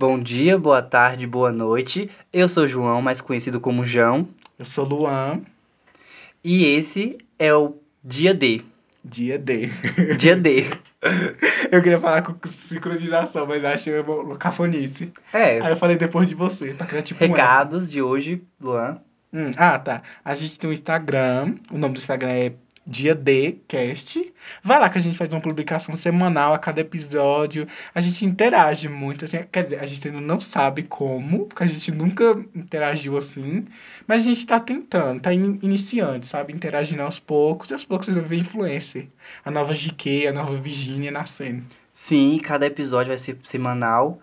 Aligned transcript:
Bom 0.00 0.18
dia, 0.18 0.56
boa 0.56 0.80
tarde, 0.80 1.26
boa 1.26 1.52
noite. 1.52 2.08
Eu 2.32 2.48
sou 2.48 2.66
João, 2.66 3.02
mais 3.02 3.20
conhecido 3.20 3.60
como 3.60 3.84
João. 3.84 4.26
Eu 4.58 4.64
sou 4.64 4.86
Luan, 4.86 5.42
E 6.42 6.64
esse 6.64 7.18
é 7.38 7.52
o 7.54 7.76
Dia 8.02 8.32
D. 8.32 8.62
dia 9.04 9.38
D. 9.38 9.66
Dia 10.16 10.36
D. 10.36 10.64
Eu 11.70 11.82
queria 11.82 11.98
falar 11.98 12.22
com 12.22 12.34
sincronização, 12.48 13.46
mas 13.46 13.62
acho 13.62 13.90
uma 13.90 14.38
cafonice. 14.38 15.12
É, 15.34 15.60
Aí 15.60 15.70
eu 15.70 15.76
falei 15.76 15.98
depois 15.98 16.26
de 16.26 16.34
você, 16.34 16.72
pra 16.72 16.86
criar 16.86 17.02
tipo 17.02 17.22
um 17.22 17.28
recados 17.28 17.90
de 17.90 18.00
hoje, 18.00 18.42
Luan. 18.58 19.02
Hum, 19.30 19.52
ah, 19.58 19.78
tá. 19.78 20.02
A 20.24 20.34
gente 20.34 20.58
tem 20.58 20.70
um 20.70 20.72
Instagram, 20.72 21.56
o 21.70 21.76
nome 21.76 21.92
do 21.92 21.98
Instagram 21.98 22.30
é 22.30 22.52
Dia 22.90 23.14
D 23.14 23.58
Cast. 23.68 24.32
Vai 24.64 24.80
lá 24.80 24.90
que 24.90 24.98
a 24.98 25.00
gente 25.00 25.16
faz 25.16 25.32
uma 25.32 25.40
publicação 25.40 25.96
semanal 25.96 26.52
a 26.52 26.58
cada 26.58 26.80
episódio. 26.80 27.68
A 27.94 28.00
gente 28.00 28.24
interage 28.26 28.88
muito, 28.88 29.24
assim, 29.24 29.38
quer 29.50 29.62
dizer, 29.62 29.80
a 29.80 29.86
gente 29.86 30.08
ainda 30.08 30.20
não 30.20 30.40
sabe 30.40 30.82
como, 30.82 31.46
porque 31.46 31.62
a 31.62 31.66
gente 31.68 31.92
nunca 31.92 32.32
interagiu 32.54 33.16
assim, 33.16 33.64
mas 34.08 34.22
a 34.22 34.24
gente 34.24 34.44
tá 34.44 34.58
tentando, 34.58 35.20
tá 35.20 35.32
in- 35.32 35.60
iniciante, 35.62 36.26
sabe? 36.26 36.52
Interagindo 36.52 37.02
aos 37.02 37.20
poucos, 37.20 37.70
e 37.70 37.74
aos 37.74 37.84
poucos 37.84 38.06
vocês 38.06 38.16
vão 38.18 38.26
ver 38.26 38.38
influencer. 38.38 39.06
A 39.44 39.50
nova 39.50 39.72
GK, 39.72 40.26
a 40.26 40.32
nova 40.32 40.56
Virginia 40.56 41.12
nascendo. 41.12 41.62
Sim, 41.94 42.38
cada 42.42 42.66
episódio 42.66 43.08
vai 43.10 43.18
ser 43.18 43.38
semanal. 43.44 44.20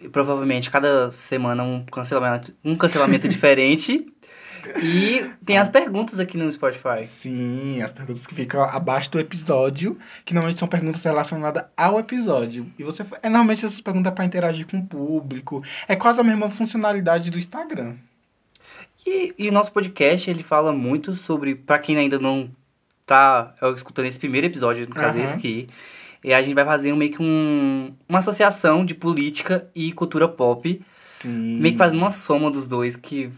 E 0.00 0.08
provavelmente 0.08 0.70
cada 0.70 1.10
semana 1.10 1.62
um 1.62 1.84
cancelamento, 1.86 2.54
um 2.62 2.76
cancelamento 2.76 3.26
diferente. 3.28 4.06
E 4.82 5.30
tem 5.44 5.58
as 5.58 5.68
perguntas 5.68 6.18
aqui 6.18 6.36
no 6.36 6.50
Spotify. 6.50 7.04
Sim, 7.06 7.82
as 7.82 7.92
perguntas 7.92 8.26
que 8.26 8.34
ficam 8.34 8.62
abaixo 8.62 9.10
do 9.10 9.20
episódio, 9.20 9.98
que 10.24 10.34
normalmente 10.34 10.58
são 10.58 10.68
perguntas 10.68 11.02
relacionadas 11.02 11.64
ao 11.76 11.98
episódio. 11.98 12.66
E 12.78 12.82
você. 12.82 13.04
É 13.22 13.28
normalmente 13.28 13.64
essas 13.64 13.80
perguntas 13.80 14.12
para 14.12 14.24
interagir 14.24 14.66
com 14.66 14.78
o 14.78 14.86
público. 14.86 15.62
É 15.86 15.96
quase 15.96 16.20
a 16.20 16.24
mesma 16.24 16.50
funcionalidade 16.50 17.30
do 17.30 17.38
Instagram. 17.38 17.94
E, 19.06 19.34
e 19.38 19.48
o 19.48 19.52
nosso 19.52 19.70
podcast, 19.70 20.28
ele 20.28 20.42
fala 20.42 20.72
muito 20.72 21.14
sobre, 21.14 21.54
pra 21.54 21.78
quem 21.78 21.96
ainda 21.96 22.18
não 22.18 22.50
tá 23.06 23.54
é, 23.62 23.70
escutando 23.70 24.06
esse 24.06 24.18
primeiro 24.18 24.48
episódio, 24.48 24.88
no 24.88 24.94
caso 24.94 25.16
Aham. 25.16 25.24
esse 25.24 25.32
aqui, 25.32 25.68
e 26.24 26.34
a 26.34 26.42
gente 26.42 26.54
vai 26.54 26.64
fazer 26.64 26.92
um, 26.92 26.96
meio 26.96 27.12
que 27.12 27.22
um, 27.22 27.94
uma 28.08 28.18
associação 28.18 28.84
de 28.84 28.94
política 28.94 29.68
e 29.74 29.92
cultura 29.92 30.26
pop, 30.26 30.82
Sim. 31.04 31.60
meio 31.60 31.74
que 31.74 31.78
fazendo 31.78 32.00
uma 32.00 32.10
soma 32.10 32.50
dos 32.50 32.66
dois, 32.66 32.96
que 32.96 33.30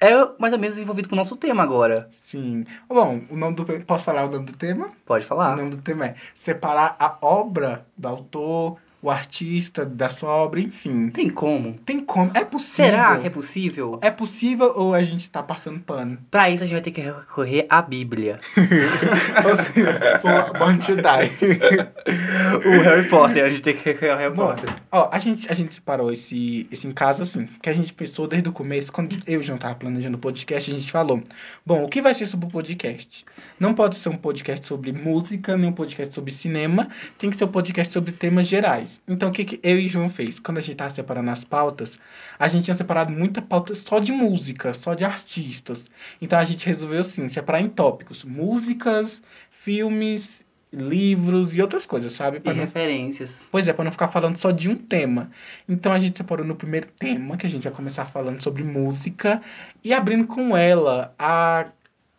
é 0.00 0.14
mais 0.38 0.52
ou 0.52 0.58
menos 0.58 0.78
envolvido 0.78 1.08
com 1.08 1.14
o 1.14 1.18
nosso 1.18 1.36
tema 1.36 1.62
agora. 1.62 2.08
Sim. 2.10 2.64
Bom, 2.88 3.20
o 3.30 3.36
nome 3.36 3.54
do. 3.56 3.64
Posso 3.84 4.04
falar 4.04 4.24
o 4.24 4.30
nome 4.30 4.46
do 4.46 4.52
tema? 4.56 4.90
Pode 5.04 5.24
O 5.24 5.28
falar. 5.28 5.56
nome 5.56 5.70
do 5.70 5.82
tema 5.82 6.06
é 6.06 6.14
separar 6.34 6.96
a 6.98 7.18
obra 7.20 7.84
do 7.96 8.08
autor, 8.08 8.78
o 9.02 9.10
artista 9.10 9.84
da 9.86 10.10
sua 10.10 10.30
obra, 10.30 10.60
enfim. 10.60 11.08
Tem 11.08 11.30
como? 11.30 11.74
Tem 11.86 12.00
como. 12.00 12.30
É 12.34 12.44
possível. 12.44 12.84
Será 12.84 13.18
que 13.18 13.26
é 13.26 13.30
possível? 13.30 13.98
É 14.02 14.10
possível 14.10 14.72
ou 14.76 14.92
a 14.92 15.02
gente 15.02 15.30
tá 15.30 15.42
passando 15.42 15.80
pano? 15.80 16.18
Pra 16.30 16.50
isso 16.50 16.62
a 16.62 16.66
gente 16.66 16.74
vai 16.74 16.82
ter 16.82 16.90
que 16.90 17.00
recorrer 17.00 17.66
à 17.70 17.80
Bíblia. 17.80 18.40
Ou 19.44 19.56
seja, 19.56 20.20
o 20.52 20.58
Born 20.58 20.78
to 20.80 20.96
Die. 20.96 22.66
o 22.66 22.82
Harry 22.82 23.08
Potter, 23.08 23.44
a 23.44 23.48
gente 23.48 23.62
tem 23.62 23.74
que 23.74 23.84
recorrer 23.84 24.10
ao 24.10 24.18
Harry 24.18 24.34
Bom, 24.34 24.46
Potter. 24.48 24.70
Ó, 24.92 25.08
a 25.10 25.18
gente, 25.18 25.50
a 25.50 25.54
gente 25.54 25.74
separou 25.74 26.12
esse, 26.12 26.66
esse 26.70 26.86
em 26.86 26.92
caso 26.92 27.22
assim, 27.22 27.48
que 27.62 27.70
a 27.70 27.74
gente 27.74 27.92
pensou 27.92 28.26
desde 28.26 28.48
o 28.48 28.52
começo, 28.52 28.92
quando 28.92 29.16
eu 29.26 29.34
e 29.34 29.36
o 29.38 29.42
João 29.42 29.58
tava 29.58 29.74
planejando 29.74 30.16
o 30.16 30.20
podcast, 30.20 30.70
a 30.70 30.74
gente 30.74 30.90
falou, 30.90 31.22
bom, 31.64 31.84
o 31.84 31.88
que 31.88 32.02
vai 32.02 32.12
ser 32.12 32.26
sobre 32.26 32.46
o 32.46 32.50
podcast? 32.50 33.24
Não 33.58 33.72
pode 33.72 33.96
ser 33.96 34.08
um 34.08 34.16
podcast 34.16 34.66
sobre 34.66 34.92
música, 34.92 35.56
nem 35.56 35.70
um 35.70 35.72
podcast 35.72 36.14
sobre 36.14 36.32
cinema, 36.32 36.88
tem 37.18 37.30
que 37.30 37.36
ser 37.36 37.44
um 37.44 37.48
podcast 37.48 37.92
sobre 37.92 38.12
temas 38.12 38.46
gerais. 38.46 38.89
Então, 39.06 39.28
o 39.28 39.32
que, 39.32 39.44
que 39.44 39.60
eu 39.62 39.78
e 39.78 39.86
o 39.86 39.88
João 39.88 40.08
fez? 40.08 40.38
Quando 40.38 40.58
a 40.58 40.60
gente 40.60 40.76
tava 40.76 40.90
separando 40.90 41.30
as 41.30 41.44
pautas, 41.44 41.98
a 42.38 42.48
gente 42.48 42.64
tinha 42.64 42.76
separado 42.76 43.12
muita 43.12 43.42
pauta 43.42 43.74
só 43.74 43.98
de 43.98 44.12
música, 44.12 44.72
só 44.74 44.94
de 44.94 45.04
artistas. 45.04 45.84
Então, 46.20 46.38
a 46.38 46.44
gente 46.44 46.66
resolveu, 46.66 47.00
assim, 47.00 47.28
separar 47.28 47.60
em 47.60 47.68
tópicos, 47.68 48.24
músicas, 48.24 49.22
filmes, 49.50 50.44
livros 50.72 51.56
e 51.56 51.60
outras 51.60 51.84
coisas, 51.84 52.12
sabe? 52.12 52.38
E 52.38 52.40
Pra 52.40 52.54
não 52.54 52.60
referências. 52.60 53.46
Pois 53.50 53.66
é, 53.66 53.72
para 53.72 53.84
não 53.84 53.92
ficar 53.92 54.08
falando 54.08 54.36
só 54.36 54.50
de 54.50 54.68
um 54.68 54.76
tema. 54.76 55.30
Então 55.68 55.92
a 55.92 55.98
gente 55.98 56.16
separou 56.16 56.46
no 56.46 56.54
primeiro 56.54 56.86
tema, 56.98 57.36
que 57.36 57.46
a 57.46 57.50
gente 57.50 57.64
vai 57.64 57.72
começar 57.72 58.04
falando 58.06 58.40
sobre 58.40 58.62
música, 58.62 59.42
e 59.82 59.92
abrindo 59.92 60.26
com 60.26 60.56
ela, 60.56 61.14
a, 61.18 61.66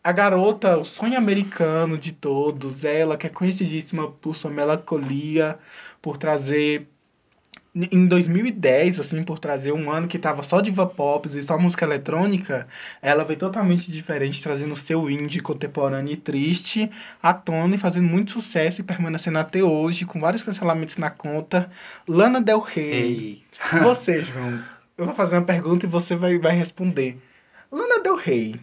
a 0.03 0.11
garota, 0.11 0.77
o 0.77 0.83
sonho 0.83 1.17
americano 1.17 1.97
de 1.97 2.11
todos, 2.11 2.83
ela 2.83 3.17
que 3.17 3.27
é 3.27 3.29
conhecidíssima 3.29 4.09
por 4.09 4.35
sua 4.35 4.51
melancolia, 4.51 5.57
por 6.01 6.17
trazer. 6.17 6.87
Em 7.73 8.05
2010, 8.05 8.99
assim, 8.99 9.23
por 9.23 9.39
trazer 9.39 9.71
um 9.71 9.89
ano 9.89 10.05
que 10.05 10.19
tava 10.19 10.43
só 10.43 10.59
diva 10.59 10.85
pop 10.85 11.25
e 11.29 11.41
só 11.41 11.57
música 11.57 11.85
eletrônica, 11.85 12.67
ela 13.01 13.23
veio 13.23 13.39
totalmente 13.39 13.89
diferente, 13.89 14.43
trazendo 14.43 14.75
seu 14.75 15.09
indie 15.09 15.39
contemporâneo 15.39 16.11
e 16.11 16.17
triste 16.17 16.91
à 17.23 17.33
tona 17.33 17.75
e 17.75 17.77
fazendo 17.77 18.09
muito 18.09 18.31
sucesso 18.31 18.81
e 18.81 18.83
permanecendo 18.83 19.37
até 19.37 19.63
hoje, 19.63 20.05
com 20.05 20.19
vários 20.19 20.43
cancelamentos 20.43 20.97
na 20.97 21.09
conta. 21.09 21.71
Lana 22.05 22.41
Del 22.41 22.59
Rey. 22.59 22.91
Ei. 22.91 23.43
Você, 23.83 24.21
João, 24.21 24.61
eu 24.97 25.05
vou 25.05 25.15
fazer 25.15 25.37
uma 25.37 25.45
pergunta 25.45 25.85
e 25.85 25.89
você 25.89 26.13
vai, 26.13 26.37
vai 26.37 26.53
responder. 26.53 27.17
Lana 27.71 28.03
Del 28.03 28.17
Rey, 28.17 28.59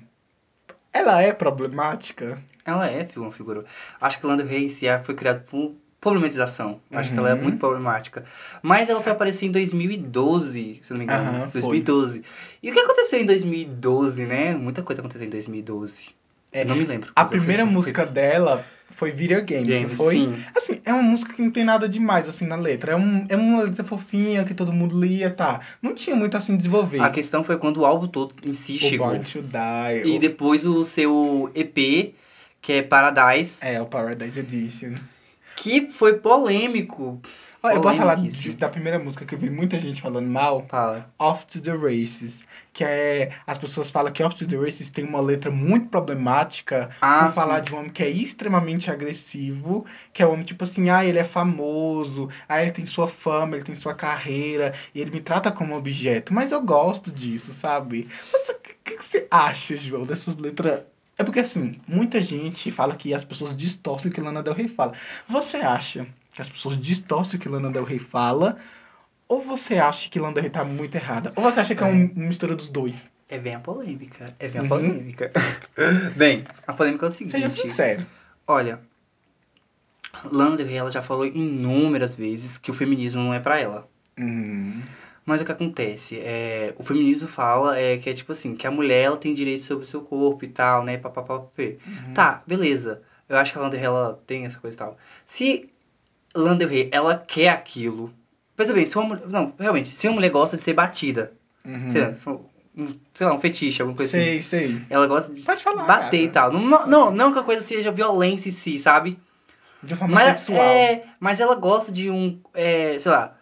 ela 0.92 1.20
é 1.22 1.32
problemática? 1.32 2.42
Ela 2.64 2.86
é 2.90 3.08
uma 3.16 3.32
figura. 3.32 3.64
Acho 4.00 4.18
que 4.18 4.26
o 4.26 4.28
Lando 4.28 4.46
si 4.68 4.86
foi 5.04 5.14
criado 5.14 5.42
por 5.44 5.72
problematização. 6.00 6.80
Acho 6.92 7.10
que 7.12 7.18
ela 7.18 7.30
é 7.30 7.34
Uhum. 7.34 7.42
muito 7.42 7.58
problemática. 7.58 8.24
Mas 8.62 8.88
ela 8.88 9.02
foi 9.02 9.10
aparecer 9.12 9.46
em 9.46 9.50
2012, 9.52 10.80
se 10.82 10.90
não 10.92 10.98
me 10.98 11.04
engano. 11.04 11.50
Foi. 11.50 11.60
2012. 11.62 12.22
E 12.62 12.70
o 12.70 12.72
que 12.72 12.78
aconteceu 12.80 13.20
em 13.20 13.26
2012, 13.26 14.24
né? 14.24 14.54
Muita 14.54 14.82
coisa 14.82 15.00
aconteceu 15.02 15.26
em 15.26 15.30
2012. 15.30 16.10
É, 16.52 16.62
Eu 16.62 16.66
não 16.66 16.76
me 16.76 16.84
lembro. 16.84 17.10
A 17.16 17.24
primeira 17.24 17.66
música 17.66 18.06
dela 18.06 18.64
foi 18.90 19.10
Video 19.12 19.44
Games, 19.44 19.68
não 19.76 19.82
Games, 19.82 19.96
foi? 19.96 20.14
Sim. 20.14 20.34
Assim, 20.56 20.80
é 20.84 20.92
uma 20.92 21.02
música 21.02 21.32
que 21.32 21.40
não 21.42 21.50
tem 21.50 21.64
nada 21.64 21.88
demais, 21.88 22.28
assim, 22.28 22.46
na 22.46 22.56
letra. 22.56 22.92
É, 22.92 22.96
um, 22.96 23.26
é 23.28 23.36
uma 23.36 23.62
letra 23.62 23.84
fofinha 23.84 24.44
que 24.44 24.54
todo 24.54 24.72
mundo 24.72 24.98
lia, 25.00 25.30
tá? 25.30 25.60
Não 25.80 25.94
tinha 25.94 26.16
muito 26.16 26.36
assim 26.36 26.56
desenvolver. 26.56 27.00
A 27.00 27.10
questão 27.10 27.44
foi 27.44 27.58
quando 27.58 27.78
o 27.78 27.86
álbum 27.86 28.08
todo 28.08 28.34
em 28.42 28.52
si 28.54 28.76
o 28.76 28.78
chegou. 28.78 29.08
Born 29.08 29.24
to 29.24 29.42
Die. 29.42 30.08
E 30.12 30.16
o- 30.16 30.20
depois 30.20 30.64
o 30.64 30.84
seu 30.84 31.50
EP, 31.54 32.14
que 32.60 32.72
é 32.72 32.82
Paradise, 32.82 33.58
É, 33.64 33.80
o 33.80 33.86
Paradise 33.86 34.40
Edition. 34.40 34.94
que 35.56 35.90
foi 35.90 36.14
polêmico. 36.14 37.20
Eu 37.76 37.80
posso 37.80 37.96
falar 37.98 38.14
de- 38.16 38.52
da 38.54 38.68
primeira 38.68 38.98
música 38.98 39.24
que 39.24 39.34
eu 39.34 39.38
vi 39.38 39.50
muita 39.50 39.78
gente 39.78 40.00
falando 40.02 40.26
mal? 40.28 40.64
Fala. 40.68 41.10
Off 41.18 41.46
to 41.46 41.60
the 41.60 41.72
Races. 41.72 42.40
Que 42.72 42.84
é. 42.84 43.32
As 43.46 43.58
pessoas 43.58 43.90
falam 43.90 44.12
que 44.12 44.22
Off 44.22 44.36
to 44.36 44.46
the 44.46 44.56
Races 44.56 44.88
tem 44.88 45.04
uma 45.04 45.20
letra 45.20 45.50
muito 45.50 45.88
problemática 45.88 46.90
Ah, 47.00 47.24
por 47.26 47.32
falar 47.34 47.58
sim. 47.58 47.62
de 47.64 47.74
um 47.74 47.78
homem 47.78 47.90
que 47.90 48.02
é 48.02 48.08
extremamente 48.10 48.90
agressivo, 48.90 49.84
que 50.12 50.22
é 50.22 50.26
um 50.26 50.32
homem 50.32 50.44
tipo 50.44 50.62
assim, 50.64 50.88
ah, 50.90 51.04
ele 51.04 51.18
é 51.18 51.24
famoso, 51.24 52.28
ah, 52.48 52.62
ele 52.62 52.70
tem 52.70 52.86
sua 52.86 53.08
fama, 53.08 53.56
ele 53.56 53.64
tem 53.64 53.74
sua 53.74 53.94
carreira, 53.94 54.74
e 54.94 55.00
ele 55.00 55.10
me 55.10 55.20
trata 55.20 55.50
como 55.50 55.76
objeto. 55.76 56.32
Mas 56.32 56.52
eu 56.52 56.60
gosto 56.62 57.10
disso, 57.10 57.52
sabe? 57.52 58.08
Você- 58.32 58.52
O 58.52 58.90
que, 58.90 58.96
que 58.96 59.04
você 59.04 59.26
acha, 59.30 59.76
João, 59.76 60.04
dessas 60.04 60.34
letras? 60.36 60.80
É 61.18 61.24
porque 61.24 61.40
assim, 61.40 61.78
muita 61.86 62.22
gente 62.22 62.70
fala 62.70 62.94
que 62.94 63.12
as 63.12 63.22
pessoas 63.24 63.54
distorcem 63.56 64.10
o 64.10 64.14
que 64.14 64.20
Lana 64.20 64.42
Del 64.42 64.54
Rey 64.54 64.68
fala. 64.68 64.92
Você 65.28 65.58
acha 65.58 66.06
que 66.38 66.42
as 66.42 66.48
pessoas 66.48 66.76
distorcem 66.80 67.36
o 67.36 67.42
que 67.42 67.48
Lana 67.48 67.70
Del 67.70 67.82
Rey 67.84 67.98
fala? 67.98 68.56
Ou 69.26 69.42
você 69.42 69.76
acha 69.78 70.08
que 70.08 70.18
Lana 70.20 70.34
Del 70.34 70.42
Rey 70.42 70.50
tá 70.50 70.64
muito 70.64 70.94
errada? 70.94 71.32
Ou 71.36 71.42
você 71.42 71.60
acha 71.60 71.74
que 71.74 71.82
é, 71.82 71.86
um- 71.86 72.06
uma 72.14 72.26
mistura 72.28 72.54
dos 72.54 72.68
dois? 72.70 73.10
É 73.28 73.38
bem 73.38 73.54
a 73.56 73.60
polêmica. 73.60 74.32
É 74.38 74.48
bem 74.48 74.60
a 74.60 74.62
Uhum. 74.62 74.68
polêmica. 74.68 75.30
bem, 76.16 76.44
a 76.66 76.72
polêmica 76.72 77.06
é 77.06 77.08
o 77.08 77.10
seguinte. 77.10 77.32
Seja 77.32 77.48
sincero. 77.48 78.06
Olha, 78.46 78.80
Lana 80.30 80.56
Del 80.56 80.66
Rey 80.66 80.76
ela 80.76 80.90
já 80.90 81.02
falou 81.02 81.26
inúmeras 81.26 82.14
vezes 82.14 82.56
que 82.58 82.70
o 82.70 82.74
feminismo 82.74 83.20
não 83.22 83.34
é 83.34 83.40
pra 83.40 83.58
ela. 83.58 83.88
Uhum. 84.18 84.80
Mas 85.26 85.42
o 85.42 85.44
que 85.44 85.52
acontece? 85.52 86.18
É, 86.20 86.72
o 86.78 86.82
feminismo 86.84 87.28
fala 87.28 87.78
é, 87.78 87.98
que 87.98 88.08
é 88.08 88.14
tipo 88.14 88.32
assim, 88.32 88.56
que 88.56 88.66
a 88.66 88.70
mulher 88.70 89.02
ela 89.04 89.16
tem 89.18 89.34
direito 89.34 89.64
sobre 89.64 89.84
o 89.84 89.86
seu 89.88 90.00
corpo 90.00 90.44
e 90.44 90.48
tal, 90.48 90.82
né? 90.84 90.96
Papapá. 90.96 91.34
Uhum. 91.58 92.14
Tá, 92.14 92.42
beleza. 92.46 93.02
Eu 93.28 93.36
acho 93.36 93.52
que 93.52 93.58
a 93.58 93.60
Lana 93.60 93.70
Del 93.72 93.80
Rey 93.80 93.86
ela 93.88 94.22
tem 94.26 94.46
essa 94.46 94.58
coisa 94.58 94.74
e 94.74 94.78
tal. 94.78 94.96
Se 95.26 95.68
Lana 96.34 96.56
Del 96.56 96.68
Rey 96.68 96.88
ela 96.92 97.16
quer 97.16 97.48
aquilo. 97.50 98.12
Pensa 98.56 98.72
bem, 98.72 98.84
se 98.86 98.96
uma 98.98 99.06
mulher. 99.08 99.26
Não, 99.28 99.52
realmente, 99.58 99.88
se 99.88 100.06
uma 100.08 100.14
mulher 100.16 100.30
gosta 100.30 100.56
de 100.56 100.62
ser 100.64 100.72
batida, 100.74 101.32
Uhum. 101.64 101.90
sei, 101.90 102.00
lá, 102.02 102.14
um, 102.76 102.94
sei 103.14 103.26
lá, 103.26 103.34
um 103.34 103.40
fetiche, 103.40 103.82
alguma 103.82 103.96
coisa 103.96 104.16
assim. 104.16 104.26
Sei, 104.42 104.42
sei. 104.42 104.82
Ela 104.88 105.06
gosta 105.06 105.32
de 105.32 105.42
Pode 105.42 105.62
falar, 105.62 105.84
bater 105.84 106.10
cara. 106.10 106.16
e 106.16 106.28
tal. 106.30 106.52
Não, 106.52 106.60
não, 106.60 106.86
não, 106.86 107.10
não 107.10 107.32
que 107.32 107.38
a 107.38 107.42
coisa 107.42 107.62
seja 107.62 107.90
violência 107.90 108.48
em 108.48 108.52
si, 108.52 108.78
sabe? 108.78 109.18
De 109.82 109.94
forma 109.94 110.14
Mas, 110.14 110.40
sexual. 110.40 110.58
é, 110.60 111.04
mas 111.20 111.38
ela 111.40 111.54
gosta 111.54 111.92
de 111.92 112.10
um, 112.10 112.40
é, 112.54 112.98
sei 112.98 113.12
lá, 113.12 113.36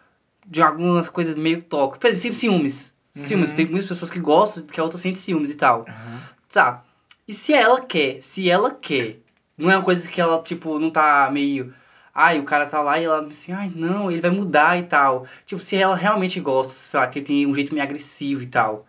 de 0.45 0.61
algumas 0.61 1.09
coisas 1.09 1.35
meio 1.35 1.61
tóxicas. 1.63 1.99
Por 1.99 2.09
exemplo, 2.15 2.37
ciúmes. 2.37 2.93
Ciúmes. 3.13 3.49
Uhum. 3.49 3.55
Tem 3.55 3.65
muitas 3.65 3.89
pessoas 3.89 4.11
que 4.11 4.19
gostam, 4.19 4.63
que 4.65 4.79
a 4.79 4.83
outra 4.83 4.99
sente 4.99 5.17
ciúmes 5.17 5.49
e 5.51 5.55
tal. 5.55 5.85
Aham. 5.87 6.21
Tá. 6.51 6.83
E 7.27 7.33
se 7.33 7.53
ela 7.53 7.81
quer, 7.81 8.21
se 8.21 8.49
ela 8.49 8.71
quer, 8.71 9.17
não 9.57 9.71
é 9.71 9.75
uma 9.77 9.83
coisa 9.83 10.07
que 10.07 10.21
ela, 10.21 10.41
tipo, 10.43 10.77
não 10.79 10.91
tá 10.91 11.27
meio. 11.31 11.73
Ai, 12.17 12.39
o 12.39 12.43
cara 12.43 12.65
tá 12.65 12.81
lá 12.81 12.99
e 12.99 13.03
ela 13.03 13.21
assim, 13.27 13.51
ai, 13.51 13.71
não, 13.75 14.09
ele 14.11 14.21
vai 14.21 14.31
mudar 14.31 14.75
e 14.79 14.83
tal. 14.83 15.27
Tipo, 15.45 15.61
se 15.61 15.75
ela 15.75 15.95
realmente 15.95 16.39
gosta, 16.39 16.73
sei 16.73 16.99
lá, 16.99 17.05
que 17.05 17.19
ele 17.19 17.25
tem 17.27 17.45
um 17.45 17.53
jeito 17.53 17.71
meio 17.71 17.83
agressivo 17.83 18.41
e 18.41 18.47
tal. 18.47 18.87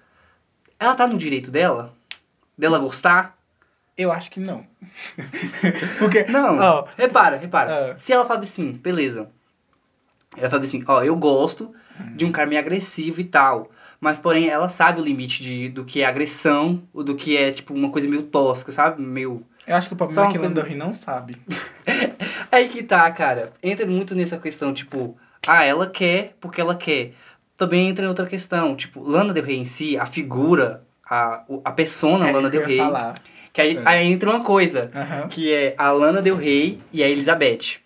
Ela 0.80 0.94
tá 0.94 1.06
no 1.06 1.18
direito 1.18 1.50
dela? 1.50 1.94
Dela 2.56 2.78
gostar? 2.78 3.36
Eu 3.98 4.10
acho 4.10 4.30
que 4.30 4.40
não. 4.40 4.64
Porque. 5.98 6.24
Não, 6.24 6.56
ó, 6.56 6.86
repara, 6.96 7.36
repara. 7.36 7.92
Ah. 7.92 7.98
Se 7.98 8.14
ela 8.14 8.24
fala 8.24 8.40
assim, 8.40 8.72
beleza. 8.72 9.28
Ela 10.34 10.48
fala 10.48 10.62
assim, 10.62 10.82
ó, 10.86 11.02
eu 11.02 11.14
gosto 11.14 11.74
de 12.14 12.24
Hum. 12.24 12.28
um 12.28 12.32
cara 12.32 12.48
meio 12.48 12.60
agressivo 12.60 13.20
e 13.20 13.24
tal. 13.24 13.70
Mas, 14.00 14.16
porém, 14.16 14.48
ela 14.48 14.68
sabe 14.68 15.00
o 15.00 15.04
limite 15.04 15.42
de, 15.42 15.68
do 15.68 15.84
que 15.84 16.00
é 16.00 16.06
agressão, 16.06 16.82
ou 16.94 17.02
do 17.02 17.16
que 17.16 17.36
é, 17.36 17.50
tipo, 17.50 17.74
uma 17.74 17.90
coisa 17.90 18.08
meio 18.08 18.22
tosca, 18.22 18.72
sabe? 18.72 19.02
Meio... 19.02 19.44
eu 19.68 19.76
acho 19.76 19.88
que 19.88 19.94
o 19.94 19.98
Só 19.98 20.04
problema 20.04 20.28
é 20.28 20.32
que 20.32 20.38
coisa- 20.38 20.54
Lando 20.54 20.66
Rio 20.68 20.78
não 20.78 20.92
sabe. 20.94 21.36
Aí 22.50 22.68
que 22.68 22.82
tá, 22.82 23.10
cara. 23.10 23.52
Entra 23.62 23.86
muito 23.86 24.14
nessa 24.14 24.38
questão, 24.38 24.72
tipo, 24.72 25.16
ah, 25.46 25.64
ela 25.64 25.86
quer 25.86 26.34
porque 26.40 26.60
ela 26.60 26.74
quer. 26.74 27.12
Também 27.56 27.88
entra 27.88 28.04
em 28.04 28.08
outra 28.08 28.26
questão, 28.26 28.74
tipo, 28.76 29.02
Lana 29.02 29.32
Del 29.32 29.44
Rey 29.44 29.56
em 29.58 29.64
si, 29.64 29.96
a 29.98 30.06
figura, 30.06 30.82
a, 31.08 31.42
a 31.64 31.72
persona 31.72 32.28
é 32.28 32.32
Lana 32.32 32.48
Del 32.50 32.64
Rey. 32.64 32.76
falar. 32.78 33.14
Que 33.52 33.60
aí, 33.60 33.76
É. 33.76 33.82
aí 33.84 34.06
entra 34.12 34.30
uma 34.30 34.44
coisa, 34.44 34.90
Aham. 34.94 35.28
que 35.28 35.52
é 35.52 35.74
a 35.76 35.90
Lana 35.90 36.22
Del 36.22 36.36
Rey 36.36 36.80
e 36.92 37.02
a 37.02 37.08
Elizabeth. 37.08 37.78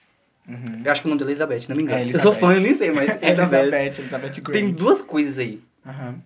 Uhum. 0.46 0.82
Eu 0.84 0.92
acho 0.92 1.00
que 1.00 1.06
o 1.06 1.10
nome 1.10 1.18
dela 1.20 1.30
é 1.30 1.32
Elizabeth, 1.32 1.68
não 1.68 1.76
me 1.76 1.82
engano. 1.84 1.98
É, 2.00 2.02
eu 2.04 2.20
sou 2.20 2.32
Elizabeth. 2.32 2.40
fã, 2.40 2.54
eu 2.54 2.60
nem 2.60 2.74
sei, 2.74 2.92
mas 2.92 3.10
É 3.22 3.30
Elizabeth. 3.30 3.58
Elizabeth, 3.68 3.98
Elizabeth 4.00 4.40
Grant. 4.42 4.52
Tem 4.52 4.70
duas 4.72 5.00
coisas 5.00 5.38
aí. 5.38 5.60
Aham. 5.86 6.16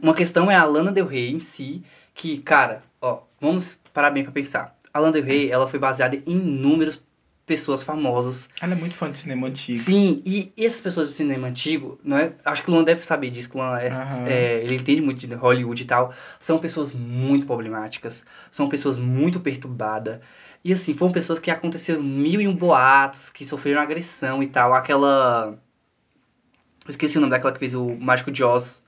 Uma 0.00 0.14
questão 0.14 0.50
é 0.50 0.54
a 0.54 0.64
Lana 0.64 0.92
Del 0.92 1.06
Rey 1.06 1.30
em 1.32 1.40
si, 1.40 1.82
que, 2.14 2.38
cara, 2.38 2.82
ó, 3.00 3.20
vamos 3.40 3.76
parar 3.92 4.10
bem 4.10 4.22
pra 4.22 4.32
pensar. 4.32 4.74
A 4.92 4.98
Lana 4.98 5.12
Del 5.12 5.24
Rey, 5.24 5.50
ela 5.50 5.68
foi 5.68 5.78
baseada 5.78 6.16
em 6.16 6.22
inúmeras 6.26 7.00
pessoas 7.46 7.82
famosas. 7.82 8.48
Ela 8.60 8.72
é 8.72 8.76
muito 8.76 8.94
fã 8.94 9.10
de 9.10 9.18
cinema 9.18 9.46
antigo. 9.48 9.78
Sim, 9.78 10.22
e 10.24 10.52
essas 10.56 10.80
pessoas 10.80 11.08
do 11.08 11.14
cinema 11.14 11.48
antigo, 11.48 11.98
não 12.04 12.16
é? 12.16 12.32
Acho 12.44 12.62
que 12.62 12.70
o 12.70 12.74
Luan 12.74 12.84
deve 12.84 13.04
saber 13.04 13.30
disso, 13.30 13.50
que 13.50 13.56
o 13.56 13.60
Luan 13.60 13.78
é- 13.78 13.90
é, 14.26 14.62
ele 14.64 14.76
entende 14.76 15.00
muito 15.00 15.26
de 15.26 15.34
Hollywood 15.34 15.82
e 15.82 15.86
tal. 15.86 16.14
São 16.40 16.58
pessoas 16.58 16.92
muito 16.92 17.46
problemáticas, 17.46 18.24
são 18.50 18.68
pessoas 18.68 18.96
muito 18.98 19.40
perturbadas. 19.40 20.20
E 20.64 20.72
assim, 20.72 20.94
foram 20.94 21.12
pessoas 21.12 21.40
que 21.40 21.50
aconteceram 21.50 22.00
mil 22.02 22.40
e 22.40 22.46
um 22.46 22.54
boatos, 22.54 23.28
que 23.30 23.44
sofreram 23.44 23.80
agressão 23.80 24.40
e 24.42 24.46
tal. 24.46 24.72
Aquela. 24.72 25.58
Esqueci 26.88 27.18
o 27.18 27.20
nome 27.20 27.30
daquela 27.30 27.52
que 27.52 27.58
fez 27.58 27.74
o 27.74 27.94
Mágico 27.96 28.30
de 28.30 28.42
Oz. 28.44 28.82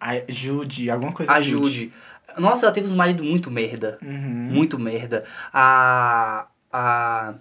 A 0.00 0.20
Jude, 0.28 0.90
alguma 0.90 1.12
coisa 1.12 1.32
Ajude. 1.32 1.92
Nossa, 2.36 2.66
ela 2.66 2.74
teve 2.74 2.92
um 2.92 2.96
marido 2.96 3.24
muito 3.24 3.50
merda. 3.50 3.98
Uhum. 4.02 4.48
Muito 4.50 4.78
merda. 4.78 5.24
A. 5.52 6.48
A. 6.72 7.34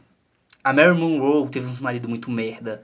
A 0.63 0.73
Mary 0.73 0.93
Monroe 0.97 1.49
teve 1.49 1.65
uns 1.65 1.79
maridos 1.79 2.09
muito 2.09 2.29
merda. 2.29 2.83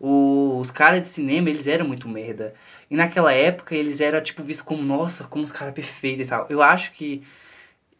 Os 0.00 0.70
caras 0.70 1.02
de 1.02 1.08
cinema, 1.08 1.50
eles 1.50 1.66
eram 1.66 1.86
muito 1.86 2.08
merda. 2.08 2.54
E 2.90 2.96
naquela 2.96 3.32
época, 3.32 3.74
eles 3.74 4.00
eram, 4.00 4.20
tipo, 4.20 4.42
vistos 4.42 4.64
como, 4.64 4.82
nossa, 4.82 5.24
como 5.24 5.44
os 5.44 5.52
caras 5.52 5.74
perfeitos 5.74 6.26
e 6.26 6.30
tal. 6.30 6.46
Eu 6.48 6.62
acho 6.62 6.92
que 6.92 7.22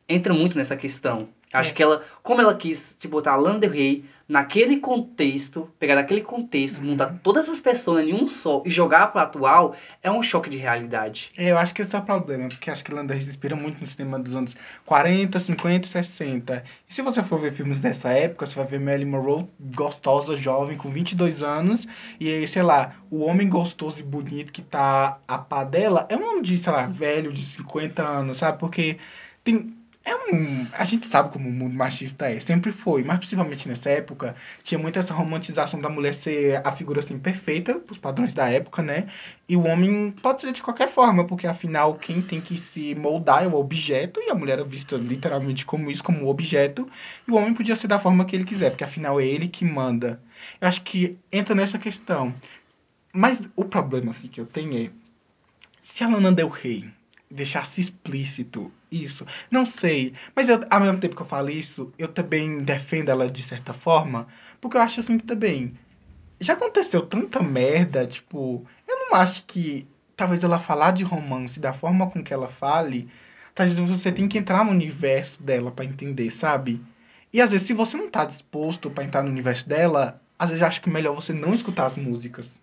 entra 0.09 0.33
muito 0.35 0.57
nessa 0.59 0.77
questão. 0.77 1.29
Acho 1.53 1.71
É. 1.71 1.75
que 1.75 1.83
ela, 1.83 2.03
como 2.23 2.41
ela 2.41 2.55
quis 2.55 2.95
te 2.99 3.09
botar 3.09 3.33
a 3.33 3.37
Lana 3.37 3.59
Del 3.59 3.71
Rey 3.73 4.05
naquele 4.29 4.77
contexto, 4.77 5.69
pegar 5.81 5.97
daquele 5.97 6.21
contexto, 6.21 6.79
Uhum. 6.79 6.91
montar 6.91 7.19
todas 7.25 7.49
as 7.49 7.59
pessoas 7.59 8.07
em 8.09 8.15
um 8.15 8.29
só 8.29 8.63
e 8.65 8.71
jogar 8.71 9.09
pro 9.09 9.21
atual, 9.21 9.75
é 10.01 10.09
um 10.09 10.23
choque 10.23 10.49
de 10.49 10.57
realidade. 10.57 11.33
Eu 11.37 11.59
acho 11.59 11.75
que 11.75 11.83
esse 11.83 11.97
é 11.97 11.99
o 11.99 12.03
problema, 12.03 12.49
porque 12.49 12.71
acho 12.71 12.85
que 12.85 12.95
Lando 12.95 13.13
Rio 13.13 13.21
se 13.23 13.29
inspira 13.31 13.57
muito 13.57 13.81
no 13.81 13.87
cinema 13.89 14.21
dos 14.21 14.37
anos 14.37 14.57
40, 14.87 15.41
50 15.41 15.87
e 15.89 15.91
60. 15.91 16.65
E 16.89 16.95
se 16.95 17.03
você 17.03 17.21
for 17.25 17.41
ver 17.41 17.53
filmes 17.53 17.81
dessa 17.81 18.11
época, 18.11 18.47
você 18.47 18.55
vai 18.55 18.67
ver 18.67 18.79
Marilyn 18.79 19.11
Monroe 19.11 19.47
gostosa, 19.59 20.37
jovem, 20.37 20.77
com 20.77 20.89
22 20.91 21.43
anos, 21.43 21.89
e 22.21 22.29
aí, 22.29 22.47
sei 22.47 22.63
lá, 22.63 22.95
o 23.11 23.25
homem 23.25 23.49
gostoso 23.49 23.99
e 23.99 24.05
bonito 24.05 24.53
que 24.53 24.63
tá 24.63 25.19
a 25.27 25.39
pá 25.39 25.65
dela 25.65 26.07
é 26.09 26.17
um 26.17 26.29
homem 26.29 26.43
de, 26.43 26.57
sei 26.57 26.73
lá, 26.73 26.87
velho, 26.87 27.33
de 27.33 27.45
50 27.45 28.03
anos, 28.07 28.39
sabe? 28.39 28.59
Porque 28.61 28.99
tem... 29.43 29.80
É 30.11 30.35
um, 30.35 30.67
a 30.73 30.85
gente 30.85 31.07
sabe 31.07 31.33
como 31.33 31.49
o 31.49 31.53
mundo 31.53 31.77
machista 31.77 32.29
é, 32.29 32.41
sempre 32.41 32.73
foi, 32.73 33.05
mas 33.05 33.19
principalmente 33.19 33.69
nessa 33.69 33.91
época, 33.91 34.35
tinha 34.65 34.77
muito 34.77 34.99
essa 34.99 35.15
romantização 35.15 35.81
da 35.81 35.89
mulher 35.89 36.13
ser 36.13 36.61
a 36.67 36.73
figura 36.73 36.99
assim 36.99 37.17
perfeita, 37.17 37.77
pros 37.77 37.97
padrões 37.97 38.35
da 38.35 38.51
época, 38.51 38.83
né? 38.83 39.07
E 39.49 39.57
o 39.57 39.65
homem 39.65 40.11
pode 40.21 40.41
ser 40.41 40.53
de 40.53 40.63
qualquer 40.63 40.89
forma, 40.89 41.25
porque 41.25 41.47
afinal 41.47 41.95
quem 41.95 42.21
tem 42.21 42.41
que 42.41 42.59
se 42.59 42.93
moldar 42.97 43.45
é 43.45 43.47
o 43.47 43.55
objeto, 43.55 44.19
e 44.21 44.31
a 44.31 44.35
mulher 44.35 44.59
é 44.59 44.65
vista 44.65 44.97
literalmente 44.97 45.65
como 45.65 45.89
isso, 45.89 46.03
como 46.03 46.29
objeto, 46.29 46.91
e 47.29 47.31
o 47.31 47.37
homem 47.37 47.55
podia 47.55 47.77
ser 47.77 47.87
da 47.87 48.01
forma 48.01 48.25
que 48.25 48.35
ele 48.35 48.45
quiser, 48.45 48.71
porque 48.71 48.83
afinal 48.83 49.21
é 49.21 49.25
ele 49.25 49.47
que 49.47 49.65
manda. 49.65 50.21
Eu 50.61 50.67
acho 50.67 50.83
que 50.83 51.17
entra 51.31 51.55
nessa 51.55 51.79
questão. 51.79 52.35
Mas 53.13 53.49
o 53.55 53.65
problema 53.65 54.11
assim, 54.11 54.27
que 54.27 54.41
eu 54.41 54.47
tenho 54.47 54.87
é, 54.87 54.91
se 55.85 56.03
a 56.03 56.09
Lana 56.09 56.33
Del 56.33 56.49
Rey 56.49 56.91
deixasse 57.31 57.81
explícito 57.81 58.73
isso, 58.91 59.27
não 59.51 59.65
sei, 59.65 60.15
mas 60.35 60.49
eu, 60.49 60.61
ao 60.71 60.81
mesmo 60.81 60.99
tempo 60.99 61.17
que 61.17 61.23
eu 61.23 61.27
falo 61.27 61.51
isso, 61.51 61.93
eu 61.99 62.09
também 62.09 62.59
defendo 62.59 63.11
ela 63.11 63.31
de 63.31 63.43
certa 63.43 63.73
forma, 63.73 64.27
porque 64.61 64.77
eu 64.77 64.81
acho 64.81 65.01
assim 65.01 65.19
que 65.19 65.25
também 65.25 65.75
já 66.41 66.55
aconteceu 66.55 67.03
tanta 67.03 67.43
merda, 67.43 68.07
tipo, 68.07 68.67
eu 68.89 68.97
não 68.99 69.15
acho 69.15 69.45
que 69.45 69.87
talvez 70.17 70.43
ela 70.43 70.59
falar 70.59 70.93
de 70.93 71.05
romance 71.05 71.61
da 71.61 71.73
forma 71.73 72.11
com 72.11 72.23
que 72.23 72.33
ela 72.33 72.49
fale, 72.49 73.09
talvez 73.55 73.79
você 73.79 74.11
tem 74.11 74.29
que 74.29 74.39
entrar 74.39 74.65
no 74.65 74.71
universo 74.71 75.43
dela 75.43 75.71
pra 75.71 75.85
entender, 75.85 76.31
sabe? 76.31 76.83
E 77.33 77.41
às 77.41 77.53
vezes 77.53 77.67
se 77.67 77.73
você 77.73 77.97
não 77.97 78.11
tá 78.11 78.25
disposto 78.25 78.91
pra 78.91 79.05
entrar 79.05 79.23
no 79.23 79.31
universo 79.31 79.69
dela, 79.69 80.21
às 80.39 80.51
vezes 80.51 80.63
acho 80.63 80.81
que 80.83 80.91
melhor 80.91 81.15
você 81.15 81.33
não 81.33 81.55
escutar 81.55 81.87
as 81.87 81.97
músicas. 81.97 82.61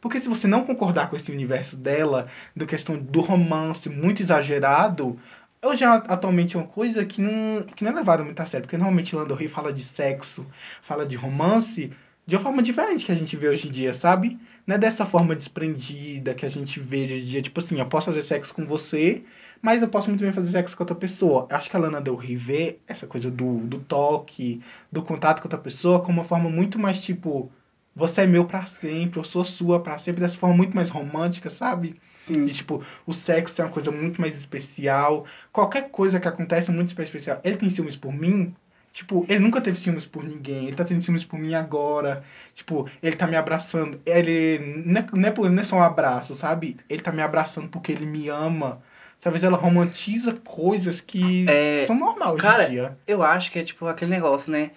Porque 0.00 0.18
se 0.18 0.28
você 0.28 0.46
não 0.46 0.64
concordar 0.64 1.08
com 1.08 1.16
esse 1.16 1.30
universo 1.30 1.76
dela, 1.76 2.28
da 2.56 2.66
questão 2.66 2.96
do 2.96 3.20
romance 3.20 3.88
muito 3.88 4.22
exagerado, 4.22 5.18
hoje 5.62 5.84
atualmente 5.84 6.56
é 6.56 6.60
uma 6.60 6.68
coisa 6.68 7.04
que 7.04 7.20
não, 7.20 7.64
que 7.64 7.84
não 7.84 7.92
é 7.92 7.94
levada 7.94 8.24
muito 8.24 8.40
a 8.40 8.46
sério. 8.46 8.66
Porque 8.66 8.76
normalmente 8.76 9.14
Lando 9.14 9.34
Rio 9.34 9.50
fala 9.50 9.72
de 9.72 9.82
sexo, 9.82 10.46
fala 10.82 11.04
de 11.04 11.16
romance, 11.16 11.90
de 12.26 12.36
uma 12.36 12.42
forma 12.42 12.62
diferente 12.62 13.04
que 13.04 13.12
a 13.12 13.16
gente 13.16 13.36
vê 13.36 13.48
hoje 13.48 13.68
em 13.68 13.70
dia, 13.70 13.92
sabe? 13.92 14.38
Não 14.66 14.76
é 14.76 14.78
dessa 14.78 15.04
forma 15.04 15.34
desprendida 15.34 16.32
que 16.34 16.46
a 16.46 16.48
gente 16.48 16.78
vê 16.78 17.04
hoje 17.04 17.20
em 17.20 17.24
dia. 17.24 17.42
Tipo 17.42 17.60
assim, 17.60 17.78
eu 17.78 17.86
posso 17.86 18.06
fazer 18.06 18.22
sexo 18.22 18.54
com 18.54 18.64
você, 18.64 19.24
mas 19.60 19.82
eu 19.82 19.88
posso 19.88 20.08
muito 20.08 20.22
bem 20.22 20.32
fazer 20.32 20.50
sexo 20.50 20.76
com 20.76 20.82
outra 20.82 20.94
pessoa. 20.94 21.46
Eu 21.50 21.56
acho 21.56 21.68
que 21.68 21.76
a 21.76 21.80
Lana 21.80 22.00
Del 22.00 22.14
Rey 22.16 22.36
vê 22.36 22.78
essa 22.86 23.06
coisa 23.06 23.30
do, 23.30 23.58
do 23.66 23.80
toque, 23.80 24.62
do 24.90 25.02
contato 25.02 25.40
com 25.40 25.46
outra 25.46 25.58
pessoa, 25.58 26.00
como 26.00 26.20
uma 26.20 26.24
forma 26.24 26.48
muito 26.48 26.78
mais 26.78 27.00
tipo. 27.02 27.50
Você 27.94 28.22
é 28.22 28.26
meu 28.26 28.44
pra 28.44 28.64
sempre, 28.64 29.18
eu 29.18 29.24
sou 29.24 29.44
sua 29.44 29.80
pra 29.80 29.98
sempre, 29.98 30.20
dessa 30.20 30.36
forma 30.36 30.56
muito 30.56 30.74
mais 30.74 30.88
romântica, 30.90 31.50
sabe? 31.50 32.00
Sim. 32.14 32.44
De 32.44 32.54
tipo, 32.54 32.82
o 33.06 33.12
sexo 33.12 33.60
é 33.60 33.64
uma 33.64 33.70
coisa 33.72 33.90
muito 33.90 34.20
mais 34.20 34.36
especial. 34.36 35.24
Qualquer 35.52 35.90
coisa 35.90 36.20
que 36.20 36.28
acontece 36.28 36.70
é 36.70 36.74
muito 36.74 36.94
mais 36.96 37.08
especial. 37.08 37.40
Ele 37.42 37.56
tem 37.56 37.68
ciúmes 37.68 37.96
por 37.96 38.12
mim? 38.12 38.54
Tipo, 38.92 39.24
ele 39.28 39.40
nunca 39.40 39.60
teve 39.60 39.78
ciúmes 39.78 40.04
por 40.06 40.22
ninguém. 40.24 40.66
Ele 40.66 40.76
tá 40.76 40.84
tendo 40.84 41.02
ciúmes 41.02 41.24
por 41.24 41.38
mim 41.38 41.54
agora. 41.54 42.24
Tipo, 42.54 42.88
ele 43.02 43.16
tá 43.16 43.26
me 43.26 43.36
abraçando. 43.36 44.00
Ele. 44.06 44.82
Não 44.84 45.00
é, 45.00 45.06
não 45.12 45.28
é, 45.28 45.30
por- 45.32 45.50
não 45.50 45.60
é 45.60 45.64
só 45.64 45.76
um 45.76 45.82
abraço, 45.82 46.34
sabe? 46.36 46.76
Ele 46.88 47.00
tá 47.02 47.10
me 47.12 47.22
abraçando 47.22 47.68
porque 47.68 47.92
ele 47.92 48.06
me 48.06 48.28
ama. 48.28 48.80
Talvez 49.20 49.44
ela 49.44 49.56
romantiza 49.56 50.32
coisas 50.44 51.00
que 51.00 51.44
É, 51.48 51.84
são 51.86 51.96
normais 51.96 52.32
hoje 52.32 52.42
cara, 52.42 52.64
em 52.66 52.70
dia. 52.70 52.98
Eu 53.06 53.22
acho 53.22 53.50
que 53.52 53.58
é 53.58 53.64
tipo 53.64 53.86
aquele 53.86 54.10
negócio, 54.10 54.50
né? 54.50 54.70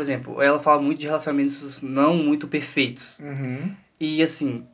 Por 0.00 0.04
exemplo, 0.04 0.40
ela 0.40 0.58
fala 0.58 0.80
muito 0.80 0.98
de 0.98 1.06
relacionamentos 1.06 1.82
não 1.82 2.16
muito 2.16 2.48
perfeitos. 2.48 3.18
Uhum. 3.18 3.70
E 4.00 4.22
assim, 4.22 4.66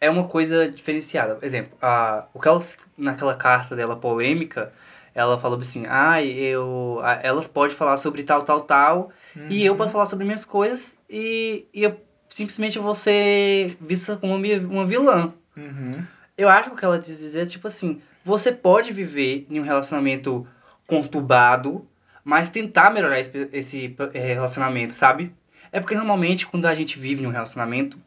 é 0.00 0.10
uma 0.10 0.24
coisa 0.26 0.68
diferenciada. 0.68 1.36
Por 1.36 1.44
exemplo, 1.44 1.78
a, 1.80 2.24
o 2.34 2.40
que 2.40 2.48
ela, 2.48 2.60
naquela 2.98 3.36
carta 3.36 3.76
dela 3.76 3.94
polêmica, 3.94 4.72
ela 5.14 5.38
falou 5.38 5.56
assim: 5.60 5.84
ah, 5.88 6.20
eu, 6.20 6.98
a- 7.04 7.20
elas 7.22 7.46
podem 7.46 7.76
falar 7.76 7.96
sobre 7.96 8.24
tal, 8.24 8.42
tal, 8.42 8.62
tal, 8.62 9.12
e 9.48 9.64
eu 9.64 9.70
Uhum. 9.74 9.78
posso 9.78 9.92
falar 9.92 10.06
sobre 10.06 10.24
minhas 10.24 10.44
coisas, 10.44 10.92
e, 11.08 11.64
e 11.72 11.84
eu 11.84 12.00
simplesmente 12.28 12.76
vou 12.80 12.96
ser 12.96 13.76
vista 13.80 14.16
como 14.16 14.34
uma, 14.34 14.46
uma 14.68 14.84
vilã. 14.84 15.32
Uhum. 15.56 16.02
Eu 16.36 16.48
acho 16.48 16.70
que 16.70 16.74
o 16.74 16.76
que 16.76 16.84
ela 16.84 16.98
quis 16.98 17.16
dizer 17.18 17.42
é 17.42 17.46
tipo 17.46 17.68
assim: 17.68 18.02
você 18.24 18.50
pode 18.50 18.90
viver 18.92 19.46
em 19.48 19.60
um 19.60 19.62
relacionamento 19.62 20.44
conturbado, 20.88 21.86
mas 22.24 22.50
tentar 22.50 22.90
melhorar 22.90 23.20
esse, 23.20 23.48
esse 23.52 23.96
eh, 24.14 24.34
relacionamento, 24.34 24.94
sabe? 24.94 25.32
É 25.70 25.80
porque 25.80 25.94
normalmente 25.94 26.46
quando 26.46 26.66
a 26.66 26.74
gente 26.74 26.98
vive 26.98 27.22
em 27.22 27.26
um 27.26 27.30
relacionamento, 27.30 27.98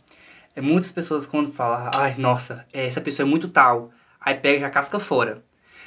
é, 0.56 0.62
muitas 0.62 0.92
pessoas 0.92 1.26
quando 1.28 1.52
falam, 1.52 1.90
ai, 1.94 2.16
nossa, 2.18 2.66
eh, 2.72 2.88
essa 2.88 3.02
pessoa 3.02 3.28
é 3.28 3.30
muito 3.30 3.50
tal, 3.50 3.92
aí 4.20 4.36
pega 4.36 4.58
e 4.58 4.62
já 4.62 4.70
casca 4.70 5.00
fora. 5.00 5.44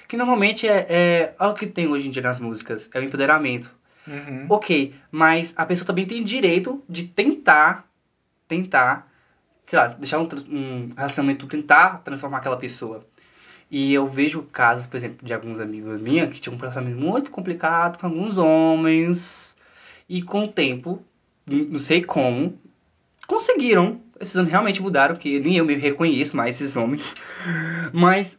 Que 0.06 0.16
normalmente 0.16 0.66
é, 0.68 0.87
é, 0.88 1.35
é 1.38 1.47
o 1.47 1.54
que 1.54 1.66
tem 1.66 1.88
hoje 1.88 2.08
em 2.08 2.11
dia 2.11 2.23
nas 2.23 2.38
músicas, 2.38 2.88
é 2.92 2.99
o 2.99 3.02
empoderamento. 3.02 3.75
Uhum. 4.06 4.47
Ok, 4.49 4.94
mas 5.11 5.52
a 5.56 5.66
pessoa 5.66 5.87
também 5.87 6.06
tem 6.06 6.25
direito 6.25 6.82
de 6.88 7.04
tentar, 7.04 7.87
tentar, 8.47 9.11
sei 9.66 9.78
lá, 9.78 9.88
deixar 9.88 10.18
um, 10.18 10.28
um 10.50 10.94
relacionamento, 10.97 11.47
tentar 11.47 11.99
transformar 11.99 12.38
aquela 12.38 12.56
pessoa. 12.56 13.06
E 13.71 13.93
eu 13.93 14.07
vejo 14.07 14.43
casos, 14.45 14.87
por 14.87 14.97
exemplo, 14.97 15.27
de 15.27 15.33
alguns 15.35 15.61
amigos 15.61 16.01
minhas 16.01 16.31
que 16.33 16.41
tinham 16.41 16.57
um 16.57 16.59
relacionamento 16.59 16.99
muito 17.01 17.31
complicado 17.31 17.99
com 17.99 18.07
alguns 18.07 18.39
homens. 18.39 19.57
E 20.09 20.23
com 20.23 20.45
o 20.45 20.49
tempo 20.49 21.03
não 21.47 21.81
sei 21.81 22.03
como, 22.03 22.59
conseguiram. 23.27 24.01
Esses 24.21 24.35
homens 24.37 24.51
realmente 24.51 24.83
mudaram, 24.83 25.15
porque 25.15 25.39
nem 25.39 25.57
eu 25.57 25.65
me 25.65 25.75
reconheço 25.77 26.37
mais 26.37 26.61
esses 26.61 26.77
homens. 26.77 27.15
Mas 27.93 28.39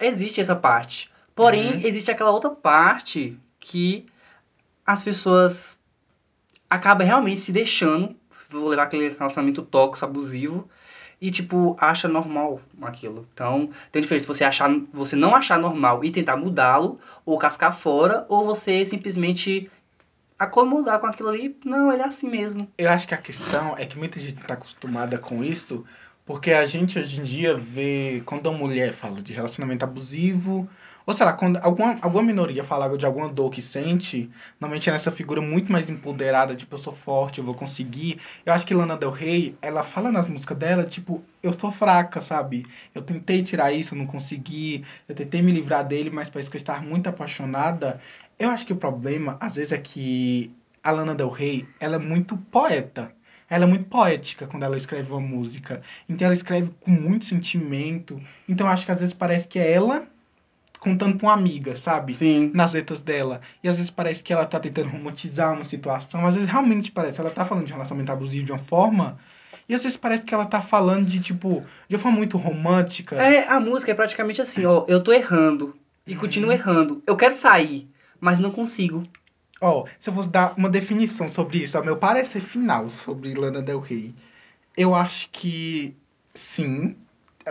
existe 0.00 0.40
essa 0.40 0.56
parte. 0.56 1.10
Porém, 1.34 1.74
Uhum. 1.74 1.80
existe 1.84 2.10
aquela 2.10 2.30
outra 2.30 2.50
parte 2.50 3.38
que 3.58 4.06
as 4.84 5.02
pessoas 5.02 5.78
acabam 6.68 7.06
realmente 7.06 7.40
se 7.40 7.52
deixando, 7.52 8.14
vou 8.50 8.68
levar 8.68 8.84
aquele 8.84 9.08
relacionamento 9.10 9.62
tóxico, 9.62 10.04
abusivo, 10.04 10.68
e 11.20 11.30
tipo, 11.30 11.76
acha 11.78 12.08
normal 12.08 12.60
aquilo. 12.82 13.28
Então, 13.34 13.70
tem 13.92 14.00
diferença 14.00 14.26
você 14.26 14.44
achar, 14.44 14.70
você 14.92 15.14
não 15.14 15.34
achar 15.34 15.58
normal 15.58 16.04
e 16.04 16.10
tentar 16.10 16.36
mudá-lo, 16.36 16.98
ou 17.26 17.38
cascar 17.38 17.76
fora, 17.76 18.24
ou 18.28 18.46
você 18.46 18.86
simplesmente 18.86 19.70
acomodar 20.38 20.98
com 20.98 21.06
aquilo 21.06 21.28
ali. 21.28 21.56
Não, 21.64 21.92
ele 21.92 22.02
é 22.02 22.06
assim 22.06 22.28
mesmo. 22.28 22.66
Eu 22.78 22.88
acho 22.90 23.06
que 23.06 23.14
a 23.14 23.18
questão 23.18 23.76
é 23.76 23.84
que 23.84 23.98
muita 23.98 24.18
gente 24.18 24.36
não 24.36 24.46
tá 24.46 24.54
acostumada 24.54 25.18
com 25.18 25.44
isso, 25.44 25.84
porque 26.24 26.52
a 26.52 26.64
gente 26.64 26.98
hoje 26.98 27.20
em 27.20 27.22
dia 27.22 27.54
vê 27.54 28.22
quando 28.24 28.46
uma 28.46 28.58
mulher 28.58 28.92
fala 28.92 29.20
de 29.20 29.34
relacionamento 29.34 29.84
abusivo, 29.84 30.68
ou 31.06 31.14
sei 31.14 31.26
lá, 31.26 31.32
quando 31.32 31.56
alguma, 31.58 31.98
alguma 32.00 32.22
minoria 32.22 32.62
fala 32.62 32.96
de 32.96 33.06
alguma 33.06 33.28
dor 33.28 33.50
que 33.50 33.62
sente, 33.62 34.30
normalmente 34.60 34.88
é 34.88 34.92
nessa 34.92 35.10
figura 35.10 35.40
muito 35.40 35.72
mais 35.72 35.88
empoderada, 35.88 36.54
tipo, 36.54 36.74
eu 36.74 36.78
sou 36.78 36.92
forte, 36.92 37.38
eu 37.38 37.44
vou 37.44 37.54
conseguir. 37.54 38.20
Eu 38.44 38.52
acho 38.52 38.66
que 38.66 38.74
Lana 38.74 38.96
Del 38.96 39.10
Rey, 39.10 39.56
ela 39.62 39.82
fala 39.82 40.12
nas 40.12 40.26
músicas 40.26 40.58
dela, 40.58 40.84
tipo, 40.84 41.22
eu 41.42 41.52
sou 41.52 41.70
fraca, 41.70 42.20
sabe? 42.20 42.66
Eu 42.94 43.02
tentei 43.02 43.42
tirar 43.42 43.72
isso, 43.72 43.94
não 43.94 44.06
consegui, 44.06 44.84
eu 45.08 45.14
tentei 45.14 45.42
me 45.42 45.50
livrar 45.50 45.86
dele, 45.86 46.10
mas 46.10 46.28
parece 46.28 46.50
que 46.50 46.56
eu 46.56 46.60
estava 46.60 46.80
muito 46.80 47.08
apaixonada. 47.08 48.00
Eu 48.38 48.50
acho 48.50 48.66
que 48.66 48.72
o 48.72 48.76
problema, 48.76 49.36
às 49.40 49.56
vezes, 49.56 49.72
é 49.72 49.78
que 49.78 50.54
a 50.82 50.90
Lana 50.90 51.14
Del 51.14 51.30
Rey, 51.30 51.66
ela 51.78 51.96
é 51.96 51.98
muito 51.98 52.36
poeta. 52.36 53.12
Ela 53.48 53.64
é 53.64 53.66
muito 53.66 53.86
poética 53.86 54.46
quando 54.46 54.62
ela 54.62 54.76
escreve 54.76 55.10
uma 55.10 55.20
música. 55.20 55.82
Então 56.08 56.24
ela 56.24 56.34
escreve 56.34 56.70
com 56.80 56.90
muito 56.90 57.24
sentimento. 57.24 58.20
Então 58.48 58.68
acho 58.68 58.86
que 58.86 58.92
às 58.92 59.00
vezes 59.00 59.12
parece 59.12 59.48
que 59.48 59.58
é 59.58 59.72
ela 59.72 60.06
contando 60.80 61.18
com 61.18 61.26
uma 61.26 61.34
amiga, 61.34 61.76
sabe? 61.76 62.14
Sim. 62.14 62.50
Nas 62.54 62.72
letras 62.72 63.02
dela. 63.02 63.42
E 63.62 63.68
às 63.68 63.76
vezes 63.76 63.90
parece 63.90 64.24
que 64.24 64.32
ela 64.32 64.46
tá 64.46 64.58
tentando 64.58 64.88
romantizar 64.88 65.52
uma 65.52 65.62
situação. 65.62 66.26
Às 66.26 66.34
vezes 66.34 66.50
realmente 66.50 66.90
parece, 66.90 67.20
ela 67.20 67.30
tá 67.30 67.44
falando 67.44 67.66
de 67.66 67.72
relacionamento 67.72 68.10
abusivo 68.10 68.46
de 68.46 68.52
uma 68.52 68.58
forma. 68.58 69.18
E 69.68 69.74
às 69.74 69.82
vezes 69.82 69.96
parece 69.96 70.24
que 70.24 70.34
ela 70.34 70.46
tá 70.46 70.60
falando 70.60 71.06
de, 71.06 71.20
tipo, 71.20 71.62
de 71.86 71.94
uma 71.94 72.02
forma 72.02 72.18
muito 72.18 72.38
romântica. 72.38 73.16
É, 73.16 73.46
a 73.46 73.60
música 73.60 73.92
é 73.92 73.94
praticamente 73.94 74.40
assim, 74.42 74.64
ó, 74.64 74.84
eu 74.88 75.00
tô 75.00 75.12
errando 75.12 75.76
e 76.06 76.16
continuo 76.16 76.50
errando. 76.50 77.02
Eu 77.06 77.16
quero 77.16 77.36
sair, 77.36 77.88
mas 78.18 78.38
não 78.38 78.50
consigo. 78.50 79.02
Ó, 79.60 79.84
se 80.00 80.08
eu 80.08 80.14
fosse 80.14 80.30
dar 80.30 80.54
uma 80.56 80.70
definição 80.70 81.30
sobre 81.30 81.58
isso, 81.58 81.76
ao 81.76 81.84
meu 81.84 81.98
parecer 81.98 82.40
final 82.40 82.88
sobre 82.88 83.34
Lana 83.34 83.60
Del 83.60 83.78
Rey, 83.78 84.14
eu 84.76 84.94
acho 84.94 85.28
que 85.30 85.94
sim, 86.34 86.96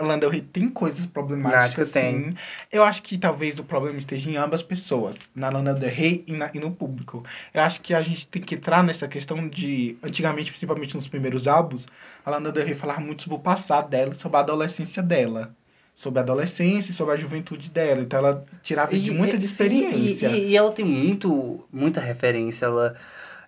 a 0.00 0.06
Lana 0.06 0.18
Del 0.18 0.30
Rey 0.30 0.40
tem 0.40 0.68
coisas 0.68 1.06
problemáticas, 1.06 1.90
Problemática 1.90 2.00
tem. 2.00 2.30
sim. 2.30 2.36
Eu 2.72 2.82
acho 2.82 3.02
que 3.02 3.16
talvez 3.18 3.58
o 3.58 3.64
problema 3.64 3.98
esteja 3.98 4.30
em 4.30 4.36
ambas 4.36 4.62
pessoas, 4.62 5.18
na 5.34 5.48
Lana 5.50 5.74
Del 5.74 5.90
Rey 5.90 6.24
e, 6.26 6.32
na- 6.32 6.50
e 6.54 6.58
no 6.58 6.70
público. 6.70 7.22
Eu 7.54 7.62
acho 7.62 7.80
que 7.80 7.94
a 7.94 8.02
gente 8.02 8.26
tem 8.26 8.40
que 8.42 8.54
entrar 8.54 8.82
nessa 8.82 9.06
questão 9.06 9.46
de, 9.48 9.96
antigamente, 10.02 10.50
principalmente 10.50 10.94
nos 10.94 11.06
primeiros 11.06 11.46
álbuns, 11.46 11.86
a 12.24 12.30
Lana 12.30 12.50
Del 12.50 12.64
Rey 12.64 12.74
falava 12.74 13.00
muito 13.00 13.22
sobre 13.22 13.36
o 13.36 13.40
passado 13.40 13.88
dela, 13.90 14.14
sobre 14.14 14.36
a 14.36 14.40
adolescência 14.40 15.02
dela. 15.02 15.54
Sobre 15.94 16.20
a 16.20 16.22
adolescência 16.22 16.92
e 16.92 16.94
sobre 16.94 17.12
a 17.14 17.16
juventude 17.16 17.68
dela. 17.68 18.00
Então 18.00 18.20
ela 18.20 18.44
tirava 18.62 18.96
de 18.96 19.10
muita 19.10 19.36
de 19.36 19.46
sim, 19.46 19.52
experiência. 19.52 20.28
E, 20.28 20.38
e- 20.46 20.48
e 20.50 20.56
ela 20.56 20.72
tem 20.72 20.84
muito, 20.84 21.62
muita 21.70 22.00
referência. 22.00 22.64
Ela, 22.66 22.96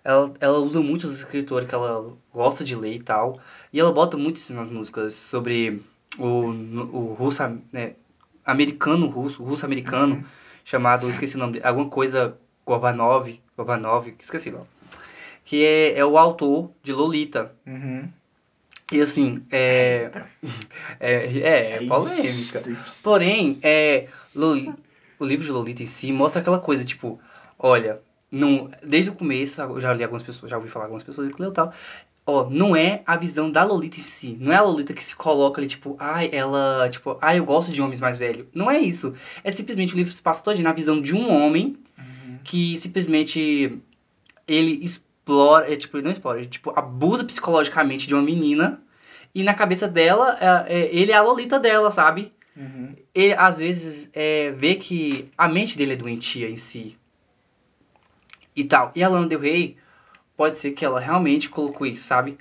ela, 0.03 0.31
ela 0.39 0.59
usa 0.59 0.79
muitos 0.79 1.17
escritores 1.17 1.67
que 1.67 1.73
ela 1.73 2.13
gosta 2.31 2.63
de 2.63 2.75
ler 2.75 2.93
e 2.95 2.99
tal. 2.99 3.39
E 3.71 3.79
ela 3.79 3.91
bota 3.91 4.17
muito 4.17 4.35
isso 4.35 4.53
nas 4.53 4.69
músicas 4.69 5.15
sobre 5.15 5.81
o, 6.17 6.25
o 6.25 7.13
russo, 7.13 7.43
né, 7.71 7.93
americano 8.45 9.07
russo, 9.07 9.43
russo-americano, 9.43 10.15
Uhum. 10.15 10.23
chamado, 10.65 11.09
esqueci 11.09 11.35
o 11.35 11.39
nome 11.39 11.59
alguma 11.63 11.89
coisa 11.89 12.37
Gorbanov, 12.65 13.39
Gorbanov, 13.57 14.07
esqueci 14.19 14.49
lá. 14.49 14.61
Que 15.45 15.63
é, 15.65 15.99
é 15.99 16.05
o 16.05 16.17
autor 16.17 16.71
de 16.81 16.93
Lolita. 16.93 17.53
Uhum. 17.65 18.07
E 18.91 19.01
assim, 19.01 19.43
é, 19.51 20.09
é, 20.99 21.15
é, 21.39 21.71
é 21.71 21.87
polêmica. 21.87 22.63
Porém, 23.01 23.59
é, 23.63 24.07
Loli- 24.35 24.73
o 25.19 25.25
livro 25.25 25.45
de 25.45 25.51
Lolita 25.51 25.83
em 25.83 25.87
si 25.87 26.11
mostra 26.11 26.41
aquela 26.41 26.59
coisa, 26.59 26.85
tipo, 26.85 27.19
olha, 27.57 27.99
não, 28.31 28.69
desde 28.83 29.09
o 29.09 29.15
começo, 29.15 29.61
eu 29.61 29.81
já 29.81 29.93
li 29.93 30.03
algumas 30.03 30.23
pessoas, 30.23 30.49
já 30.49 30.57
ouvi 30.57 30.69
falar 30.69 30.85
algumas 30.85 31.03
pessoas 31.03 31.27
que 31.31 31.41
leu 31.41 31.51
e 31.51 31.53
tal, 31.53 31.73
ó, 32.25 32.49
não 32.49 32.75
é 32.75 33.01
a 33.05 33.15
visão 33.17 33.51
da 33.51 33.63
Lolita 33.63 33.99
em 33.99 34.03
si, 34.03 34.37
não 34.39 34.51
é 34.51 34.55
a 34.55 34.61
Lolita 34.61 34.93
que 34.93 35.03
se 35.03 35.15
coloca 35.15 35.59
ali, 35.59 35.67
tipo, 35.67 35.95
ai, 35.99 36.29
ela, 36.31 36.87
tipo, 36.89 37.17
ai, 37.21 37.39
eu 37.39 37.45
gosto 37.45 37.71
de 37.71 37.81
homens 37.81 37.99
mais 37.99 38.17
velhos. 38.17 38.47
Não 38.53 38.69
é 38.71 38.79
isso. 38.79 39.13
É 39.43 39.51
simplesmente 39.51 39.93
o 39.93 39.97
livro 39.97 40.11
se 40.13 40.21
passa 40.21 40.41
todo 40.41 40.57
na 40.61 40.71
visão 40.73 41.01
de 41.01 41.13
um 41.15 41.31
homem 41.33 41.77
Uhum. 41.97 42.39
que 42.43 42.77
simplesmente 42.77 43.79
ele 44.47 44.83
explora, 44.83 45.71
é, 45.71 45.75
tipo, 45.75 45.95
ele 45.97 46.03
não 46.05 46.11
explora, 46.11 46.39
ele, 46.39 46.47
tipo, 46.47 46.71
abusa 46.77 47.23
psicologicamente 47.23 48.07
de 48.07 48.13
uma 48.13 48.23
menina 48.23 48.81
e 49.35 49.43
na 49.43 49.53
cabeça 49.53 49.87
dela, 49.87 50.37
é, 50.39 50.79
é, 50.81 50.95
ele 50.95 51.11
é 51.11 51.15
a 51.15 51.21
Lolita 51.21 51.59
dela, 51.59 51.91
sabe? 51.91 52.31
Uhum. 52.55 52.95
ele 53.15 53.33
às 53.33 53.57
vezes 53.57 54.07
é, 54.13 54.51
vê 54.51 54.75
que 54.75 55.27
a 55.35 55.47
mente 55.47 55.75
dele 55.75 55.93
é 55.93 55.95
doentia 55.95 56.47
em 56.47 56.55
si 56.55 56.95
e 58.55 58.63
tal. 58.63 58.91
E 58.95 59.03
a 59.03 59.09
Lana 59.09 59.25
Del 59.27 59.39
Rey 59.39 59.75
pode 60.43 60.59
ser 60.59 60.71
que 60.71 60.83
ela 60.83 60.99
realmente 60.99 61.47
colocou 61.49 61.87
isso, 61.87 62.05
sabe? 62.05 62.37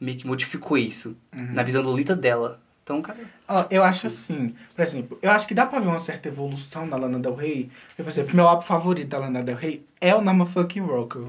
Meio 0.00 0.18
que 0.18 0.26
modificou 0.26 0.76
isso 0.76 1.16
Uhum. 1.32 1.52
na 1.52 1.62
visão 1.62 1.82
Lolita 1.82 2.16
dela. 2.16 2.60
Então, 2.82 3.00
cara, 3.00 3.18
Ó, 3.48 3.64
eu 3.70 3.82
acho 3.84 4.08
assim, 4.08 4.54
por 4.74 4.82
exemplo, 4.82 5.18
eu 5.22 5.30
acho 5.30 5.46
que 5.46 5.54
dá 5.54 5.64
pra 5.64 5.78
ver 5.78 5.86
uma 5.86 6.00
certa 6.00 6.28
evolução 6.28 6.84
na 6.84 6.96
Lana 6.96 7.18
Del 7.20 7.34
Rey. 7.36 7.70
Por 7.96 8.06
exemplo, 8.08 8.34
meu 8.34 8.46
álbum 8.48 8.62
favorito 8.62 9.08
da 9.08 9.18
Lana 9.18 9.42
Del 9.42 9.56
Rey 9.56 9.86
é 10.00 10.12
o 10.14 10.20
Nama 10.20 10.44
Fucking 10.44 10.80
Rocker. 10.80 11.28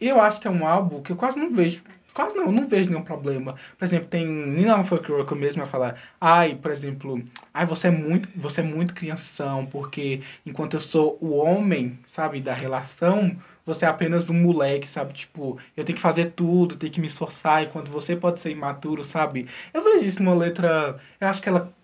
Eu 0.00 0.20
acho 0.20 0.40
que 0.40 0.46
é 0.46 0.50
um 0.50 0.64
álbum 0.66 1.02
que 1.02 1.10
eu 1.10 1.16
quase 1.16 1.36
não 1.38 1.50
vejo. 1.50 1.82
Quase 2.14 2.34
não, 2.36 2.44
eu 2.46 2.52
não 2.52 2.66
vejo 2.68 2.88
nenhum 2.88 3.02
problema. 3.02 3.56
Por 3.76 3.84
exemplo, 3.84 4.06
tem 4.08 4.24
Nina 4.24 4.82
Fucking 4.84 5.12
Rocker 5.12 5.36
mesmo 5.36 5.62
a 5.64 5.66
falar, 5.66 5.96
ai, 6.20 6.54
por 6.54 6.70
exemplo, 6.70 7.20
ai, 7.52 7.66
você 7.66 7.88
é 7.88 7.90
muito, 7.90 8.28
você 8.36 8.60
é 8.62 8.64
muito 8.64 8.94
crianção, 8.94 9.66
porque 9.66 10.20
enquanto 10.46 10.74
eu 10.74 10.80
sou 10.80 11.18
o 11.20 11.34
homem, 11.36 11.98
sabe, 12.06 12.40
da 12.40 12.54
relação, 12.54 13.36
você 13.66 13.84
é 13.84 13.88
apenas 13.88 14.30
um 14.30 14.34
moleque, 14.34 14.88
sabe? 14.88 15.12
Tipo, 15.12 15.58
eu 15.76 15.84
tenho 15.84 15.96
que 15.96 16.02
fazer 16.02 16.26
tudo, 16.32 16.76
tenho 16.76 16.92
que 16.92 17.00
me 17.00 17.08
esforçar, 17.08 17.64
enquanto 17.64 17.90
você 17.90 18.14
pode 18.14 18.40
ser 18.40 18.50
imaturo, 18.52 19.02
sabe? 19.04 19.48
Eu 19.74 19.82
vejo 19.82 20.06
isso 20.06 20.22
numa 20.22 20.36
letra. 20.36 20.98
Eu 21.20 21.28
acho 21.28 21.42
que 21.42 21.48
ela. 21.48 21.74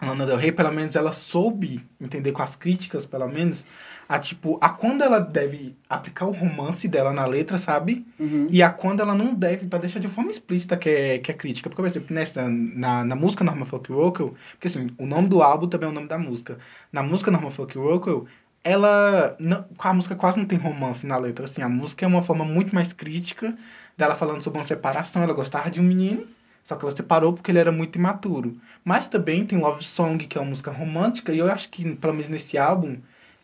Lana 0.00 0.26
Del 0.26 0.36
Rey, 0.36 0.50
pelo 0.50 0.72
menos, 0.72 0.96
ela 0.96 1.12
soube 1.12 1.80
entender 2.00 2.32
com 2.32 2.42
as 2.42 2.56
críticas, 2.56 3.06
pelo 3.06 3.28
menos, 3.28 3.64
a 4.08 4.18
tipo, 4.18 4.58
a 4.60 4.68
quando 4.68 5.02
ela 5.02 5.20
deve 5.20 5.76
aplicar 5.88 6.26
o 6.26 6.32
romance 6.32 6.88
dela 6.88 7.12
na 7.12 7.24
letra, 7.24 7.56
sabe? 7.56 8.04
E 8.50 8.62
a 8.62 8.68
quando 8.68 9.00
ela 9.00 9.14
não 9.14 9.32
deve, 9.32 9.68
pra 9.68 9.78
deixar 9.78 10.00
de 10.00 10.08
forma 10.08 10.32
explícita 10.32 10.76
que 10.76 10.88
é, 10.88 11.18
que 11.18 11.30
é 11.30 11.34
crítica. 11.34 11.70
Porque, 11.70 11.80
por 11.80 11.88
exemplo, 11.88 12.12
nessa, 12.12 12.48
na, 12.48 13.04
na 13.04 13.14
música 13.14 13.44
Norma 13.44 13.64
Folk 13.64 13.92
Rockle, 13.92 14.32
porque 14.50 14.66
assim, 14.66 14.90
o 14.98 15.06
nome 15.06 15.28
do 15.28 15.40
álbum 15.40 15.68
também 15.68 15.88
é 15.88 15.92
o 15.92 15.94
nome 15.94 16.08
da 16.08 16.18
música. 16.18 16.58
Na 16.92 17.02
música 17.02 17.30
Norma 17.30 17.50
Folk 17.50 17.78
Rockle, 17.78 18.24
ela. 18.64 19.36
Não, 19.38 19.64
a 19.78 19.92
música 19.94 20.14
quase 20.14 20.38
não 20.38 20.46
tem 20.46 20.58
romance 20.58 21.06
na 21.06 21.18
letra. 21.18 21.44
Assim, 21.44 21.62
a 21.62 21.68
música 21.68 22.04
é 22.04 22.08
uma 22.08 22.22
forma 22.22 22.44
muito 22.44 22.74
mais 22.74 22.92
crítica 22.92 23.56
dela 23.96 24.14
falando 24.14 24.42
sobre 24.42 24.58
uma 24.60 24.66
separação. 24.66 25.22
Ela 25.22 25.32
gostava 25.32 25.70
de 25.70 25.80
um 25.80 25.84
menino, 25.84 26.26
só 26.64 26.76
que 26.76 26.84
ela 26.84 26.94
separou 26.94 27.32
porque 27.32 27.50
ele 27.50 27.58
era 27.58 27.72
muito 27.72 27.96
imaturo. 27.96 28.56
Mas 28.84 29.06
também 29.06 29.44
tem 29.44 29.58
Love 29.58 29.84
Song, 29.84 30.24
que 30.26 30.38
é 30.38 30.40
uma 30.40 30.50
música 30.50 30.70
romântica, 30.70 31.32
e 31.32 31.38
eu 31.38 31.50
acho 31.50 31.68
que, 31.68 31.94
pelo 31.96 32.12
menos 32.12 32.28
nesse 32.28 32.56
álbum, 32.58 32.96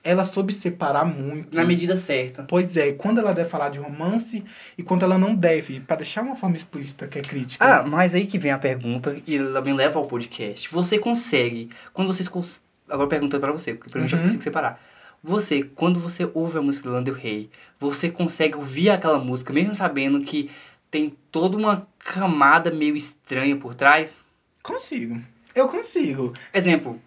ela 0.03 0.25
soube 0.25 0.53
separar 0.53 1.05
muito. 1.05 1.55
na 1.55 1.65
medida 1.65 1.97
certa. 1.97 2.45
Pois 2.45 2.77
é, 2.77 2.93
quando 2.93 3.19
ela 3.19 3.35
deve 3.35 3.49
falar 3.51 3.69
de 3.69 3.79
romance 3.79 4.43
e 4.77 4.83
quando 4.83 5.03
ela 5.03 5.19
não 5.19 5.35
deve, 5.35 5.81
pra 5.81 5.97
deixar 5.97 6.23
uma 6.23 6.35
forma 6.37 6.57
explícita 6.57 7.07
que 7.09 7.19
é 7.19 7.23
crítica. 7.23 7.65
Ah, 7.65 7.83
mas 7.83 8.15
aí 8.15 8.27
que 8.27 8.39
vem 8.39 8.53
a 8.53 8.59
pergunta 8.59 9.17
e 9.27 9.37
ela 9.37 9.61
me 9.61 9.73
leva 9.73 9.99
ao 9.99 10.07
podcast. 10.07 10.69
Você 10.73 10.99
consegue, 10.99 11.69
quando 11.93 12.07
vocês 12.13 12.29
cons... 12.29 12.61
agora 12.89 13.09
perguntando 13.09 13.41
pra 13.41 13.53
você, 13.53 13.75
porque 13.75 13.91
pra 13.91 14.01
mim 14.01 14.09
já 14.09 14.17
Uhum. 14.17 14.23
consigo 14.23 14.43
separar. 14.43 14.81
Você, 15.23 15.63
quando 15.63 15.99
você 16.01 16.31
ouve 16.33 16.59
a 16.59 16.63
música 16.63 16.89
do 16.89 16.93
Lana 16.93 17.05
Del 17.05 17.15
Rey, 17.15 17.51
você 17.79 18.11
consegue 18.11 18.57
ouvir 18.57 18.91
aquela 18.91 19.19
música 19.19 19.53
mesmo 19.53 19.75
sabendo 19.75 20.21
que 20.21 20.51
tem 20.91 21.15
toda 21.31 21.57
uma 21.57 21.87
camada 21.99 22.71
meio 22.71 22.97
estranha 22.97 23.57
por 23.57 23.75
trás? 23.75 24.23
Consigo. 24.63 25.21
Eu 25.55 25.69
consigo. 25.69 26.33
Exemplo, 26.55 27.01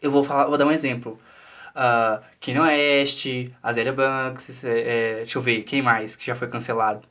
eu 0.00 0.10
vou 0.10 0.22
falar, 0.24 0.46
vou 0.46 0.56
dar 0.56 0.66
um 0.66 0.70
exemplo. 0.70 1.18
Uh, 1.70 2.22
Kanye 2.40 2.60
West, 2.60 3.26
Azalea 3.62 3.92
Banks, 3.92 4.64
é, 4.64 4.80
é, 4.80 5.16
deixa 5.18 5.38
eu 5.38 5.42
ver, 5.42 5.62
quem 5.62 5.82
mais 5.82 6.16
que 6.16 6.26
já 6.26 6.34
foi 6.34 6.48
cancelado? 6.48 7.06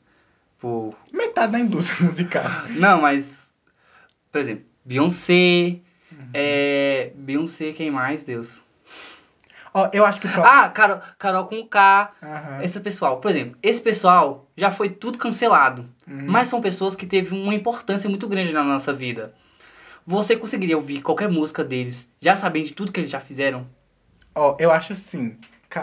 Por... 0.58 0.94
Metade 1.12 1.52
da 1.52 1.58
indústria 1.60 2.04
musical. 2.06 2.50
Não, 2.70 3.00
mas, 3.00 3.48
por 4.32 4.40
exemplo, 4.40 4.64
Beyoncé, 4.84 5.78
Uhum. 6.12 6.28
é, 6.34 7.12
Beyoncé, 7.14 7.72
quem 7.72 7.90
mais, 7.90 8.24
Deus? 8.24 8.60
Ó, 9.72 9.88
eu 9.92 10.04
acho 10.04 10.20
que. 10.20 10.26
Ah, 10.28 10.68
Carol, 10.68 11.00
Carol 11.18 11.46
com 11.46 11.66
K, 11.66 12.12
Aham. 12.22 12.62
esse 12.62 12.80
pessoal. 12.80 13.18
Por 13.20 13.30
exemplo, 13.30 13.56
esse 13.62 13.80
pessoal 13.80 14.48
já 14.56 14.70
foi 14.70 14.88
tudo 14.90 15.16
cancelado. 15.18 15.82
Uhum. 16.08 16.24
Mas 16.26 16.48
são 16.48 16.60
pessoas 16.60 16.94
que 16.94 17.06
teve 17.06 17.34
uma 17.34 17.54
importância 17.54 18.08
muito 18.10 18.26
grande 18.28 18.52
na 18.52 18.64
nossa 18.64 18.92
vida. 18.92 19.32
Você 20.06 20.36
conseguiria 20.36 20.76
ouvir 20.76 21.02
qualquer 21.02 21.28
música 21.28 21.62
deles 21.62 22.08
já 22.20 22.34
sabendo 22.34 22.66
de 22.66 22.72
tudo 22.72 22.90
que 22.90 22.98
eles 23.00 23.10
já 23.10 23.20
fizeram? 23.20 23.66
Ó, 24.34 24.56
eu 24.58 24.70
acho 24.72 24.92
assim. 24.92 25.36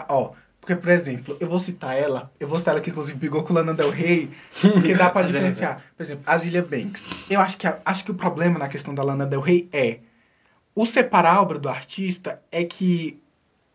Ó, 0.09 0.31
porque, 0.59 0.75
por 0.75 0.89
exemplo, 0.89 1.37
eu 1.39 1.47
vou 1.47 1.59
citar 1.59 1.95
ela, 1.97 2.29
eu 2.39 2.47
vou 2.47 2.57
citar 2.59 2.73
ela 2.73 2.81
que 2.83 2.89
inclusive 2.89 3.17
brigou 3.17 3.43
com 3.43 3.53
Lana 3.53 3.73
Del 3.73 3.89
Rey, 3.89 4.29
porque 4.61 4.93
dá 4.95 5.09
pra 5.09 5.21
é 5.23 5.25
diferenciar. 5.27 5.81
Por 5.95 6.03
exemplo, 6.03 6.23
Azilia 6.27 6.61
Banks. 6.61 7.05
Eu 7.29 7.39
acho 7.39 7.57
que, 7.57 7.67
a- 7.67 7.79
acho 7.85 8.03
que 8.03 8.11
o 8.11 8.15
problema 8.15 8.59
na 8.59 8.67
questão 8.67 8.93
da 8.93 9.01
Lana 9.03 9.25
Del 9.25 9.39
Rey 9.39 9.69
é 9.71 9.99
o 10.75 10.85
separar 10.85 11.35
a 11.35 11.41
obra 11.41 11.57
do 11.57 11.69
artista 11.69 12.41
é 12.51 12.65
que 12.65 13.21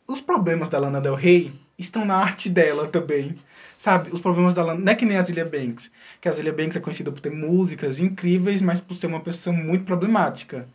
os 0.06 0.20
problemas 0.20 0.68
da 0.68 0.78
Lana 0.78 1.00
Del 1.00 1.14
Rey 1.14 1.52
estão 1.78 2.04
na 2.04 2.16
arte 2.16 2.48
dela 2.48 2.86
também. 2.88 3.36
Sabe? 3.78 4.10
Os 4.12 4.20
problemas 4.20 4.54
da 4.54 4.62
Lana. 4.64 4.80
Não 4.80 4.92
é 4.92 4.94
que 4.94 5.04
nem 5.04 5.16
a 5.16 5.20
Azilia 5.20 5.44
Banks. 5.44 5.90
Que 6.20 6.28
a 6.28 6.30
Azilia 6.30 6.52
Banks 6.52 6.76
é 6.76 6.80
conhecida 6.80 7.10
por 7.10 7.20
ter 7.20 7.30
músicas 7.32 7.98
incríveis, 7.98 8.62
mas 8.62 8.80
por 8.80 8.94
ser 8.94 9.08
uma 9.08 9.20
pessoa 9.20 9.54
muito 9.54 9.84
problemática. 9.84 10.68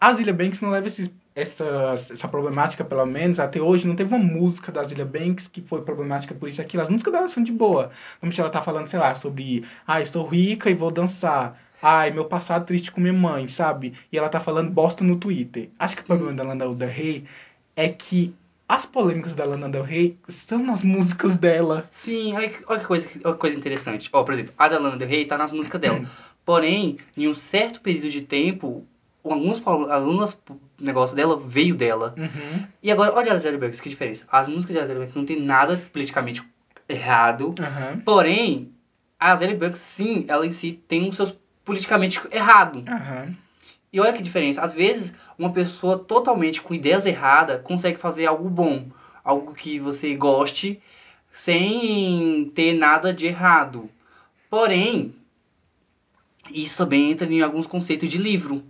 A 0.00 0.08
Azilia 0.08 0.32
Banks 0.34 0.60
não 0.60 0.70
leva 0.70 0.88
esses- 0.88 1.10
essa, 1.34 1.64
essa 1.94 2.26
problemática, 2.28 2.84
pelo 2.84 3.06
menos, 3.06 3.38
até 3.38 3.60
hoje. 3.60 3.86
Não 3.86 3.94
teve 3.94 4.12
uma 4.12 4.22
música 4.24 4.72
da 4.72 4.80
Azilia 4.80 5.04
Banks 5.04 5.46
que 5.46 5.62
foi 5.62 5.82
problemática 5.82 6.34
por 6.34 6.48
isso 6.48 6.60
e 6.60 6.62
aquilo. 6.62 6.82
As 6.82 6.88
músicas 6.88 7.12
dela 7.12 7.28
são 7.28 7.42
de 7.44 7.52
boa. 7.52 7.92
Normalmente 8.14 8.40
ela 8.40 8.50
tá 8.50 8.60
falando, 8.60 8.88
sei 8.88 8.98
lá, 8.98 9.14
sobre. 9.14 9.64
Ah, 9.86 10.00
estou 10.00 10.26
rica 10.26 10.68
e 10.68 10.74
vou 10.74 10.90
dançar. 10.90 11.56
Ai, 11.80 12.10
meu 12.10 12.24
passado 12.24 12.66
triste 12.66 12.90
com 12.90 13.00
minha 13.00 13.12
mãe, 13.12 13.46
sabe? 13.48 13.94
E 14.10 14.18
ela 14.18 14.28
tá 14.28 14.40
falando 14.40 14.70
bosta 14.70 15.04
no 15.04 15.16
Twitter. 15.16 15.68
Acho 15.78 15.94
que 15.96 16.02
o 16.02 16.04
Sim. 16.04 16.08
problema 16.08 16.32
da 16.34 16.42
Lana 16.42 16.74
Del 16.74 16.88
Rey 16.88 17.24
é 17.76 17.88
que 17.88 18.34
as 18.72 18.86
polêmicas 18.86 19.34
da 19.34 19.44
Lana 19.44 19.68
Del 19.68 19.82
Rey 19.82 20.18
são 20.28 20.64
nas 20.64 20.82
músicas 20.82 21.36
dela. 21.36 21.86
Sim, 21.90 22.34
olha 22.34 22.48
que, 22.48 22.64
olha 22.66 22.80
que 22.80 22.86
coisa, 22.86 23.06
olha 23.22 23.34
que 23.34 23.40
coisa 23.40 23.58
interessante. 23.58 24.08
Ó, 24.10 24.24
por 24.24 24.32
exemplo, 24.32 24.54
a 24.56 24.66
da 24.66 24.78
Lana 24.78 24.96
Del 24.96 25.08
Rey 25.08 25.26
tá 25.26 25.36
nas 25.36 25.52
músicas 25.52 25.78
dela. 25.78 26.00
Porém, 26.42 26.96
em 27.14 27.28
um 27.28 27.34
certo 27.34 27.82
período 27.82 28.08
de 28.08 28.22
tempo, 28.22 28.86
alguns, 29.22 29.62
alguns 29.66 30.38
negócios 30.80 31.14
dela 31.14 31.38
veio 31.38 31.74
dela. 31.74 32.14
Uhum. 32.16 32.66
E 32.82 32.90
agora, 32.90 33.12
olha 33.14 33.34
a 33.34 33.36
Azaria 33.36 33.58
Banks, 33.58 33.78
que 33.78 33.90
diferença. 33.90 34.24
As 34.32 34.48
músicas 34.48 34.74
de 34.74 34.80
Azaria 34.80 35.00
Banks 35.00 35.14
não 35.16 35.26
tem 35.26 35.38
nada 35.38 35.76
politicamente 35.92 36.42
errado. 36.88 37.54
Aham. 37.60 38.00
Porém, 38.06 38.72
a 39.20 39.32
Azaria 39.32 39.54
Banks, 39.54 39.80
sim, 39.80 40.24
ela 40.26 40.46
em 40.46 40.52
si 40.52 40.82
tem 40.88 41.06
os 41.06 41.16
seus 41.16 41.36
politicamente 41.62 42.22
errado. 42.30 42.82
Aham. 42.88 43.36
E 43.92 44.00
olha 44.00 44.12
que 44.12 44.22
diferença. 44.22 44.62
Às 44.62 44.72
vezes, 44.72 45.12
uma 45.38 45.52
pessoa 45.52 45.98
totalmente 45.98 46.62
com 46.62 46.74
ideias 46.74 47.04
erradas 47.04 47.60
consegue 47.62 47.98
fazer 47.98 48.26
algo 48.26 48.48
bom. 48.48 48.86
Algo 49.22 49.54
que 49.54 49.78
você 49.78 50.14
goste 50.14 50.80
sem 51.32 52.50
ter 52.54 52.72
nada 52.72 53.12
de 53.12 53.26
errado. 53.26 53.90
Porém, 54.48 55.14
isso 56.50 56.78
também 56.78 57.10
entra 57.10 57.26
em 57.30 57.42
alguns 57.42 57.66
conceitos 57.66 58.08
de 58.08 58.18
livro. 58.18 58.64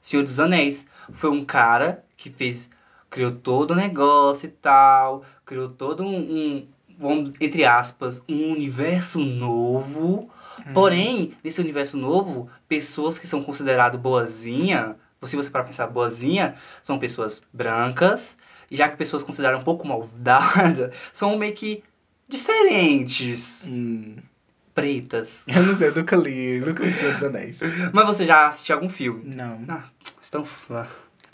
Senhor 0.00 0.22
dos 0.22 0.38
Anéis. 0.38 0.86
Foi 1.12 1.30
um 1.30 1.44
cara 1.44 2.04
que 2.16 2.30
fez. 2.30 2.70
Criou 3.10 3.32
todo 3.32 3.72
o 3.72 3.76
negócio 3.76 4.46
e 4.46 4.50
tal. 4.50 5.24
Criou 5.44 5.68
todo 5.68 6.04
um. 6.04 6.66
um 7.00 7.24
entre 7.40 7.64
aspas, 7.64 8.22
um 8.28 8.52
universo 8.52 9.18
novo. 9.18 10.30
Porém, 10.74 11.34
nesse 11.42 11.60
universo 11.60 11.96
novo, 11.96 12.48
pessoas 12.68 13.18
que 13.18 13.26
são 13.26 13.42
consideradas 13.42 14.00
boazinha, 14.00 14.96
se 15.24 15.36
você 15.36 15.48
para 15.50 15.64
pensar 15.64 15.86
boazinha, 15.86 16.56
são 16.82 16.98
pessoas 16.98 17.42
brancas, 17.52 18.36
já 18.70 18.88
que 18.88 18.96
pessoas 18.96 19.22
consideradas 19.22 19.60
um 19.60 19.64
pouco 19.64 19.86
maldadas, 19.86 20.90
são 21.12 21.36
meio 21.38 21.54
que 21.54 21.82
diferentes, 22.28 23.66
Hum. 23.70 24.16
pretas. 24.74 25.44
Eu 25.48 25.62
não 25.62 25.76
sei, 25.76 25.88
eu 25.88 25.94
nunca 25.94 26.16
li, 26.16 26.58
nunca 26.60 26.82
li 26.84 26.94
Senhor 26.94 27.14
dos 27.14 27.24
Anéis. 27.24 27.60
Mas 27.92 28.06
você 28.06 28.24
já 28.24 28.48
assistiu 28.48 28.76
algum 28.76 28.88
filme? 28.88 29.34
Não. 29.34 29.60
Ah, 29.68 29.84
estão... 30.22 30.46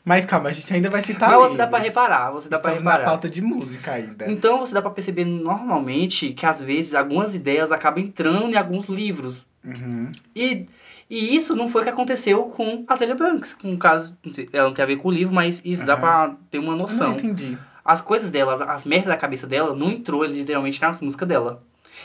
Mas 0.08 0.24
calma, 0.24 0.48
a 0.48 0.52
gente 0.52 0.72
ainda 0.72 0.88
vai 0.88 1.02
citar 1.02 1.28
Mas 1.30 1.50
você 1.50 1.56
dá 1.58 1.66
pra 1.66 1.78
reparar, 1.80 2.30
você 2.30 2.48
dá 2.48 2.58
pra 2.58 2.70
Estamos 2.70 2.84
na 2.84 2.90
reparar. 2.92 3.10
pauta 3.10 3.28
de 3.28 3.42
música 3.42 3.92
ainda. 3.92 4.30
Então 4.32 4.58
você 4.60 4.72
dá 4.72 4.80
pra 4.80 4.90
perceber 4.90 5.26
normalmente 5.26 6.32
que 6.32 6.46
às 6.46 6.62
vezes 6.62 6.94
algumas 6.94 7.34
ideias 7.34 7.70
acabam 7.70 8.02
entrando 8.02 8.48
em 8.50 8.56
alguns 8.56 8.88
livros. 8.88 9.46
Uhum. 9.62 10.10
E, 10.34 10.66
e 11.10 11.36
isso 11.36 11.54
não 11.54 11.68
foi 11.68 11.82
o 11.82 11.84
que 11.84 11.90
aconteceu 11.90 12.44
com 12.44 12.84
a 12.88 12.96
Zélia 12.96 13.14
Banks. 13.14 13.52
Com 13.52 13.74
o 13.74 13.76
caso, 13.76 14.16
não 14.24 14.32
ela 14.50 14.68
não 14.68 14.74
tem 14.74 14.82
a 14.82 14.86
ver 14.86 14.96
com 14.96 15.08
o 15.08 15.12
livro, 15.12 15.34
mas 15.34 15.60
isso 15.62 15.84
dá 15.84 15.92
Aham. 15.92 16.00
pra 16.00 16.34
ter 16.50 16.58
uma 16.58 16.70
Não 16.72 16.78
noção. 16.78 17.12
entendi. 17.12 17.58
As 17.84 18.00
coisas 18.00 18.30
dela, 18.30 18.54
as, 18.54 18.60
as 18.62 18.84
merdas 18.86 19.08
da 19.08 19.16
cabeça 19.16 19.46
dela, 19.46 19.74
não 19.74 19.90
entrou 19.90 20.24
literalmente 20.24 20.80
nas 20.80 21.00
músicas 21.00 21.28
dela. 21.28 21.62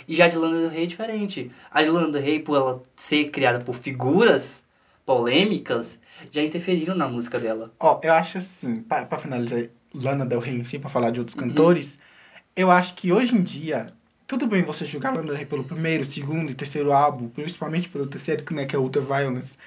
E 0.07 0.15
já 0.15 0.25
a 0.25 0.27
de 0.27 0.37
Lana 0.37 0.57
Del 0.59 0.69
Rey 0.69 0.83
é 0.83 0.87
diferente. 0.87 1.51
A 1.71 1.81
de 1.83 1.89
Lana 1.89 2.09
Del 2.11 2.21
Rey, 2.21 2.39
por 2.39 2.55
ela 2.57 2.83
ser 2.95 3.29
criada 3.29 3.59
por 3.63 3.75
figuras 3.75 4.62
polêmicas, 5.05 5.99
já 6.31 6.41
interferiram 6.41 6.95
na 6.95 7.07
música 7.07 7.39
dela. 7.39 7.73
Ó, 7.79 7.99
eu 8.03 8.13
acho 8.13 8.37
assim, 8.37 8.81
pra, 8.83 9.05
pra 9.05 9.17
finalizar 9.17 9.67
Lana 9.93 10.25
Del 10.25 10.39
Rey 10.39 10.55
em 10.55 10.63
si, 10.63 10.79
pra 10.79 10.89
falar 10.89 11.11
de 11.11 11.19
outros 11.19 11.35
Uhum. 11.37 11.49
cantores, 11.49 11.97
eu 12.55 12.71
acho 12.71 12.93
que 12.95 13.11
hoje 13.11 13.35
em 13.35 13.41
dia, 13.43 13.93
tudo 14.27 14.47
bem 14.47 14.63
você 14.63 14.85
julgar 14.85 15.13
Lana 15.15 15.27
Del 15.27 15.35
Rey 15.35 15.45
pelo 15.45 15.63
primeiro, 15.63 16.05
segundo 16.05 16.51
e 16.51 16.55
terceiro 16.55 16.91
álbum, 16.93 17.27
principalmente 17.29 17.89
pelo 17.89 18.07
terceiro, 18.07 18.43
que, 18.43 18.53
né, 18.53 18.65
que 18.65 18.75
é 18.75 18.79
Ultra 18.79 19.01
Violence. 19.01 19.57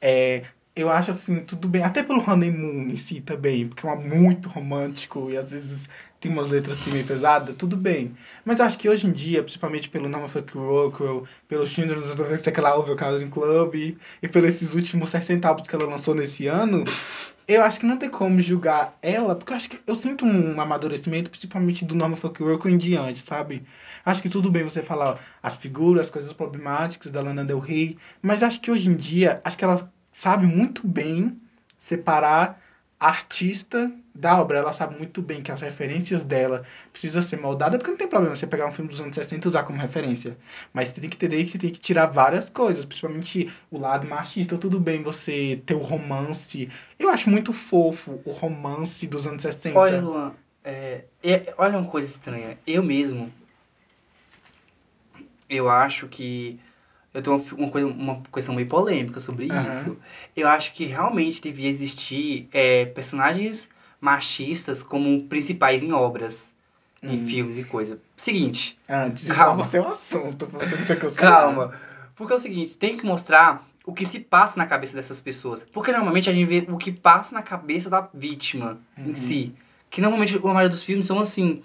É, 0.00 0.44
eu 0.74 0.88
acho 0.90 1.10
assim, 1.10 1.40
tudo 1.40 1.68
bem, 1.68 1.82
até 1.82 2.02
pelo 2.02 2.20
Honeymoon 2.28 2.88
em 2.90 2.96
si 2.96 3.20
também, 3.20 3.68
porque 3.68 3.86
é 3.86 3.90
uma 3.90 4.00
muito 4.00 4.48
romântico 4.48 5.30
e 5.30 5.36
às 5.36 5.50
vezes 5.50 5.88
tem 6.20 6.32
umas 6.32 6.48
letras 6.48 6.78
assim 6.78 6.90
meio 6.90 7.06
pesadas, 7.06 7.54
tudo 7.56 7.76
bem. 7.76 8.16
Mas 8.44 8.58
eu 8.58 8.66
acho 8.66 8.78
que 8.78 8.88
hoje 8.88 9.06
em 9.06 9.12
dia, 9.12 9.42
principalmente 9.42 9.88
pelo 9.88 10.08
Norman 10.08 10.28
Fuck 10.28 10.56
Rockwell, 10.56 11.24
pelo 11.46 11.66
Schindler's 11.66 12.14
List, 12.14 12.48
aquela 12.48 12.76
Overcrowding 12.76 13.28
Club, 13.28 13.74
e 13.74 14.28
pelos 14.28 14.54
esses 14.54 14.74
últimos 14.74 15.10
60 15.10 15.46
álbuns 15.46 15.68
que 15.68 15.74
ela 15.74 15.86
lançou 15.86 16.14
nesse 16.14 16.46
ano, 16.46 16.84
eu 17.46 17.62
acho 17.62 17.80
que 17.80 17.86
não 17.86 17.96
tem 17.96 18.10
como 18.10 18.40
julgar 18.40 18.98
ela, 19.00 19.34
porque 19.34 19.52
eu 19.52 19.56
acho 19.56 19.70
que 19.70 19.80
eu 19.86 19.94
sinto 19.94 20.24
um 20.24 20.60
amadurecimento, 20.60 21.30
principalmente 21.30 21.84
do 21.84 21.94
Norman 21.94 22.16
Fuck 22.16 22.42
Rockwell 22.42 22.74
em 22.74 22.78
diante, 22.78 23.20
sabe? 23.20 23.62
Acho 24.04 24.20
que 24.20 24.28
tudo 24.28 24.50
bem 24.50 24.64
você 24.64 24.82
falar 24.82 25.14
ó, 25.14 25.18
as 25.42 25.54
figuras, 25.54 26.06
as 26.06 26.10
coisas 26.10 26.32
problemáticas 26.32 27.12
da 27.12 27.22
Lana 27.22 27.44
Del 27.44 27.58
Rey, 27.58 27.96
mas 28.20 28.42
acho 28.42 28.60
que 28.60 28.70
hoje 28.70 28.88
em 28.88 28.96
dia, 28.96 29.40
acho 29.44 29.56
que 29.56 29.64
ela 29.64 29.90
sabe 30.12 30.46
muito 30.46 30.86
bem 30.86 31.40
separar 31.78 32.60
artista 32.98 33.90
da 34.14 34.40
obra. 34.40 34.58
Ela 34.58 34.72
sabe 34.72 34.96
muito 34.96 35.22
bem 35.22 35.42
que 35.42 35.52
as 35.52 35.60
referências 35.60 36.24
dela 36.24 36.64
precisam 36.92 37.22
ser 37.22 37.40
moldadas, 37.40 37.78
porque 37.78 37.90
não 37.90 37.98
tem 37.98 38.08
problema 38.08 38.34
você 38.34 38.46
pegar 38.46 38.66
um 38.66 38.72
filme 38.72 38.90
dos 38.90 39.00
anos 39.00 39.14
60 39.14 39.46
e 39.46 39.48
usar 39.48 39.62
como 39.62 39.78
referência. 39.78 40.36
Mas 40.72 40.88
você 40.88 41.00
tem 41.00 41.08
que 41.08 41.16
entender 41.16 41.44
que 41.44 41.52
você 41.52 41.58
tem 41.58 41.70
que 41.70 41.80
tirar 41.80 42.06
várias 42.06 42.50
coisas, 42.50 42.84
principalmente 42.84 43.52
o 43.70 43.78
lado 43.78 44.06
machista. 44.06 44.58
Tudo 44.58 44.80
bem 44.80 45.02
você 45.02 45.60
ter 45.64 45.74
o 45.74 45.78
romance. 45.78 46.68
Eu 46.98 47.10
acho 47.10 47.30
muito 47.30 47.52
fofo 47.52 48.20
o 48.24 48.32
romance 48.32 49.06
dos 49.06 49.26
anos 49.26 49.42
60. 49.42 49.78
Olha, 49.78 50.00
Luan, 50.00 50.32
é, 50.64 51.04
é- 51.22 51.54
olha 51.56 51.78
uma 51.78 51.88
coisa 51.88 52.08
estranha. 52.08 52.58
Eu 52.66 52.82
mesmo, 52.82 53.32
eu 55.48 55.70
acho 55.70 56.08
que 56.08 56.58
eu 57.18 57.22
tenho 57.22 57.36
uma, 57.36 57.64
uma, 57.64 57.70
coisa, 57.70 57.86
uma 57.88 58.22
questão 58.32 58.54
meio 58.54 58.68
polêmica 58.68 59.20
sobre 59.20 59.50
Aham. 59.50 59.68
isso. 59.68 59.96
Eu 60.36 60.48
acho 60.48 60.72
que 60.72 60.84
realmente 60.84 61.40
devia 61.42 61.68
existir 61.68 62.48
é, 62.52 62.84
personagens 62.86 63.68
machistas 64.00 64.82
como 64.82 65.24
principais 65.24 65.82
em 65.82 65.92
obras, 65.92 66.54
em 67.02 67.18
Hum. 67.18 67.26
filmes 67.26 67.58
e 67.58 67.64
coisa. 67.64 67.98
Seguinte, 68.16 68.78
Antes 68.88 69.24
de 69.26 69.34
Calma. 69.34 69.64
você 69.64 69.78
é 69.78 69.86
assunto, 69.86 70.46
pra 70.46 70.66
você 70.66 70.76
não 70.76 70.86
ser 70.86 70.98
cancelado. 70.98 71.54
calma. 71.54 71.74
Porque 72.14 72.32
é 72.32 72.36
o 72.36 72.40
seguinte, 72.40 72.76
tem 72.76 72.96
que 72.96 73.04
mostrar 73.06 73.64
o 73.84 73.92
que 73.92 74.04
se 74.04 74.18
passa 74.20 74.56
na 74.58 74.66
cabeça 74.66 74.94
dessas 74.94 75.20
pessoas. 75.20 75.64
Porque 75.72 75.92
normalmente 75.92 76.28
a 76.28 76.32
gente 76.32 76.46
vê 76.46 76.66
o 76.68 76.76
que 76.76 76.92
passa 76.92 77.34
na 77.34 77.42
cabeça 77.42 77.88
da 77.90 78.08
vítima 78.14 78.78
Uhum. 78.96 79.10
em 79.10 79.14
si. 79.14 79.52
Que 79.90 80.00
normalmente 80.00 80.36
a 80.36 80.40
maioria 80.40 80.68
dos 80.68 80.82
filmes 80.84 81.06
são 81.06 81.18
assim. 81.20 81.62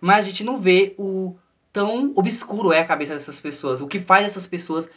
Mas 0.00 0.26
a 0.26 0.30
gente 0.30 0.44
não 0.44 0.60
vê 0.60 0.94
o 0.98 1.34
tão 1.72 2.12
obscuro 2.14 2.72
é 2.72 2.80
a 2.80 2.86
cabeça 2.86 3.14
dessas 3.14 3.40
pessoas. 3.40 3.80
O 3.80 3.86
que 3.86 4.00
faz 4.00 4.26
essas 4.26 4.46
pessoas 4.46 4.88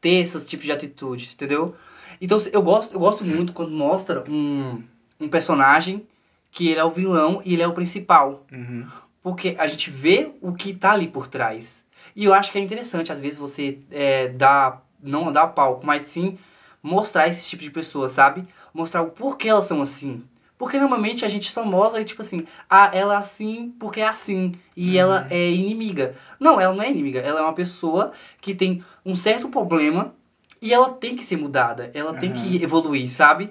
ter 0.00 0.22
esses 0.22 0.48
tipos 0.48 0.66
de 0.66 0.72
atitudes, 0.72 1.32
entendeu? 1.32 1.74
Então 2.20 2.38
eu 2.52 2.62
gosto, 2.62 2.92
eu 2.94 3.00
gosto 3.00 3.24
muito 3.24 3.52
quando 3.52 3.70
mostra 3.70 4.24
um, 4.28 4.82
um 5.20 5.28
personagem 5.28 6.06
que 6.50 6.68
ele 6.68 6.80
é 6.80 6.84
o 6.84 6.90
vilão 6.90 7.42
e 7.44 7.54
ele 7.54 7.62
é 7.62 7.68
o 7.68 7.74
principal. 7.74 8.46
Uhum. 8.52 8.86
Porque 9.22 9.56
a 9.58 9.66
gente 9.66 9.90
vê 9.90 10.32
o 10.40 10.52
que 10.52 10.72
tá 10.72 10.92
ali 10.92 11.08
por 11.08 11.26
trás. 11.26 11.84
E 12.14 12.24
eu 12.24 12.34
acho 12.34 12.50
que 12.50 12.58
é 12.58 12.60
interessante, 12.60 13.12
às 13.12 13.18
vezes, 13.18 13.38
você 13.38 13.78
é, 13.90 14.28
dar, 14.28 14.84
não 15.02 15.30
dar 15.30 15.48
palco, 15.48 15.86
mas 15.86 16.02
sim 16.02 16.38
mostrar 16.82 17.28
esse 17.28 17.48
tipo 17.48 17.62
de 17.62 17.70
pessoa, 17.70 18.08
sabe? 18.08 18.46
Mostrar 18.72 19.02
o 19.02 19.10
porquê 19.10 19.48
elas 19.48 19.66
são 19.66 19.82
assim. 19.82 20.24
Porque 20.58 20.76
normalmente 20.78 21.24
a 21.24 21.28
gente 21.28 21.52
só 21.52 21.64
mostra, 21.64 22.04
tipo 22.04 22.20
assim, 22.20 22.44
ah, 22.68 22.90
ela 22.92 23.14
é 23.14 23.16
assim 23.16 23.72
porque 23.78 24.00
é 24.00 24.08
assim. 24.08 24.52
E 24.76 24.90
Uhum. 24.94 24.96
ela 25.00 25.26
é 25.30 25.50
inimiga. 25.52 26.14
Não, 26.40 26.60
ela 26.60 26.74
não 26.74 26.82
é 26.82 26.90
inimiga. 26.90 27.20
Ela 27.20 27.40
é 27.40 27.42
uma 27.44 27.52
pessoa 27.52 28.10
que 28.40 28.52
tem 28.54 28.82
um 29.06 29.14
certo 29.14 29.48
problema 29.48 30.12
e 30.60 30.74
ela 30.74 30.90
tem 30.90 31.14
que 31.14 31.24
ser 31.24 31.36
mudada. 31.36 31.90
Ela 31.94 32.12
tem 32.14 32.30
Aham. 32.30 32.38
que 32.42 32.62
evoluir, 32.62 33.08
sabe? 33.10 33.50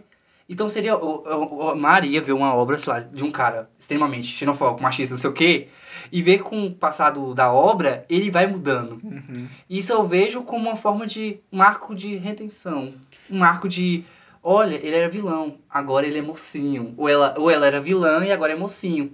Então 0.50 0.70
seria. 0.70 0.96
o- 0.98 1.76
Maria 1.76 2.22
ver 2.22 2.32
uma 2.34 2.54
obra, 2.54 2.78
sei 2.80 2.92
lá, 2.94 3.00
de 3.00 3.24
um 3.24 3.30
cara 3.32 3.70
extremamente 3.80 4.28
xenofóbico, 4.28 4.82
machista, 4.84 5.14
não 5.14 5.20
sei 5.20 5.30
o 5.30 5.34
quê, 5.34 5.68
e 6.12 6.22
ver 6.22 6.40
com 6.42 6.66
o 6.68 6.72
passado 6.74 7.34
da 7.34 7.52
obra, 7.52 8.06
ele 8.10 8.32
vai 8.32 8.48
mudando. 8.48 9.00
Uhum. 9.04 9.48
Isso 9.70 9.92
eu 9.92 10.06
vejo 10.08 10.42
como 10.44 10.68
uma 10.70 10.76
forma 10.78 11.06
de 11.06 11.40
um 11.52 11.62
arco 11.62 11.94
de 11.96 12.16
redenção. 12.16 12.94
Um 13.30 13.44
arco 13.44 13.68
de. 13.68 14.04
Olha, 14.50 14.76
ele 14.76 14.96
era 14.96 15.10
vilão, 15.10 15.58
agora 15.70 16.08
ele 16.08 16.20
é 16.20 16.22
mocinho. 16.22 16.94
Ou 16.96 17.10
ela, 17.10 17.36
ou 17.38 17.52
ela 17.52 17.68
era 17.68 17.82
vilã 17.82 18.26
e 18.26 18.32
agora 18.32 18.54
é 18.54 18.56
mocinho. 18.56 19.12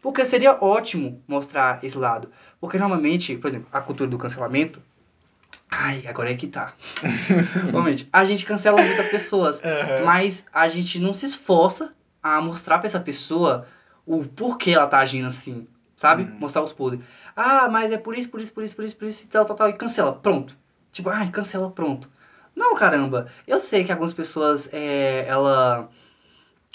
Porque 0.00 0.24
seria 0.24 0.56
ótimo 0.62 1.20
mostrar 1.26 1.82
esse 1.82 1.98
lado. 1.98 2.30
Porque 2.60 2.78
normalmente, 2.78 3.36
por 3.36 3.48
exemplo, 3.48 3.66
a 3.72 3.80
cultura 3.80 4.08
do 4.08 4.16
cancelamento. 4.16 4.80
Ai, 5.68 6.06
agora 6.06 6.30
é 6.30 6.36
que 6.36 6.46
tá. 6.46 6.72
Normalmente, 7.64 8.08
a 8.12 8.24
gente 8.24 8.46
cancela 8.46 8.80
muitas 8.80 9.08
pessoas. 9.08 9.60
Aham. 9.60 10.04
Mas 10.04 10.46
a 10.52 10.68
gente 10.68 11.00
não 11.00 11.12
se 11.12 11.26
esforça 11.26 11.92
a 12.22 12.40
mostrar 12.40 12.78
pra 12.78 12.86
essa 12.86 13.00
pessoa 13.00 13.66
o 14.06 14.22
porquê 14.22 14.70
ela 14.70 14.86
tá 14.86 15.00
agindo 15.00 15.26
assim, 15.26 15.66
sabe? 15.96 16.22
Uhum. 16.22 16.36
Mostrar 16.38 16.62
os 16.62 16.72
podres. 16.72 17.04
Ah, 17.34 17.68
mas 17.68 17.90
é 17.90 17.98
por 17.98 18.16
isso, 18.16 18.28
por 18.28 18.40
isso, 18.40 18.52
por 18.52 18.62
isso, 18.62 18.76
por 18.76 18.84
isso, 18.84 18.96
por 18.96 19.08
isso 19.08 19.24
e 19.24 19.26
tal, 19.26 19.44
tal, 19.44 19.56
tal. 19.56 19.68
E 19.68 19.72
cancela, 19.72 20.12
pronto. 20.12 20.56
Tipo, 20.92 21.08
ai, 21.08 21.28
cancela, 21.28 21.72
pronto. 21.72 22.08
Não, 22.54 22.74
caramba. 22.74 23.28
Eu 23.46 23.60
sei 23.60 23.84
que 23.84 23.90
algumas 23.92 24.12
pessoas, 24.12 24.68
é, 24.72 25.24
ela, 25.26 25.88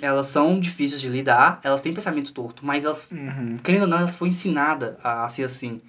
elas 0.02 0.28
são 0.28 0.60
difíceis 0.60 1.00
de 1.02 1.10
lidar, 1.10 1.60
elas 1.64 1.82
têm 1.82 1.94
pensamento 1.94 2.34
torto, 2.34 2.66
mas 2.66 2.86
elas, 2.86 3.06
Uhum. 3.12 3.58
querendo 3.64 3.84
ou 3.84 3.88
não, 3.88 4.00
elas 4.00 4.16
foram 4.16 4.32
ensinadas 4.32 4.96
a 5.04 5.28
ser 5.30 5.44
assim. 5.44 5.82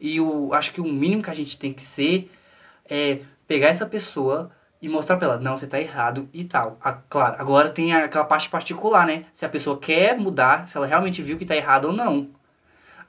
E 0.00 0.16
eu 0.16 0.52
acho 0.52 0.72
que 0.72 0.80
o 0.80 0.84
mínimo 0.84 1.22
que 1.22 1.30
a 1.30 1.34
gente 1.34 1.56
tem 1.56 1.72
que 1.72 1.84
ser 1.84 2.30
é 2.88 3.20
pegar 3.46 3.68
essa 3.68 3.86
pessoa 3.86 4.50
e 4.80 4.88
mostrar 4.88 5.16
pra 5.16 5.26
ela, 5.28 5.38
não, 5.38 5.56
você 5.56 5.66
tá 5.66 5.80
errado 5.80 6.28
e 6.32 6.44
tal. 6.44 6.76
Ah, 6.82 6.92
claro, 7.08 7.36
agora 7.38 7.70
tem 7.70 7.94
aquela 7.94 8.24
parte 8.24 8.48
particular, 8.50 9.06
né? 9.06 9.24
Se 9.34 9.44
a 9.46 9.48
pessoa 9.48 9.78
quer 9.78 10.16
mudar, 10.18 10.68
se 10.68 10.76
ela 10.76 10.86
realmente 10.86 11.22
viu 11.22 11.38
que 11.38 11.46
tá 11.46 11.56
errado 11.56 11.86
ou 11.86 11.92
não. 11.92 12.28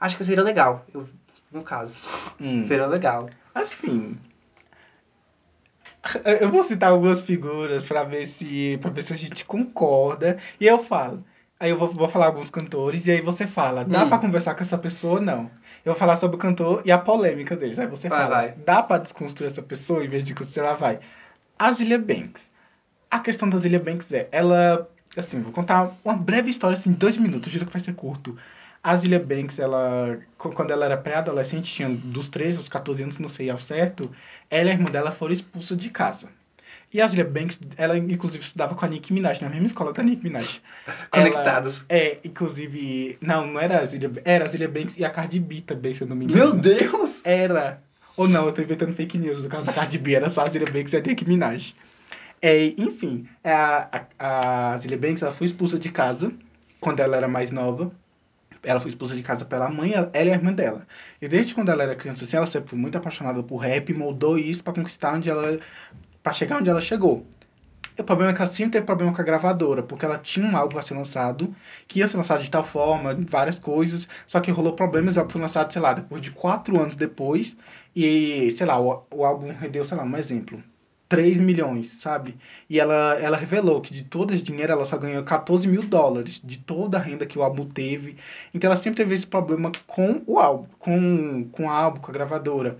Acho 0.00 0.16
que 0.16 0.24
seria 0.24 0.42
legal, 0.42 0.86
eu, 0.94 1.06
no 1.52 1.62
caso. 1.62 2.00
Hum. 2.40 2.62
Seria 2.64 2.86
legal. 2.86 3.28
Assim. 3.54 4.18
Eu 6.40 6.50
vou 6.50 6.62
citar 6.62 6.90
algumas 6.90 7.20
figuras 7.20 7.82
pra 7.84 8.04
ver 8.04 8.26
se 8.26 8.78
para 8.80 8.90
ver 8.90 9.02
se 9.02 9.12
a 9.12 9.16
gente 9.16 9.44
concorda. 9.44 10.38
E 10.60 10.66
eu 10.66 10.82
falo. 10.84 11.24
Aí 11.58 11.70
eu 11.70 11.78
vou, 11.78 11.88
vou 11.88 12.08
falar 12.08 12.26
alguns 12.26 12.50
cantores 12.50 13.06
e 13.06 13.10
aí 13.12 13.20
você 13.22 13.46
fala, 13.46 13.82
dá 13.84 14.04
Hum. 14.04 14.08
pra 14.10 14.18
conversar 14.18 14.54
com 14.54 14.62
essa 14.62 14.76
pessoa 14.76 15.14
ou 15.14 15.20
não? 15.22 15.50
Eu 15.84 15.92
vou 15.92 15.94
falar 15.94 16.16
sobre 16.16 16.36
o 16.36 16.38
cantor 16.38 16.82
e 16.84 16.92
a 16.92 16.98
polêmica 16.98 17.56
deles. 17.56 17.78
Aí 17.78 17.86
você 17.86 18.08
Vai, 18.08 18.18
fala, 18.18 18.36
vai. 18.36 18.54
dá 18.64 18.82
pra 18.82 18.98
desconstruir 18.98 19.50
essa 19.50 19.62
pessoa 19.62 20.04
em 20.04 20.08
vez 20.08 20.22
de 20.24 20.34
cancelar, 20.34 20.76
vai. 20.76 20.98
A 21.58 21.72
Zilia 21.72 21.98
Banks. 21.98 22.50
A 23.10 23.20
questão 23.20 23.48
da 23.48 23.56
Zilia 23.56 23.78
Banks 23.80 24.12
é, 24.12 24.28
ela, 24.32 24.86
assim, 25.16 25.40
vou 25.40 25.52
contar 25.52 25.96
uma 26.04 26.14
breve 26.14 26.50
história, 26.50 26.76
assim, 26.76 26.92
dois 26.92 27.16
minutos, 27.16 27.50
juro 27.50 27.64
que 27.64 27.72
vai 27.72 27.80
ser 27.80 27.94
curto. 27.94 28.36
A 28.88 28.96
Zilia 28.96 29.18
Banks, 29.18 29.58
ela, 29.58 30.18
qu- 30.38 30.52
quando 30.52 30.70
ela 30.70 30.84
era 30.84 30.96
pré-adolescente, 30.96 31.72
tinha 31.72 31.88
dos 31.88 32.28
13 32.28 32.58
aos 32.58 32.68
14 32.68 33.02
anos, 33.02 33.18
não 33.18 33.28
sei 33.28 33.50
ao 33.50 33.58
certo, 33.58 34.08
ela 34.48 34.68
e 34.68 34.70
a 34.70 34.74
irmã 34.74 34.88
dela 34.90 35.10
foram 35.10 35.32
expulsas 35.32 35.76
de 35.76 35.90
casa. 35.90 36.28
E 36.94 37.00
a 37.02 37.08
Zilia 37.08 37.24
Banks, 37.24 37.58
ela 37.76 37.98
inclusive 37.98 38.44
estudava 38.44 38.76
com 38.76 38.84
a 38.84 38.88
Nicki 38.88 39.12
Minaj, 39.12 39.40
na 39.42 39.48
mesma 39.48 39.66
escola 39.66 39.92
da 39.92 40.04
Nicki 40.04 40.22
Minaj. 40.22 40.60
Ela- 41.12 41.30
Conectados. 41.30 41.84
é, 41.88 42.18
inclusive, 42.22 43.18
não, 43.20 43.46
não 43.48 43.60
era 43.60 43.80
a 43.80 43.84
Zilia, 43.84 44.10
era 44.24 44.44
a 44.44 44.48
Zilia 44.48 44.68
Banks 44.68 44.96
e 44.96 45.04
a 45.04 45.10
Cardi 45.10 45.40
B 45.40 45.62
também, 45.62 45.92
se 45.92 46.02
eu 46.02 46.06
não 46.06 46.14
me 46.14 46.24
engano. 46.26 46.38
Meu 46.38 46.52
Deus! 46.60 47.20
Era. 47.24 47.82
Ou 48.16 48.28
não, 48.28 48.46
eu 48.46 48.52
tô 48.52 48.62
inventando 48.62 48.94
fake 48.94 49.18
news 49.18 49.42
no 49.42 49.48
caso 49.48 49.64
da 49.66 49.72
Cardi 49.72 49.98
B, 49.98 50.14
era 50.14 50.28
só 50.28 50.42
a 50.42 50.48
Zilia 50.48 50.70
Banks 50.70 50.92
e 50.92 50.96
a 50.96 51.00
Nicki 51.00 51.26
Minaj. 51.28 51.74
É, 52.40 52.66
enfim, 52.78 53.26
a, 53.42 54.00
a, 54.18 54.72
a 54.72 54.76
Zilia 54.76 54.96
Banks 54.96 55.22
ela 55.22 55.32
foi 55.32 55.46
expulsa 55.46 55.76
de 55.76 55.90
casa 55.90 56.30
quando 56.80 57.00
ela 57.00 57.16
era 57.16 57.26
mais 57.26 57.50
nova. 57.50 57.90
Ela 58.66 58.80
foi 58.80 58.90
expulsa 58.90 59.14
de 59.14 59.22
casa 59.22 59.44
pela 59.44 59.70
mãe, 59.70 59.92
ela 59.94 60.10
e 60.14 60.18
a 60.18 60.34
irmã 60.34 60.52
dela. 60.52 60.86
E 61.22 61.28
desde 61.28 61.54
quando 61.54 61.70
ela 61.70 61.82
era 61.84 61.96
criança, 61.96 62.24
assim, 62.24 62.36
ela 62.36 62.46
sempre 62.46 62.70
foi 62.70 62.78
muito 62.78 62.98
apaixonada 62.98 63.42
por 63.42 63.58
rap 63.58 63.88
e 63.90 63.94
moldou 63.94 64.38
isso 64.38 64.62
pra 64.62 64.72
conquistar 64.72 65.14
onde 65.14 65.30
ela. 65.30 65.58
pra 66.22 66.32
chegar 66.32 66.58
onde 66.58 66.68
ela 66.70 66.80
chegou. 66.80 67.26
O 67.98 68.04
problema 68.04 68.30
é 68.32 68.34
que 68.34 68.42
ela 68.42 68.50
sempre 68.50 68.72
teve 68.72 68.86
problema 68.86 69.12
com 69.14 69.20
a 69.22 69.24
gravadora, 69.24 69.82
porque 69.82 70.04
ela 70.04 70.18
tinha 70.18 70.46
um 70.46 70.56
álbum 70.56 70.78
a 70.78 70.82
ser 70.82 70.94
lançado, 70.94 71.54
que 71.88 72.00
ia 72.00 72.08
ser 72.08 72.18
lançado 72.18 72.42
de 72.42 72.50
tal 72.50 72.62
forma, 72.62 73.14
várias 73.20 73.58
coisas, 73.58 74.06
só 74.26 74.38
que 74.40 74.50
rolou 74.50 74.74
problemas, 74.74 75.16
o 75.16 75.20
álbum 75.20 75.32
foi 75.32 75.40
lançado, 75.40 75.72
sei 75.72 75.80
lá, 75.80 75.94
depois 75.94 76.20
de 76.20 76.30
quatro 76.30 76.78
anos 76.78 76.94
depois, 76.94 77.56
e, 77.94 78.50
sei 78.50 78.66
lá, 78.66 78.78
o, 78.78 79.06
o 79.10 79.24
álbum 79.24 79.50
rendeu, 79.52 79.82
sei 79.84 79.96
lá, 79.96 80.04
um 80.04 80.16
exemplo, 80.16 80.62
3 81.08 81.40
milhões, 81.40 81.88
sabe? 82.00 82.36
E 82.68 82.80
ela, 82.80 83.16
ela 83.20 83.36
revelou 83.36 83.80
que 83.80 83.94
de 83.94 84.04
todo 84.04 84.34
esse 84.34 84.42
dinheiro 84.42 84.72
ela 84.72 84.84
só 84.84 84.96
ganhou 84.96 85.22
14 85.22 85.68
mil 85.68 85.82
dólares, 85.82 86.40
de 86.42 86.58
toda 86.58 86.98
a 86.98 87.00
renda 87.00 87.26
que 87.26 87.38
o 87.38 87.42
álbum 87.42 87.66
teve. 87.66 88.16
Então 88.52 88.68
ela 88.68 88.76
sempre 88.76 88.96
teve 88.96 89.14
esse 89.14 89.26
problema 89.26 89.70
com 89.86 90.22
o 90.26 90.38
álbum, 90.38 90.66
com, 90.78 91.48
com 91.52 91.66
o 91.66 91.70
álbum, 91.70 92.00
com 92.00 92.10
a 92.10 92.14
gravadora. 92.14 92.78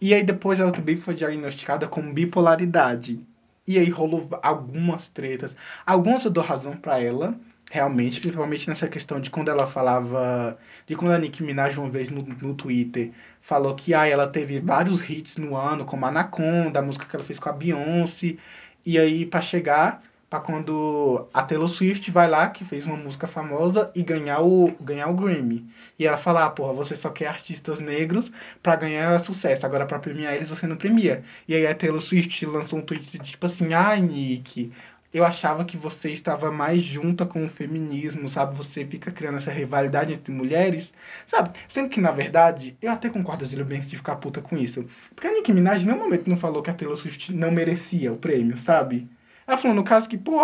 E 0.00 0.12
aí 0.12 0.24
depois 0.24 0.58
ela 0.58 0.72
também 0.72 0.96
foi 0.96 1.14
diagnosticada 1.14 1.86
com 1.86 2.12
bipolaridade. 2.12 3.20
E 3.66 3.78
aí 3.78 3.88
rolou 3.88 4.28
algumas 4.42 5.08
tretas. 5.08 5.54
Algumas 5.86 6.24
eu 6.24 6.30
dou 6.30 6.42
razão 6.42 6.76
pra 6.76 7.00
ela, 7.00 7.34
realmente, 7.72 8.20
principalmente 8.20 8.68
nessa 8.68 8.86
questão 8.86 9.18
de 9.18 9.30
quando 9.30 9.50
ela 9.50 9.66
falava. 9.66 10.58
De 10.86 10.94
quando 10.94 11.12
a 11.12 11.18
Nicki 11.18 11.42
Minaj 11.42 11.78
uma 11.78 11.88
vez 11.88 12.10
no, 12.10 12.22
no 12.22 12.54
Twitter 12.54 13.12
falou 13.40 13.74
que 13.74 13.94
ah, 13.94 14.06
ela 14.06 14.26
teve 14.26 14.60
vários 14.60 15.08
hits 15.08 15.38
no 15.38 15.56
ano, 15.56 15.86
como 15.86 16.04
Anaconda, 16.04 16.80
a 16.80 16.82
música 16.82 17.06
que 17.06 17.16
ela 17.16 17.24
fez 17.24 17.38
com 17.38 17.48
a 17.48 17.52
Beyoncé. 17.52 18.36
E 18.84 18.98
aí, 18.98 19.24
pra 19.24 19.40
chegar, 19.40 20.02
pra 20.28 20.38
quando 20.38 21.26
a 21.32 21.42
Taylor 21.42 21.68
Swift 21.68 22.10
vai 22.10 22.28
lá, 22.28 22.50
que 22.50 22.62
fez 22.62 22.84
uma 22.84 22.96
música 22.96 23.26
famosa, 23.26 23.90
e 23.94 24.02
ganhar 24.02 24.42
o, 24.42 24.70
ganhar 24.78 25.08
o 25.08 25.14
Grammy. 25.14 25.66
E 25.98 26.06
ela 26.06 26.18
fala, 26.18 26.44
ah, 26.44 26.50
porra, 26.50 26.74
você 26.74 26.94
só 26.94 27.08
quer 27.08 27.28
artistas 27.28 27.80
negros 27.80 28.30
pra 28.62 28.76
ganhar 28.76 29.18
sucesso, 29.18 29.64
agora 29.64 29.86
pra 29.86 29.98
premiar 29.98 30.34
eles 30.34 30.50
você 30.50 30.66
não 30.66 30.76
premia. 30.76 31.24
E 31.48 31.54
aí 31.54 31.66
a 31.66 31.74
Taylor 31.74 32.02
Swift 32.02 32.44
lançou 32.44 32.80
um 32.80 32.82
tweet 32.82 33.18
tipo 33.18 33.46
assim, 33.46 33.72
ai, 33.72 34.00
Nick, 34.02 34.70
eu 35.12 35.24
achava 35.24 35.64
que 35.64 35.76
você 35.76 36.10
estava 36.10 36.50
mais 36.50 36.82
junta 36.82 37.26
com 37.26 37.44
o 37.44 37.48
feminismo, 37.48 38.28
sabe? 38.28 38.56
Você 38.56 38.84
fica 38.86 39.10
criando 39.10 39.38
essa 39.38 39.50
rivalidade 39.50 40.12
entre 40.12 40.32
mulheres, 40.32 40.92
sabe? 41.26 41.58
Sendo 41.68 41.88
que, 41.90 42.00
na 42.00 42.10
verdade, 42.10 42.76
eu 42.80 42.90
até 42.90 43.10
concordo, 43.10 43.44
Zilia 43.44 43.64
Banks, 43.64 43.86
de 43.86 43.96
ficar 43.96 44.16
puta 44.16 44.40
com 44.40 44.56
isso. 44.56 44.86
Porque 45.14 45.26
a 45.26 45.32
Nicki 45.32 45.52
Minaj 45.52 45.82
em 45.82 45.86
nenhum 45.86 45.98
momento 45.98 46.28
não 46.30 46.36
falou 46.36 46.62
que 46.62 46.70
a 46.70 46.74
Taylor 46.74 46.96
Swift 46.96 47.32
não 47.32 47.50
merecia 47.50 48.12
o 48.12 48.16
prêmio, 48.16 48.56
sabe? 48.56 49.08
Ela 49.46 49.56
falou, 49.56 49.74
no 49.74 49.82
caso 49.82 50.08
que, 50.08 50.16
pô, 50.16 50.40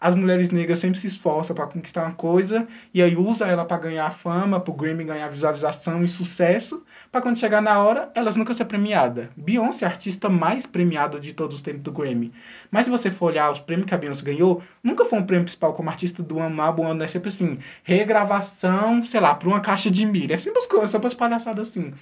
as 0.00 0.14
mulheres 0.14 0.50
negras 0.50 0.78
sempre 0.78 0.98
se 0.98 1.06
esforçam 1.06 1.54
pra 1.54 1.66
conquistar 1.66 2.04
uma 2.04 2.12
coisa 2.12 2.66
e 2.92 3.00
aí 3.02 3.16
usa 3.16 3.46
ela 3.46 3.64
pra 3.64 3.78
ganhar 3.78 4.10
fama, 4.10 4.60
pro 4.60 4.72
Grammy 4.72 5.04
ganhar 5.04 5.28
visualização 5.28 6.04
e 6.04 6.08
sucesso, 6.08 6.84
pra 7.10 7.20
quando 7.20 7.38
chegar 7.38 7.62
na 7.62 7.78
hora, 7.78 8.10
elas 8.14 8.36
nunca 8.36 8.52
ser 8.52 8.66
premiada. 8.66 9.30
Beyoncé 9.36 9.84
é 9.84 9.88
a 9.88 9.90
artista 9.90 10.28
mais 10.28 10.66
premiada 10.66 11.18
de 11.18 11.32
todos 11.32 11.56
os 11.56 11.62
tempos 11.62 11.82
do 11.82 11.92
Grammy. 11.92 12.32
Mas 12.70 12.84
se 12.84 12.90
você 12.90 13.10
for 13.10 13.26
olhar 13.26 13.50
os 13.50 13.60
prêmios 13.60 13.86
que 13.86 13.94
a 13.94 13.98
Beyoncé 13.98 14.24
ganhou, 14.24 14.62
nunca 14.82 15.04
foi 15.04 15.18
um 15.18 15.24
prêmio 15.26 15.44
principal 15.44 15.72
como 15.72 15.88
artista 15.88 16.22
do 16.22 16.38
ano, 16.38 16.60
álbum, 16.60 16.86
ano, 16.86 17.02
é 17.02 17.08
sempre 17.08 17.28
assim, 17.28 17.58
regravação, 17.82 19.02
sei 19.02 19.20
lá, 19.20 19.34
por 19.34 19.48
uma 19.48 19.60
caixa 19.60 19.90
de 19.90 20.04
milho. 20.04 20.34
É 20.34 20.38
sempre 20.38 20.58
as 20.58 20.66
coisas, 20.66 20.90
sempre 20.90 21.06
as 21.06 21.14
palhaçadas 21.14 21.68
assim. 21.68 21.92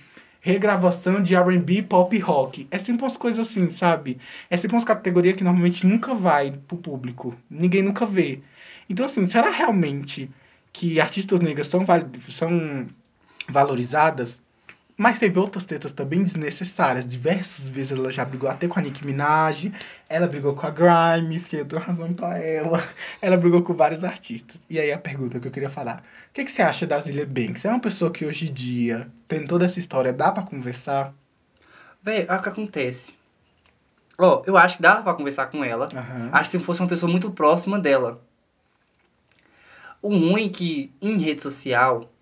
Regravação 0.41 1.23
de 1.23 1.35
R&B, 1.35 1.83
pop 1.83 2.17
e 2.17 2.19
rock. 2.19 2.67
É 2.71 2.79
sempre 2.79 3.03
umas 3.03 3.17
coisas 3.17 3.49
assim, 3.49 3.69
sabe? 3.69 4.19
É 4.49 4.57
sempre 4.57 4.77
umas 4.77 4.85
categorias 4.85 5.37
que 5.37 5.45
normalmente 5.45 5.87
nunca 5.87 6.15
vai 6.15 6.53
pro 6.67 6.79
público. 6.79 7.37
Ninguém 7.49 7.83
nunca 7.83 8.07
vê. 8.07 8.41
Então, 8.89 9.07
assim, 9.07 9.27
será 9.27 9.51
realmente 9.51 10.31
que 10.73 11.01
artistas 11.01 11.41
negras 11.41 11.69
são, 11.69 11.85
são 12.29 12.89
valorizadas? 13.49 14.43
Mas 15.01 15.19
teve 15.19 15.39
outras 15.39 15.65
tretas 15.65 15.95
também 15.95 16.23
desnecessárias. 16.23 17.07
Diversas 17.07 17.67
vezes 17.67 17.99
ela 17.99 18.11
já 18.11 18.23
brigou 18.23 18.51
até 18.51 18.69
com 18.69 18.79
a 18.79 18.83
Nicki 18.83 19.07
Minaj. 19.07 19.73
Ela 20.07 20.27
brigou 20.27 20.55
com 20.55 20.67
a 20.67 20.71
Grimes, 20.71 21.49
que 21.49 21.57
eu 21.57 21.65
dou 21.65 21.81
razão 21.81 22.13
pra 22.13 22.39
ela. 22.39 22.87
Ela 23.23 23.39
brigou 23.39 23.63
com 23.63 23.73
vários 23.73 24.05
artistas. 24.05 24.61
E 24.69 24.79
aí 24.79 24.93
a 24.93 24.99
pergunta 24.99 25.41
que 25.41 25.49
eu 25.49 25.51
queria 25.51 25.71
falar. 25.71 26.03
O 26.29 26.35
que, 26.35 26.45
que 26.45 26.53
você 26.53 26.61
acha 26.61 26.87
da 26.87 27.01
Zilia 27.01 27.25
Banks? 27.25 27.65
É 27.65 27.71
uma 27.71 27.81
pessoa 27.81 28.11
que 28.11 28.27
hoje 28.27 28.51
em 28.51 28.53
dia, 28.53 29.11
tem 29.27 29.47
toda 29.47 29.65
essa 29.65 29.79
história, 29.79 30.13
dá 30.13 30.31
pra 30.31 30.43
conversar? 30.43 31.15
Véi, 32.03 32.27
olha 32.29 32.39
o 32.39 32.43
que 32.43 32.49
acontece. 32.51 33.15
Ó, 34.19 34.43
eu 34.47 34.55
acho 34.59 34.77
que 34.77 34.83
dava 34.83 35.03
pra 35.03 35.15
conversar 35.15 35.47
com 35.47 35.65
ela. 35.65 35.89
Aham. 35.95 36.29
Acho 36.31 36.51
que 36.51 36.59
se 36.59 36.63
fosse 36.63 36.83
uma 36.83 36.89
pessoa 36.91 37.11
muito 37.11 37.31
próxima 37.31 37.81
dela. 37.81 38.23
O 40.03 40.11
ruim 40.11 40.45
é 40.45 40.51
que 40.51 40.93
em 41.01 41.17
rede 41.17 41.43
social, 41.43 42.13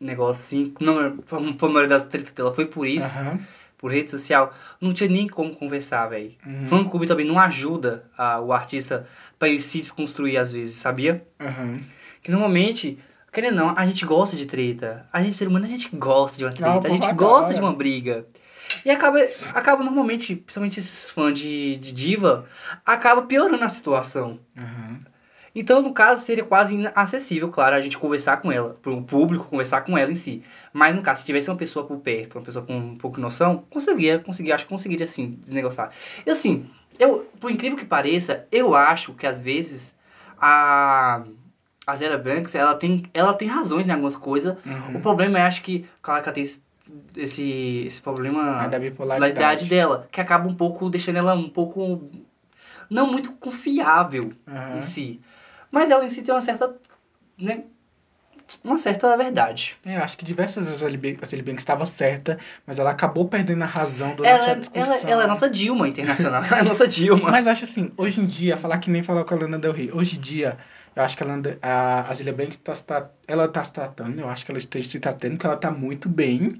negócio 0.00 0.42
assim, 0.42 0.74
não, 0.80 1.18
foi 1.26 1.38
a 1.38 1.72
maioria 1.72 1.88
das 1.88 2.04
tretas 2.04 2.32
dela 2.32 2.54
foi 2.54 2.66
por 2.66 2.86
isso, 2.86 3.06
Aham. 3.06 3.40
por 3.76 3.90
rede 3.92 4.10
social, 4.10 4.54
não 4.80 4.92
tinha 4.94 5.08
nem 5.08 5.26
como 5.28 5.54
conversar, 5.54 6.06
velho. 6.08 6.32
Uhum. 6.46 6.66
Fã 6.68 6.84
clube 6.84 7.06
também 7.06 7.26
não 7.26 7.38
ajuda 7.38 8.04
a- 8.16 8.40
o 8.40 8.52
artista 8.52 9.06
pra 9.38 9.48
ele 9.48 9.60
se 9.60 9.78
desconstruir 9.78 10.36
às 10.36 10.52
vezes, 10.52 10.76
sabia? 10.76 11.26
Aham. 11.40 11.80
Que 12.22 12.30
normalmente, 12.30 12.98
querendo 13.32 13.58
ou 13.60 13.66
não, 13.66 13.74
a 13.78 13.86
gente 13.86 14.04
gosta 14.04 14.36
de 14.36 14.46
treta. 14.46 15.06
A 15.12 15.22
gente, 15.22 15.36
ser 15.36 15.48
humano, 15.48 15.66
a 15.66 15.68
gente 15.68 15.88
gosta 15.94 16.36
de 16.38 16.44
uma 16.44 16.52
treta. 16.52 16.68
a 16.70 16.80
povo 16.80 16.94
gente 17.02 17.14
gosta 17.14 17.54
de 17.54 17.60
uma 17.60 17.72
briga. 17.72 18.26
E 18.84 18.90
acaba, 18.90 19.18
acaba 19.54 19.82
normalmente, 19.82 20.36
principalmente 20.36 20.78
esses 20.78 21.08
fãs 21.08 21.38
de, 21.38 21.76
de 21.76 21.90
diva, 21.92 22.46
acaba 22.84 23.22
piorando 23.22 23.64
a 23.64 23.68
situação. 23.68 24.38
Aham. 24.56 25.00
Então, 25.60 25.82
no 25.82 25.92
caso, 25.92 26.24
seria 26.24 26.44
quase 26.44 26.74
inacessível, 26.74 27.48
claro, 27.48 27.74
a 27.74 27.80
gente 27.80 27.98
conversar 27.98 28.36
com 28.40 28.52
ela, 28.52 28.78
para 28.80 28.92
o 28.92 29.02
público 29.02 29.46
conversar 29.46 29.80
com 29.80 29.98
ela 29.98 30.12
em 30.12 30.14
si. 30.14 30.42
Mas 30.72 30.94
no 30.94 31.02
caso, 31.02 31.20
se 31.20 31.26
tivesse 31.26 31.50
uma 31.50 31.56
pessoa 31.56 31.84
por 31.84 31.98
perto, 31.98 32.38
uma 32.38 32.44
pessoa 32.44 32.64
com 32.64 32.76
um 32.78 32.96
pouco 32.96 33.16
de 33.16 33.22
noção, 33.22 33.64
conseguiria, 33.68 34.20
conseguiria, 34.20 34.54
acho 34.54 34.64
que 34.64 34.70
conseguiria 34.70 35.06
sim 35.06 35.36
desnegociar. 35.40 35.90
E 36.24 36.30
assim, 36.30 36.70
eu, 36.96 37.28
por 37.40 37.50
incrível 37.50 37.76
que 37.76 37.84
pareça, 37.84 38.46
eu 38.52 38.72
acho 38.74 39.14
que 39.14 39.26
às 39.26 39.40
vezes 39.40 39.92
a 40.40 41.24
a 41.84 41.96
Zera 41.96 42.18
Banks, 42.18 42.54
ela 42.54 42.74
tem, 42.74 43.02
ela 43.14 43.32
tem 43.32 43.48
razões 43.48 43.86
em 43.86 43.90
algumas 43.90 44.14
coisas. 44.14 44.54
Uhum. 44.64 44.96
O 44.96 45.00
problema 45.00 45.38
é, 45.38 45.42
acho 45.42 45.62
que, 45.62 45.86
claro 46.02 46.22
que 46.22 46.28
ela 46.28 46.34
tem 46.34 46.44
esse, 46.44 46.60
esse, 47.16 47.84
esse 47.86 48.02
problema 48.02 48.58
É 48.58 48.64
da 48.64 48.68
da 48.68 48.78
bipolaridade. 48.78 49.32
idade 49.32 49.64
dela, 49.64 50.06
que 50.12 50.20
acaba 50.20 50.46
um 50.46 50.54
pouco 50.54 50.90
deixando 50.90 51.16
ela 51.16 51.32
um 51.34 51.48
pouco 51.48 52.10
não 52.90 53.10
muito 53.10 53.32
confiável 53.32 54.32
Aham. 54.46 54.78
em 54.78 54.82
si. 54.82 55.20
Mas 55.70 55.90
ela 55.90 56.04
em 56.04 56.10
si 56.10 56.22
tem 56.22 56.34
uma 56.34 56.42
certa, 56.42 56.74
né, 57.38 57.64
uma 58.64 58.78
certa 58.78 59.14
verdade. 59.16 59.76
É, 59.84 59.96
eu 59.96 60.02
acho 60.02 60.16
que 60.16 60.24
diversas 60.24 60.64
vezes 60.66 60.82
a 60.82 60.88
Lili 60.88 61.42
Banks 61.42 61.58
estava 61.60 61.84
certa, 61.84 62.38
mas 62.66 62.78
ela 62.78 62.90
acabou 62.90 63.28
perdendo 63.28 63.62
a 63.62 63.66
razão 63.66 64.14
durante 64.14 64.34
Ela, 64.34 64.46
a 64.46 64.50
é- 64.52 64.54
discussão. 64.54 64.82
ela, 64.94 65.10
ela 65.10 65.24
é 65.24 65.26
nossa 65.26 65.50
Dilma 65.50 65.86
internacional. 65.88 66.42
Ela 66.48 66.58
é 66.60 66.62
nossa 66.62 66.88
Dilma. 66.88 67.30
Mas 67.30 67.44
eu 67.46 67.52
acho 67.52 67.64
assim, 67.64 67.92
hoje 67.96 68.20
em 68.20 68.26
dia, 68.26 68.56
falar 68.56 68.78
que 68.78 68.90
nem 68.90 69.02
falar 69.02 69.24
com 69.24 69.34
a 69.34 69.38
Lana 69.38 69.58
Del 69.58 69.72
Rey, 69.72 69.90
hoje 69.92 70.16
em 70.16 70.20
dia, 70.20 70.56
eu 70.96 71.02
acho 71.02 71.16
que 71.16 71.22
a, 71.22 71.26
Lana, 71.26 71.58
a, 71.60 72.10
a 72.10 72.14
Zilia 72.14 72.32
Banks 72.32 72.56
tá, 72.56 72.74
se 72.74 72.82
tra- 72.84 73.10
ela 73.26 73.46
tá 73.48 73.62
se 73.62 73.72
tratando, 73.72 74.18
eu 74.20 74.28
acho 74.30 74.46
que 74.46 74.50
ela 74.50 74.58
esteja 74.58 74.88
se 74.88 74.98
tratando, 74.98 75.36
que 75.38 75.44
ela 75.46 75.56
tá 75.56 75.70
muito 75.70 76.08
bem. 76.08 76.58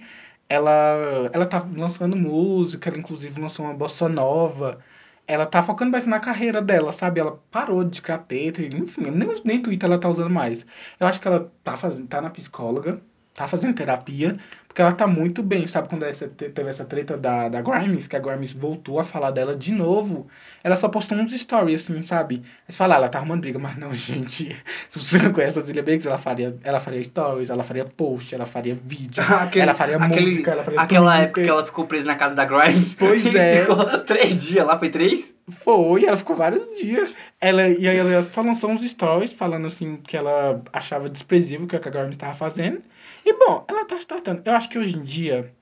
Ela, 0.50 1.30
ela 1.32 1.46
tá 1.46 1.66
lançando 1.74 2.16
música, 2.16 2.88
ela 2.90 2.98
inclusive 2.98 3.40
lançou 3.40 3.64
uma 3.66 3.74
bossa 3.74 4.08
nova. 4.08 4.78
Ela 5.28 5.46
tá 5.46 5.62
focando 5.62 5.92
mais 5.92 6.06
na 6.06 6.18
carreira 6.20 6.60
dela, 6.62 6.92
sabe? 6.92 7.20
Ela 7.20 7.36
parou 7.50 7.84
de 7.84 8.00
catete, 8.02 8.68
enfim, 8.74 9.10
nem, 9.10 9.28
nem 9.44 9.62
Twitter 9.62 9.88
ela 9.88 10.00
tá 10.00 10.08
usando 10.08 10.30
mais. 10.30 10.66
Eu 10.98 11.06
acho 11.06 11.20
que 11.20 11.28
ela 11.28 11.52
tá 11.62 11.76
fazendo, 11.76 12.08
tá 12.08 12.20
na 12.20 12.30
psicóloga, 12.30 13.00
tá 13.38 13.46
fazendo 13.48 13.74
terapia, 13.74 14.36
porque 14.66 14.82
ela 14.82 14.92
tá 14.92 15.06
muito 15.06 15.42
bem, 15.42 15.66
sabe? 15.66 15.88
Quando 15.88 16.02
essa, 16.04 16.26
teve 16.28 16.68
essa 16.68 16.84
treta 16.84 17.16
da, 17.16 17.48
da 17.48 17.62
Grimes, 17.62 18.06
que 18.08 18.16
a 18.16 18.18
Grimes 18.18 18.52
voltou 18.52 18.98
a 18.98 19.04
falar 19.04 19.30
dela 19.30 19.54
de 19.56 19.72
novo, 19.72 20.26
ela 20.62 20.74
só 20.76 20.88
postou 20.88 21.16
uns 21.16 21.32
stories, 21.32 21.82
assim, 21.82 22.02
sabe? 22.02 22.42
Você 22.68 22.76
fala, 22.76 22.94
ah, 22.94 22.98
ela 22.98 23.08
tá 23.08 23.18
arrumando 23.18 23.40
briga, 23.40 23.58
mas 23.60 23.76
não, 23.76 23.92
gente. 23.94 24.54
Se 24.90 24.98
você 24.98 25.18
não 25.22 25.32
conhece 25.32 25.58
a 25.58 25.62
Zilia 25.62 25.82
Banks, 25.82 26.04
ela 26.04 26.18
faria, 26.18 26.56
ela 26.64 26.80
faria 26.80 27.02
stories, 27.02 27.48
ela 27.48 27.62
faria 27.62 27.84
post, 27.84 28.34
ela 28.34 28.44
faria 28.46 28.76
vídeo, 28.84 29.22
Aquele- 29.28 29.62
ela 29.62 29.74
faria 29.74 29.96
aquele- 29.96 30.20
música, 30.30 30.50
ela 30.50 30.64
faria 30.64 30.80
Aquela 30.80 31.10
Twitter. 31.12 31.24
época 31.28 31.42
que 31.42 31.48
ela 31.48 31.64
ficou 31.64 31.86
presa 31.86 32.06
na 32.06 32.16
casa 32.16 32.34
da 32.34 32.44
Grimes. 32.44 32.94
Pois 32.94 33.24
é. 33.34 33.60
Ficou 33.60 33.84
três 34.00 34.36
dias 34.36 34.66
lá, 34.66 34.78
foi 34.78 34.90
três? 34.90 35.32
Foi, 35.62 36.04
ela 36.04 36.16
ficou 36.16 36.36
vários 36.36 36.66
dias. 36.78 37.14
Ela, 37.40 37.68
e 37.68 37.88
aí 37.88 37.96
ela 37.96 38.22
só 38.22 38.42
lançou 38.42 38.68
uns 38.70 38.82
stories 38.82 39.32
falando 39.32 39.66
assim 39.66 39.96
que 39.96 40.14
ela 40.16 40.60
achava 40.72 41.08
desprezível 41.08 41.64
o 41.64 41.68
que 41.68 41.76
a 41.76 41.78
Grimes 41.78 42.10
estava 42.10 42.34
fazendo. 42.34 42.82
E 43.28 43.32
bom, 43.38 43.62
ela 43.68 43.84
tá 43.84 44.00
se 44.00 44.06
tratando. 44.06 44.40
Eu 44.42 44.54
acho 44.54 44.70
que 44.70 44.78
hoje 44.78 44.96
em 44.96 45.02
dia 45.02 45.52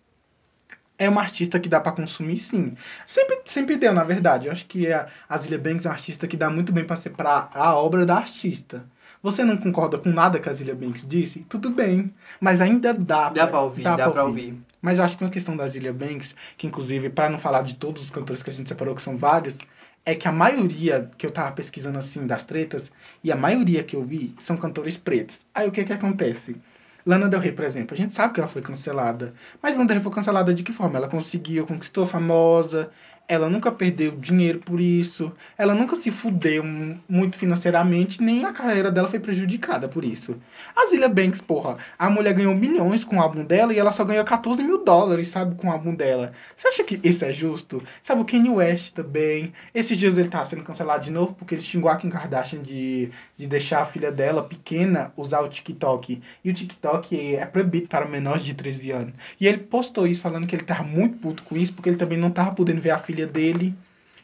é 0.96 1.08
uma 1.08 1.20
artista 1.20 1.58
que 1.58 1.68
dá 1.68 1.80
pra 1.80 1.90
consumir 1.90 2.36
sim. 2.38 2.76
Sempre, 3.04 3.40
sempre 3.44 3.76
deu, 3.76 3.92
na 3.92 4.04
verdade. 4.04 4.46
Eu 4.46 4.52
acho 4.52 4.66
que 4.66 4.92
a, 4.92 5.08
a 5.28 5.36
Zilia 5.36 5.58
Banks 5.58 5.84
é 5.84 5.88
uma 5.88 5.94
artista 5.96 6.28
que 6.28 6.36
dá 6.36 6.48
muito 6.48 6.72
bem 6.72 6.84
pra 6.84 6.94
ser 6.94 7.10
pra 7.10 7.50
a 7.52 7.74
obra 7.74 8.06
da 8.06 8.14
artista. 8.18 8.84
Você 9.20 9.42
não 9.42 9.56
concorda 9.56 9.98
com 9.98 10.10
nada 10.10 10.38
que 10.38 10.48
a 10.48 10.52
Zilia 10.52 10.76
Banks 10.76 11.04
disse? 11.08 11.40
Tudo 11.40 11.68
bem. 11.70 12.14
Mas 12.40 12.60
ainda 12.60 12.94
dá, 12.94 13.30
Dá 13.30 13.48
pra 13.48 13.60
ouvir, 13.62 13.82
dá, 13.82 13.96
pra 14.10 14.24
ouvir. 14.24 14.54
mas 14.80 14.98
eu 14.98 15.04
acho 15.04 15.18
que 15.18 15.24
uma 15.24 15.30
questão 15.30 15.56
da 15.56 15.66
Zilia 15.66 15.92
Banks, 15.92 16.36
que 16.56 16.68
inclusive, 16.68 17.10
para 17.10 17.28
não 17.28 17.38
falar 17.38 17.62
de 17.62 17.74
todos 17.74 18.00
os 18.04 18.10
cantores 18.10 18.44
que 18.44 18.50
a 18.50 18.52
gente 18.52 18.68
separou, 18.68 18.94
que 18.94 19.02
são 19.02 19.16
vários, 19.16 19.58
é 20.04 20.14
que 20.14 20.28
a 20.28 20.32
maioria 20.32 21.10
que 21.18 21.26
eu 21.26 21.32
tava 21.32 21.50
pesquisando 21.50 21.98
assim 21.98 22.28
das 22.28 22.44
tretas, 22.44 22.92
e 23.24 23.32
a 23.32 23.36
maioria 23.36 23.82
que 23.82 23.96
eu 23.96 24.04
vi, 24.04 24.36
são 24.38 24.56
cantores 24.56 24.96
pretos. 24.96 25.44
Aí 25.52 25.66
o 25.66 25.72
que 25.72 25.82
que 25.82 25.92
acontece? 25.92 26.54
Lana 27.06 27.28
Del 27.28 27.40
Rey, 27.40 27.52
por 27.52 27.64
exemplo, 27.64 27.94
a 27.94 27.96
gente 27.96 28.14
sabe 28.14 28.34
que 28.34 28.40
ela 28.40 28.48
foi 28.48 28.60
cancelada. 28.62 29.32
Mas 29.62 29.74
Lana 29.74 29.86
Del 29.86 29.96
Rey 29.96 30.02
foi 30.02 30.12
cancelada 30.12 30.52
de 30.52 30.62
que 30.64 30.72
forma? 30.72 30.98
Ela 30.98 31.08
conseguiu, 31.08 31.64
conquistou 31.66 32.04
famosa, 32.04 32.90
ela 33.28 33.48
nunca 33.50 33.72
perdeu 33.72 34.12
dinheiro 34.12 34.58
por 34.60 34.80
isso, 34.80 35.32
ela 35.58 35.74
nunca 35.74 35.96
se 35.96 36.10
fudeu 36.10 36.62
mu- 36.62 36.98
muito 37.08 37.36
financeiramente, 37.36 38.22
nem 38.22 38.44
a 38.44 38.52
carreira 38.52 38.90
dela 38.90 39.08
foi 39.08 39.18
prejudicada 39.18 39.88
por 39.88 40.04
isso. 40.04 40.36
A 40.74 40.86
Zilia 40.86 41.08
Banks, 41.08 41.40
porra, 41.40 41.76
a 41.98 42.08
mulher 42.08 42.34
ganhou 42.34 42.54
milhões 42.54 43.04
com 43.04 43.16
o 43.16 43.20
álbum 43.20 43.44
dela 43.44 43.72
e 43.72 43.78
ela 43.78 43.90
só 43.92 44.04
ganhou 44.04 44.24
14 44.24 44.62
mil 44.62 44.84
dólares, 44.84 45.28
sabe, 45.28 45.54
com 45.56 45.68
o 45.68 45.70
álbum 45.72 45.94
dela. 45.94 46.32
Você 46.56 46.68
acha 46.68 46.84
que 46.84 47.00
isso 47.02 47.24
é 47.24 47.32
justo? 47.32 47.82
Sabe, 48.02 48.20
o 48.22 48.24
Kanye 48.24 48.50
West 48.50 48.92
também. 48.94 49.52
Esses 49.74 49.96
dias 49.98 50.16
ele 50.18 50.28
tava 50.28 50.44
sendo 50.44 50.62
cancelado 50.62 51.04
de 51.04 51.10
novo 51.10 51.34
porque 51.34 51.54
ele 51.54 51.62
xingou 51.62 51.90
a 51.90 51.96
Kim 51.96 52.10
Kardashian 52.10 52.62
de, 52.62 53.10
de 53.36 53.46
deixar 53.46 53.80
a 53.82 53.84
filha 53.84 54.12
dela 54.12 54.42
pequena 54.44 55.12
usar 55.16 55.40
o 55.40 55.48
TikTok. 55.48 56.20
E 56.44 56.50
o 56.50 56.54
TikTok 56.54 57.34
é 57.36 57.44
proibido 57.46 57.88
para 57.88 58.06
menores 58.06 58.44
de 58.44 58.54
13 58.54 58.90
anos. 58.92 59.12
E 59.40 59.46
ele 59.46 59.58
postou 59.58 60.06
isso 60.06 60.20
falando 60.20 60.46
que 60.46 60.54
ele 60.54 60.64
tava 60.64 60.82
muito 60.82 61.16
puto 61.18 61.42
com 61.42 61.56
isso 61.56 61.72
porque 61.72 61.88
ele 61.88 61.96
também 61.96 62.18
não 62.18 62.30
tava 62.30 62.52
podendo 62.52 62.80
ver 62.80 62.90
a 62.90 62.98
filha 62.98 63.15
dele. 63.24 63.72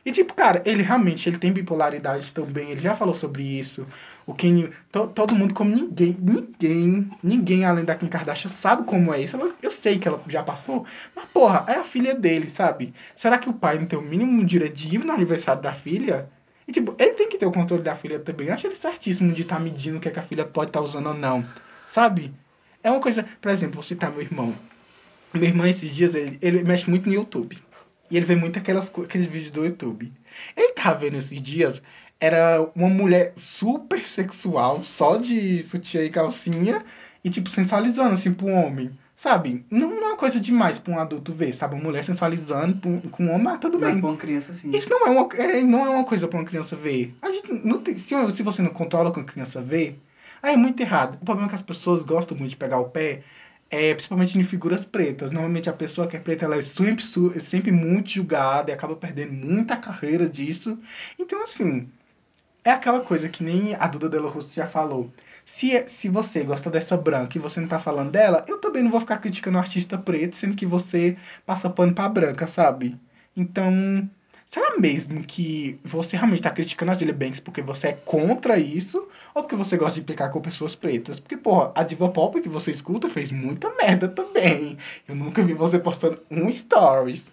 E 0.04 0.10
tipo, 0.10 0.34
cara, 0.34 0.60
ele 0.66 0.82
realmente 0.82 1.28
ele 1.28 1.38
tem 1.38 1.52
bipolaridade 1.52 2.34
também, 2.34 2.72
ele 2.72 2.80
já 2.80 2.92
falou 2.92 3.14
sobre 3.14 3.44
isso. 3.44 3.86
O 4.26 4.34
Kanye, 4.34 4.70
to- 4.90 5.06
todo 5.06 5.32
mundo 5.32 5.54
como 5.54 5.70
ninguém, 5.72 6.16
ninguém, 6.20 7.08
ninguém 7.22 7.64
além 7.64 7.84
da 7.84 7.94
Kim 7.94 8.08
Kardashian 8.08 8.50
sabe 8.50 8.82
como 8.82 9.14
é 9.14 9.20
isso. 9.20 9.36
Ela- 9.36 9.54
eu 9.62 9.70
sei 9.70 9.98
que 9.98 10.08
ela 10.08 10.20
já 10.26 10.42
passou, 10.42 10.84
mas 11.14 11.24
porra, 11.26 11.64
é 11.68 11.74
a 11.76 11.84
filha 11.84 12.16
dele, 12.16 12.50
sabe? 12.50 12.92
Será 13.14 13.38
que 13.38 13.48
o 13.48 13.52
pai 13.52 13.78
não 13.78 13.86
tem 13.86 13.96
o 13.96 14.02
mínimo 14.02 14.44
direito 14.44 14.74
de 14.74 14.96
ir 14.96 14.98
no 15.04 15.12
aniversário 15.12 15.62
da 15.62 15.72
filha? 15.72 16.28
E 16.66 16.72
tipo, 16.72 16.96
ele 16.98 17.12
tem 17.12 17.28
que 17.28 17.38
ter 17.38 17.46
o 17.46 17.52
controle 17.52 17.84
da 17.84 17.94
filha 17.94 18.18
também. 18.18 18.48
Eu 18.48 18.54
acho 18.54 18.66
ele 18.66 18.74
certíssimo 18.74 19.32
de 19.32 19.42
estar 19.42 19.60
medindo 19.60 19.98
o 19.98 20.00
que, 20.00 20.08
é 20.08 20.10
que 20.10 20.18
a 20.18 20.22
filha 20.22 20.44
pode 20.44 20.70
estar 20.70 20.80
usando 20.80 21.06
ou 21.10 21.14
não, 21.14 21.44
sabe? 21.86 22.32
É 22.82 22.90
uma 22.90 23.00
coisa, 23.00 23.24
por 23.40 23.52
exemplo, 23.52 23.74
vou 23.74 23.82
citar 23.84 24.10
meu 24.10 24.20
irmão. 24.20 24.52
Meu 25.32 25.44
irmão, 25.44 25.66
esses 25.66 25.94
dias, 25.94 26.14
ele, 26.14 26.38
ele 26.42 26.62
mexe 26.64 26.90
muito 26.90 27.08
no 27.08 27.14
YouTube. 27.14 27.56
E 28.12 28.16
ele 28.18 28.26
vê 28.26 28.36
muito 28.36 28.58
aquelas, 28.58 28.92
aqueles 28.94 29.26
vídeos 29.26 29.50
do 29.50 29.64
YouTube. 29.64 30.12
Ele 30.54 30.74
tava 30.74 30.98
vendo 30.98 31.16
esses 31.16 31.40
dias, 31.40 31.80
era 32.20 32.60
uma 32.76 32.90
mulher 32.90 33.32
super 33.36 34.06
sexual, 34.06 34.84
só 34.84 35.16
de 35.16 35.62
sutiã 35.62 36.04
e 36.04 36.10
calcinha, 36.10 36.84
e 37.24 37.30
tipo, 37.30 37.48
sensualizando 37.48 38.12
assim 38.12 38.30
pro 38.30 38.48
homem. 38.48 38.90
Sabe? 39.16 39.64
Não, 39.70 39.88
não 39.88 40.02
é 40.02 40.06
uma 40.08 40.16
coisa 40.16 40.38
demais 40.38 40.78
pra 40.78 40.92
um 40.92 40.98
adulto 40.98 41.32
ver, 41.32 41.54
sabe? 41.54 41.74
Uma 41.74 41.84
mulher 41.84 42.04
sensualizando 42.04 42.78
com, 42.82 43.00
com 43.00 43.24
um 43.24 43.32
homem, 43.32 43.48
ah, 43.48 43.56
tudo 43.56 43.78
Mas 43.80 43.92
bem. 43.92 44.00
pra 44.00 44.10
uma 44.10 44.16
criança, 44.18 44.52
assim. 44.52 44.70
Isso 44.76 44.90
não 44.90 45.06
é 45.06 45.10
uma, 45.10 45.28
é, 45.36 45.62
não 45.62 45.86
é 45.86 45.88
uma 45.88 46.04
coisa 46.04 46.28
pra 46.28 46.38
uma 46.38 46.44
criança 46.44 46.76
ver. 46.76 47.14
A 47.22 47.30
gente 47.30 47.50
não 47.64 47.80
tem, 47.80 47.96
se, 47.96 48.14
se 48.32 48.42
você 48.42 48.60
não 48.60 48.72
controla 48.72 49.10
com 49.10 49.20
a 49.20 49.24
criança 49.24 49.62
ver, 49.62 49.98
aí 50.42 50.52
é 50.52 50.56
muito 50.56 50.78
errado. 50.80 51.14
O 51.14 51.24
problema 51.24 51.48
é 51.48 51.50
que 51.50 51.54
as 51.54 51.62
pessoas 51.62 52.04
gostam 52.04 52.36
muito 52.36 52.50
de 52.50 52.56
pegar 52.56 52.78
o 52.78 52.90
pé, 52.90 53.22
é, 53.72 53.94
principalmente 53.94 54.38
em 54.38 54.44
figuras 54.44 54.84
pretas. 54.84 55.32
Normalmente 55.32 55.70
a 55.70 55.74
pessoa 55.74 56.08
que 56.08 56.16
é 56.16 56.20
preta 56.20 56.44
ela 56.46 56.56
é 56.58 56.62
sempre, 56.62 57.04
su- 57.04 57.40
sempre 57.40 57.72
muito 57.72 58.10
julgada 58.10 58.70
e 58.70 58.74
acaba 58.74 58.96
perdendo 58.96 59.32
muita 59.34 59.76
carreira 59.78 60.28
disso. 60.28 60.78
Então, 61.18 61.42
assim, 61.44 61.90
é 62.64 62.70
aquela 62.72 63.00
coisa 63.02 63.28
que 63.28 63.44
nem 63.44 63.74
a 63.76 63.86
Duda 63.88 64.08
Dela 64.08 64.30
Russo 64.30 64.54
já 64.54 64.66
falou. 64.66 65.12
Se, 65.44 65.74
é- 65.76 65.88
se 65.88 66.08
você 66.08 66.44
gosta 66.44 66.70
dessa 66.70 66.96
branca 66.96 67.38
e 67.38 67.40
você 67.40 67.60
não 67.60 67.68
tá 67.68 67.78
falando 67.78 68.12
dela, 68.12 68.44
eu 68.48 68.58
também 68.60 68.82
não 68.84 68.90
vou 68.90 69.00
ficar 69.00 69.18
criticando 69.18 69.58
o 69.58 69.60
artista 69.60 69.98
preto, 69.98 70.36
sendo 70.36 70.56
que 70.56 70.66
você 70.66 71.16
passa 71.46 71.70
pano 71.70 71.94
pra 71.94 72.08
branca, 72.08 72.46
sabe? 72.48 73.00
Então, 73.36 74.08
será 74.52 74.78
mesmo 74.78 75.24
que 75.24 75.80
você 75.82 76.14
realmente 76.14 76.42
tá 76.42 76.50
criticando 76.50 76.92
a 76.92 76.94
Zilia 76.94 77.14
Banks 77.14 77.40
porque 77.40 77.62
você 77.62 77.88
é 77.88 77.92
contra 77.92 78.58
isso? 78.58 79.08
Ou 79.34 79.42
porque 79.42 79.56
você 79.56 79.78
gosta 79.78 79.94
de 79.94 80.00
implicar 80.02 80.30
com 80.30 80.42
pessoas 80.42 80.74
pretas? 80.74 81.18
Porque, 81.18 81.38
porra, 81.38 81.72
a 81.74 81.82
diva 81.82 82.10
pop 82.10 82.38
que 82.38 82.50
você 82.50 82.70
escuta 82.70 83.08
fez 83.08 83.30
muita 83.30 83.74
merda 83.76 84.08
também. 84.08 84.76
Eu 85.08 85.14
nunca 85.14 85.42
vi 85.42 85.54
você 85.54 85.78
postando 85.78 86.20
um 86.30 86.52
stories. 86.52 87.32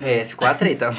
É, 0.00 0.24
ficou 0.24 0.48
a 0.48 0.54
treta. 0.54 0.90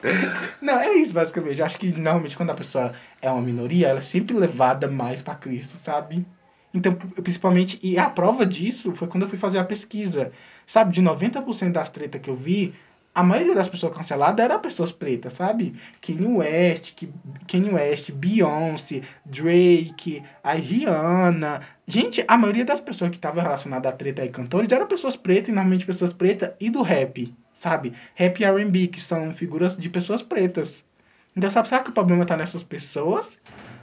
Não, 0.62 0.80
é 0.80 0.94
isso 0.94 1.12
basicamente. 1.12 1.58
Eu 1.58 1.66
acho 1.66 1.78
que 1.78 1.92
normalmente 1.92 2.36
quando 2.36 2.50
a 2.50 2.54
pessoa 2.54 2.94
é 3.20 3.30
uma 3.30 3.42
minoria, 3.42 3.88
ela 3.88 3.98
é 3.98 4.02
sempre 4.02 4.34
levada 4.34 4.88
mais 4.88 5.20
pra 5.20 5.34
Cristo, 5.34 5.76
sabe? 5.82 6.24
Então, 6.72 6.94
principalmente, 6.94 7.78
e 7.82 7.98
a 7.98 8.08
prova 8.08 8.46
disso 8.46 8.94
foi 8.94 9.06
quando 9.08 9.24
eu 9.24 9.28
fui 9.28 9.38
fazer 9.38 9.58
a 9.58 9.64
pesquisa. 9.64 10.32
Sabe, 10.66 10.92
de 10.92 11.02
90% 11.02 11.72
das 11.72 11.90
tretas 11.90 12.20
que 12.20 12.28
eu 12.28 12.36
vi, 12.36 12.74
a 13.16 13.22
maioria 13.22 13.54
das 13.54 13.66
pessoas 13.66 13.96
canceladas 13.96 14.44
eram 14.44 14.60
pessoas 14.60 14.92
pretas, 14.92 15.32
sabe? 15.32 15.74
Kanye 16.02 16.36
West, 16.36 16.92
Kanye 17.50 17.70
West, 17.70 18.12
Beyoncé, 18.12 19.00
Drake, 19.24 20.22
a 20.44 20.52
Rihanna. 20.52 21.62
Gente, 21.88 22.22
a 22.28 22.36
maioria 22.36 22.66
das 22.66 22.78
pessoas 22.78 23.08
que 23.08 23.16
estavam 23.16 23.42
relacionadas 23.42 23.90
à 23.90 23.96
treta 23.96 24.22
e 24.22 24.28
cantores 24.28 24.70
eram 24.70 24.86
pessoas 24.86 25.16
pretas, 25.16 25.48
e 25.48 25.52
normalmente 25.52 25.86
pessoas 25.86 26.12
pretas 26.12 26.50
e 26.60 26.68
do 26.68 26.82
rap, 26.82 27.34
sabe? 27.54 27.94
Rap 28.14 28.38
e 28.38 28.44
R&B, 28.44 28.88
que 28.88 29.00
são 29.00 29.32
figuras 29.32 29.78
de 29.78 29.88
pessoas 29.88 30.20
pretas. 30.20 30.84
Então, 31.34 31.50
sabe, 31.50 31.70
será 31.70 31.82
que 31.82 31.88
o 31.88 31.94
problema 31.94 32.26
tá 32.26 32.36
nessas 32.36 32.62
pessoas? 32.62 33.38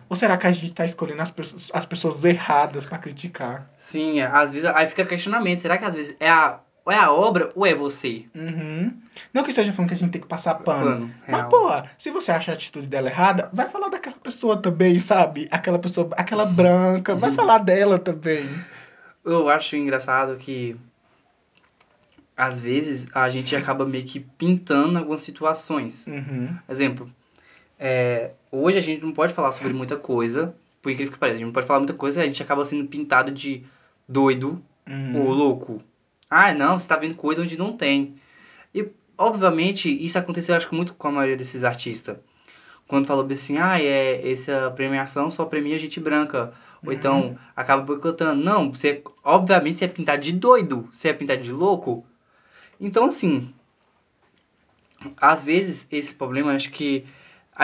Ou 0.08 0.16
será 0.16 0.38
que 0.38 0.46
a 0.46 0.52
gente 0.52 0.74
tá 0.74 0.86
escolhendo 0.86 1.24
as 1.24 1.32
pessoas, 1.32 1.72
as 1.74 1.88
pessoas 1.88 2.24
erradas 2.24 2.86
pra 2.86 3.00
criticar? 3.00 3.68
Sim, 3.78 4.20
é, 4.20 4.28
às 4.28 4.52
vezes 4.52 4.70
aí 4.76 4.88
fica 4.88 5.04
questionamento. 5.04 5.60
Será 5.60 5.76
que 5.76 5.86
às 5.86 5.96
vezes 5.96 6.16
é 6.20 6.30
a, 6.30 6.60
ou 6.86 6.92
é 6.92 6.98
a 6.98 7.12
obra 7.12 7.52
ou 7.56 7.66
é 7.66 7.74
você. 7.74 8.26
Uhum. 8.36 8.92
Não 9.34 9.44
que 9.44 9.50
esteja 9.50 9.72
falando 9.72 9.90
que 9.90 9.96
a 9.96 9.98
gente 9.98 10.12
tem 10.12 10.22
que 10.22 10.28
passar 10.28 10.56
pano. 10.56 10.86
Pano, 10.92 11.14
Mas, 11.28 11.44
pô, 11.46 11.70
se 11.98 12.10
você 12.12 12.32
acha 12.32 12.52
a 12.52 12.56
atitude 12.56 12.88
dela 12.88 13.10
errada, 13.10 13.50
vai 13.54 13.70
falar 13.70 13.90
daquela 13.90 14.16
pessoa 14.18 14.58
também, 14.58 15.00
sabe? 15.00 15.48
Aquela 15.52 15.80
pessoa, 15.80 16.10
aquela 16.14 16.46
branca, 16.48 17.16
vai 17.16 17.30
Uhum. 17.30 17.36
falar 17.36 17.60
dela 17.60 17.98
também. 18.00 18.50
Eu 19.24 19.48
acho 19.50 19.76
engraçado 19.78 20.36
que 20.38 20.76
às 22.36 22.60
vezes 22.60 23.06
a 23.14 23.30
gente 23.30 23.56
acaba 23.56 23.86
meio 23.86 24.04
que 24.06 24.20
pintando 24.20 24.98
algumas 24.98 25.22
situações. 25.22 26.08
Uhum. 26.08 26.50
Exemplo, 26.68 27.10
é, 27.80 28.32
hoje 28.52 28.78
a 28.78 28.82
gente 28.82 29.04
não 29.06 29.12
pode 29.14 29.34
falar 29.34 29.52
sobre 29.52 29.72
muita 29.72 29.96
coisa, 29.96 30.54
por 30.82 30.92
incrível 30.92 31.14
que 31.14 31.20
pareça, 31.20 31.36
a 31.36 31.38
gente 31.40 31.46
não 31.48 31.54
pode 31.54 31.68
falar 31.68 31.80
muita 31.80 31.94
coisa, 31.94 32.22
a 32.22 32.26
gente 32.26 32.42
acaba 32.42 32.66
sendo 32.66 32.88
pintado 32.88 33.32
de 33.32 33.64
doido 34.10 34.62
Uhum. 34.90 35.22
ou 35.22 35.32
louco. 35.32 35.82
Ah, 36.34 36.54
não, 36.54 36.80
você 36.80 36.88
tá 36.88 36.96
vendo 36.96 37.16
coisa 37.16 37.42
onde 37.42 37.58
não 37.58 37.78
tem. 37.78 38.16
E, 38.74 38.88
obviamente, 39.18 39.90
isso 39.90 40.18
aconteceu, 40.18 40.56
acho 40.56 40.68
que 40.68 40.76
muito 40.76 40.94
com 40.96 41.08
a 41.08 41.12
maioria 41.12 41.38
desses 41.38 41.64
artistas. 41.64 42.18
Quando 42.88 43.06
falou 43.08 43.26
assim, 43.32 43.58
ah, 43.60 43.80
é, 43.80 44.32
essa 44.32 44.72
premiação 44.76 45.30
só 45.32 45.46
premia 45.46 45.78
gente 45.78 46.00
branca. 46.00 46.54
Ou 46.84 46.90
Uhum. 46.90 46.96
então, 46.96 47.38
acaba 47.56 47.82
boicotando. 47.84 48.44
Não, 48.44 48.72
você, 48.74 49.02
obviamente, 49.24 49.78
você 49.78 49.86
é 49.86 49.88
pintado 49.88 50.22
de 50.22 50.32
doido. 50.34 50.90
Você 50.92 51.10
é 51.10 51.14
pintado 51.14 51.42
de 51.42 51.52
louco. 51.52 52.06
Então, 52.80 53.06
assim, 53.06 53.54
às 55.18 55.42
vezes, 55.42 55.88
esse 55.92 56.14
problema, 56.14 56.54
acho 56.54 56.72
que 56.72 57.06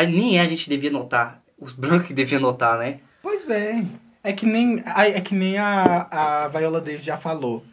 nem 0.07 0.39
a 0.39 0.47
gente 0.47 0.69
devia 0.69 0.91
notar. 0.91 1.41
Os 1.57 1.73
brancos 1.73 2.07
que 2.07 2.13
deviam 2.13 2.39
notar, 2.39 2.77
né? 2.77 2.99
Pois 3.21 3.49
é. 3.49 3.83
É 4.23 4.31
que 4.33 4.45
nem, 4.45 4.81
é 4.85 5.19
que 5.19 5.35
nem 5.35 5.57
a, 5.57 6.07
a 6.09 6.47
Viola 6.47 6.79
Davis 6.79 7.03
já 7.03 7.17
falou. 7.17 7.63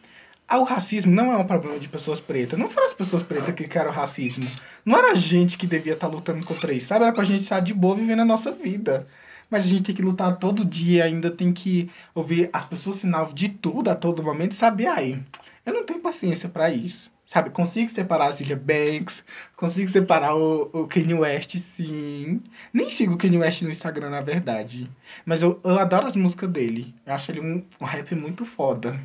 Ah, 0.48 0.58
o 0.60 0.64
racismo 0.64 1.12
não 1.12 1.32
é 1.32 1.36
um 1.36 1.46
problema 1.46 1.78
de 1.78 1.88
pessoas 1.88 2.20
pretas. 2.20 2.58
Não 2.58 2.68
foram 2.70 2.86
as 2.86 2.94
pessoas 2.94 3.22
pretas 3.22 3.52
que 3.54 3.66
criaram 3.66 3.90
o 3.90 3.94
racismo. 3.94 4.48
Não 4.84 4.96
era 4.96 5.10
a 5.10 5.14
gente 5.14 5.58
que 5.58 5.66
devia 5.66 5.94
estar 5.94 6.06
lutando 6.06 6.44
contra 6.46 6.72
isso, 6.72 6.86
sabe? 6.86 7.04
Era 7.04 7.12
pra 7.12 7.24
gente 7.24 7.42
estar 7.42 7.58
de 7.60 7.74
boa 7.74 7.96
vivendo 7.96 8.20
a 8.20 8.24
nossa 8.24 8.52
vida. 8.52 9.08
Mas 9.50 9.64
a 9.64 9.68
gente 9.68 9.82
tem 9.82 9.94
que 9.94 10.02
lutar 10.02 10.38
todo 10.38 10.64
dia, 10.64 11.04
ainda 11.04 11.30
tem 11.32 11.52
que 11.52 11.90
ouvir 12.14 12.48
as 12.52 12.64
pessoas 12.64 12.98
sinal 12.98 13.32
de 13.32 13.48
tudo 13.48 13.90
a 13.90 13.96
todo 13.96 14.22
momento, 14.22 14.54
sabe? 14.54 14.86
Ai, 14.86 15.20
eu 15.64 15.74
não 15.74 15.84
tenho 15.84 16.00
paciência 16.00 16.48
pra 16.48 16.70
isso. 16.70 17.12
Sabe, 17.26 17.50
consigo 17.50 17.90
separar 17.90 18.26
a 18.26 18.30
Zilia 18.30 18.56
Banks, 18.56 19.24
consigo 19.56 19.90
separar 19.90 20.36
o, 20.36 20.70
o 20.72 20.86
Kanye 20.86 21.14
West, 21.14 21.56
sim. 21.58 22.40
Nem 22.72 22.90
sigo 22.92 23.14
o 23.14 23.18
Kanye 23.18 23.38
West 23.38 23.62
no 23.62 23.70
Instagram, 23.70 24.10
na 24.10 24.20
verdade. 24.20 24.88
Mas 25.24 25.42
eu, 25.42 25.60
eu 25.64 25.76
adoro 25.78 26.06
as 26.06 26.14
músicas 26.14 26.48
dele. 26.50 26.94
Eu 27.04 27.14
acho 27.14 27.32
ele 27.32 27.40
um, 27.40 27.64
um 27.80 27.84
rap 27.84 28.14
muito 28.14 28.44
foda. 28.44 28.96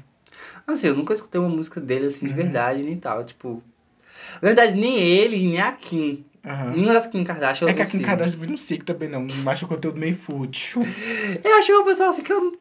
Assim, 0.67 0.87
eu 0.87 0.95
nunca 0.95 1.13
escutei 1.13 1.39
uma 1.39 1.49
música 1.49 1.79
dele 1.81 2.07
assim 2.07 2.25
de 2.27 2.31
Uhum. 2.31 2.37
verdade, 2.37 2.83
nem 2.83 2.95
tal. 2.97 3.23
Tipo. 3.23 3.61
Na 4.41 4.47
verdade, 4.49 4.79
nem 4.79 4.97
ele, 4.99 5.37
nem 5.37 5.61
a 5.61 5.71
Kim. 5.71 6.23
Aham. 6.45 6.71
Nenhuma 6.71 6.93
das 6.93 7.07
Kim 7.07 7.23
Kardashian 7.23 7.67
É 7.69 7.73
que 7.73 7.81
a 7.81 7.85
Kim 7.85 7.91
sigo. 7.97 8.05
Kardashian 8.05 8.39
eu 8.43 8.49
não 8.49 8.57
sigo 8.57 8.83
também, 8.85 9.09
não. 9.09 9.27
Eu 9.27 9.49
acho 9.49 9.65
o 9.65 9.67
conteúdo 9.67 9.99
meio 9.99 10.15
fútil. 10.15 10.83
Eu 11.43 11.55
acho 11.57 11.71
uma 11.73 11.85
pessoa 11.85 12.09
assim 12.09 12.23
que 12.23 12.31
eu. 12.33 12.59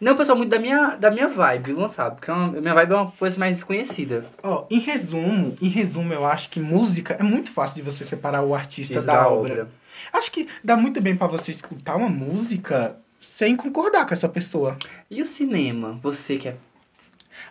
Não 0.00 0.08
é 0.08 0.12
uma 0.12 0.18
pessoa 0.18 0.36
muito 0.36 0.50
da 0.50 0.58
minha, 0.58 0.96
da 0.96 1.10
minha 1.12 1.28
vibe, 1.28 1.74
não 1.74 1.86
sabe? 1.86 2.16
Porque 2.16 2.28
é 2.30 2.34
uma- 2.34 2.48
minha 2.60 2.74
vibe 2.74 2.92
é 2.92 2.96
uma 2.96 3.12
coisa 3.12 3.38
mais 3.38 3.52
desconhecida. 3.52 4.24
Ó, 4.42 4.66
em 4.68 4.80
resumo, 4.80 5.56
em 5.62 5.68
resumo, 5.68 6.12
eu 6.12 6.24
acho 6.26 6.48
que 6.50 6.58
música 6.58 7.14
é 7.20 7.22
muito 7.22 7.52
fácil 7.52 7.76
de 7.84 7.88
você 7.90 8.04
separar 8.04 8.42
o 8.42 8.52
artista 8.52 8.94
Isso 8.98 9.06
da, 9.06 9.28
obra. 9.28 9.68
Acho 10.12 10.32
que 10.32 10.48
dá 10.64 10.76
muito 10.76 11.00
bem 11.00 11.14
pra 11.14 11.28
você 11.28 11.52
escutar 11.52 11.94
uma 11.96 12.08
música 12.08 12.96
sem 13.22 13.56
concordar 13.56 14.06
com 14.06 14.12
essa 14.12 14.28
pessoa. 14.28 14.76
E 15.10 15.22
o 15.22 15.26
cinema? 15.26 15.98
Você 16.02 16.36
que 16.36 16.48
é 16.48 16.56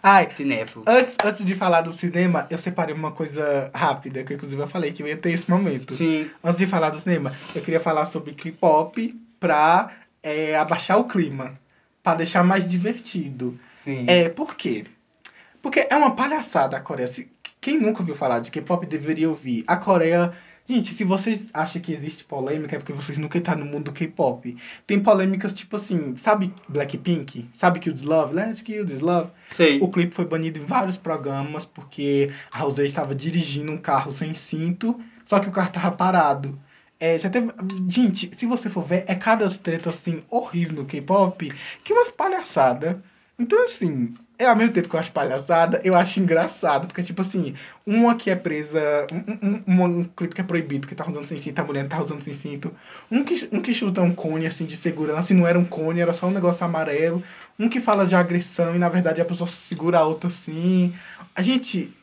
Ai, 0.04 0.28
cinéfilo. 0.34 0.84
antes, 0.88 1.16
antes 1.24 1.46
de 1.46 1.54
falar 1.54 1.82
do 1.82 1.94
cinema, 1.94 2.48
eu 2.50 2.58
separei 2.58 2.94
uma 2.94 3.12
coisa 3.12 3.70
rápida, 3.74 4.24
que 4.24 4.34
inclusive 4.34 4.62
eu 4.62 4.68
falei 4.68 4.92
que 4.92 5.04
eu 5.04 5.08
ia 5.08 5.18
ter 5.18 5.32
esse 5.32 5.50
momento. 5.50 5.94
Sim. 5.96 6.30
Antes 6.44 6.58
de 6.60 6.66
falar 6.68 6.90
do 6.90 7.00
cinema, 7.00 7.36
eu 7.54 7.62
queria 7.62 7.80
falar 7.80 8.06
sobre 8.06 8.34
K-pop 8.34 9.20
pra 9.40 9.92
é, 10.24 10.56
abaixar 10.58 10.98
o 11.00 11.04
clima, 11.06 11.54
pra 12.02 12.16
deixar 12.16 12.44
mais 12.44 12.66
divertido. 12.68 13.60
Sim. 13.74 14.06
É, 14.08 14.28
por 14.30 14.56
quê? 14.56 14.86
Porque 15.62 15.88
é 15.88 15.96
uma 15.96 16.16
palhaçada 16.16 16.78
a 16.78 16.80
Coreia. 16.82 17.08
Se- 17.08 17.30
quem 17.60 17.80
nunca 17.80 18.00
ouviu 18.00 18.16
falar 18.16 18.40
de 18.40 18.50
K-pop 18.50 18.88
deveria 18.88 19.30
ouvir. 19.30 19.64
A 19.68 19.78
Coreia. 19.78 20.34
Gente, 20.68 20.94
se 20.94 21.04
vocês 21.04 21.50
acham 21.54 21.82
que 21.82 21.92
existe 21.92 22.24
polêmica, 22.24 22.76
é 22.76 22.80
porque 22.80 22.94
vocês 22.94 23.18
nunca 23.18 23.38
estão 23.38 23.56
no 23.56 23.66
mundo 23.66 23.86
do 23.86 23.92
K-pop. 23.92 24.56
Tem 24.88 25.00
polêmicas 25.00 25.54
tipo 25.54 25.76
assim, 25.76 26.16
sabe 26.18 26.54
Blackpink? 26.70 27.50
Sabe 27.54 27.80
Kill 27.80 27.94
This 27.94 28.04
Love? 28.04 28.36
Let's 28.36 28.62
Kill 28.62 28.86
This 28.86 29.02
Love. 29.02 29.32
Sei. 29.50 29.82
O 29.82 29.90
clipe 29.90 30.16
foi 30.16 30.26
banido 30.26 30.60
em 30.60 30.66
vários 30.66 30.96
programas 30.96 31.66
porque 31.66 32.32
a 32.52 32.60
Rosé 32.60 32.86
estava 32.86 33.14
dirigindo 33.14 33.72
um 33.72 33.78
carro 33.78 34.12
sem 34.12 34.34
cinto, 34.34 35.00
só 35.26 35.40
que 35.40 35.50
o 35.50 35.52
carro 35.52 35.72
tava 35.72 35.92
parado. 35.92 36.58
É, 37.00 37.18
já 37.18 37.30
teve. 37.30 37.52
Gente, 37.90 38.30
se 38.38 38.46
você 38.46 38.70
for 38.70 38.84
ver, 38.84 39.04
é 39.08 39.16
cada 39.16 39.50
treta 39.50 39.90
assim 39.90 40.24
horrível 40.30 40.76
no 40.76 40.86
K-pop 40.86 41.52
que 41.84 41.92
umas 41.92 42.12
palhaçadas. 42.12 42.96
Então, 43.40 43.64
assim, 43.64 44.14
é 44.42 44.48
ao 44.48 44.56
mesmo 44.56 44.74
tempo 44.74 44.90
que 44.90 44.96
eu 44.96 45.00
acho 45.00 45.12
palhaçada, 45.12 45.80
eu 45.84 45.96
acho 45.96 46.20
engraçado. 46.20 46.88
Porque, 46.88 47.04
tipo 47.04 47.22
assim, 47.22 47.56
uma 47.86 48.16
que 48.16 48.30
é 48.30 48.36
presa. 48.36 49.08
Um, 49.12 49.48
um, 49.48 49.64
um, 49.68 49.84
um 50.00 50.04
clipe 50.04 50.36
que 50.36 50.42
é 50.42 50.44
proibido, 50.44 50.88
que 50.88 50.96
tá 50.96 51.08
usando 51.08 51.28
sem 51.28 51.38
cinto, 51.38 51.60
a 51.60 51.64
mulher 51.64 51.88
tá 51.88 52.02
usando 52.02 52.22
sem 52.22 52.34
cinto. 52.34 52.74
Um 53.10 53.24
que, 53.24 53.48
um 53.52 53.62
que 53.62 53.74
chuta 53.74 54.02
um 54.02 54.14
cone 54.14 54.48
assim 54.48 54.66
de 54.66 54.76
segurança 54.76 55.32
e 55.32 55.36
não 55.36 55.48
era 55.48 55.58
um 55.58 55.66
cone, 55.66 56.00
era 56.00 56.14
só 56.14 56.28
um 56.28 56.32
negócio 56.32 56.66
amarelo. 56.66 57.24
Um 57.60 57.70
que 57.70 57.80
fala 57.80 58.06
de 58.06 58.16
agressão 58.16 58.76
e 58.76 58.80
na 58.80 58.90
verdade 58.90 59.22
a 59.22 59.26
pessoa 59.26 59.48
segura 59.48 60.00
a 60.00 60.06
outra 60.06 60.28
assim. 60.28 60.94
A 61.36 61.42
gente. 61.42 61.94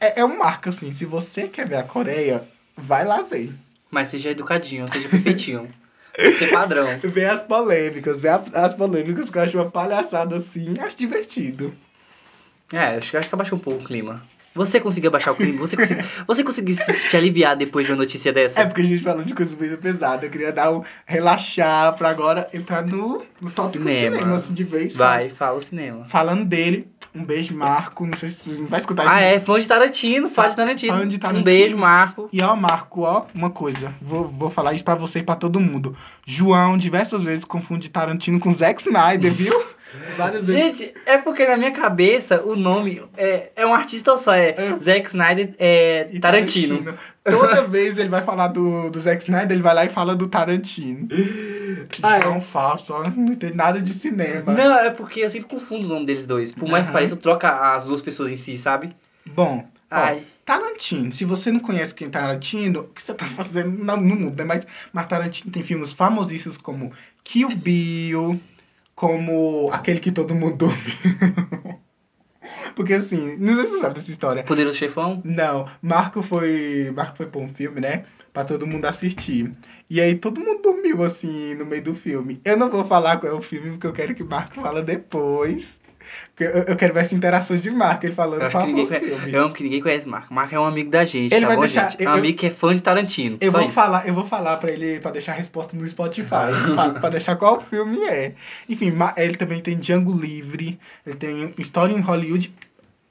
É, 0.00 0.20
é 0.20 0.24
um 0.24 0.38
marco, 0.38 0.68
assim. 0.68 0.90
Se 0.90 1.04
você 1.04 1.48
quer 1.48 1.68
ver 1.68 1.76
a 1.76 1.82
Coreia, 1.82 2.42
vai 2.76 3.04
lá 3.04 3.22
ver. 3.22 3.52
Mas 3.90 4.08
seja 4.08 4.30
educadinho, 4.30 4.90
seja 4.90 5.08
perfeitinho. 5.08 5.68
Ser 6.38 6.50
padrão. 6.50 6.86
Vê 7.02 7.24
as 7.24 7.42
polêmicas, 7.42 8.24
a- 8.24 8.42
as 8.64 8.74
polêmicas 8.74 9.30
que 9.30 9.38
eu 9.38 9.42
acho 9.42 9.56
uma 9.58 9.70
palhaçada 9.70 10.36
assim. 10.36 10.74
Acho 10.80 10.96
divertido. 10.96 11.74
É, 12.72 12.96
acho, 12.96 13.10
que- 13.10 13.16
acho 13.16 13.28
que 13.28 13.34
abaixou 13.34 13.58
um 13.58 13.60
pouco 13.60 13.82
o 13.82 13.86
clima. 13.86 14.22
Você 14.54 14.78
conseguiu 14.78 15.08
abaixar 15.08 15.34
o 15.34 15.36
clima? 15.36 15.58
Você 15.58 15.76
conseguiu, 15.76 16.04
você 16.28 16.44
conseguiu 16.44 16.76
se, 16.76 17.08
te 17.08 17.16
aliviar 17.16 17.56
depois 17.56 17.86
de 17.86 17.92
uma 17.92 17.98
notícia 17.98 18.32
dessa? 18.32 18.60
É 18.60 18.64
porque 18.64 18.82
a 18.82 18.84
gente 18.84 19.02
falou 19.02 19.24
de 19.24 19.34
coisa 19.34 19.56
muito 19.56 19.76
pesada. 19.78 20.26
Eu 20.26 20.30
queria 20.30 20.52
dar 20.52 20.70
um 20.72 20.84
relaxar 21.04 21.92
pra 21.96 22.08
agora 22.10 22.48
entrar 22.54 22.86
no, 22.86 23.24
no 23.40 23.50
tópico 23.50 23.84
Cinema. 23.84 24.16
cinema, 24.16 24.36
assim, 24.36 24.54
de 24.54 24.62
vez. 24.62 24.94
Vai, 24.94 25.30
fala 25.30 25.58
o 25.58 25.62
cinema. 25.62 26.04
Falando 26.04 26.44
dele, 26.44 26.86
um 27.14 27.24
beijo, 27.24 27.56
Marco. 27.56 28.06
Não 28.06 28.16
sei 28.16 28.30
se 28.30 28.50
você 28.50 28.64
vai 28.64 28.80
escutar 28.80 29.06
Ah, 29.08 29.20
é, 29.20 29.38
fã 29.38 29.60
de 29.60 29.66
Tarantino, 29.66 30.28
fã 30.30 30.48
de 30.48 30.56
Tarantino. 30.56 30.92
Fã 30.98 31.08
de 31.08 31.18
Tarantino. 31.18 31.40
Um 31.40 31.44
beijo, 31.44 31.76
Marco. 31.76 32.28
E 32.32 32.42
ó, 32.42 32.56
Marco, 32.56 33.02
ó, 33.02 33.24
uma 33.34 33.50
coisa. 33.50 33.92
Vou, 34.02 34.26
vou 34.26 34.50
falar 34.50 34.74
isso 34.74 34.84
pra 34.84 34.94
você 34.94 35.20
e 35.20 35.22
pra 35.22 35.36
todo 35.36 35.60
mundo. 35.60 35.96
João 36.26 36.76
diversas 36.76 37.22
vezes 37.22 37.44
confunde 37.44 37.88
Tarantino 37.88 38.40
com 38.40 38.52
Zack 38.52 38.82
Snyder, 38.82 39.32
viu? 39.34 39.64
Vezes. 40.32 40.46
Gente, 40.46 40.94
é 41.06 41.18
porque 41.18 41.46
na 41.46 41.56
minha 41.56 41.72
cabeça 41.72 42.42
o 42.42 42.56
nome 42.56 43.02
é, 43.16 43.50
é 43.54 43.66
um 43.66 43.74
artista 43.74 44.18
só, 44.18 44.34
é 44.34 44.50
É. 44.50 44.76
Zack 44.80 45.08
Snyder 45.08 45.54
é 45.58 46.08
E 46.10 46.18
Tarantino. 46.18 46.94
Toda 47.22 47.62
vez 47.68 47.98
ele 47.98 48.08
vai 48.08 48.22
falar 48.22 48.48
do, 48.48 48.90
do 48.90 49.00
Zack 49.00 49.22
Snyder, 49.22 49.52
ele 49.52 49.62
vai 49.62 49.74
lá 49.74 49.84
e 49.84 49.88
fala 49.88 50.16
do 50.16 50.26
Tarantino. 50.26 51.08
Ah, 52.02 52.18
é. 52.18 52.22
João 52.22 52.40
falso, 52.40 52.92
ó, 52.92 53.04
não 53.08 53.32
entende 53.32 53.56
nada 53.56 53.80
de 53.80 53.94
cinema. 53.94 54.52
Não, 54.52 54.78
é 54.78 54.90
porque 54.90 55.20
eu 55.20 55.30
sempre 55.30 55.48
confundo 55.48 55.86
o 55.86 55.88
nome 55.88 56.06
deles 56.06 56.26
dois. 56.26 56.50
Por 56.52 56.68
mais 56.68 56.84
que 56.84 56.90
Aham. 56.90 56.94
pareça, 56.94 57.14
eu 57.14 57.18
troco 57.18 57.46
as 57.46 57.84
duas 57.84 58.00
pessoas 58.02 58.32
em 58.32 58.36
si, 58.36 58.58
sabe? 58.58 58.94
Bom, 59.26 59.66
ó, 59.90 59.96
Ai. 59.96 60.22
Tarantino, 60.44 61.12
se 61.12 61.24
você 61.24 61.50
não 61.50 61.60
conhece 61.60 61.94
quem 61.94 62.08
é 62.08 62.10
Tarantino, 62.10 62.80
o 62.80 62.88
que 62.88 63.02
você 63.02 63.14
tá 63.14 63.24
fazendo 63.24 63.70
no 63.70 63.96
mundo, 63.96 64.36
né? 64.36 64.44
Mas, 64.44 64.66
mas 64.92 65.06
Tarantino 65.06 65.50
tem 65.50 65.62
filmes 65.62 65.92
famosíssimos 65.92 66.58
como 66.58 66.92
Kill 67.22 67.56
Bill, 67.56 68.38
como 68.94 69.70
aquele 69.72 70.00
que 70.00 70.12
todo 70.12 70.34
mundo 70.34 70.56
dormiu. 70.56 71.80
Porque 72.74 72.94
assim, 72.94 73.36
não 73.36 73.54
sei 73.54 73.66
se 73.66 73.72
você 73.72 73.80
sabe 73.80 73.94
dessa 73.94 74.10
história. 74.10 74.42
Poderoso 74.42 74.76
Chefão? 74.76 75.22
Não, 75.24 75.68
Marco 75.80 76.22
foi. 76.22 76.92
Marco 76.94 77.16
foi 77.16 77.26
pôr 77.26 77.42
um 77.42 77.54
filme, 77.54 77.80
né? 77.80 78.04
Pra 78.32 78.44
todo 78.44 78.66
mundo 78.66 78.84
assistir. 78.86 79.52
E 79.88 80.00
aí 80.00 80.16
todo 80.16 80.40
mundo 80.40 80.62
dormiu 80.62 81.02
assim 81.04 81.54
no 81.54 81.64
meio 81.64 81.82
do 81.82 81.94
filme. 81.94 82.40
Eu 82.44 82.56
não 82.56 82.70
vou 82.70 82.84
falar 82.84 83.18
qual 83.18 83.32
é 83.32 83.36
o 83.36 83.40
filme, 83.40 83.70
porque 83.70 83.86
eu 83.86 83.92
quero 83.92 84.14
que 84.14 84.22
o 84.22 84.28
Marco 84.28 84.60
fala 84.60 84.82
depois. 84.82 85.80
Porque 86.28 86.44
eu, 86.44 86.62
eu 86.64 86.76
quero 86.76 86.92
ver 86.94 87.00
essa 87.00 87.14
interação 87.14 87.56
de 87.56 87.70
Marco, 87.70 88.04
ele 88.06 88.12
Eu 88.12 88.16
falando 88.16 88.42
acho 88.42 88.50
qual 88.56 88.66
que 88.66 88.72
foi 88.72 88.80
ninguém 88.82 88.98
conhece. 89.00 89.16
filme. 89.20 89.32
Eu 89.32 89.44
amo 89.44 89.54
que 89.54 89.62
ninguém 89.62 89.80
conhece 89.80 90.08
Marco. 90.08 90.32
Marco 90.34 90.54
é 90.54 90.60
um 90.60 90.64
amigo 90.64 90.90
da 90.90 91.04
gente, 91.04 91.32
Ele 91.32 91.40
tá 91.42 91.46
vai 91.46 91.56
bom, 91.56 91.62
deixar- 91.62 91.90
gente? 91.90 92.02
É 92.02 92.06
eu- 92.06 92.10
um 92.10 92.14
amigo 92.14 92.38
que 92.38 92.46
é 92.46 92.50
fã 92.50 92.74
de 92.74 92.82
Tarantino. 92.82 93.36
Eu 93.40 93.52
vou 93.52 93.60
isso. 93.62 93.72
falar, 93.72 94.06
eu 94.08 94.14
vou 94.14 94.24
falar 94.24 94.56
pra 94.56 94.70
ele 94.70 95.00
pra 95.00 95.10
deixar 95.10 95.32
a 95.32 95.34
resposta 95.36 95.76
no 95.76 95.86
Spotify, 95.88 96.28
pra, 96.74 96.90
pra 97.00 97.08
deixar 97.10 97.36
qual 97.36 97.60
filme 97.60 98.02
é. 98.04 98.34
Enfim, 98.68 98.92
ele 99.16 99.36
também 99.36 99.60
tem 99.60 99.78
Django 99.78 100.12
Livre, 100.16 100.78
ele 101.06 101.16
tem 101.16 101.54
História 101.58 101.94
em 101.94 102.00
Hollywood. 102.00 102.52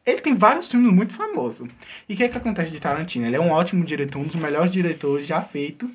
Ele 0.06 0.20
tem 0.20 0.36
vários 0.36 0.68
filmes 0.68 0.92
muito 0.92 1.14
famosos. 1.14 1.70
E 2.10 2.14
o 2.14 2.18
que, 2.18 2.26
é 2.26 2.28
que 2.28 2.38
acontece 2.38 2.70
de 2.72 2.80
Tarantino? 2.80 3.26
Ele 3.26 3.38
é 3.38 3.40
um 3.40 3.52
ótimo 3.52 3.86
diretor, 3.86 4.20
um 4.20 4.26
dos 4.26 4.36
melhores 4.36 4.70
diretores 4.70 5.26
já 5.26 5.42
feito. 5.42 5.90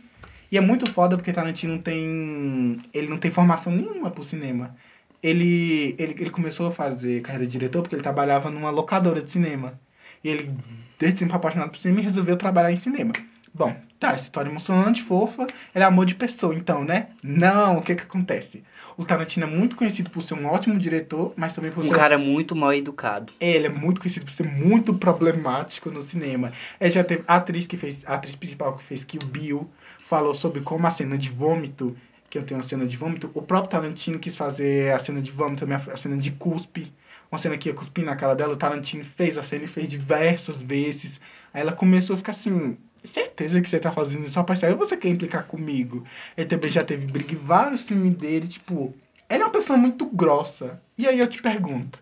E 0.51 0.57
é 0.57 0.63
muito 0.63 0.91
foda 0.91 1.15
porque 1.15 1.31
Tarantino 1.31 1.79
tem. 1.79 2.79
Ele 2.95 3.07
não 3.09 3.19
tem 3.19 3.31
formação 3.31 3.71
nenhuma 3.71 4.11
pro 4.11 4.23
cinema. 4.23 4.75
Ele, 5.23 5.95
ele, 5.99 6.15
ele 6.19 6.31
começou 6.31 6.67
a 6.69 6.73
fazer 6.73 7.23
carreira 7.23 7.47
de 7.47 7.53
diretor 7.53 7.83
porque 7.83 7.95
ele 7.95 8.03
trabalhava 8.03 8.51
numa 8.51 8.71
locadora 8.71 9.23
de 9.23 9.31
cinema. 9.31 9.79
E 10.23 10.29
ele, 10.29 10.51
desde 10.99 11.21
sempre 11.21 11.35
apaixonado 11.37 11.71
por 11.71 11.79
cinema, 11.79 12.01
resolveu 12.03 12.37
trabalhar 12.37 12.73
em 12.73 12.77
cinema. 12.77 13.13
Bom, 13.55 13.75
tá, 13.99 14.15
história 14.15 14.51
emocionante, 14.51 15.03
fofa, 15.03 15.47
ele 15.75 15.83
é 15.83 15.87
amor 15.87 16.07
de 16.07 16.15
pessoa, 16.15 16.55
então, 16.55 16.85
né? 16.85 17.09
Não, 17.23 17.79
o 17.79 17.83
que 17.83 17.95
que 17.95 18.03
acontece? 18.03 18.63
O 18.97 19.05
Tarantino 19.05 19.47
é 19.47 19.49
muito 19.49 19.75
conhecido 19.75 20.11
por 20.11 20.23
ser 20.23 20.35
um 20.35 20.47
ótimo 20.47 20.79
diretor, 20.79 21.33
mas 21.37 21.55
também 21.55 21.73
por 21.73 21.83
Um 21.83 21.89
ser 21.89 21.97
cara 21.97 22.19
muito 22.19 22.55
mal 22.55 22.73
educado. 22.73 23.33
ele 23.41 23.67
é 23.67 23.71
muito 23.71 24.01
conhecido 24.01 24.27
por 24.27 24.33
ser 24.33 24.45
muito 24.47 24.95
problemático 24.95 25.91
no 25.91 26.03
cinema. 26.03 26.53
Ele 26.81 26.91
já 26.91 27.03
teve 27.03 27.25
a 27.27 27.37
atriz 27.37 27.67
que 27.67 27.77
fez, 27.77 28.05
a 28.07 28.15
atriz 28.15 28.37
principal 28.37 28.77
que 28.77 28.85
fez 28.85 29.03
Kill 29.03 29.23
Bill, 29.27 29.69
falou 30.09 30.35
sobre 30.35 30.61
como 30.61 30.87
a 30.87 30.91
cena 30.91 31.19
de 31.19 31.31
vômito, 31.31 31.97
que 32.31 32.37
eu 32.37 32.45
tenho 32.45 32.61
uma 32.61 32.67
cena 32.67 32.87
de 32.87 32.97
vômito, 32.97 33.31
o 33.35 33.43
próprio 33.43 33.71
Tarantino 33.71 34.19
quis 34.19 34.37
fazer 34.37 34.93
a 34.93 34.99
cena 34.99 35.21
de 35.21 35.31
vômito, 35.31 35.65
a 35.93 35.97
cena 35.97 36.17
de 36.17 36.31
cuspe, 36.33 36.93
uma 37.31 37.39
cena 37.39 37.57
que 37.57 37.69
ia 37.69 37.75
cuspir 37.75 38.05
na 38.05 38.17
cara 38.17 38.35
dela, 38.35 38.55
o 38.55 38.57
Tarantino 38.57 39.05
fez 39.05 39.39
a 39.39 39.43
cena 39.43 39.65
e 39.65 39.69
fez 39.69 39.89
diversas 39.89 40.61
vezes. 40.61 41.21
Aí 41.53 41.61
ela 41.61 41.73
começou 41.73 42.15
a 42.15 42.17
ficar 42.19 42.33
assim, 42.33 42.77
certeza 43.05 43.61
que 43.61 43.69
você 43.69 43.79
tá 43.79 43.93
fazendo 43.93 44.27
isso 44.27 44.39
ou 44.39 44.77
você 44.77 44.97
quer 44.97 45.09
implicar 45.09 45.47
comigo? 45.47 46.05
Ele 46.37 46.47
também 46.47 46.71
já 46.71 46.85
teve 46.85 47.07
briga 47.07 47.33
em 47.33 47.37
vários 47.37 47.83
filmes 47.83 48.17
dele, 48.17 48.49
tipo, 48.49 48.95
ele 49.29 49.43
é 49.43 49.47
uma 49.47 49.53
pessoa 49.53 49.79
muito 49.79 50.07
grossa. 50.07 50.81
E 50.97 51.07
aí 51.07 51.19
eu 51.19 51.27
te 51.27 51.41
pergunto, 51.41 51.99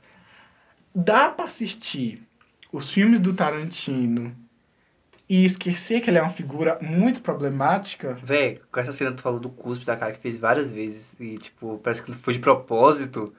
dá 0.94 1.28
pra 1.28 1.46
assistir 1.46 2.22
os 2.72 2.90
filmes 2.90 3.20
do 3.20 3.34
Tarantino 3.34 4.34
e 5.28 5.44
esquecer 5.44 6.00
que 6.00 6.08
ele 6.08 6.18
é 6.18 6.22
uma 6.22 6.30
figura 6.30 6.78
muito 6.80 7.20
problemática? 7.20 8.14
Véi, 8.22 8.60
com 8.70 8.80
essa 8.80 8.92
cena 8.92 9.10
que 9.10 9.16
tu 9.16 9.22
falou 9.22 9.40
do 9.40 9.48
cuspe 9.48 9.84
da 9.84 9.96
cara 9.96 10.12
que 10.12 10.20
fez 10.20 10.36
várias 10.36 10.70
vezes 10.70 11.14
e, 11.18 11.36
tipo, 11.36 11.80
parece 11.82 12.02
que 12.02 12.10
não 12.10 12.18
foi 12.18 12.34
de 12.34 12.38
propósito. 12.38 13.34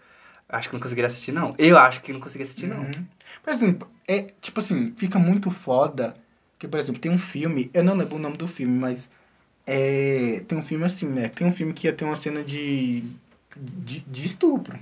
Acho 0.50 0.70
que 0.70 0.76
não 0.76 0.82
conseguiria 0.82 1.08
assistir, 1.08 1.32
não. 1.32 1.56
Eu 1.58 1.78
acho 1.78 2.02
que 2.02 2.12
não 2.12 2.20
consegui 2.20 2.44
assistir, 2.44 2.68
não. 2.68 2.80
Uhum. 2.80 3.06
Por 3.44 3.54
exemplo, 3.54 3.90
é 4.08 4.28
tipo 4.42 4.60
assim, 4.60 4.94
fica 4.98 5.18
muito 5.18 5.50
foda. 5.50 6.16
Que, 6.60 6.68
por 6.68 6.80
exemplo, 6.80 7.00
tem 7.00 7.12
um 7.12 7.20
filme, 7.20 7.70
eu 7.74 7.84
não 7.84 7.96
lembro 7.96 8.16
o 8.16 8.20
nome 8.20 8.36
do 8.36 8.48
filme, 8.48 8.78
mas 8.78 9.08
é, 9.66 10.44
tem 10.48 10.58
um 10.58 10.64
filme 10.64 10.86
assim, 10.86 11.08
né? 11.08 11.30
Tem 11.30 11.46
um 11.46 11.52
filme 11.52 11.74
que 11.74 11.88
ia 11.88 11.94
ter 11.94 12.04
uma 12.04 12.16
cena 12.16 12.44
de, 12.44 13.04
de, 13.56 14.00
de 14.02 14.26
estupro. 14.26 14.78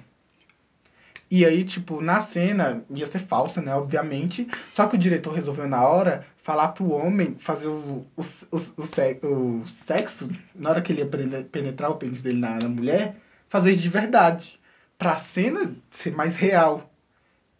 E 1.29 1.45
aí, 1.45 1.63
tipo, 1.63 2.01
na 2.01 2.21
cena 2.21 2.83
ia 2.89 3.05
ser 3.07 3.19
falsa, 3.19 3.61
né? 3.61 3.75
Obviamente. 3.75 4.47
Só 4.71 4.87
que 4.87 4.95
o 4.95 4.99
diretor 4.99 5.33
resolveu 5.33 5.67
na 5.67 5.85
hora 5.85 6.25
falar 6.45 6.69
pro 6.69 6.91
homem 6.91 7.35
fazer 7.39 7.67
o, 7.67 8.07
o, 8.17 8.21
o, 8.51 8.57
o, 8.83 8.87
se- 8.87 9.19
o 9.23 9.65
sexo, 9.87 10.29
na 10.55 10.69
hora 10.71 10.81
que 10.83 10.93
ele 10.93 11.01
ia 11.01 11.45
penetrar 11.51 11.91
o 11.91 11.97
pênis 11.97 12.21
dele 12.23 12.39
na, 12.39 12.57
na 12.59 12.69
mulher, 12.69 13.17
fazer 13.49 13.71
isso 13.71 13.83
de 13.83 13.89
verdade. 13.89 14.59
Pra 14.99 15.17
cena 15.19 15.75
ser 15.91 16.13
mais 16.15 16.37
real. 16.37 16.89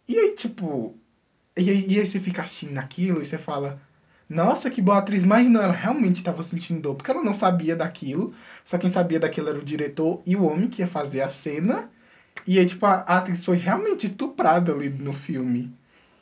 E 0.08 0.18
aí, 0.18 0.34
tipo. 0.34 0.96
E 1.56 1.70
aí, 1.70 1.86
e 1.88 2.00
aí 2.00 2.06
você 2.06 2.20
fica 2.20 2.42
assistindo 2.42 2.78
aquilo 2.78 3.22
e 3.22 3.26
você 3.26 3.38
fala. 3.38 3.80
Nossa, 4.28 4.70
que 4.70 4.82
boa 4.82 4.98
atriz, 4.98 5.24
mas 5.24 5.48
não, 5.48 5.62
ela 5.62 5.72
realmente 5.72 6.16
estava 6.18 6.42
sentindo 6.42 6.80
dor, 6.82 6.96
porque 6.96 7.10
ela 7.12 7.22
não 7.22 7.34
sabia 7.34 7.76
daquilo. 7.76 8.34
Só 8.64 8.78
quem 8.78 8.90
sabia 8.90 9.20
daquilo 9.20 9.48
era 9.50 9.58
o 9.58 9.64
diretor 9.64 10.22
e 10.26 10.36
o 10.36 10.44
homem 10.44 10.68
que 10.68 10.82
ia 10.82 10.86
fazer 10.88 11.22
a 11.22 11.30
cena. 11.30 11.90
E 12.46 12.58
aí, 12.58 12.66
tipo, 12.66 12.86
a 12.86 13.00
atriz 13.02 13.44
foi 13.44 13.56
realmente 13.58 14.06
estuprada 14.06 14.72
ali 14.72 14.88
no 14.90 15.12
filme. 15.12 15.74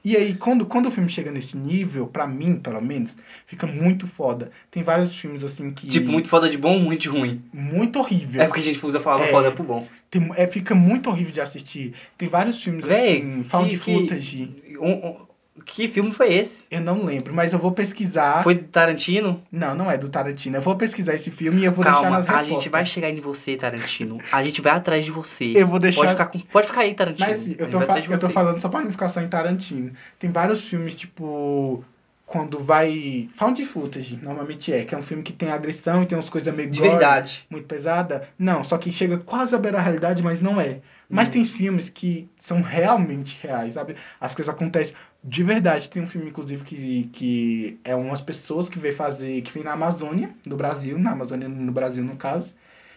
E 0.05 0.14
aí, 0.16 0.34
quando, 0.34 0.66
quando 0.66 0.86
o 0.86 0.90
filme 0.90 1.09
chega 1.09 1.32
nesse 1.32 1.57
nível, 1.57 2.07
pra 2.07 2.26
mim, 2.26 2.57
pelo 2.57 2.80
menos, 2.82 3.16
fica 3.46 3.66
muito 3.66 4.07
foda. 4.07 4.50
Tem 4.70 4.82
vários 4.82 5.16
filmes 5.16 5.42
assim 5.42 5.70
que. 5.70 5.86
Tipo, 5.88 6.11
muito 6.11 6.28
foda 6.28 6.48
de 6.50 6.59
bom, 6.59 6.78
muito 6.78 7.00
de 7.02 7.09
ruim. 7.09 7.40
Muito 7.52 7.98
horrível. 7.98 8.42
É 8.42 8.46
porque 8.46 8.61
a 8.61 8.62
gente 8.62 8.84
usa 8.84 8.98
a 8.98 9.00
palavra 9.00 9.26
É. 9.26 9.30
foda 9.30 9.50
pro 9.50 9.64
bom. 9.64 9.86
Tem- 10.11 10.30
é, 10.36 10.46
fica 10.46 10.74
muito 10.74 11.09
horrível 11.09 11.32
de 11.32 11.40
assistir. 11.40 11.94
Tem 12.18 12.28
vários 12.28 12.62
filmes 12.62 12.84
Véi, 12.84 13.16
assim, 13.22 13.42
found 13.44 13.70
que- 13.70 13.76
footage. 13.78 14.50
Um- 14.78 14.92
um- 15.09 15.16
que 15.64 15.88
filme 15.88 16.12
foi 16.12 16.32
esse? 16.34 16.64
Eu 16.70 16.80
não 16.80 17.05
lembro, 17.05 17.32
mas 17.32 17.52
eu 17.52 17.59
vou 17.59 17.70
pesquisar. 17.72 18.42
Foi 18.42 18.55
do 18.57 18.64
Tarantino? 18.64 19.40
Não, 19.52 19.74
não 19.74 19.90
é 19.90 19.96
do 19.96 20.09
Tarantino. 20.09 20.57
Eu 20.57 20.61
vou 20.61 20.74
pesquisar 20.76 21.14
esse 21.14 21.30
filme 21.30 21.62
e 21.62 21.64
eu 21.64 21.72
vou 21.72 21.84
deixar 21.84 22.00
Calma, 22.02 22.16
nas 22.18 22.26
a 22.26 22.30
respostas. 22.32 22.57
gente 22.57 22.68
vai 22.70 22.84
chegar 22.84 23.11
em 23.11 23.20
você, 23.20 23.57
Tarantino. 23.57 24.18
A 24.32 24.42
gente 24.44 24.61
vai 24.61 24.72
atrás 24.72 25.05
de 25.05 25.11
você. 25.12 25.52
Eu 25.55 25.66
vou 25.68 25.78
deixar. 25.78 26.00
Pode 26.00 26.11
ficar, 26.12 26.26
com- 26.26 26.40
pode 26.40 26.66
ficar 26.66 26.80
aí, 26.80 26.94
Tarantino. 26.94 27.28
Mas 27.28 27.40
assim, 27.42 27.57
A 27.59 27.62
eu 27.62 27.70
tô, 27.70 27.80
fa- 27.82 27.98
eu 28.00 28.18
tô 28.20 28.28
falando 28.30 28.61
só 28.61 28.68
pra 28.68 28.80
não 28.82 28.90
ficar 28.90 29.09
só 29.09 29.20
em 29.20 29.28
Tarantino. 29.28 29.92
Tem 30.18 30.30
vários 30.30 30.64
filmes, 30.68 30.94
tipo. 30.94 31.84
Quando 32.26 32.59
vai. 32.59 33.28
Found 33.36 33.62
footage, 33.66 34.18
normalmente 34.22 34.72
é, 34.72 34.82
que 34.84 34.94
é 34.94 34.98
um 34.98 35.02
filme 35.02 35.22
que 35.22 35.32
tem 35.32 35.50
agressão 35.50 36.02
e 36.02 36.07
tem 36.07 36.16
umas 36.16 36.30
coisas 36.30 36.52
meio 36.55 36.70
De 36.70 36.78
gore, 36.78 36.90
verdade. 36.92 37.44
muito 37.50 37.66
pesada. 37.66 38.28
Não, 38.38 38.64
só 38.64 38.78
que 38.78 38.90
chega 38.90 39.18
quase 39.18 39.55
a 39.55 39.59
beirar 39.59 39.82
a 39.82 39.84
realidade, 39.84 40.22
mas 40.22 40.40
não 40.40 40.59
é. 40.59 40.78
Mas 41.09 41.28
Hum. 41.28 41.32
tem 41.32 41.44
filmes 41.44 41.88
que 41.88 42.28
são 42.40 42.62
realmente 42.62 43.38
reais, 43.42 43.74
sabe? 43.74 43.96
As 44.20 44.34
coisas 44.34 44.52
acontecem 44.55 44.94
de 45.22 45.42
verdade. 45.42 45.88
Tem 45.90 46.02
um 46.02 46.07
filme, 46.07 46.28
inclusive, 46.30 46.64
que, 46.64 47.05
que 47.12 47.78
é 47.84 47.94
umas 47.94 48.20
pessoas 48.20 48.68
que 48.68 48.78
vêm 48.78 48.92
fazer, 48.92 49.42
que 49.42 49.52
vem 49.52 49.62
na 49.62 49.72
Amazônia, 49.72 50.30
no 50.46 50.57
Brasil, 50.57 50.98
na 50.98 51.12
Amazônia, 51.12 51.48
no 51.48 51.72
Brasil, 51.72 52.02
no 52.02 52.16
caso. 52.16 52.55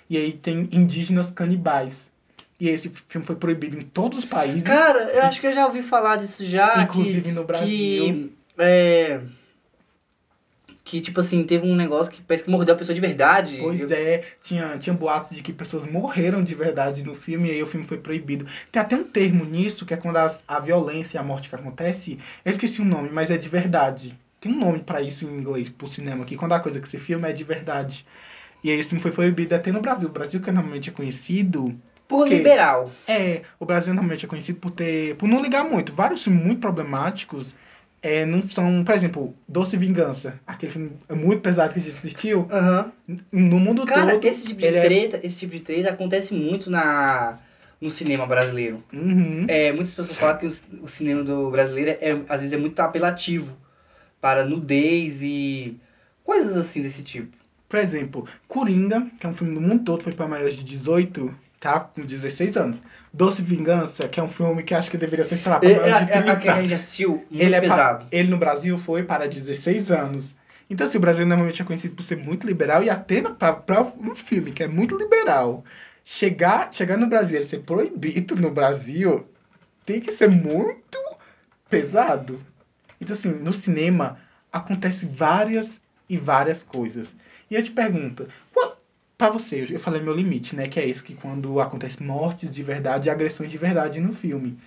E 0.09 0.17
aí 0.17 0.31
tem 0.33 0.69
indígenas 0.71 1.31
canibais. 1.31 2.09
E 2.59 2.69
esse 2.69 2.89
filme 3.09 3.25
foi 3.25 3.35
proibido 3.35 3.77
em 3.77 3.83
todos 3.83 4.19
os 4.19 4.25
países, 4.25 4.63
Cara, 4.63 5.03
eu 5.11 5.23
acho 5.23 5.39
que 5.39 5.45
eu 5.47 5.53
já 5.53 5.65
ouvi 5.67 5.83
falar 5.83 6.15
disso 6.15 6.43
já. 6.43 6.81
inclusive 6.83 7.21
que, 7.21 7.31
no 7.31 7.43
Brasil. 7.43 7.67
Que, 7.67 8.33
é, 8.57 9.21
que, 10.87 11.01
tipo 11.01 11.19
assim, 11.19 11.43
teve 11.43 11.67
um 11.67 11.75
negócio 11.75 12.09
que 12.09 12.21
parece 12.21 12.45
que 12.45 12.49
mordeu 12.49 12.73
a 12.73 12.77
pessoa 12.77 12.95
de 12.95 13.01
verdade. 13.01 13.57
Pois 13.59 13.77
Eu- 13.77 13.89
é, 13.91 14.23
tinha, 14.41 14.77
tinha 14.77 14.93
boatos 14.93 15.35
de 15.35 15.43
que 15.43 15.51
pessoas 15.51 15.85
morreram 15.85 16.41
de 16.41 16.55
verdade 16.55 17.03
no 17.03 17.13
filme 17.13 17.49
e 17.49 17.51
aí 17.51 17.61
o 17.61 17.67
filme 17.67 17.85
foi 17.85 17.97
proibido. 17.97 18.47
Tem 18.71 18.81
até 18.81 18.95
um 18.95 19.03
termo 19.03 19.43
nisso, 19.43 19.85
que 19.85 19.93
é 19.93 19.97
quando 19.97 20.15
as- 20.15 20.41
a 20.47 20.59
violência 20.61 21.17
e 21.17 21.19
a 21.19 21.23
morte 21.23 21.49
que 21.49 21.55
acontece, 21.55 22.17
eu 22.45 22.49
esqueci 22.51 22.81
o 22.81 22.85
nome, 22.85 23.09
mas 23.11 23.29
é 23.29 23.37
de 23.37 23.49
verdade. 23.49 24.17
Tem 24.39 24.49
um 24.49 24.57
nome 24.59 24.79
pra 24.79 25.01
isso 25.01 25.25
em 25.25 25.37
inglês, 25.37 25.67
pro 25.67 25.87
cinema, 25.87 26.23
que 26.23 26.37
quando 26.37 26.53
a 26.53 26.59
coisa 26.61 26.79
que 26.79 26.87
se 26.87 26.97
filma 26.97 27.27
é 27.27 27.33
de 27.33 27.43
verdade. 27.43 28.05
E 28.63 28.71
aí 28.71 28.79
esse 28.79 28.87
filme 28.87 29.01
foi 29.01 29.11
proibido 29.11 29.53
até 29.55 29.71
no 29.73 29.81
Brasil. 29.81 30.07
O 30.07 30.11
Brasil 30.11 30.39
que 30.39 30.51
normalmente 30.51 30.89
é 30.89 30.93
conhecido... 30.93 31.75
Por 32.07 32.25
quê? 32.25 32.35
liberal. 32.37 32.89
É, 33.05 33.41
o 33.59 33.65
Brasil 33.65 33.93
normalmente 33.93 34.25
é 34.25 34.29
conhecido 34.29 34.57
por 34.59 34.71
ter... 34.71 35.15
Por 35.17 35.27
não 35.27 35.41
ligar 35.41 35.65
muito. 35.65 35.91
Vários 35.93 36.23
filmes 36.23 36.41
muito 36.45 36.61
problemáticos 36.61 37.53
é, 38.07 38.25
não 38.25 38.47
são... 38.47 38.83
Por 38.83 38.95
exemplo, 38.95 39.35
Doce 39.47 39.75
Vingança. 39.77 40.39
Aquele 40.47 40.71
filme 40.71 40.91
muito 41.09 41.41
pesado 41.41 41.73
que 41.73 41.79
a 41.79 41.81
gente 41.83 41.93
assistiu. 41.97 42.47
Aham. 42.51 42.91
No 43.31 43.59
mundo 43.59 43.85
Cara, 43.85 44.13
todo... 44.13 44.25
esse 44.25 44.47
tipo 44.47 44.59
de 44.61 44.67
é- 44.67 44.81
treta, 44.81 45.19
esse 45.23 45.39
tipo 45.39 45.53
de 45.53 45.59
treta 45.61 45.89
acontece 45.89 46.33
muito 46.33 46.69
na, 46.69 47.37
no 47.81 47.89
cinema 47.89 48.25
brasileiro. 48.25 48.83
Uhum. 48.93 49.45
É, 49.47 49.71
muitas 49.71 49.93
pessoas 49.93 50.17
falam 50.17 50.37
que 50.37 50.45
os- 50.45 50.63
o, 50.81 50.87
cinema 50.87 51.23
do 51.23 51.49
brasileiro 51.51 51.91
é, 52.01 52.11
às 52.29 52.41
vezes 52.41 52.53
é 52.53 52.57
muito 52.57 52.79
apelativo 52.79 53.51
para 54.21 54.45
nudez 54.45 55.21
e 55.21 55.77
coisas 56.23 56.55
assim 56.57 56.81
desse 56.81 57.03
tipo. 57.03 57.35
Por 57.69 57.79
exemplo, 57.79 58.25
Coringa, 58.47 59.05
que 59.19 59.25
é 59.25 59.29
um 59.29 59.33
filme 59.33 59.53
do 59.53 59.59
mundo 59.61 59.83
todo, 59.83 60.01
foi 60.03 60.13
para 60.13 60.27
maiores 60.27 60.55
de 60.55 60.63
18, 60.63 61.29
tá? 61.59 61.79
Com 61.79 62.01
16 62.01 62.55
anos. 62.57 62.81
Doce 63.13 63.41
Vingança, 63.41 64.07
que 64.07 64.19
é 64.19 64.23
um 64.23 64.29
filme 64.29 64.63
que 64.63 64.73
acho 64.75 64.91
que 64.91 64.97
deveria 64.97 65.25
ser, 65.25 65.37
sei 65.37 65.51
lá, 65.51 65.59
para 65.59 65.69
É, 65.69 65.73
maiores 65.75 66.05
de 66.07 66.11
é, 66.11 66.17
é, 66.17 66.21
30. 66.21 66.31
a 66.31 66.35
que 66.37 66.49
a 66.49 66.61
gente 66.61 66.73
assistiu, 66.73 67.09
muito 67.29 67.43
Ele 67.43 67.55
é 67.55 67.61
pa- 67.61 67.67
pesado. 67.69 68.05
Ele 68.11 68.29
no 68.29 68.37
Brasil 68.37 68.77
foi 68.77 69.03
para 69.03 69.27
16 69.27 69.91
anos. 69.91 70.35
Então, 70.69 70.85
assim, 70.85 70.97
o 70.97 71.01
Brasil 71.01 71.25
normalmente 71.25 71.61
é 71.61 71.65
conhecido 71.65 71.95
por 71.95 72.03
ser 72.03 72.17
muito 72.17 72.45
liberal 72.45 72.83
e 72.83 72.89
até 72.89 73.21
para 73.21 73.81
um 73.99 74.13
filme 74.15 74.51
que 74.51 74.61
é 74.63 74.67
muito 74.67 74.97
liberal, 74.97 75.63
chegar, 76.03 76.73
chegar 76.73 76.97
no 76.97 77.07
Brasil 77.07 77.35
e 77.35 77.39
ele 77.39 77.45
ser 77.45 77.59
proibido 77.59 78.35
no 78.35 78.51
Brasil 78.51 79.25
tem 79.85 80.01
que 80.01 80.11
ser 80.11 80.27
muito 80.29 80.99
pesado. 81.69 82.39
Então, 82.99 83.13
assim, 83.13 83.29
no 83.29 83.53
cinema 83.53 84.19
acontece 84.51 85.05
várias 85.05 85.79
e 86.09 86.17
várias 86.17 86.63
coisas. 86.63 87.13
E 87.49 87.55
eu 87.55 87.63
te 87.63 87.71
pergunto, 87.71 88.27
pra 89.17 89.29
você, 89.29 89.65
eu 89.69 89.79
falei 89.79 90.01
meu 90.01 90.13
limite, 90.13 90.55
né? 90.55 90.67
Que 90.67 90.79
é 90.79 90.87
esse, 90.87 91.01
que 91.03 91.15
quando 91.15 91.59
acontece 91.59 92.01
mortes 92.01 92.51
de 92.51 92.63
verdade 92.63 93.07
e 93.07 93.11
agressões 93.11 93.49
de 93.49 93.57
verdade 93.57 93.99
no 93.99 94.13
filme. 94.13 94.57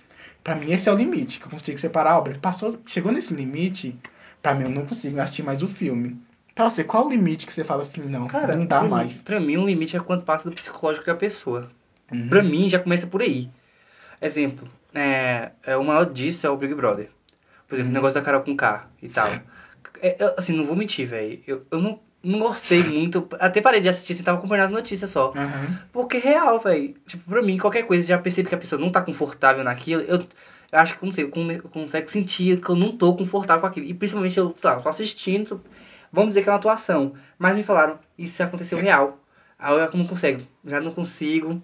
Pra 0.43 0.55
mim, 0.55 0.71
esse 0.71 0.89
é 0.89 0.91
o 0.91 0.95
limite, 0.95 1.39
que 1.39 1.45
eu 1.45 1.51
consigo 1.51 1.77
separar 1.77 2.11
a 2.11 2.17
obra. 2.17 2.37
Passou, 2.39 2.79
chegou 2.85 3.11
nesse 3.11 3.33
limite, 3.33 3.95
pra 4.41 4.53
mim, 4.55 4.63
eu 4.63 4.69
não 4.69 4.85
consigo 4.85 5.19
assistir 5.21 5.43
mais 5.43 5.61
o 5.61 5.67
filme. 5.67 6.19
Pra 6.55 6.69
você, 6.69 6.83
qual 6.83 7.05
o 7.07 7.09
limite 7.09 7.45
que 7.47 7.53
você 7.53 7.63
fala 7.63 7.83
assim, 7.83 8.01
não, 8.01 8.27
Cara, 8.27 8.55
não 8.55 8.65
dá 8.65 8.79
pra 8.79 8.89
mais? 8.89 9.15
Mim, 9.15 9.21
pra 9.23 9.39
mim, 9.39 9.57
um 9.57 9.65
limite 9.65 9.95
é 9.95 9.99
quanto 9.99 10.25
passa 10.25 10.49
do 10.49 10.55
psicológico 10.55 11.05
da 11.05 11.15
pessoa. 11.15 11.69
Uhum. 12.11 12.27
Pra 12.27 12.43
mim, 12.43 12.69
já 12.69 12.77
começa 12.79 13.07
por 13.07 13.21
aí. 13.21 13.49
Exemplo, 14.21 14.67
é, 14.93 15.51
é, 15.63 15.77
o 15.77 15.83
maior 15.83 16.05
disso 16.11 16.45
é 16.45 16.49
o 16.49 16.57
Big 16.57 16.73
Brother. 16.73 17.09
Por 17.67 17.75
exemplo, 17.75 17.85
o 17.85 17.87
Uhum. 17.89 17.93
negócio 17.93 18.15
da 18.15 18.21
Carol 18.21 18.41
com 18.41 18.55
K 18.55 18.87
e 19.01 19.07
tal. 19.09 19.29
É, 20.01 20.17
assim, 20.37 20.53
não 20.55 20.65
vou 20.65 20.75
mentir, 20.75 21.07
velho. 21.07 21.41
Eu, 21.47 21.65
eu 21.71 21.79
não, 21.81 21.99
não 22.23 22.39
gostei 22.39 22.83
muito. 22.83 23.27
Até 23.39 23.61
parei 23.61 23.81
de 23.81 23.89
assistir, 23.89 24.13
assim, 24.13 24.23
tava 24.23 24.37
acompanhando 24.37 24.65
as 24.65 24.71
notícias 24.71 25.09
só. 25.09 25.33
Aham. 25.35 25.79
Porque 25.91 26.17
é 26.17 26.19
real, 26.19 26.59
velho. 26.59 26.95
Tipo, 27.05 27.29
pra 27.29 27.41
mim, 27.41 27.57
qualquer 27.57 27.83
coisa, 27.83 28.05
já 28.05 28.17
percebe 28.17 28.49
que 28.49 28.55
a 28.55 28.57
pessoa 28.57 28.79
não 28.79 28.91
tá 28.91 29.01
confortável 29.01 29.63
naquilo. 29.63 30.01
Eu, 30.03 30.19
eu 30.71 30.79
acho 30.79 30.97
que, 30.97 31.05
não 31.05 31.11
sei, 31.11 31.25
eu, 31.25 31.29
consigo 31.69 32.09
sentir 32.09 32.61
que 32.61 32.69
eu 32.69 32.75
não 32.75 32.95
tô 32.95 33.15
confortável 33.15 33.61
com 33.61 33.67
aquilo. 33.67 33.87
E 33.87 33.93
principalmente, 33.93 34.37
eu, 34.37 34.53
sei 34.55 34.69
lá, 34.69 34.79
tô 34.79 34.89
assistindo, 34.89 35.61
vamos 36.11 36.29
dizer 36.29 36.43
que 36.43 36.49
é 36.49 36.51
uma 36.51 36.57
atuação. 36.57 37.13
Mas 37.37 37.55
me 37.55 37.63
falaram, 37.63 37.99
isso 38.17 38.41
aconteceu 38.43 38.77
real. 38.79 39.19
Aí 39.57 39.73
eu 39.73 39.91
não 39.93 40.05
consigo, 40.05 40.41
já 40.65 40.79
não 40.79 40.91
consigo. 40.91 41.61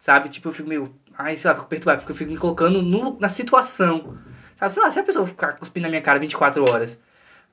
Sabe? 0.00 0.28
Tipo, 0.28 0.48
eu 0.48 0.52
fico 0.52 0.68
meio. 0.68 0.94
Ai, 1.16 1.36
sei 1.36 1.50
lá, 1.50 1.56
fico 1.56 1.68
perturbado, 1.68 2.00
porque 2.00 2.12
eu 2.12 2.16
fico 2.16 2.30
me 2.30 2.38
colocando 2.38 2.80
no, 2.80 3.18
na 3.18 3.28
situação. 3.28 4.16
Sabe? 4.56 4.72
Sei 4.72 4.82
lá, 4.82 4.90
se 4.90 4.98
a 5.00 5.02
pessoa 5.02 5.26
ficar 5.26 5.54
cuspindo 5.54 5.84
na 5.84 5.90
minha 5.90 6.02
cara 6.02 6.18
24 6.18 6.62
horas, 6.70 6.98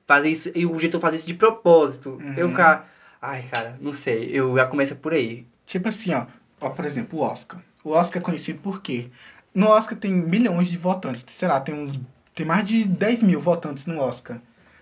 fazer 0.06 0.30
isso, 0.30 0.50
e 0.54 0.64
o 0.66 0.76
diretor 0.76 1.00
fazer 1.00 1.16
isso 1.16 1.26
de 1.26 1.34
propósito, 1.34 2.10
Uhum. 2.20 2.34
eu 2.36 2.48
ficar. 2.48 2.92
Ai, 3.20 3.42
cara, 3.50 3.76
não 3.80 3.92
sei. 3.92 4.30
Eu 4.32 4.54
já 4.56 4.66
começa 4.66 4.94
por 4.94 5.12
aí. 5.12 5.46
Tipo 5.64 5.88
assim, 5.88 6.12
ó, 6.14 6.26
ó, 6.60 6.70
por 6.70 6.84
exemplo, 6.84 7.18
o 7.18 7.22
Oscar. 7.22 7.60
O 7.82 7.90
Oscar 7.90 8.20
é 8.22 8.24
conhecido 8.24 8.60
por 8.60 8.80
quê? 8.82 9.06
No 9.54 9.68
Oscar 9.68 9.96
tem 9.98 10.12
milhões 10.12 10.68
de 10.68 10.76
votantes, 10.76 11.24
sei 11.28 11.48
lá, 11.48 11.58
tem 11.60 11.74
uns. 11.74 11.98
Tem 12.34 12.44
mais 12.44 12.68
de 12.68 12.86
10 12.86 13.22
mil 13.22 13.40
votantes 13.40 13.86
no 13.86 13.98
Oscar. 13.98 14.38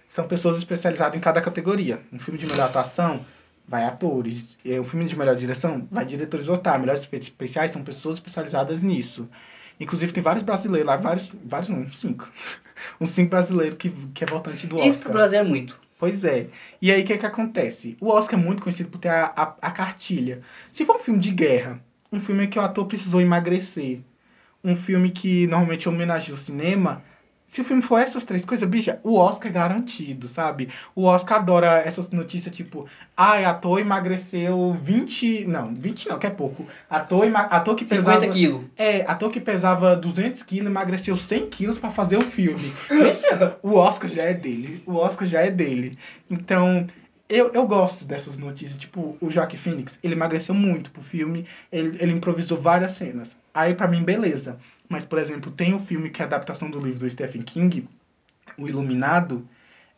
São 0.09 0.27
pessoas 0.27 0.57
especializadas 0.59 1.17
em 1.17 1.21
cada 1.21 1.41
categoria. 1.41 2.01
Um 2.13 2.19
filme 2.19 2.39
de 2.39 2.47
melhor 2.47 2.67
atuação, 2.69 3.25
vai 3.67 3.85
atores. 3.85 4.59
É, 4.65 4.81
Um 4.81 4.85
filme 4.85 5.07
de 5.07 5.17
melhor 5.17 5.37
direção, 5.37 5.87
vai 5.91 6.05
diretores 6.05 6.47
votar. 6.47 6.79
Melhores 6.79 7.03
efeitos 7.05 7.29
especiais 7.29 7.71
são 7.71 7.83
pessoas 7.85 8.17
especializadas 8.17 8.83
nisso. 8.83 9.29
Inclusive 9.79 10.13
tem 10.13 10.23
vários 10.23 10.43
brasileiros 10.43 10.87
lá, 10.87 10.97
vários, 10.97 11.31
vários 11.45 11.69
não, 11.69 11.81
uns 11.81 11.99
cinco. 11.99 12.31
Uns 13.01 13.11
cinco 13.11 13.31
brasileiros 13.31 13.79
que, 13.79 13.91
que 13.91 14.25
é 14.25 14.27
votante 14.27 14.67
do 14.67 14.77
Oscar. 14.77 14.91
Isso 14.91 15.03
pro 15.03 15.13
Brasil 15.13 15.39
é 15.39 15.43
muito. 15.43 15.79
Pois 15.99 16.25
é. 16.25 16.49
E 16.83 16.93
aí 16.93 17.03
o 17.03 17.05
que 17.05 17.17
que 17.17 17.27
acontece? 17.27 17.97
O 18.01 18.09
Oscar 18.09 18.39
é 18.39 18.43
muito 18.43 18.63
conhecido 18.63 18.91
por 18.91 18.99
ter 18.99 19.09
a, 19.09 19.33
a, 19.37 19.55
a 19.63 19.71
cartilha. 19.71 20.43
Se 20.73 20.85
for 20.85 20.97
um 20.97 20.99
filme 20.99 21.21
de 21.21 21.31
guerra, 21.31 21.81
um 22.13 22.21
filme 22.21 22.47
que 22.47 22.59
o 22.59 22.63
ator 22.63 22.87
precisou 22.87 23.21
emagrecer, 23.21 24.01
um 24.63 24.77
filme 24.77 25.11
que 25.11 25.47
normalmente 25.47 25.89
homenageia 25.89 26.35
o 26.35 26.39
cinema, 26.39 27.03
se 27.55 27.61
o 27.61 27.65
filme 27.65 27.81
for 27.81 28.01
essas 28.01 28.25
três 28.25 28.45
coisas, 28.45 28.69
bicha, 28.69 28.99
o 29.05 29.15
Oscar 29.15 29.49
é 29.49 29.55
garantido, 29.55 30.27
sabe? 30.27 30.71
O 30.93 31.05
Oscar 31.05 31.39
adora 31.39 31.79
essas 31.87 32.11
notícias 32.11 32.53
tipo, 32.53 32.85
ai, 33.17 33.45
ator 33.45 33.79
emagreceu 33.79 34.77
20, 34.83 35.45
não, 35.45 35.73
20 35.73 36.09
não, 36.09 36.19
que 36.19 36.27
é 36.27 36.31
pouco. 36.31 36.67
Ator, 36.91 37.25
ator 37.33 37.77
que 37.77 37.85
50 37.85 38.11
pesava 38.11 38.27
quilos. 38.33 38.65
é, 38.77 39.03
ator 39.03 39.31
que 39.31 39.39
pesava 39.39 39.95
200 39.95 40.43
quilos 40.43 40.69
emagreceu 40.69 41.15
100 41.15 41.49
quilos 41.49 41.79
pra 41.79 41.91
fazer 41.91 42.17
o 42.17 42.23
filme. 42.23 42.75
Bicha, 42.91 43.57
o 43.63 43.77
Oscar 43.77 44.11
já 44.11 44.25
é 44.25 44.35
dele. 44.35 44.83
O 44.85 44.97
Oscar 44.97 45.29
já 45.29 45.41
é 45.41 45.49
dele. 45.49 45.97
Então, 46.29 46.85
eu, 47.29 47.53
eu 47.55 47.69
gosto 47.69 48.05
dessas 48.05 48.37
notícias. 48.37 48.77
Tipo, 48.77 49.17
o 49.21 49.31
Joaquin 49.31 49.59
Phoenix, 49.59 49.97
ele 50.03 50.15
emagreceu 50.15 50.57
muito 50.57 50.91
pro 50.91 51.05
filme. 51.05 51.47
Ele, 51.71 51.99
ele 52.01 52.13
improvisou 52.15 52.59
várias 52.59 52.93
cenas. 52.93 53.29
Aí, 53.55 53.75
pra 53.75 53.87
mim, 53.87 54.03
beleza. 54.03 54.59
Mas, 54.89 55.05
por 55.05 55.19
exemplo, 55.19 55.51
tem 55.51 55.75
o 55.75 55.81
filme 55.81 56.11
que 56.11 56.21
é 56.23 56.25
a 56.25 56.29
adaptação 56.29 56.71
do 56.71 56.79
livro 56.79 57.01
do 57.01 57.11
Stephen 57.11 57.43
King, 57.43 57.89
O 58.59 58.69
Iluminado. 58.69 59.49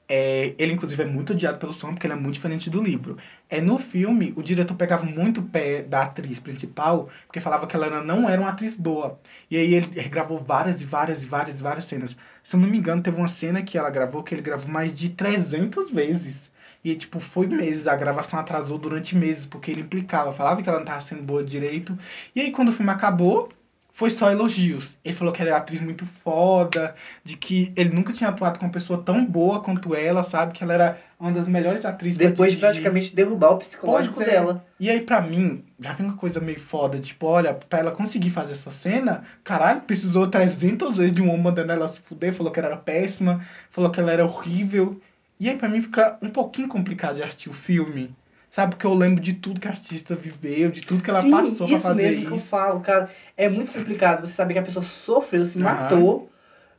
É, 0.09 0.55
ele, 0.57 0.73
inclusive, 0.73 1.03
é 1.03 1.07
muito 1.07 1.33
odiado 1.33 1.59
pelo 1.59 1.73
som, 1.73 1.89
porque 1.93 2.07
ele 2.07 2.15
é 2.15 2.17
muito 2.17 2.35
diferente 2.35 2.71
do 2.71 2.81
livro. 2.83 3.17
É, 3.51 3.61
no 3.61 3.79
filme, 3.79 4.33
o 4.37 4.43
diretor 4.43 4.77
pegava 4.77 5.05
muito 5.05 5.41
o 5.41 5.43
pé 5.43 5.83
da 5.83 6.03
atriz 6.03 6.39
principal, 6.39 7.09
porque 7.27 7.41
falava 7.41 7.67
que 7.67 7.75
ela 7.75 8.03
não 8.03 8.29
era 8.29 8.41
uma 8.41 8.51
atriz 8.51 8.77
boa. 8.77 9.19
E 9.51 9.57
aí 9.57 9.75
ele 9.75 9.87
gravou 10.09 10.39
várias 10.39 10.81
e 10.81 10.85
várias 10.85 11.23
e 11.25 11.27
várias 11.27 11.59
e 11.59 11.63
várias 11.63 11.85
cenas. 11.87 12.17
Se 12.45 12.55
eu 12.55 12.61
não 12.61 12.69
me 12.69 12.79
engano, 12.79 13.03
teve 13.03 13.17
uma 13.17 13.27
cena 13.29 13.63
que 13.63 13.77
ela 13.77 13.91
gravou 13.91 14.23
que 14.23 14.33
ele 14.35 14.43
gravou 14.43 14.69
mais 14.71 14.95
de 14.95 15.09
300 15.11 15.91
vezes. 15.91 16.51
E, 16.85 16.95
tipo, 16.95 17.19
foi 17.19 17.49
meses. 17.49 17.89
A 17.89 17.97
gravação 17.97 18.39
atrasou 18.39 18.79
durante 18.79 19.17
meses, 19.17 19.45
porque 19.45 19.73
ele 19.73 19.81
implicava. 19.81 20.33
Falava 20.33 20.63
que 20.63 20.69
ela 20.69 20.79
não 20.79 20.87
tava 20.87 21.01
sendo 21.01 21.23
boa 21.23 21.43
direito. 21.43 21.99
E 22.33 22.41
aí, 22.41 22.53
quando 22.53 22.69
o 22.69 22.73
filme 22.73 22.93
acabou, 22.93 23.49
foi 23.97 24.11
só 24.11 24.31
elogios. 24.31 24.99
Ele 25.03 25.17
falou 25.17 25.33
que 25.33 25.41
ela 25.41 25.53
era 25.53 25.59
atriz 25.59 25.81
muito 25.81 26.05
foda, 26.23 26.95
de 27.25 27.35
que 27.35 27.73
ele 27.75 27.95
nunca 27.95 28.13
tinha 28.13 28.29
atuado 28.29 28.59
com 28.59 28.67
uma 28.67 28.71
pessoa 28.71 29.03
tão 29.03 29.25
boa 29.25 29.63
quanto 29.63 29.95
ela, 29.95 30.23
sabe? 30.23 30.53
Que 30.53 30.63
ela 30.63 30.75
era 30.75 30.99
uma 31.19 31.33
das 31.33 31.49
melhores 31.49 31.83
atrizes 31.83 32.19
Depois 32.19 32.53
de 32.53 32.59
praticamente 32.59 33.17
derrubar 33.17 33.53
o 33.53 33.57
psicológico 33.57 34.21
é. 34.21 34.27
dela. 34.27 34.63
E 34.79 34.91
aí, 34.91 35.01
pra 35.01 35.23
mim, 35.23 35.65
já 35.81 35.95
vem 35.95 36.09
uma 36.09 36.17
coisa 36.19 36.41
meio 36.41 36.61
foda, 36.61 36.99
tipo, 36.99 37.25
olha, 37.27 37.55
pra 37.55 37.79
ela 37.79 37.91
conseguir 37.91 38.29
fazer 38.29 38.53
essa 38.53 38.71
cena, 38.71 39.25
caralho, 39.43 39.81
precisou 39.81 40.27
300 40.27 40.99
vezes 40.99 41.15
de 41.15 41.23
um 41.23 41.31
homem 41.31 41.45
mandando 41.45 41.73
ela 41.73 41.89
se 41.89 41.99
fuder, 42.01 42.35
falou 42.35 42.53
que 42.53 42.59
ela 42.59 42.69
era 42.69 42.77
péssima, 42.77 43.47
falou 43.71 43.91
que 43.91 43.99
ela 43.99 44.13
era 44.13 44.27
horrível. 44.27 45.01
E 45.41 45.49
aí, 45.49 45.57
pra 45.57 45.71
mim, 45.71 45.81
fica 45.81 46.19
um 46.21 46.29
pouquinho 46.29 46.69
complicado 46.69 47.17
de 47.17 47.23
assistir 47.23 47.49
o 47.49 47.55
filme, 47.55 48.15
sabe? 48.51 48.71
Porque 48.75 48.87
eu 48.87 48.95
lembro 48.95 49.23
de 49.23 49.33
tudo 49.35 49.61
que 49.61 49.69
a 49.69 49.71
artista 49.73 50.15
viveu, 50.15 50.71
de 50.71 50.81
tudo 50.81 51.03
que 51.03 51.11
ela 51.11 51.23
Sim, 51.23 51.31
passou 51.31 51.67
pra 51.69 51.77
isso 51.77 51.87
fazer 51.89 52.03
mesmo 52.11 52.27
que 52.27 52.33
eu 52.33 52.37
isso. 52.37 52.47
falo, 52.47 52.81
cara. 52.81 53.11
É 53.37 53.49
muito 53.49 53.73
complicado 53.73 54.27
você 54.27 54.33
saber 54.33 54.55
que 54.55 54.59
a 54.59 54.63
pessoa 54.63 54.85
sofreu, 54.85 55.45
se 55.45 55.59
Aham. 55.59 55.65
matou. 55.65 56.31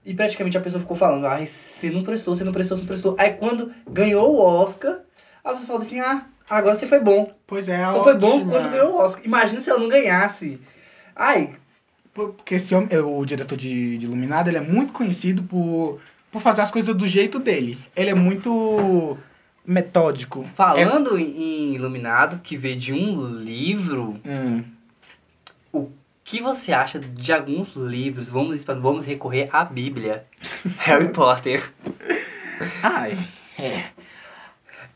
E 0.05 0.13
praticamente 0.13 0.57
a 0.57 0.61
pessoa 0.61 0.79
ficou 0.79 0.95
falando, 0.95 1.25
ai, 1.27 1.45
você 1.45 1.89
não 1.91 2.01
prestou, 2.01 2.33
você 2.33 2.43
não 2.43 2.53
prestou, 2.53 2.77
você 2.77 2.81
não 2.81 2.87
prestou. 2.87 3.15
Aí 3.19 3.31
quando 3.31 3.71
ganhou 3.89 4.35
o 4.35 4.39
Oscar, 4.39 5.01
a 5.43 5.51
pessoa 5.51 5.67
falou 5.67 5.81
assim, 5.81 5.99
ah, 5.99 6.25
agora 6.49 6.75
você 6.75 6.87
foi 6.87 6.99
bom. 7.01 7.29
Pois 7.45 7.67
é, 7.67 7.83
Só 7.91 8.03
foi 8.03 8.15
bom 8.15 8.37
ótima. 8.39 8.51
quando 8.53 8.69
ganhou 8.69 8.93
o 8.93 8.97
Oscar. 8.99 9.25
Imagina 9.25 9.61
se 9.61 9.69
ela 9.69 9.79
não 9.79 9.89
ganhasse. 9.89 10.61
Ai, 11.15 11.55
Porque 12.13 12.55
esse 12.55 12.73
homem, 12.73 12.89
o 12.97 13.25
diretor 13.25 13.57
de, 13.57 13.97
de 13.97 14.05
Iluminado, 14.05 14.47
ele 14.49 14.57
é 14.57 14.61
muito 14.61 14.93
conhecido 14.93 15.43
por, 15.43 15.99
por 16.31 16.41
fazer 16.41 16.61
as 16.61 16.71
coisas 16.71 16.95
do 16.95 17.05
jeito 17.05 17.37
dele. 17.37 17.77
Ele 17.95 18.09
é 18.09 18.15
muito 18.15 19.17
metódico. 19.67 20.47
falando 20.55 21.17
em 21.19 21.75
Iluminado, 21.75 22.39
que 22.41 22.55
veio 22.57 22.77
de 22.77 22.93
um 22.93 23.25
livro, 23.39 24.19
É- 24.23 24.29
hum. 24.31 24.63
o 25.73 25.91
que 26.23 26.41
você 26.41 26.71
acha 26.73 26.99
de 26.99 27.31
alguns 27.33 27.75
livros? 27.75 28.29
Vamos, 28.29 28.63
vamos 28.63 29.05
recorrer 29.05 29.49
à 29.53 29.63
Bíblia. 29.65 30.25
Harry 30.79 31.09
Potter. 31.09 31.71
Ai, 32.81 33.17
é. 33.59 33.83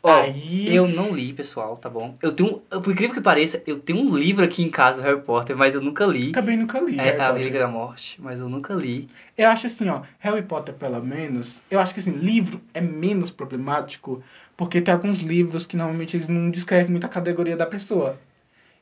Ó, 0.03 0.22
Aí. 0.24 0.74
Eu 0.76 0.88
não 0.88 1.13
li, 1.13 1.32
pessoal, 1.32 1.78
tá 1.78 1.88
bom? 1.88 2.17
Eu 2.24 2.32
tenho, 2.32 2.57
por 2.84 2.91
incrível 2.91 3.13
que 3.13 3.22
pareça, 3.22 3.61
eu 3.67 3.78
tenho 3.78 3.99
um 3.99 4.15
livro 4.17 4.43
aqui 4.43 4.63
em 4.63 4.69
casa 4.69 4.99
do 4.99 5.03
Harry 5.03 5.22
Potter, 5.22 5.55
mas 5.55 5.76
eu 5.76 5.82
nunca 5.82 6.05
li. 6.07 6.32
Também 6.32 6.57
nunca 6.57 6.80
li. 6.80 6.97
É 6.99 7.03
Harry 7.03 7.09
As 7.11 7.17
Potter. 7.28 7.38
Relíquias 7.38 7.61
da 7.61 7.67
Morte, 7.67 8.19
mas 8.19 8.39
eu 8.39 8.49
nunca 8.49 8.74
li. 8.74 9.07
Eu 9.38 9.47
acho 9.49 9.67
assim, 9.67 9.89
ó, 9.89 10.01
Harry 10.17 10.41
Potter, 10.41 10.74
pelo 10.74 10.99
menos, 11.03 11.61
eu 11.69 11.80
acho 11.80 11.93
que 11.93 11.99
assim, 11.99 12.13
livro 12.13 12.59
é 12.74 12.82
menos 12.82 13.30
problemático, 13.30 14.24
porque 14.62 14.80
tem 14.80 14.93
alguns 14.93 15.22
livros 15.22 15.66
que 15.66 15.76
normalmente 15.76 16.16
eles 16.16 16.28
não 16.28 16.51
descrevem 16.51 16.91
muito 16.91 17.03
a 17.05 17.09
categoria 17.09 17.57
da 17.57 17.66
pessoa. 17.66 18.20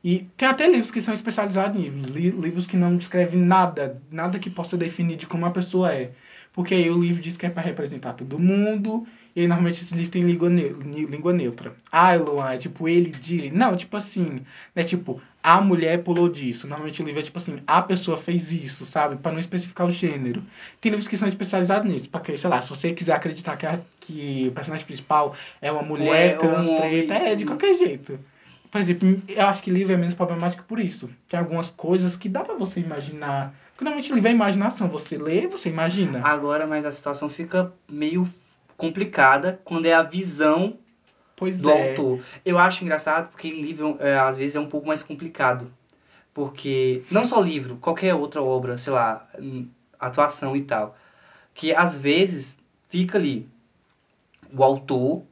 E 0.03 0.27
tem 0.37 0.47
até 0.49 0.67
livros 0.67 0.91
que 0.91 1.01
são 1.01 1.13
especializados 1.13 1.79
nisso, 1.81 2.09
li- 2.13 2.31
livros 2.31 2.67
que 2.67 2.75
não 2.75 2.97
descrevem 2.97 3.39
nada, 3.41 4.01
nada 4.11 4.39
que 4.39 4.49
possa 4.49 4.75
definir 4.77 5.15
de 5.17 5.25
como 5.25 5.45
a 5.45 5.51
pessoa 5.51 5.93
é. 5.93 6.11
Porque 6.53 6.75
aí 6.75 6.89
o 6.89 6.99
livro 7.01 7.21
diz 7.21 7.37
que 7.37 7.45
é 7.45 7.49
para 7.49 7.63
representar 7.63 8.13
todo 8.13 8.37
mundo, 8.39 9.07
e 9.35 9.41
aí 9.41 9.47
normalmente 9.47 9.81
esse 9.81 9.95
livro 9.95 10.11
tem 10.11 10.23
língua, 10.23 10.49
ni- 10.49 11.05
língua 11.05 11.33
neutra. 11.33 11.73
Ah, 11.91 12.13
Luan, 12.15 12.51
é 12.53 12.57
tipo 12.57 12.89
ele, 12.89 13.11
de. 13.11 13.49
Não, 13.51 13.77
tipo 13.77 13.95
assim, 13.97 14.41
né? 14.75 14.83
Tipo, 14.83 15.21
a 15.41 15.61
mulher 15.61 16.03
pulou 16.03 16.27
disso. 16.29 16.67
Normalmente 16.67 17.01
o 17.01 17.05
livro 17.05 17.19
é 17.21 17.23
tipo 17.23 17.37
assim, 17.37 17.57
a 17.65 17.81
pessoa 17.81 18.17
fez 18.17 18.51
isso, 18.51 18.85
sabe? 18.85 19.15
Para 19.15 19.31
não 19.31 19.39
especificar 19.39 19.87
o 19.87 19.91
gênero. 19.91 20.43
Tem 20.81 20.89
livros 20.91 21.07
que 21.07 21.15
são 21.17 21.27
especializados 21.27 21.89
nisso, 21.89 22.09
porque, 22.09 22.35
sei 22.37 22.49
lá, 22.49 22.61
se 22.61 22.69
você 22.69 22.91
quiser 22.93 23.13
acreditar 23.13 23.55
que, 23.57 23.65
a- 23.65 23.79
que 23.99 24.47
o 24.49 24.51
personagem 24.51 24.85
principal 24.85 25.33
é 25.61 25.71
uma 25.71 25.81
mulher 25.81 26.31
é 26.31 26.35
um 26.35 26.39
trans 26.39 26.67
homem- 26.67 26.77
preta, 27.07 27.13
é 27.13 27.35
de 27.35 27.45
qualquer 27.45 27.73
jeito. 27.77 28.19
Por 28.69 28.79
exemplo, 28.81 29.21
eu 29.27 29.45
acho 29.47 29.63
que 29.63 29.71
livro 29.71 29.93
é 29.93 29.97
menos 29.97 30.13
problemático 30.13 30.63
por 30.65 30.79
isso. 30.79 31.09
Tem 31.27 31.39
algumas 31.39 31.69
coisas 31.71 32.15
que 32.15 32.29
dá 32.29 32.41
pra 32.41 32.53
você 32.55 32.79
imaginar. 32.79 33.53
Porque 33.71 33.83
normalmente 33.83 34.13
livro 34.13 34.27
é 34.27 34.31
imaginação. 34.31 34.87
Você 34.89 35.17
lê, 35.17 35.47
você 35.47 35.69
imagina. 35.69 36.21
Agora, 36.23 36.67
mas 36.67 36.85
a 36.85 36.91
situação 36.91 37.29
fica 37.29 37.73
meio 37.89 38.31
complicada 38.77 39.59
quando 39.63 39.85
é 39.87 39.93
a 39.93 40.03
visão 40.03 40.77
pois 41.39 41.57
do 41.57 41.71
é. 41.71 41.91
autor. 41.91 42.19
Eu 42.45 42.59
acho 42.59 42.83
engraçado 42.83 43.29
porque 43.29 43.47
em 43.47 43.61
livro, 43.61 43.95
é, 43.99 44.19
às 44.19 44.37
vezes, 44.37 44.57
é 44.57 44.59
um 44.59 44.67
pouco 44.67 44.85
mais 44.85 45.01
complicado. 45.01 45.71
Porque, 46.33 47.01
não 47.09 47.23
só 47.25 47.39
livro, 47.39 47.77
qualquer 47.77 48.13
outra 48.13 48.43
obra, 48.43 48.77
sei 48.77 48.91
lá, 48.93 49.27
hum, 49.39 49.67
atuação 49.97 50.55
e 50.55 50.61
tal. 50.61 50.97
Que 51.53 51.73
às 51.73 51.95
vezes 51.95 52.57
fica 52.89 53.17
ali 53.17 53.47
o 54.53 54.63
autor, 54.63 55.23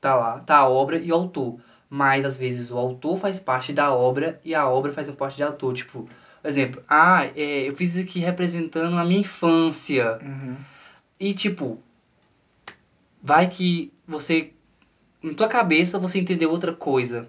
tá 0.00 0.14
lá, 0.14 0.40
tá 0.40 0.58
a 0.58 0.68
obra 0.68 0.98
e 0.98 1.10
o 1.10 1.14
autor. 1.14 1.58
Mas 1.90 2.24
às 2.24 2.36
vezes 2.36 2.70
o 2.70 2.76
autor 2.76 3.18
faz 3.18 3.40
parte 3.40 3.72
da 3.72 3.92
obra 3.92 4.38
e 4.44 4.54
a 4.54 4.68
obra 4.68 4.92
faz 4.92 5.08
parte 5.10 5.38
do 5.38 5.44
autor. 5.44 5.74
Tipo, 5.74 6.08
por 6.42 6.48
exemplo, 6.48 6.82
ah, 6.88 7.24
é, 7.34 7.68
eu 7.68 7.74
fiz 7.74 7.94
isso 7.94 8.04
aqui 8.04 8.20
representando 8.20 8.96
a 8.96 9.04
minha 9.04 9.20
infância. 9.20 10.18
Uhum. 10.22 10.56
E 11.18 11.32
tipo, 11.32 11.82
vai 13.22 13.48
que 13.48 13.92
você, 14.06 14.52
em 15.22 15.34
tua 15.34 15.48
cabeça, 15.48 15.98
você 15.98 16.18
entendeu 16.18 16.50
outra 16.50 16.72
coisa, 16.72 17.28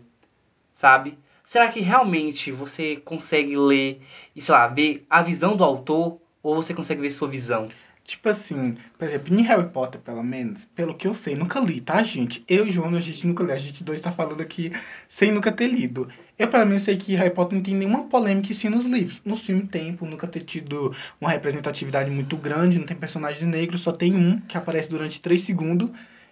sabe? 0.74 1.18
Será 1.44 1.68
que 1.70 1.80
realmente 1.80 2.52
você 2.52 2.98
consegue 2.98 3.56
ler 3.56 4.02
e, 4.36 4.42
sei 4.42 4.54
lá, 4.54 4.68
ver 4.68 5.06
a 5.10 5.22
visão 5.22 5.58
do 5.58 5.64
autor 5.64 6.20
ou 6.44 6.56
você 6.56 6.74
consegue 6.74 7.02
ver 7.02 7.10
sua 7.10 7.28
visão? 7.28 7.70
Tipo 8.10 8.30
assim, 8.30 8.76
por 8.98 9.08
exemplo, 9.08 9.36
em 9.36 9.44
Harry 9.44 9.70
Potter, 9.70 10.02
pelo 10.02 10.24
menos, 10.24 10.66
pelo 10.66 10.96
que 10.96 11.08
eu 11.08 11.14
sei, 11.14 11.36
nunca 11.36 11.60
li, 11.60 11.80
tá, 11.80 12.02
gente? 12.02 12.44
Eu 12.48 12.66
e 12.66 12.72
João, 12.72 12.96
a 12.96 13.00
gente 13.00 13.28
nunca 13.28 13.44
lê. 13.44 13.54
A 13.54 13.58
gente 13.58 13.84
dois 13.84 14.02
tá 14.02 14.12
falando 14.12 14.42
aqui 14.42 14.72
sem 15.08 15.32
nunca 15.32 15.52
ter 15.52 15.68
lido. 15.68 16.08
Eu, 16.38 16.48
pelo 16.48 16.66
menos, 16.66 16.82
sei 16.82 16.98
que 16.98 17.14
Harry 17.14 17.30
Potter 17.30 17.56
não 17.56 17.64
tem 17.64 17.76
nenhuma 17.76 18.06
polêmica 18.06 18.52
assim 18.52 18.68
nos 18.68 18.84
livros. 18.86 19.22
No 19.24 19.36
filme 19.36 19.62
tem, 19.68 19.94
por 19.94 20.10
nunca 20.10 20.26
ter 20.28 20.42
tido 20.42 20.96
uma 21.22 21.30
representatividade 21.30 22.10
muito 22.10 22.36
grande, 22.36 22.80
não 22.80 22.86
tem 22.88 22.98
personagens 22.98 23.44
negros, 23.44 23.82
só 23.82 23.92
tem 23.92 24.16
um 24.16 24.40
que 24.42 24.58
aparece 24.58 24.90
durante 24.90 25.22
três 25.22 25.44
segundos. 25.44 25.92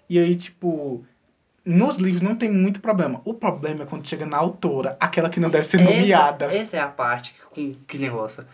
E 0.10 0.18
aí, 0.18 0.36
tipo, 0.36 1.06
nos 1.68 1.98
livros 1.98 2.22
não 2.22 2.36
tem 2.36 2.50
muito 2.50 2.80
problema. 2.80 3.22
O 3.26 3.34
problema 3.34 3.84
é 3.84 3.86
quando 3.86 4.08
chega 4.08 4.26
na 4.26 4.38
autora, 4.38 4.96
aquela 5.00 5.30
que 5.30 5.40
não 5.40 5.50
deve 5.50 5.68
ser 5.68 5.82
nomeada. 5.82 6.46
Essa, 6.46 6.56
essa 6.56 6.78
é 6.78 6.80
a 6.80 6.88
parte 6.88 7.36
com 7.52 7.74
que 7.86 7.98
negócio. 7.98 8.46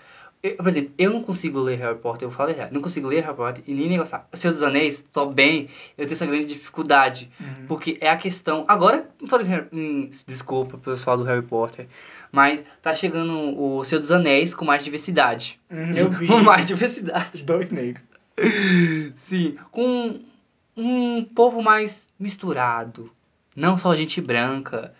Eu, 0.42 0.56
por 0.56 0.68
exemplo, 0.68 0.92
eu 0.98 1.12
não 1.12 1.22
consigo 1.22 1.60
ler 1.60 1.78
Harry 1.78 1.98
Potter, 1.98 2.28
eu 2.28 2.32
verdade, 2.32 2.74
não 2.74 2.82
consigo 2.82 3.08
ler 3.08 3.22
Harry 3.22 3.36
Potter 3.36 3.64
e 3.68 3.74
nem 3.74 3.88
negociar. 3.88 4.28
Senhor 4.34 4.52
dos 4.52 4.64
Anéis, 4.64 5.02
também, 5.14 5.70
eu 5.98 6.06
tenho 6.06 6.16
essa 6.16 6.26
grande 6.26 6.48
dificuldade. 6.48 7.32
Uhum. 7.40 7.68
Porque 7.68 7.98
é 8.02 8.10
a 8.10 8.18
questão. 8.18 8.66
Agora, 8.68 9.08
falei 9.28 9.48
hum, 9.72 10.10
desculpa 10.28 10.78
pro 10.78 10.94
pessoal 10.94 11.16
do 11.16 11.24
Harry 11.24 11.44
Potter, 11.44 11.88
mas 12.32 12.64
tá 12.82 12.96
chegando 12.96 13.58
o 13.58 13.86
Senhor 13.86 14.02
dos 14.02 14.12
Anéis 14.12 14.56
com 14.56 14.66
mais 14.66 14.84
diversidade. 14.84 15.60
Uhum, 15.72 15.94
eu 15.96 16.10
vi. 16.10 16.26
Com 16.28 16.40
mais 16.40 16.66
diversidade. 16.66 17.44
Dois 17.44 17.70
negros. 17.70 18.04
Sim, 19.18 19.56
com 19.72 20.20
um 20.76 21.24
povo 21.24 21.62
mais 21.62 22.02
misturado. 22.24 23.12
Não 23.56 23.78
só 23.78 23.96
gente 23.96 24.20
branca. 24.22 24.94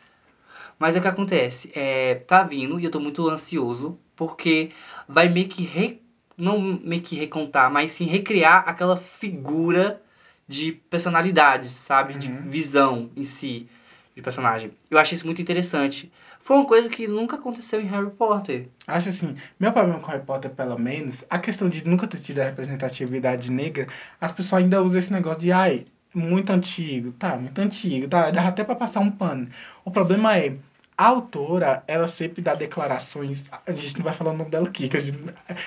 Mas 0.78 0.96
é 0.96 1.00
o 1.00 1.02
que 1.02 1.08
acontece. 1.08 1.72
É, 1.74 2.16
tá 2.16 2.44
vindo 2.44 2.80
e 2.80 2.84
eu 2.86 2.92
tô 2.92 3.00
muito 3.00 3.28
ansioso. 3.30 3.98
Porque 4.16 4.70
vai 5.08 5.28
meio 5.30 5.48
que. 5.48 5.64
Re... 5.64 6.02
Não 6.38 6.60
meio 6.62 7.02
que 7.02 7.16
recontar, 7.16 7.72
mas 7.72 7.92
sim 7.92 8.06
recriar 8.06 8.64
aquela 8.68 8.98
figura 8.98 10.02
de 10.48 10.72
personalidades, 10.72 11.72
sabe? 11.72 12.16
De 12.16 12.28
Uhum. 12.28 12.42
visão 12.50 13.10
em 13.16 13.24
si 13.26 13.68
de 14.16 14.22
personagem. 14.22 14.72
Eu 14.90 14.98
achei 14.98 15.16
isso 15.16 15.26
muito 15.26 15.42
interessante. 15.42 16.12
Foi 16.42 16.58
uma 16.58 16.66
coisa 16.66 16.90
que 16.90 17.08
nunca 17.08 17.36
aconteceu 17.38 17.80
em 17.80 17.86
Harry 17.86 18.10
Potter. 18.12 18.68
Acho 18.86 19.10
assim, 19.10 19.36
meu 19.60 19.72
problema 19.72 20.00
com 20.00 20.12
Harry 20.12 20.24
Potter, 20.26 20.52
pelo 20.52 20.78
menos, 20.78 21.24
a 21.30 21.40
questão 21.40 21.70
de 21.70 21.88
nunca 21.88 22.06
ter 22.08 22.20
tido 22.20 22.40
a 22.40 22.44
representatividade 22.46 23.50
negra, 23.52 23.88
as 24.20 24.32
pessoas 24.32 24.62
ainda 24.64 24.82
usam 24.84 25.00
esse 25.00 25.14
negócio 25.14 25.40
de, 25.40 25.52
ai, 25.52 25.86
muito 26.14 26.52
antigo, 26.52 27.12
tá, 27.14 27.38
muito 27.38 27.60
antigo, 27.60 28.08
tá, 28.08 28.32
dá 28.32 28.48
até 28.48 28.64
pra 28.64 28.76
passar 28.76 29.00
um 29.00 29.12
pano. 29.12 29.48
O 29.84 29.92
problema 29.92 30.38
é, 30.38 30.56
a 30.98 31.08
autora, 31.08 31.84
ela 31.88 32.08
sempre 32.08 32.42
dá 32.42 32.54
declarações, 32.54 33.44
a 33.66 33.72
gente 33.72 33.98
não 33.98 34.04
vai 34.04 34.14
falar 34.14 34.32
o 34.32 34.38
nome 34.38 34.50
dela 34.50 34.68
aqui, 34.68 34.88
que 34.88 34.98
a 34.98 35.00
gente, 35.00 35.18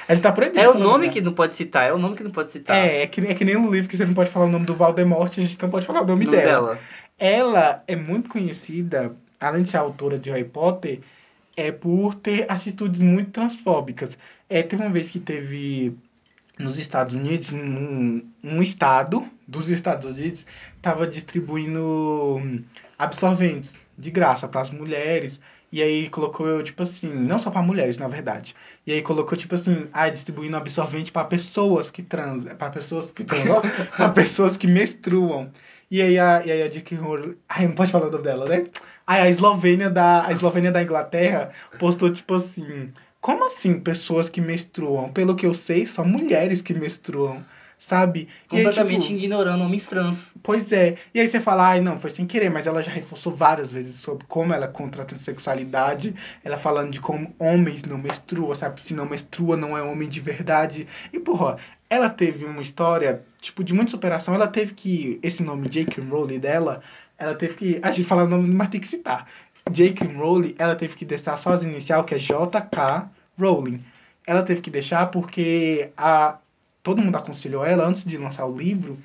a 0.09 0.15
gente 0.15 0.23
tá 0.23 0.33
proibido. 0.33 0.61
É 0.61 0.69
o 0.69 0.79
nome 0.79 1.11
que 1.11 1.21
não 1.21 1.33
pode 1.33 1.57
citar, 1.57 1.89
é 1.89 1.93
o 1.93 1.99
nome 1.99 2.17
que 2.17 2.23
não 2.23 2.31
pode 2.31 2.53
citar. 2.53 2.77
É, 2.77 3.03
é 3.03 3.07
que, 3.07 3.21
é 3.21 3.35
que 3.35 3.45
nem 3.45 3.57
no 3.57 3.71
livro 3.71 3.89
que 3.89 3.97
você 3.97 4.07
não 4.07 4.15
pode 4.15 4.31
falar 4.31 4.47
o 4.47 4.51
nome 4.51 4.67
do 4.67 4.77
Valdemort, 4.77 5.33
a 5.37 5.41
gente 5.41 5.61
não 5.61 5.69
pode 5.69 5.87
falar 5.87 6.03
o 6.03 6.07
nome 6.07 6.25
nome 6.25 6.37
dela. 6.37 6.69
dela. 6.69 6.79
Ela 7.19 7.83
é 7.89 7.97
muito 7.97 8.31
conhecida, 8.31 9.17
além 9.41 9.65
de 9.65 9.71
ser 9.71 9.79
autora 9.79 10.19
de 10.19 10.31
Harry 10.31 10.45
Potter, 10.45 11.01
é 11.57 11.73
por 11.73 12.15
ter 12.15 12.51
atitudes 12.51 13.01
muito 13.01 13.31
transfóbicas. 13.31 14.17
É, 14.49 14.63
teve 14.63 14.83
uma 14.83 14.93
vez 14.93 15.11
que 15.11 15.19
teve 15.19 15.97
nos 16.59 16.79
Estados 16.79 17.15
Unidos, 17.15 17.53
um, 17.53 18.23
um 18.43 18.63
estado 18.63 19.27
dos 19.47 19.71
Estados 19.71 20.07
Unidos 20.07 20.47
estava 20.77 21.07
distribuindo 21.07 22.41
hum, 22.41 22.63
absorventes 22.99 23.71
de 23.97 24.11
graça 24.11 24.49
para 24.49 24.63
as 24.63 24.71
mulheres. 24.71 25.41
E 25.71 25.83
aí 25.83 26.09
colocou, 26.09 26.63
tipo 26.63 26.83
assim, 26.83 27.13
não 27.13 27.39
só 27.39 27.51
para 27.51 27.61
mulheres, 27.61 27.99
na 27.99 28.09
verdade. 28.09 28.55
E 28.87 28.93
aí 28.93 29.03
colocou, 29.03 29.37
tipo 29.37 29.55
assim, 29.55 29.87
ah, 29.93 30.09
distribuindo 30.09 30.57
absorvente 30.57 31.13
para 31.13 31.27
pessoas 31.27 31.91
que 31.91 32.03
transam, 32.03 32.57
para 32.57 32.71
pessoas 32.71 33.11
que 33.11 33.25
transam, 33.25 33.61
para 33.97 34.09
pessoas 34.11 34.57
que 34.57 34.67
menstruam. 34.67 35.51
E 35.91 36.01
aí 36.01 36.19
a, 36.19 36.45
e 36.45 36.51
aí 36.51 36.63
a 36.63 36.69
J.K. 36.69 36.97
Rowling, 36.97 37.37
ai, 37.49 37.67
não 37.67 37.75
pode 37.75 37.91
falar 37.91 38.09
o 38.09 38.11
nome 38.11 38.25
dela, 38.25 38.47
né? 38.47 38.65
Aí 39.07 39.23
a 39.23 39.29
Eslovênia 39.29 39.89
da, 39.89 40.27
a 40.27 40.33
Eslovênia 40.33 40.73
da 40.73 40.83
Inglaterra 40.83 41.51
postou, 41.79 42.11
tipo 42.11 42.35
assim, 42.35 42.93
como 43.27 43.45
assim 43.49 43.81
pessoas 43.81 44.29
que 44.29 44.41
menstruam? 44.41 45.09
Pelo 45.09 45.35
que 45.35 45.45
eu 45.45 45.53
sei, 45.53 45.85
são 45.85 46.05
mulheres 46.05 46.61
que 46.61 46.73
menstruam, 46.73 47.45
sabe? 47.77 48.29
E 48.53 48.59
aí, 48.59 48.63
Completamente 48.63 49.09
tipo, 49.09 49.19
ignorando 49.19 49.65
homens 49.65 49.85
trans. 49.85 50.33
Pois 50.45 50.71
é. 50.71 50.95
E 51.13 51.19
aí 51.19 51.27
você 51.27 51.41
fala, 51.41 51.71
ai 51.71 51.81
não, 51.81 51.99
foi 51.99 52.11
sem 52.11 52.25
querer, 52.25 52.49
mas 52.51 52.69
ela 52.69 52.81
já 52.85 52.93
reforçou 52.93 53.35
várias 53.35 53.69
vezes 53.69 53.97
sobre 53.97 54.25
como 54.29 54.55
ela 54.55 54.67
é 54.67 54.69
contra 54.69 55.03
a 55.03 55.05
transexualidade, 55.05 56.15
ela 56.45 56.57
falando 56.57 56.93
de 56.93 57.01
como 57.01 57.35
homens 57.37 57.83
não 57.83 57.99
menstruam, 57.99 58.55
sabe? 58.55 58.81
Se 58.81 58.95
não 58.95 59.07
menstrua, 59.07 59.57
não 59.57 59.77
é 59.77 59.83
homem 59.83 60.09
de 60.09 60.21
verdade. 60.21 60.87
E, 61.13 61.19
porra, 61.19 61.57
ela 61.91 62.09
teve 62.09 62.45
uma 62.45 62.63
história, 62.63 63.25
tipo, 63.41 63.65
de 63.65 63.75
muita 63.75 63.91
superação. 63.91 64.37
Ela 64.37 64.47
teve 64.47 64.73
que, 64.73 65.19
esse 65.21 65.43
nome 65.43 65.69
J.K. 65.69 66.01
Rowling 66.01 66.39
dela, 66.39 66.81
ela 67.19 67.35
teve 67.35 67.57
que, 67.57 67.81
a 67.83 67.91
gente 67.91 68.07
fala 68.07 68.23
o 68.23 68.29
nome, 68.29 68.47
mas 68.55 68.69
tem 68.69 68.81
que 68.81 68.87
citar. 68.87 69.27
J.K. 69.69 70.07
Rowling, 70.17 70.55
ela 70.61 70.77
teve 70.77 70.95
que 70.95 71.05
deixar 71.05 71.37
só 71.37 71.55
as 71.55 71.65
inicial, 71.65 72.05
que 72.05 72.15
é 72.15 72.19
J.K. 72.21 73.16
Rowling. 73.39 73.83
Ela 74.27 74.43
teve 74.43 74.61
que 74.61 74.71
deixar 74.71 75.07
porque 75.07 75.91
a, 75.97 76.39
todo 76.83 77.03
mundo 77.03 77.17
aconselhou 77.17 77.65
ela, 77.65 77.87
antes 77.87 78.05
de 78.05 78.17
lançar 78.17 78.47
o 78.47 78.57
livro, 78.57 78.99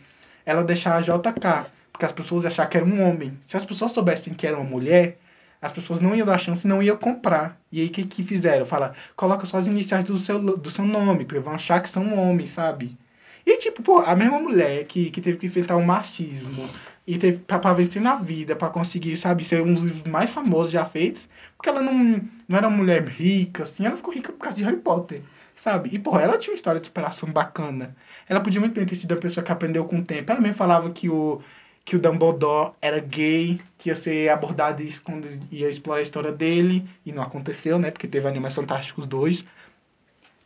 ela 0.46 0.64
deixar 0.64 0.96
a 0.96 1.02
JK, 1.02 1.70
porque 1.92 2.06
as 2.06 2.12
pessoas 2.12 2.46
achavam 2.46 2.70
que 2.70 2.78
era 2.78 2.86
um 2.86 3.08
homem. 3.08 3.38
Se 3.46 3.56
as 3.58 3.66
pessoas 3.66 3.92
soubessem 3.92 4.34
que 4.34 4.48
era 4.48 4.58
uma 4.58 4.70
mulher, 4.70 5.18
as 5.62 5.72
pessoas 5.72 6.02
não 6.02 6.16
iam 6.16 6.26
dar 6.26 6.40
chance 6.40 6.68
não 6.68 6.82
iam 6.82 6.98
comprar. 6.98 7.60
E 7.72 7.82
aí 7.82 7.88
o 7.88 7.92
que, 7.92 8.04
que 8.04 8.24
fizeram? 8.24 8.66
Fala, 8.66 8.96
coloca 9.16 9.46
só 9.46 9.58
as 9.58 9.68
iniciais 9.68 10.04
do 10.06 10.18
seu, 10.18 10.40
do 10.40 10.72
seu 10.72 10.86
nome, 10.86 11.26
porque 11.26 11.40
vão 11.40 11.54
achar 11.54 11.82
que 11.82 11.90
são 11.90 12.18
homens, 12.18 12.50
sabe? 12.50 12.98
E 13.46 13.58
tipo, 13.58 13.82
pô, 13.82 14.00
a 14.00 14.16
mesma 14.16 14.40
mulher 14.40 14.86
que, 14.86 15.10
que 15.12 15.22
teve 15.22 15.38
que 15.38 15.48
enfrentar 15.48 15.76
o 15.76 15.86
machismo 15.86 16.70
e 17.12 17.18
teve 17.18 17.39
pra 17.39 17.74
vencer 17.74 18.01
na 18.01 18.16
vida, 18.16 18.55
pra 18.55 18.70
conseguir, 18.70 19.18
sabe, 19.18 19.43
ser 19.43 19.62
um 19.62 19.74
dos 19.74 19.84
livros 19.84 20.03
mais 20.03 20.30
famosos 20.30 20.72
já 20.72 20.86
feitos, 20.86 21.28
porque 21.57 21.68
ela 21.68 21.82
não, 21.82 22.22
não 22.47 22.57
era 22.57 22.70
uma 22.70 22.78
mulher 22.78 23.03
rica, 23.03 23.64
assim, 23.64 23.86
ela 23.86 23.97
ficou 23.97 24.14
rica 24.14 24.32
por 24.32 24.39
causa 24.39 24.57
de 24.57 24.64
Harry 24.64 24.78
Potter, 24.78 25.22
sabe? 25.53 25.89
E, 25.91 25.99
porra, 25.99 26.22
ela 26.22 26.38
tinha 26.38 26.53
uma 26.53 26.55
história 26.55 26.80
de 26.80 26.88
superação 26.88 27.30
bacana. 27.30 27.93
Ela 28.30 28.39
podia 28.39 28.62
muito 28.62 28.76
bem 28.76 28.86
ter 28.86 28.95
sido 28.95 29.14
a 29.14 29.18
pessoa 29.18 29.43
que 29.43 29.51
aprendeu 29.51 29.84
com 29.84 29.99
o 29.99 30.03
tempo. 30.03 30.32
Ela 30.32 30.39
mesmo 30.39 30.55
falava 30.55 30.89
que 30.91 31.09
o, 31.09 31.41
que 31.84 31.97
o 31.97 31.99
Dumbledore 31.99 32.72
era 32.82 33.01
gay, 33.01 33.59
que 33.78 33.89
ia 33.89 33.95
ser 33.95 34.30
abordado 34.30 34.82
isso 34.82 35.01
quando 35.01 35.28
ia 35.51 35.68
explorar 35.68 35.99
a 35.99 36.03
história 36.03 36.32
dele, 36.32 36.88
e 37.05 37.12
não 37.12 37.22
aconteceu, 37.22 37.78
né? 37.78 37.91
Porque 37.91 38.07
teve 38.07 38.26
Animais 38.26 38.55
Fantásticos 38.55 39.05
2. 39.05 39.43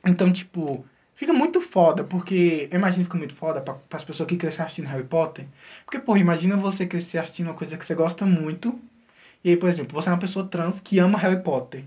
Então, 0.03 0.33
tipo, 0.33 0.83
fica 1.15 1.33
muito 1.33 1.61
foda, 1.61 2.03
porque 2.03 2.67
eu 2.71 2.77
imagino 2.77 3.03
que 3.03 3.09
fica 3.09 3.17
muito 3.17 3.35
foda 3.35 3.61
para 3.61 3.75
as 3.93 4.03
pessoas 4.03 4.27
que 4.29 4.37
cresceram 4.37 4.65
assistindo 4.65 4.87
Harry 4.87 5.03
Potter. 5.05 5.45
Porque, 5.85 5.99
pô, 5.99 6.15
imagina 6.17 6.55
você 6.57 6.85
crescer 6.85 7.17
assistindo 7.17 7.47
uma 7.47 7.53
coisa 7.55 7.77
que 7.77 7.85
você 7.85 7.95
gosta 7.95 8.25
muito, 8.25 8.77
e 9.43 9.49
aí, 9.49 9.57
por 9.57 9.69
exemplo, 9.69 9.93
você 9.99 10.09
é 10.09 10.11
uma 10.11 10.17
pessoa 10.19 10.45
trans 10.47 10.79
que 10.79 10.99
ama 10.99 11.17
Harry 11.17 11.41
Potter. 11.41 11.83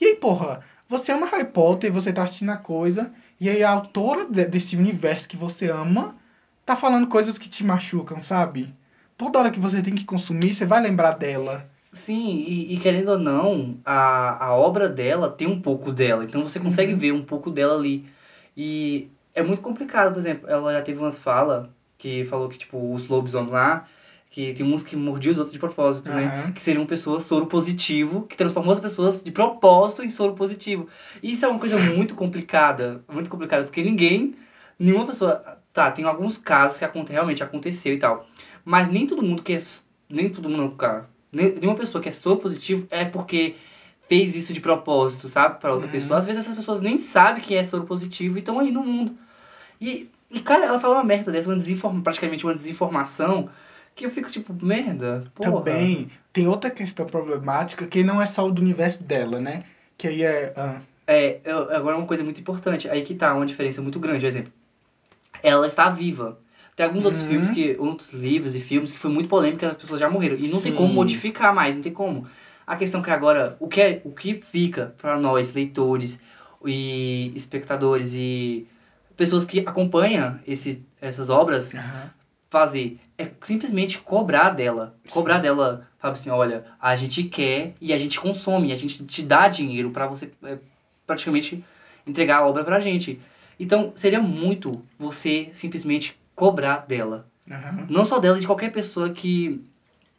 E 0.00 0.06
aí, 0.06 0.16
porra, 0.16 0.60
você 0.88 1.12
ama 1.12 1.26
Harry 1.26 1.46
Potter, 1.46 1.92
você 1.92 2.12
tá 2.12 2.22
assistindo 2.24 2.50
a 2.50 2.56
coisa, 2.56 3.10
e 3.40 3.48
aí 3.48 3.62
a 3.62 3.70
autora 3.70 4.26
de- 4.26 4.44
desse 4.46 4.76
universo 4.76 5.28
que 5.28 5.36
você 5.36 5.68
ama 5.70 6.16
tá 6.64 6.74
falando 6.76 7.06
coisas 7.08 7.36
que 7.36 7.48
te 7.48 7.64
machucam, 7.64 8.22
sabe? 8.22 8.72
Toda 9.18 9.38
hora 9.38 9.50
que 9.50 9.60
você 9.60 9.82
tem 9.82 9.94
que 9.94 10.04
consumir, 10.04 10.52
você 10.52 10.64
vai 10.64 10.80
lembrar 10.80 11.12
dela. 11.12 11.68
Sim, 11.92 12.28
e, 12.48 12.74
e 12.74 12.78
querendo 12.78 13.10
ou 13.12 13.18
não, 13.18 13.78
a, 13.84 14.46
a 14.46 14.54
obra 14.54 14.88
dela 14.88 15.30
tem 15.30 15.46
um 15.46 15.60
pouco 15.60 15.92
dela. 15.92 16.24
Então 16.24 16.42
você 16.42 16.58
consegue 16.58 16.92
Uhum. 16.92 16.98
ver 16.98 17.12
um 17.12 17.22
pouco 17.22 17.50
dela 17.50 17.76
ali. 17.78 18.04
E 18.56 19.08
é 19.34 19.42
muito 19.42 19.62
complicado, 19.62 20.12
por 20.12 20.18
exemplo, 20.18 20.48
ela 20.48 20.72
já 20.72 20.82
teve 20.82 20.98
umas 20.98 21.18
falas 21.18 21.68
que 21.98 22.24
falou 22.24 22.48
que, 22.48 22.58
tipo, 22.58 22.92
os 22.94 23.08
lobisomens 23.08 23.50
lá, 23.50 23.86
que 24.30 24.52
tem 24.52 24.66
uns 24.66 24.82
que 24.82 24.96
mordiam 24.96 25.32
os 25.32 25.38
outros 25.38 25.52
de 25.52 25.58
propósito, 25.58 26.08
né? 26.10 26.26
Aham. 26.26 26.52
Que 26.52 26.60
seriam 26.62 26.86
pessoas 26.86 27.22
soro 27.24 27.46
positivo, 27.46 28.22
que 28.26 28.36
transformam 28.36 28.72
as 28.72 28.80
pessoas 28.80 29.22
de 29.22 29.30
propósito 29.30 30.02
em 30.02 30.10
soro 30.10 30.34
positivo. 30.34 30.88
Isso 31.22 31.44
é 31.44 31.48
uma 31.48 31.58
coisa 31.58 31.78
muito 31.78 32.14
complicada, 32.16 33.02
muito 33.08 33.30
complicada, 33.30 33.64
porque 33.64 33.82
ninguém, 33.82 34.34
nenhuma 34.78 35.06
pessoa, 35.06 35.58
tá, 35.72 35.90
tem 35.90 36.04
alguns 36.04 36.36
casos 36.36 36.78
que 36.78 36.84
aconte, 36.84 37.12
realmente 37.12 37.42
aconteceu 37.42 37.94
e 37.94 37.98
tal, 37.98 38.26
mas 38.64 38.88
nem 38.88 39.06
todo 39.06 39.22
mundo 39.22 39.42
que 39.42 39.54
é, 39.54 39.62
nem 40.08 40.28
todo 40.28 40.48
mundo, 40.48 40.74
cara, 40.76 41.08
nem- 41.32 41.52
nenhuma 41.54 41.76
pessoa 41.76 42.02
que 42.02 42.08
é 42.08 42.12
soro 42.12 42.36
positivo 42.38 42.86
é 42.90 43.04
porque 43.04 43.54
fez 44.08 44.34
isso 44.36 44.52
de 44.52 44.60
propósito, 44.60 45.26
sabe, 45.28 45.60
para 45.60 45.72
outra 45.72 45.86
Uhum. 45.86 45.92
pessoa. 45.92 46.18
Às 46.18 46.26
vezes 46.26 46.42
essas 46.44 46.54
pessoas 46.54 46.80
nem 46.80 46.98
sabem 46.98 47.42
que 47.42 47.54
é 47.54 47.64
soro 47.64 47.84
positivo 47.84 48.36
e 48.36 48.40
estão 48.40 48.58
aí 48.60 48.70
no 48.70 48.82
mundo. 48.82 49.16
E, 49.80 50.10
e, 50.30 50.40
cara, 50.40 50.66
ela 50.66 50.80
fala 50.80 50.96
uma 50.96 51.04
merda 51.04 51.32
dessa, 51.32 51.48
uma 51.48 51.56
desinforma, 51.56 52.02
praticamente 52.02 52.44
uma 52.44 52.54
desinformação, 52.54 53.48
que 53.94 54.06
eu 54.06 54.10
fico 54.10 54.30
tipo, 54.30 54.54
merda, 54.64 55.24
porra. 55.34 55.52
Também 55.52 56.10
tem 56.32 56.46
outra 56.48 56.70
questão 56.70 57.06
problemática 57.06 57.86
que 57.86 58.02
não 58.02 58.20
é 58.20 58.26
só 58.26 58.46
o 58.46 58.50
do 58.52 58.60
universo 58.62 59.02
dela, 59.02 59.40
né? 59.40 59.62
Que 59.96 60.08
aí 60.08 60.22
é. 60.22 60.52
ah, 60.56 60.80
É, 61.06 61.38
eu- 61.44 61.70
agora 61.74 61.96
uma 61.96 62.06
coisa 62.06 62.24
muito 62.24 62.40
importante, 62.40 62.88
aí 62.88 63.02
que 63.02 63.14
tá 63.14 63.34
uma 63.34 63.44
diferença 63.46 63.82
muito 63.82 64.00
grande, 64.00 64.20
por 64.20 64.26
exemplo. 64.26 64.52
Ela 65.42 65.66
está 65.66 65.88
viva. 65.90 66.38
Tem 66.74 66.86
alguns 66.86 67.04
outros 67.04 67.22
Uhum. 67.22 67.28
filmes 67.28 67.50
que, 67.50 67.76
outros 67.78 68.12
livros 68.12 68.54
e 68.56 68.60
filmes 68.60 68.90
que 68.90 68.98
foi 68.98 69.10
muito 69.10 69.28
polêmico 69.28 69.60
que 69.60 69.66
as 69.66 69.76
pessoas 69.76 70.00
já 70.00 70.08
morreram 70.08 70.36
e 70.36 70.48
não 70.48 70.60
tem 70.60 70.72
Sim. 70.72 70.78
como 70.78 70.92
modificar 70.92 71.54
mais, 71.54 71.76
não 71.76 71.82
tem 71.82 71.92
como. 71.92 72.26
A 72.66 72.76
questão 72.76 73.02
que 73.02 73.10
agora, 73.10 73.56
o 73.60 73.68
que 73.68 73.80
é, 73.80 74.00
o 74.04 74.10
que 74.10 74.40
fica 74.40 74.94
para 74.98 75.18
nós 75.18 75.52
leitores 75.54 76.18
e 76.64 77.32
espectadores 77.34 78.14
e 78.14 78.66
pessoas 79.16 79.44
que 79.44 79.60
acompanham 79.60 80.38
esse, 80.46 80.82
essas 81.00 81.28
obras 81.28 81.74
aham. 81.74 82.10
fazer 82.50 82.98
é 83.18 83.28
simplesmente 83.42 83.98
cobrar 83.98 84.50
dela. 84.50 84.94
Cobrar 85.10 85.38
dela, 85.38 85.86
sabe 86.00 86.14
assim, 86.18 86.30
olha, 86.30 86.64
a 86.80 86.96
gente 86.96 87.22
quer 87.24 87.74
e 87.80 87.92
a 87.92 87.98
gente 87.98 88.18
consome, 88.18 88.72
a 88.72 88.76
gente 88.76 89.04
te 89.04 89.22
dá 89.22 89.48
dinheiro 89.48 89.90
pra 89.90 90.06
você 90.06 90.30
é, 90.42 90.58
praticamente 91.06 91.62
entregar 92.06 92.38
a 92.38 92.46
obra 92.46 92.64
pra 92.64 92.80
gente. 92.80 93.20
Então, 93.58 93.92
seria 93.94 94.20
muito 94.20 94.84
você 94.98 95.48
simplesmente 95.52 96.18
cobrar 96.34 96.86
dela. 96.86 97.26
aham. 97.50 97.86
Não 97.88 98.04
só 98.04 98.18
dela, 98.18 98.40
de 98.40 98.46
qualquer 98.46 98.72
pessoa 98.72 99.10
que 99.10 99.60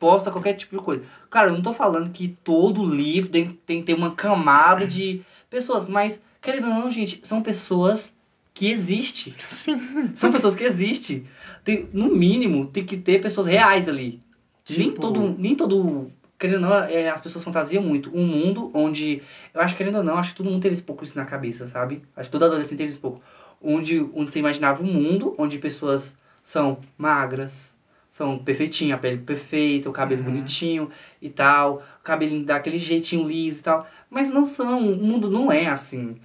exposta 0.05 0.29
a 0.29 0.33
qualquer 0.33 0.53
tipo 0.53 0.77
de 0.77 0.83
coisa. 0.83 1.03
Cara, 1.29 1.49
eu 1.49 1.53
não 1.53 1.61
tô 1.61 1.73
falando 1.73 2.11
que 2.11 2.37
todo 2.43 2.85
livro 2.85 3.29
tem, 3.29 3.49
tem 3.65 3.79
que 3.79 3.85
ter 3.87 3.93
uma 3.95 4.11
camada 4.11 4.85
de 4.85 5.21
pessoas, 5.49 5.87
mas, 5.87 6.19
querendo 6.41 6.67
ou 6.67 6.73
não, 6.73 6.91
gente, 6.91 7.19
são 7.23 7.41
pessoas 7.41 8.15
que 8.53 8.69
existem. 8.69 9.33
Sim. 9.47 10.11
São 10.15 10.31
pessoas 10.31 10.55
que 10.55 10.63
existem. 10.63 11.25
Tem, 11.63 11.89
no 11.91 12.07
mínimo, 12.15 12.67
tem 12.67 12.83
que 12.83 12.95
ter 12.97 13.19
pessoas 13.19 13.47
reais 13.47 13.89
ali. 13.89 14.21
Nem 14.69 14.89
Tipo- 14.89 15.01
todo. 15.01 15.35
Nem 15.37 15.55
todo. 15.55 16.11
Querendo 16.37 16.63
ou 16.65 16.69
não, 16.69 16.75
é, 16.83 17.09
as 17.09 17.21
pessoas 17.21 17.43
fantasiam 17.43 17.81
muito. 17.81 18.11
Um 18.15 18.25
mundo 18.25 18.69
onde. 18.73 19.21
Eu 19.53 19.61
acho 19.61 19.73
que, 19.73 19.77
querendo 19.79 19.97
ou 19.97 20.03
não, 20.03 20.17
acho 20.17 20.31
que 20.31 20.37
todo 20.37 20.49
mundo 20.49 20.61
teve 20.61 20.73
esse 20.73 20.83
pouco 20.83 21.03
isso 21.03 21.17
na 21.17 21.25
cabeça, 21.25 21.65
sabe? 21.67 22.01
Acho 22.15 22.29
que 22.29 22.31
todo 22.31 22.45
adolescente 22.45 22.77
teve 22.77 22.89
esse 22.89 22.99
pouco. 22.99 23.21
Onde, 23.61 23.99
onde 24.13 24.31
você 24.31 24.39
imaginava 24.39 24.83
um 24.83 24.87
mundo 24.87 25.33
onde 25.37 25.57
pessoas 25.57 26.15
são 26.43 26.77
magras, 26.97 27.73
são 28.15 28.39
perfeitinhas, 28.39 28.97
a 28.97 29.01
pele 29.01 29.17
perfeita, 29.17 29.89
o 29.89 29.91
cabelo 29.91 30.21
Uhum. 30.23 30.31
bonitinho 30.31 30.89
e 31.21 31.29
tal, 31.29 31.83
o 31.99 32.03
cabelinho 32.03 32.45
daquele 32.45 32.77
jeitinho 32.77 33.27
liso 33.27 33.59
e 33.59 33.63
tal. 33.63 33.85
Mas 34.09 34.29
não 34.29 34.45
são, 34.45 34.79
o 34.89 34.95
mundo 35.03 35.29
não 35.29 35.51
é 35.51 35.65
assim. 35.67 36.15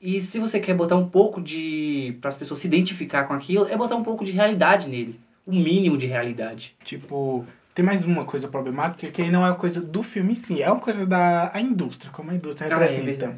E 0.00 0.20
se 0.20 0.38
você 0.38 0.60
quer 0.60 0.74
botar 0.74 0.94
um 0.94 1.08
pouco 1.08 1.42
de. 1.42 2.16
para 2.20 2.28
as 2.28 2.36
pessoas 2.36 2.60
se 2.60 2.68
identificar 2.68 3.24
com 3.24 3.34
aquilo, 3.34 3.66
é 3.68 3.76
botar 3.76 3.96
um 3.96 4.04
pouco 4.04 4.24
de 4.24 4.30
realidade 4.30 4.88
nele. 4.88 5.18
O 5.44 5.50
mínimo 5.52 5.98
de 5.98 6.06
realidade. 6.06 6.76
Tipo, 6.84 7.44
tem 7.74 7.84
mais 7.84 8.04
uma 8.04 8.24
coisa 8.24 8.46
problemática 8.46 9.10
que 9.10 9.20
aí 9.20 9.28
não 9.28 9.44
é 9.44 9.48
uma 9.50 9.56
coisa 9.56 9.80
do 9.80 10.00
filme 10.00 10.32
em 10.34 10.36
si, 10.36 10.62
é 10.62 10.70
uma 10.70 10.78
coisa 10.80 11.04
da 11.04 11.50
a 11.52 11.60
indústria, 11.60 12.12
como 12.12 12.30
a 12.30 12.34
indústria 12.36 12.68
Ah, 12.68 12.84
é 12.84 12.86
representa. 12.88 13.36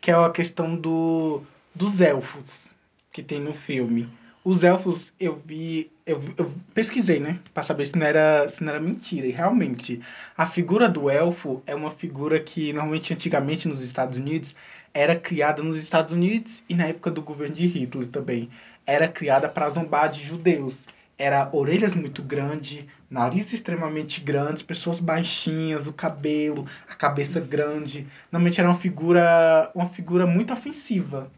que 0.00 0.10
é 0.10 0.14
a 0.14 0.30
questão 0.30 0.74
do, 0.74 1.42
dos 1.74 2.00
elfos 2.00 2.70
que 3.12 3.22
tem 3.22 3.38
no 3.38 3.52
filme. 3.52 4.08
Os 4.44 4.64
elfos, 4.64 5.12
eu 5.20 5.38
vi, 5.44 5.90
eu, 6.08 6.22
eu 6.38 6.52
pesquisei, 6.74 7.20
né, 7.20 7.38
Pra 7.52 7.62
saber 7.62 7.86
se 7.86 7.96
não, 7.96 8.06
era, 8.06 8.48
se 8.48 8.64
não 8.64 8.72
era 8.72 8.80
mentira. 8.80 9.26
E 9.26 9.30
realmente, 9.30 10.00
a 10.36 10.46
figura 10.46 10.88
do 10.88 11.10
elfo 11.10 11.62
é 11.66 11.74
uma 11.74 11.90
figura 11.90 12.40
que 12.40 12.72
normalmente 12.72 13.12
antigamente 13.12 13.68
nos 13.68 13.84
Estados 13.84 14.16
Unidos 14.16 14.54
era 14.94 15.14
criada 15.14 15.62
nos 15.62 15.76
Estados 15.76 16.12
Unidos 16.12 16.62
e 16.68 16.74
na 16.74 16.86
época 16.86 17.10
do 17.10 17.22
governo 17.22 17.54
de 17.54 17.66
Hitler 17.66 18.08
também. 18.08 18.48
Era 18.86 19.06
criada 19.06 19.48
para 19.48 19.68
zombar 19.68 20.08
de 20.10 20.24
judeus. 20.24 20.74
Era 21.18 21.50
orelhas 21.52 21.94
muito 21.94 22.22
grandes, 22.22 22.84
nariz 23.10 23.52
extremamente 23.52 24.20
grandes, 24.20 24.62
pessoas 24.62 25.00
baixinhas, 25.00 25.86
o 25.86 25.92
cabelo, 25.92 26.66
a 26.88 26.94
cabeça 26.94 27.38
grande. 27.40 28.06
Normalmente 28.32 28.60
era 28.60 28.68
uma 28.68 28.78
figura, 28.78 29.70
uma 29.74 29.88
figura 29.88 30.26
muito 30.26 30.52
ofensiva. 30.52 31.30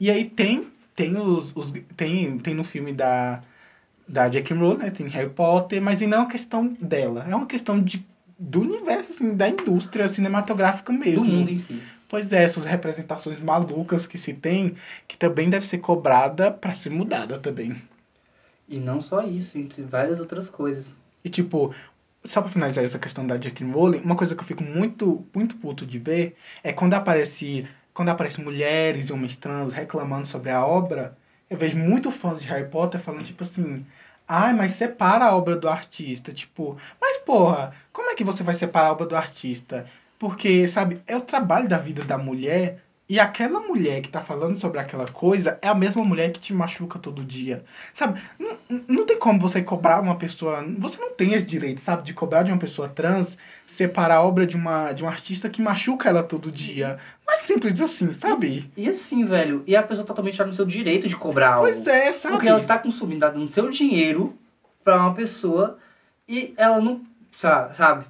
E 0.00 0.10
aí 0.10 0.24
tem, 0.24 0.66
tem 0.96 1.16
os, 1.16 1.52
os 1.54 1.72
tem, 1.96 2.38
tem 2.38 2.54
no 2.54 2.64
filme 2.64 2.92
da 2.92 3.40
da 4.08 4.28
J.K. 4.28 4.56
Rowling, 4.56 4.78
né? 4.78 4.90
Tem 4.90 5.06
Harry 5.08 5.28
Potter, 5.28 5.82
mas 5.82 6.00
e 6.00 6.06
não 6.06 6.18
é 6.18 6.20
uma 6.22 6.30
questão 6.30 6.76
dela, 6.80 7.26
é 7.28 7.34
uma 7.34 7.46
questão 7.46 7.80
de 7.80 8.04
do 8.38 8.60
universo 8.60 9.10
assim, 9.12 9.34
da 9.34 9.48
indústria 9.48 10.06
cinematográfica 10.06 10.92
mesmo. 10.92 11.24
Do 11.24 11.32
mundo 11.32 11.50
em 11.50 11.58
si. 11.58 11.82
Pois 12.08 12.32
é, 12.32 12.42
essas 12.42 12.64
representações 12.64 13.40
malucas 13.40 14.06
que 14.06 14.16
se 14.16 14.32
tem, 14.32 14.76
que 15.06 15.18
também 15.18 15.50
deve 15.50 15.66
ser 15.66 15.78
cobrada 15.78 16.50
para 16.50 16.72
ser 16.72 16.90
mudada 16.90 17.36
também. 17.36 17.76
E 18.68 18.78
não 18.78 19.00
só 19.00 19.22
isso, 19.22 19.58
entre 19.58 19.82
várias 19.82 20.20
outras 20.20 20.48
coisas. 20.48 20.94
E 21.24 21.28
tipo, 21.28 21.74
só 22.24 22.40
pra 22.40 22.50
finalizar 22.50 22.84
essa 22.84 22.98
questão 22.98 23.26
da 23.26 23.36
J.K. 23.36 23.66
Rowling, 23.72 23.98
uma 23.98 24.16
coisa 24.16 24.34
que 24.34 24.40
eu 24.40 24.46
fico 24.46 24.62
muito, 24.62 25.26
muito 25.34 25.56
puto 25.56 25.84
de 25.84 25.98
ver 25.98 26.36
é 26.62 26.72
quando 26.72 26.94
aparece, 26.94 27.66
quando 27.92 28.10
aparece 28.10 28.40
mulheres 28.40 29.08
e 29.08 29.12
homens 29.12 29.36
trans 29.36 29.72
reclamando 29.72 30.26
sobre 30.26 30.50
a 30.50 30.64
obra, 30.64 31.16
eu 31.50 31.56
vejo 31.56 31.76
muito 31.78 32.10
fãs 32.10 32.40
de 32.40 32.48
Harry 32.48 32.68
Potter 32.68 33.00
falando 33.00 33.24
tipo 33.24 33.42
assim, 33.42 33.84
ai, 34.26 34.52
mas 34.52 34.72
separa 34.72 35.26
a 35.26 35.36
obra 35.36 35.56
do 35.56 35.68
artista, 35.68 36.32
tipo, 36.32 36.76
mas 37.00 37.18
porra, 37.18 37.74
como 37.92 38.10
é 38.10 38.14
que 38.14 38.24
você 38.24 38.42
vai 38.42 38.54
separar 38.54 38.88
a 38.88 38.92
obra 38.92 39.06
do 39.06 39.16
artista? 39.16 39.86
Porque, 40.18 40.66
sabe, 40.68 41.00
é 41.06 41.16
o 41.16 41.20
trabalho 41.20 41.68
da 41.68 41.78
vida 41.78 42.04
da 42.04 42.18
mulher 42.18 42.82
e 43.08 43.18
aquela 43.18 43.60
mulher 43.60 44.02
que 44.02 44.08
tá 44.08 44.20
falando 44.20 44.56
sobre 44.58 44.78
aquela 44.78 45.06
coisa 45.08 45.58
é 45.62 45.68
a 45.68 45.74
mesma 45.74 46.04
mulher 46.04 46.30
que 46.32 46.38
te 46.40 46.52
machuca 46.52 46.98
todo 46.98 47.24
dia. 47.24 47.64
Sabe, 47.94 48.20
não, 48.38 48.56
não 48.86 49.06
tem 49.06 49.18
como 49.18 49.40
você 49.40 49.62
cobrar 49.62 50.00
uma 50.00 50.16
pessoa. 50.16 50.62
Você 50.78 51.00
não 51.00 51.12
tem 51.12 51.32
esse 51.32 51.46
direito, 51.46 51.80
sabe, 51.80 52.02
de 52.02 52.12
cobrar 52.12 52.42
de 52.42 52.52
uma 52.52 52.58
pessoa 52.58 52.86
trans 52.88 53.38
separar 53.66 54.16
a 54.16 54.22
obra 54.22 54.46
de, 54.46 54.56
uma, 54.56 54.92
de 54.92 55.04
um 55.04 55.08
artista 55.08 55.48
que 55.48 55.62
machuca 55.62 56.08
ela 56.08 56.22
todo 56.22 56.50
dia. 56.52 56.98
Não 57.26 57.34
é 57.34 57.38
simples 57.38 57.80
assim, 57.80 58.12
sabe? 58.12 58.70
E 58.76 58.88
assim, 58.88 59.24
velho, 59.24 59.62
e 59.66 59.74
a 59.74 59.82
pessoa 59.82 60.06
totalmente 60.06 60.36
tá 60.36 60.44
no 60.44 60.52
seu 60.52 60.64
direito 60.66 61.08
de 61.08 61.16
cobrar 61.16 61.54
algo. 61.54 61.66
Pois 61.66 61.86
é, 61.86 62.12
sabe? 62.12 62.34
Porque 62.34 62.48
ela 62.48 62.58
está 62.58 62.78
consumindo, 62.78 63.20
tá 63.20 63.30
dando 63.30 63.48
seu 63.50 63.70
dinheiro 63.70 64.36
pra 64.84 64.96
uma 65.00 65.14
pessoa 65.14 65.78
e 66.28 66.52
ela 66.56 66.80
não. 66.80 67.00
sa- 67.32 67.72
Sabe? 67.72 68.04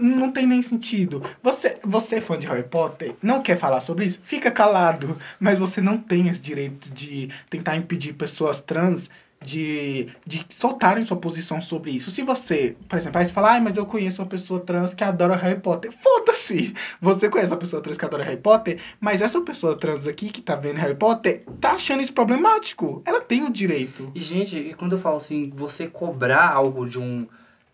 Não 0.00 0.32
tem 0.32 0.46
nem 0.46 0.62
sentido. 0.62 1.22
Você, 1.42 1.78
você 1.84 2.16
é 2.16 2.20
fã 2.20 2.38
de 2.38 2.46
Harry 2.46 2.64
Potter, 2.64 3.14
não 3.22 3.42
quer 3.42 3.56
falar 3.56 3.80
sobre 3.80 4.06
isso? 4.06 4.20
Fica 4.22 4.50
calado. 4.50 5.16
Mas 5.38 5.58
você 5.58 5.80
não 5.80 5.96
tem 5.96 6.28
esse 6.28 6.40
direito 6.40 6.90
de 6.90 7.30
tentar 7.48 7.76
impedir 7.76 8.14
pessoas 8.14 8.60
trans 8.60 9.08
de, 9.42 10.08
de 10.26 10.44
soltarem 10.50 11.04
sua 11.04 11.16
posição 11.16 11.60
sobre 11.60 11.92
isso. 11.92 12.10
Se 12.10 12.22
você, 12.22 12.76
por 12.88 12.98
exemplo, 12.98 13.18
aí 13.18 13.24
você 13.24 13.32
fala, 13.32 13.52
ai, 13.52 13.60
mas 13.60 13.76
eu 13.76 13.86
conheço 13.86 14.20
uma 14.20 14.28
pessoa 14.28 14.60
trans 14.60 14.92
que 14.92 15.02
adora 15.02 15.36
Harry 15.36 15.60
Potter. 15.60 15.92
Foda-se! 15.92 16.74
Você 17.00 17.28
conhece 17.28 17.52
uma 17.52 17.58
pessoa 17.58 17.82
trans 17.82 17.96
que 17.96 18.04
adora 18.04 18.24
Harry 18.24 18.36
Potter, 18.36 18.80
mas 19.00 19.22
essa 19.22 19.40
pessoa 19.40 19.76
trans 19.76 20.06
aqui 20.06 20.28
que 20.28 20.42
tá 20.42 20.56
vendo 20.56 20.76
Harry 20.76 20.94
Potter 20.94 21.44
tá 21.60 21.72
achando 21.72 22.02
isso 22.02 22.12
problemático. 22.12 23.02
Ela 23.06 23.20
tem 23.20 23.44
o 23.44 23.50
direito. 23.50 24.10
E, 24.14 24.20
gente, 24.20 24.58
e 24.58 24.74
quando 24.74 24.92
eu 24.92 24.98
falo 24.98 25.16
assim, 25.16 25.50
você 25.54 25.86
cobrar 25.86 26.48
algo 26.50 26.86
de 26.88 26.98
um, 26.98 27.26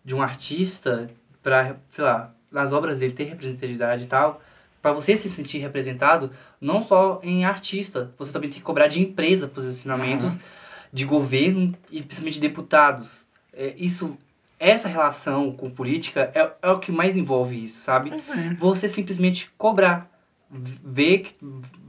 de 0.05 0.15
um 0.15 0.21
artista 0.21 1.09
pra, 1.47 1.77
sei 1.93 2.03
lá, 2.03 2.33
nas 2.51 2.73
obras 2.73 2.97
dele 2.97 3.13
ter 3.13 3.23
representatividade 3.23 4.03
e 4.03 4.05
tal, 4.05 4.41
pra 4.81 4.91
você 4.91 5.15
se 5.15 5.29
sentir 5.29 5.59
representado, 5.59 6.29
não 6.59 6.85
só 6.85 7.21
em 7.23 7.45
artista, 7.45 8.11
você 8.17 8.33
também 8.33 8.49
tem 8.49 8.59
que 8.59 8.65
cobrar 8.65 8.87
de 8.87 8.99
empresa 8.99 9.47
posicionamentos, 9.47 10.35
Aham. 10.35 10.43
de 10.91 11.05
governo 11.05 11.73
e 11.89 12.01
principalmente 12.01 12.33
de 12.33 12.41
deputados. 12.41 13.25
É, 13.53 13.73
isso, 13.77 14.17
essa 14.59 14.89
relação 14.89 15.53
com 15.53 15.69
política 15.69 16.29
é, 16.35 16.51
é 16.61 16.69
o 16.69 16.79
que 16.79 16.91
mais 16.91 17.15
envolve 17.15 17.63
isso, 17.63 17.79
sabe? 17.79 18.11
É. 18.11 18.53
Você 18.55 18.89
simplesmente 18.89 19.49
cobrar, 19.57 20.11
ver 20.51 21.19
que 21.19 21.33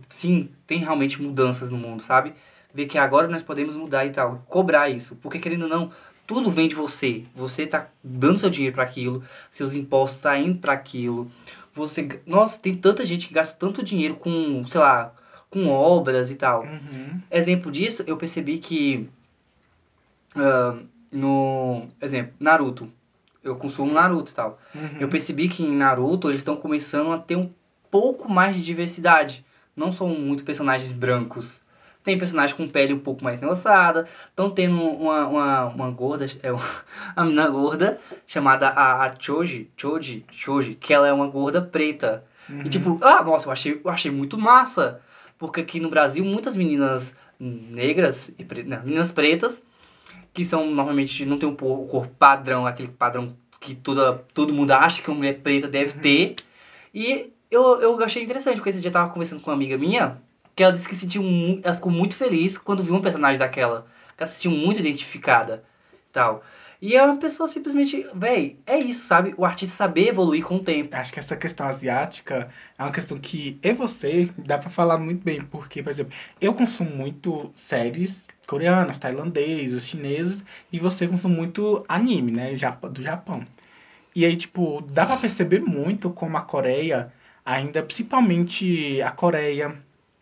sim, 0.08 0.50
tem 0.68 0.78
realmente 0.78 1.20
mudanças 1.20 1.68
no 1.68 1.76
mundo, 1.76 2.00
sabe? 2.00 2.32
Ver 2.72 2.86
que 2.86 2.96
agora 2.96 3.26
nós 3.26 3.42
podemos 3.42 3.74
mudar 3.74 4.06
e 4.06 4.10
tal, 4.10 4.44
cobrar 4.46 4.88
isso, 4.88 5.16
porque 5.16 5.40
querendo 5.40 5.62
ou 5.62 5.68
não, 5.68 5.90
tudo 6.28 6.50
vem 6.50 6.68
de 6.68 6.74
você. 6.74 7.24
Você 7.34 7.66
tá 7.66 7.88
dando 8.04 8.38
seu 8.38 8.50
dinheiro 8.50 8.74
para 8.74 8.84
aquilo, 8.84 9.24
seus 9.50 9.74
impostos 9.74 10.20
tá 10.20 10.38
indo 10.38 10.58
para 10.58 10.74
aquilo. 10.74 11.28
Você, 11.74 12.20
nossa, 12.26 12.58
tem 12.58 12.76
tanta 12.76 13.04
gente 13.04 13.26
que 13.26 13.34
gasta 13.34 13.56
tanto 13.56 13.82
dinheiro 13.82 14.14
com, 14.14 14.64
sei 14.66 14.80
lá, 14.80 15.12
com 15.48 15.66
obras 15.68 16.30
e 16.30 16.36
tal. 16.36 16.64
Uhum. 16.64 17.20
Exemplo 17.30 17.72
disso, 17.72 18.04
eu 18.06 18.16
percebi 18.16 18.58
que 18.58 19.08
ah, 20.36 20.78
no, 21.10 21.88
exemplo, 22.00 22.34
Naruto. 22.38 22.92
Eu 23.42 23.56
consumo 23.56 23.92
Naruto 23.92 24.30
e 24.30 24.34
tal. 24.34 24.60
Uhum. 24.74 24.98
Eu 25.00 25.08
percebi 25.08 25.48
que 25.48 25.62
em 25.62 25.74
Naruto 25.74 26.28
eles 26.28 26.40
estão 26.40 26.56
começando 26.56 27.10
a 27.10 27.18
ter 27.18 27.36
um 27.36 27.50
pouco 27.90 28.30
mais 28.30 28.54
de 28.54 28.62
diversidade. 28.62 29.44
Não 29.74 29.92
são 29.92 30.08
muito 30.08 30.44
personagens 30.44 30.90
brancos. 30.90 31.62
Tem 32.04 32.16
personagem 32.16 32.56
com 32.56 32.66
pele 32.66 32.94
um 32.94 32.98
pouco 32.98 33.22
mais 33.22 33.38
engrossada. 33.38 34.06
Estão 34.30 34.48
tendo 34.50 34.80
uma, 34.82 35.26
uma, 35.26 35.64
uma 35.66 35.90
gorda, 35.90 36.26
é, 36.42 36.50
uma 37.16 37.24
menina 37.24 37.48
gorda, 37.48 37.98
chamada 38.26 38.68
a, 38.68 39.04
a 39.04 39.14
Choji, 39.18 39.70
Choji, 39.76 40.24
Choji, 40.30 40.74
que 40.74 40.94
ela 40.94 41.06
é 41.08 41.12
uma 41.12 41.26
gorda 41.26 41.60
preta. 41.60 42.24
Uhum. 42.48 42.62
E 42.64 42.68
tipo, 42.68 42.98
ah, 43.02 43.22
nossa, 43.22 43.46
eu 43.48 43.52
achei, 43.52 43.80
eu 43.84 43.90
achei 43.90 44.10
muito 44.10 44.38
massa. 44.38 45.00
Porque 45.38 45.60
aqui 45.60 45.78
no 45.80 45.90
Brasil, 45.90 46.24
muitas 46.24 46.56
meninas 46.56 47.14
negras, 47.38 48.30
e 48.38 48.44
pre... 48.44 48.62
não, 48.64 48.82
meninas 48.82 49.12
pretas, 49.12 49.62
que 50.32 50.44
são 50.44 50.70
normalmente 50.70 51.24
não 51.24 51.38
tem 51.38 51.48
um 51.48 51.54
po- 51.54 51.86
corpo 51.86 52.12
padrão, 52.18 52.66
aquele 52.66 52.88
padrão 52.88 53.36
que 53.60 53.74
toda, 53.74 54.14
todo 54.34 54.52
mundo 54.52 54.70
acha 54.72 55.02
que 55.02 55.08
uma 55.10 55.16
mulher 55.18 55.40
preta 55.40 55.68
deve 55.68 55.94
Uhum. 55.94 56.00
ter. 56.00 56.36
E 56.94 57.32
eu, 57.50 57.80
eu 57.80 58.02
achei 58.02 58.22
interessante, 58.22 58.56
porque 58.56 58.70
esse 58.70 58.80
dia 58.80 58.88
eu 58.88 58.92
tava 58.92 59.10
conversando 59.12 59.40
com 59.42 59.50
uma 59.50 59.56
amiga 59.56 59.76
minha, 59.78 60.20
que 60.58 60.62
ela 60.64 60.72
disse 60.72 60.88
que 60.88 60.96
sentiu 60.96 61.22
ela 61.62 61.76
ficou 61.76 61.92
muito 61.92 62.16
feliz 62.16 62.58
quando 62.58 62.82
viu 62.82 62.96
um 62.96 63.00
personagem 63.00 63.38
daquela. 63.38 63.86
Que 64.16 64.24
ela 64.24 64.30
se 64.30 64.40
sentiu 64.40 64.50
muito 64.50 64.80
identificada 64.80 65.62
tal. 66.12 66.42
E 66.82 66.96
é 66.96 67.02
uma 67.02 67.16
pessoa 67.16 67.46
simplesmente, 67.46 68.04
véi, 68.12 68.58
é 68.66 68.76
isso, 68.76 69.06
sabe? 69.06 69.34
O 69.36 69.44
artista 69.44 69.76
saber 69.76 70.08
evoluir 70.08 70.44
com 70.44 70.56
o 70.56 70.64
tempo. 70.64 70.96
Acho 70.96 71.12
que 71.12 71.20
essa 71.20 71.36
questão 71.36 71.68
asiática 71.68 72.48
é 72.76 72.82
uma 72.82 72.90
questão 72.90 73.16
que 73.18 73.56
eu 73.62 73.70
e 73.70 73.74
você 73.74 74.30
dá 74.36 74.58
pra 74.58 74.68
falar 74.68 74.98
muito 74.98 75.22
bem, 75.24 75.42
porque, 75.42 75.80
por 75.80 75.90
exemplo, 75.90 76.12
eu 76.40 76.52
consumo 76.52 76.90
muito 76.90 77.52
séries 77.54 78.26
coreanas, 78.44 78.98
tailandesas, 78.98 79.86
chinesas, 79.86 80.44
e 80.72 80.80
você 80.80 81.06
consome 81.06 81.36
muito 81.36 81.84
anime, 81.88 82.32
né, 82.32 82.52
do 82.90 83.02
Japão. 83.02 83.44
E 84.14 84.24
aí, 84.24 84.36
tipo, 84.36 84.82
dá 84.90 85.06
pra 85.06 85.18
perceber 85.18 85.60
muito 85.60 86.10
como 86.10 86.36
a 86.36 86.40
Coreia, 86.40 87.12
ainda, 87.44 87.82
principalmente 87.82 89.00
a 89.02 89.10
Coreia, 89.12 89.76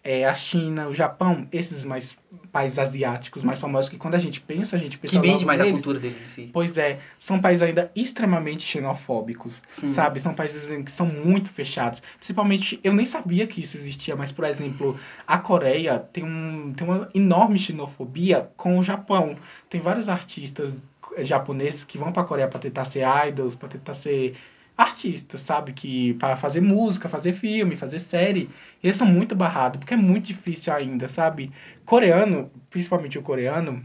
é, 0.07 0.25
a 0.25 0.35
China, 0.37 0.87
o 0.87 0.95
Japão, 0.95 1.49
esses 1.51 1.83
mais 1.83 2.17
países 2.53 2.79
asiáticos 2.79 3.43
mais 3.43 3.59
famosos, 3.59 3.89
que 3.89 3.97
quando 3.97 4.15
a 4.15 4.19
gente 4.19 4.41
pensa, 4.41 4.77
a 4.77 4.79
gente 4.79 4.99
pensa 4.99 5.19
Que 5.19 5.21
vende 5.21 5.45
mais 5.45 5.61
a 5.61 5.69
cultura 5.69 5.99
deles 5.99 6.23
em 6.23 6.25
si. 6.25 6.51
Pois 6.53 6.79
é, 6.79 7.01
são 7.19 7.41
países 7.41 7.61
ainda 7.61 7.91
extremamente 7.95 8.63
xenofóbicos, 8.63 9.61
Sim. 9.69 9.89
sabe? 9.89 10.21
São 10.21 10.33
países 10.33 10.63
que 10.85 10.93
são 10.93 11.07
muito 11.07 11.51
fechados. 11.51 12.01
Principalmente, 12.19 12.79
eu 12.85 12.95
nem 12.95 13.05
sabia 13.05 13.49
que 13.49 13.61
isso 13.61 13.77
existia, 13.77 14.15
mas, 14.15 14.31
por 14.31 14.45
exemplo, 14.45 14.97
a 15.27 15.39
Coreia 15.39 15.99
tem, 15.99 16.23
um, 16.23 16.73
tem 16.73 16.87
uma 16.87 17.09
enorme 17.13 17.59
xenofobia 17.59 18.49
com 18.57 18.79
o 18.79 18.85
Japão. 18.85 19.35
Tem 19.69 19.81
vários 19.81 20.09
artistas 20.09 20.73
japoneses 21.19 21.85
que 21.85 21.99
vão 21.99 22.13
pra 22.13 22.23
Coreia 22.23 22.47
pra 22.47 22.61
tentar 22.61 22.85
ser 22.85 23.03
idols, 23.27 23.57
pra 23.57 23.69
tentar 23.69 23.95
ser 23.95 24.37
artistas, 24.77 25.41
sabe? 25.41 25.72
Que 25.72 26.14
para 26.14 26.37
fazer 26.37 26.61
música, 26.61 27.09
fazer 27.09 27.33
filme, 27.33 27.77
fazer 27.77 27.99
série. 27.99 28.51
Eles 28.83 28.97
são 28.97 29.07
muito 29.07 29.35
barrados, 29.35 29.79
porque 29.79 29.95
é 29.95 29.97
muito 29.97 30.27
difícil 30.27 30.72
ainda, 30.72 31.09
sabe? 31.09 31.51
Coreano, 31.85 32.51
principalmente 32.70 33.18
o 33.18 33.22
coreano, 33.22 33.83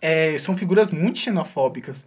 é, 0.00 0.36
são 0.38 0.56
figuras 0.56 0.90
muito 0.90 1.18
xenofóbicas. 1.18 2.06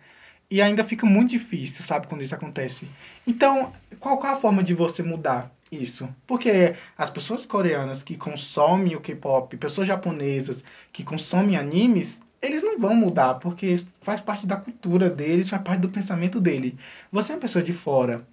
E 0.49 0.61
ainda 0.61 0.83
fica 0.83 1.05
muito 1.05 1.31
difícil, 1.31 1.83
sabe, 1.83 2.07
quando 2.07 2.23
isso 2.23 2.35
acontece. 2.35 2.85
Então, 3.25 3.71
qual, 3.99 4.17
qual 4.17 4.33
a 4.33 4.35
forma 4.35 4.61
de 4.61 4.73
você 4.73 5.01
mudar 5.01 5.49
isso? 5.71 6.09
Porque 6.27 6.75
as 6.97 7.09
pessoas 7.09 7.45
coreanas 7.45 8.03
que 8.03 8.17
consomem 8.17 8.95
o 8.95 8.99
K-pop, 8.99 9.55
pessoas 9.55 9.87
japonesas 9.87 10.61
que 10.91 11.05
consomem 11.05 11.55
animes, 11.55 12.21
eles 12.41 12.63
não 12.63 12.79
vão 12.79 12.95
mudar, 12.95 13.35
porque 13.35 13.79
faz 14.01 14.19
parte 14.19 14.47
da 14.47 14.55
cultura 14.55 15.09
deles, 15.09 15.49
faz 15.49 15.61
parte 15.61 15.81
do 15.81 15.89
pensamento 15.89 16.39
dele. 16.39 16.77
Você 17.11 17.31
é 17.31 17.35
uma 17.35 17.41
pessoa 17.41 17.63
de 17.63 17.73
fora 17.73 18.25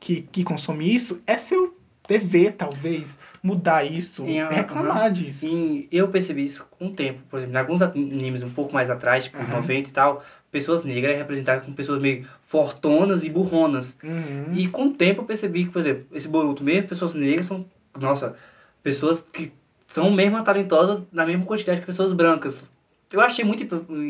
que, 0.00 0.22
que 0.22 0.42
consome 0.42 0.94
isso, 0.94 1.20
é 1.26 1.36
seu 1.36 1.76
dever, 2.08 2.54
talvez, 2.54 3.18
mudar 3.42 3.84
isso, 3.84 4.24
E, 4.24 4.42
reclamar 4.42 5.10
disso. 5.10 5.46
E 5.46 5.88
eu 5.92 6.08
percebi 6.08 6.42
isso 6.42 6.66
com 6.70 6.86
o 6.86 6.92
tempo. 6.92 7.20
Por 7.30 7.38
exemplo, 7.38 7.54
em 7.54 7.58
alguns 7.58 7.82
animes 7.82 8.42
um 8.42 8.50
pouco 8.50 8.72
mais 8.72 8.90
atrás, 8.90 9.24
tipo 9.24 9.38
Aham. 9.38 9.60
90 9.60 9.88
e 9.88 9.92
tal, 9.92 10.24
pessoas 10.50 10.82
negras 10.82 11.14
é 11.14 11.18
representadas 11.18 11.64
com 11.64 11.72
pessoas 11.72 12.00
meio 12.00 12.26
fortonas 12.46 13.24
e 13.24 13.30
burronas. 13.30 13.96
Uhum. 14.02 14.54
E 14.54 14.66
com 14.68 14.86
o 14.86 14.92
tempo 14.92 15.22
eu 15.22 15.24
percebi 15.24 15.64
que, 15.64 15.70
por 15.70 15.80
exemplo, 15.80 16.06
esse 16.12 16.28
Boruto 16.28 16.64
mesmo, 16.64 16.88
pessoas 16.88 17.14
negras 17.14 17.46
são, 17.46 17.64
nossa, 17.98 18.34
pessoas 18.82 19.20
que 19.20 19.52
são 19.88 20.10
mesmo 20.10 20.42
talentosas 20.42 21.02
na 21.12 21.26
mesma 21.26 21.44
quantidade 21.44 21.80
que 21.80 21.86
pessoas 21.86 22.12
brancas. 22.12 22.64
Eu 23.12 23.20
achei 23.20 23.44
muito 23.44 23.62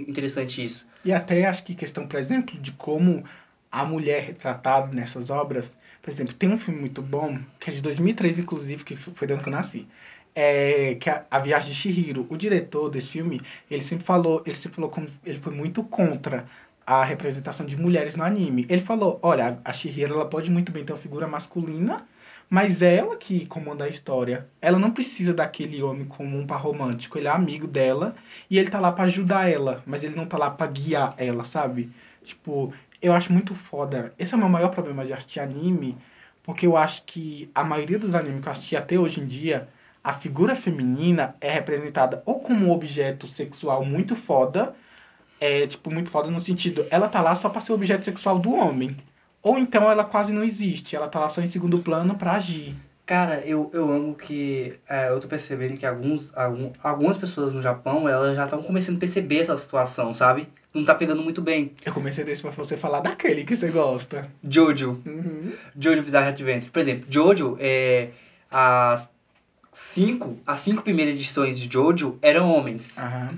interessante 0.09 0.64
isso. 0.64 0.86
E 1.05 1.12
até 1.12 1.46
acho 1.46 1.64
que 1.64 1.74
questão, 1.74 2.07
por 2.07 2.18
exemplo, 2.18 2.59
de 2.59 2.72
como 2.72 3.24
a 3.70 3.84
mulher 3.84 4.18
é 4.18 4.20
retratada 4.20 4.94
nessas 4.94 5.30
obras. 5.30 5.76
Por 6.03 6.11
exemplo, 6.11 6.34
tem 6.34 6.50
um 6.50 6.59
filme 6.59 6.80
muito 6.80 7.00
bom, 7.00 7.38
que 7.59 7.70
é 7.70 7.72
de 7.72 7.80
2003, 7.80 8.40
inclusive, 8.40 8.84
que 8.84 8.94
foi 8.94 9.26
do 9.26 9.34
ano 9.34 9.42
que 9.42 9.48
eu 9.48 9.53
nasci. 9.53 9.88
É, 10.34 10.94
que 10.96 11.09
é 11.11 11.24
A 11.30 11.38
Viagem 11.38 11.70
de 11.70 11.74
Chihiro. 11.74 12.26
O 12.28 12.36
diretor 12.36 12.90
desse 12.90 13.09
filme, 13.09 13.40
ele 13.70 13.82
sempre 13.82 14.05
falou, 14.05 14.42
ele 14.44 14.55
sempre 14.55 14.76
falou 14.76 14.90
como 14.90 15.07
ele 15.24 15.38
foi 15.38 15.55
muito 15.55 15.82
contra 15.82 16.46
a 16.86 17.05
representação 17.05 17.64
de 17.64 17.76
mulheres 17.80 18.16
no 18.16 18.24
anime. 18.24 18.66
Ele 18.68 18.82
falou, 18.82 19.18
olha, 19.22 19.59
a 19.64 19.72
Chihiro 19.72 20.14
ela 20.14 20.26
pode 20.26 20.50
muito 20.50 20.70
bem 20.72 20.84
ter 20.84 20.92
uma 20.92 20.98
figura 20.98 21.26
masculina, 21.26 22.07
mas 22.53 22.82
é 22.82 22.96
ela 22.96 23.16
que 23.16 23.46
comanda 23.46 23.84
a 23.84 23.88
história. 23.88 24.46
Ela 24.61 24.78
não 24.78 24.90
precisa 24.90 25.32
daquele 25.32 25.82
homem 25.82 26.05
como 26.05 26.38
um 26.38 26.46
par 26.46 26.61
romântico. 26.61 27.16
Ele 27.16 27.26
é 27.26 27.30
amigo 27.30 27.66
dela 27.66 28.14
e 28.50 28.59
ele 28.59 28.68
tá 28.68 28.78
lá 28.78 28.92
pra 28.92 29.05
ajudar 29.05 29.50
ela, 29.50 29.82
mas 29.86 30.05
ele 30.05 30.14
não 30.14 30.26
tá 30.26 30.36
lá 30.36 30.50
pra 30.50 30.66
guiar 30.66 31.14
ela, 31.16 31.44
sabe? 31.44 31.90
Tipo, 32.22 32.70
eu 33.00 33.14
acho 33.14 33.32
muito 33.32 33.55
foda. 33.55 34.12
Esse 34.18 34.34
é 34.34 34.36
o 34.36 34.38
meu 34.38 34.50
maior 34.50 34.68
problema 34.68 35.03
de 35.03 35.14
assistir 35.14 35.40
anime, 35.40 35.96
porque 36.42 36.66
eu 36.66 36.76
acho 36.76 37.05
que 37.05 37.50
a 37.55 37.64
maioria 37.64 37.98
dos 37.98 38.14
animes 38.14 38.42
que 38.42 38.48
eu 38.48 38.53
assisti 38.53 38.76
até 38.76 38.98
hoje 38.98 39.22
em 39.22 39.26
dia, 39.26 39.66
a 40.05 40.12
figura 40.12 40.55
feminina 40.55 41.34
é 41.40 41.50
representada 41.50 42.22
ou 42.26 42.40
como 42.40 42.66
um 42.66 42.70
objeto 42.70 43.26
sexual 43.28 43.82
muito 43.82 44.14
foda, 44.14 44.74
é 45.40 45.66
tipo 45.66 45.90
muito 45.90 46.11
foda 46.11 46.30
no 46.30 46.38
sentido, 46.38 46.86
ela 46.90 47.09
tá 47.09 47.22
lá 47.22 47.34
só 47.34 47.48
pra 47.48 47.62
ser 47.62 47.72
objeto 47.72 48.05
sexual 48.05 48.38
do 48.38 48.53
homem. 48.53 48.94
Ou 49.43 49.59
então 49.59 49.90
ela 49.90 50.05
quase 50.05 50.32
não 50.32 50.45
existe, 50.45 50.95
ela 50.95 51.09
tá 51.09 51.18
lá 51.18 51.28
só 51.28 51.40
em 51.40 51.47
segundo 51.47 51.80
plano 51.80 52.14
pra 52.14 52.32
agir. 52.32 52.74
Cara, 53.05 53.43
eu, 53.45 53.68
eu 53.74 53.90
amo 53.90 54.14
que 54.14 54.74
é, 54.88 55.09
eu 55.09 55.18
tô 55.18 55.26
percebendo 55.26 55.76
que 55.76 55.84
alguns, 55.84 56.30
algum, 56.36 56.70
algumas 56.82 57.16
pessoas 57.16 57.53
no 57.53 57.61
Japão, 57.61 58.09
elas 58.09 58.36
já 58.36 58.45
estão 58.45 58.62
começando 58.62 58.97
a 58.97 59.01
perceber 59.01 59.38
essa 59.38 59.57
situação, 59.57 60.14
sabe? 60.14 60.49
Não 60.72 60.84
tá 60.84 60.95
pegando 60.95 61.20
muito 61.20 61.43
bem. 61.43 61.72
Eu 61.84 61.93
comecei 61.93 62.24
desse 62.24 62.40
pra 62.40 62.53
você 62.53 62.76
falar 62.76 63.01
daquele 63.01 63.45
que 63.45 63.57
você 63.57 63.68
gosta. 63.68 64.30
Jojo. 64.49 65.03
Uhum. 65.05 65.53
Jojo 65.78 66.03
Bizarre 66.03 66.28
Adventure. 66.28 66.70
Por 66.70 66.78
exemplo, 66.78 67.07
Jojo, 67.11 67.57
é, 67.61 68.11
as 68.49 69.09
cinco, 69.72 70.38
as 70.47 70.61
cinco 70.61 70.82
primeiras 70.82 71.14
edições 71.14 71.59
de 71.59 71.70
Jojo 71.70 72.18
eram 72.22 72.51
homens. 72.51 72.99
Aham. 72.99 73.36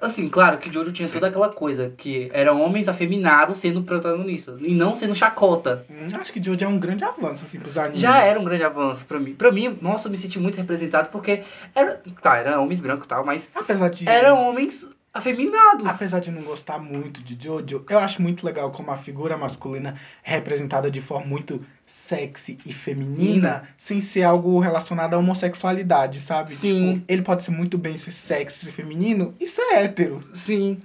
Assim, 0.00 0.28
claro 0.28 0.58
que 0.58 0.72
Jojo 0.72 0.92
tinha 0.92 1.08
toda 1.08 1.26
aquela 1.28 1.48
coisa, 1.48 1.92
que 1.96 2.30
eram 2.32 2.60
homens 2.60 2.88
afeminados 2.88 3.56
sendo 3.56 3.82
protagonistas, 3.82 4.60
e 4.60 4.72
não 4.74 4.94
sendo 4.94 5.14
chacota. 5.14 5.84
Hum, 5.90 6.06
Acho 6.20 6.32
que 6.32 6.42
Jojo 6.42 6.64
é 6.64 6.68
um 6.68 6.78
grande 6.78 7.04
avanço, 7.04 7.44
assim, 7.44 7.58
pros 7.58 7.76
animes. 7.76 8.00
Já 8.00 8.18
era 8.22 8.38
um 8.38 8.44
grande 8.44 8.62
avanço 8.64 9.04
pra 9.06 9.18
mim. 9.18 9.34
Pra 9.34 9.50
mim, 9.50 9.76
nossa, 9.82 10.06
eu 10.06 10.10
me 10.10 10.16
senti 10.16 10.38
muito 10.38 10.56
representado, 10.56 11.08
porque 11.10 11.42
era, 11.74 12.00
tá, 12.22 12.36
eram 12.36 12.62
homens 12.62 12.80
brancos 12.80 13.06
e 13.06 13.08
tal, 13.08 13.24
mas 13.24 13.50
Apesar 13.54 13.88
de... 13.90 14.08
eram 14.08 14.48
homens 14.48 14.88
afeminados. 15.18 15.86
Apesar 15.86 16.20
de 16.20 16.30
não 16.30 16.42
gostar 16.42 16.78
muito 16.78 17.22
de 17.22 17.36
Jojo, 17.42 17.84
eu 17.88 17.98
acho 17.98 18.22
muito 18.22 18.44
legal 18.44 18.70
como 18.70 18.90
a 18.90 18.96
figura 18.96 19.36
masculina 19.36 19.96
é 20.24 20.32
representada 20.32 20.90
de 20.90 21.00
forma 21.00 21.26
muito 21.26 21.64
sexy 21.86 22.58
e 22.64 22.72
feminina, 22.72 23.68
sem 23.76 24.00
ser 24.00 24.22
algo 24.22 24.58
relacionado 24.58 25.14
à 25.14 25.18
homossexualidade, 25.18 26.20
sabe? 26.20 26.56
Sim. 26.56 26.94
Tipo, 26.94 27.04
ele 27.08 27.22
pode 27.22 27.44
ser 27.44 27.50
muito 27.50 27.76
bem 27.76 27.96
ser 27.98 28.12
sexy 28.12 28.68
e 28.68 28.72
feminino, 28.72 29.34
isso 29.40 29.60
é 29.60 29.84
hétero. 29.84 30.22
Sim. 30.34 30.80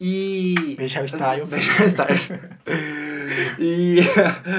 E. 0.00 0.76
Beijar 0.76 1.02
o 1.02 1.06
Styles. 1.06 1.50
Beijar 1.50 1.82
o 1.82 1.86
Styles. 1.86 2.30
e. 3.58 3.98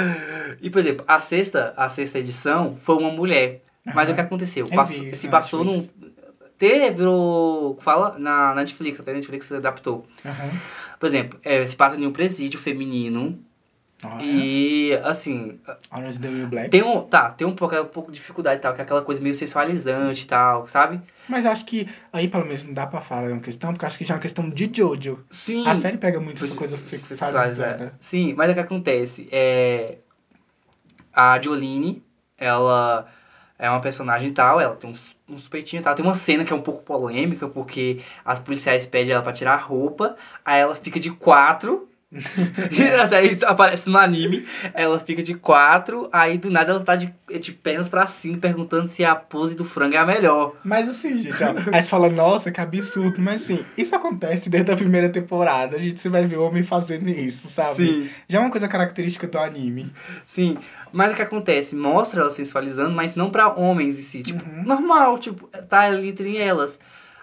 e, 0.62 0.70
por 0.70 0.80
exemplo, 0.80 1.06
a 1.08 1.20
sexta, 1.20 1.74
a 1.78 1.88
sexta 1.88 2.20
edição 2.20 2.76
foi 2.84 2.96
uma 2.96 3.12
mulher. 3.12 3.62
Mas 3.86 3.96
Aham. 3.96 4.12
o 4.12 4.16
que 4.16 4.22
aconteceu? 4.22 4.68
Passou- 4.68 5.04
vi, 5.04 5.16
se 5.16 5.28
na 5.28 5.32
passou 5.32 5.64
num. 5.64 5.88
Teve 6.60 7.04
o. 7.06 7.76
Fala 7.82 8.20
na 8.20 8.50
na 8.50 8.56
Netflix, 8.56 9.00
até 9.00 9.12
a 9.12 9.14
Netflix 9.16 9.52
adaptou. 9.52 10.06
Aham. 10.24 10.52
Por 11.00 11.08
exemplo, 11.08 11.40
é, 11.44 11.66
se 11.66 11.76
passa 11.76 11.96
em 12.00 12.06
um 12.06 12.12
presídio 12.12 12.60
feminino. 12.60 13.40
Olha, 14.04 14.24
E 14.24 14.94
assim, 15.04 15.60
Orange 15.92 16.20
the 16.20 16.30
New 16.30 16.48
Black. 16.48 16.70
tem 16.70 16.84
um. 16.84 17.02
Tá, 17.02 17.32
tem 17.32 17.46
um 17.48 17.54
pouco, 17.56 17.76
um 17.76 17.86
pouco 17.86 18.12
de 18.12 18.20
dificuldade 18.20 18.60
e 18.60 18.62
tal, 18.62 18.74
que 18.74 18.80
é 18.80 18.84
aquela 18.84 19.02
coisa 19.02 19.20
meio 19.22 19.36
sensualizante 19.36 20.24
e 20.24 20.28
tal, 20.28 20.68
sabe? 20.68 21.02
Mas 21.28 21.44
eu 21.46 21.52
acho 21.52 21.66
que 21.66 21.88
aí 22.14 22.28
pelo 22.30 22.46
menos 22.46 22.64
não 22.64 22.74
dá 22.74 22.88
pra 22.88 23.02
falar 23.02 23.30
uma 23.32 23.42
questão, 23.42 23.72
porque 23.74 23.86
acho 23.86 23.98
que 23.98 24.06
já 24.06 24.14
é 24.14 24.18
uma 24.18 24.22
questão 24.22 24.50
de 24.50 24.70
Jojo. 24.74 25.20
Sim. 25.32 25.66
A 25.68 25.76
série 25.76 25.98
pega 25.98 26.20
muito 26.20 26.44
essa 26.44 26.56
coisa 26.56 26.76
Sexualizada. 26.78 27.34
sexualizada. 27.56 27.94
Sim, 28.00 28.34
mas 28.38 28.50
o 28.52 28.54
que 28.54 28.60
acontece? 28.60 29.28
É... 29.32 29.98
A 31.14 31.40
Jolene, 31.42 32.02
ela 32.38 33.06
é 33.60 33.70
uma 33.70 33.82
personagem 33.82 34.34
tal, 34.34 34.62
ela 34.62 34.76
tem 34.76 34.90
uns, 34.90 35.16
uns 35.28 35.50
peitinhos 35.50 35.82
e 35.82 35.84
tal. 35.84 35.94
Tem 35.94 36.06
uma 36.06 36.16
cena 36.16 36.46
que 36.46 36.54
é 36.54 36.56
um 36.56 36.62
pouco 36.62 36.82
polêmica, 36.82 37.48
porque 37.48 38.02
as 38.24 38.40
policiais 38.40 38.86
pedem 38.86 39.14
ela 39.14 39.22
pra 39.22 39.34
tirar 39.34 39.54
a 39.56 39.58
roupa, 39.58 40.16
aí 40.46 40.62
ela 40.62 40.76
fica 40.76 40.98
de 40.98 41.12
quatro. 41.12 41.90
essa- 43.02 43.22
isso 43.22 43.46
aparece 43.46 43.90
no 43.90 43.98
anime. 43.98 44.46
Ela 44.74 45.00
fica 45.00 45.22
de 45.22 45.34
quatro, 45.36 46.10
aí 46.12 46.38
do 46.38 46.50
nada 46.50 46.72
ela 46.72 46.84
tá 46.84 46.96
de, 46.96 47.14
de 47.40 47.52
pernas 47.52 47.88
pra 47.88 48.08
cima, 48.08 48.38
perguntando 48.38 48.88
se 48.90 49.04
a 49.06 49.16
pose 49.16 49.56
do 49.56 49.64
frango 49.64 49.96
é 49.96 49.98
a 50.00 50.06
melhor. 50.06 50.56
Mas 50.64 50.90
assim, 50.90 51.16
gente, 51.18 51.44
ó, 51.44 51.54
aí 51.72 51.82
você 51.82 51.90
fala, 51.90 52.10
nossa, 52.10 52.52
que 52.52 52.60
absurdo, 52.60 53.22
mas 53.22 53.44
assim, 53.44 53.64
isso 53.78 53.96
acontece 53.96 54.50
desde 54.50 54.72
a 54.72 54.76
primeira 54.76 55.10
temporada, 55.10 55.76
a 55.76 55.80
gente 55.80 56.08
vai 56.10 56.26
ver 56.26 56.38
homem 56.38 56.64
fazendo 56.64 57.10
isso, 57.10 57.50
sabe? 57.50 57.76
Sim. 57.86 58.10
Já 58.28 58.40
é 58.40 58.42
uma 58.42 58.52
coisa 58.52 58.68
característica 58.68 59.28
do 59.28 59.38
anime. 59.38 59.92
Sim, 60.26 60.58
mas 60.92 61.14
o 61.14 61.16
que 61.16 61.22
acontece? 61.22 61.76
Mostra 61.76 62.22
ela 62.22 62.32
sensualizando, 62.32 62.92
mas 62.96 63.16
não 63.16 63.30
pra 63.30 63.50
homens 63.54 64.00
em 64.00 64.02
si. 64.02 64.24
Tipo, 64.24 64.44
Uhum. 64.50 64.64
normal, 64.64 65.20
tipo, 65.20 65.48
tá 65.48 65.82
ali 65.82 66.10
entre 66.10 66.38
elas. 66.38 66.80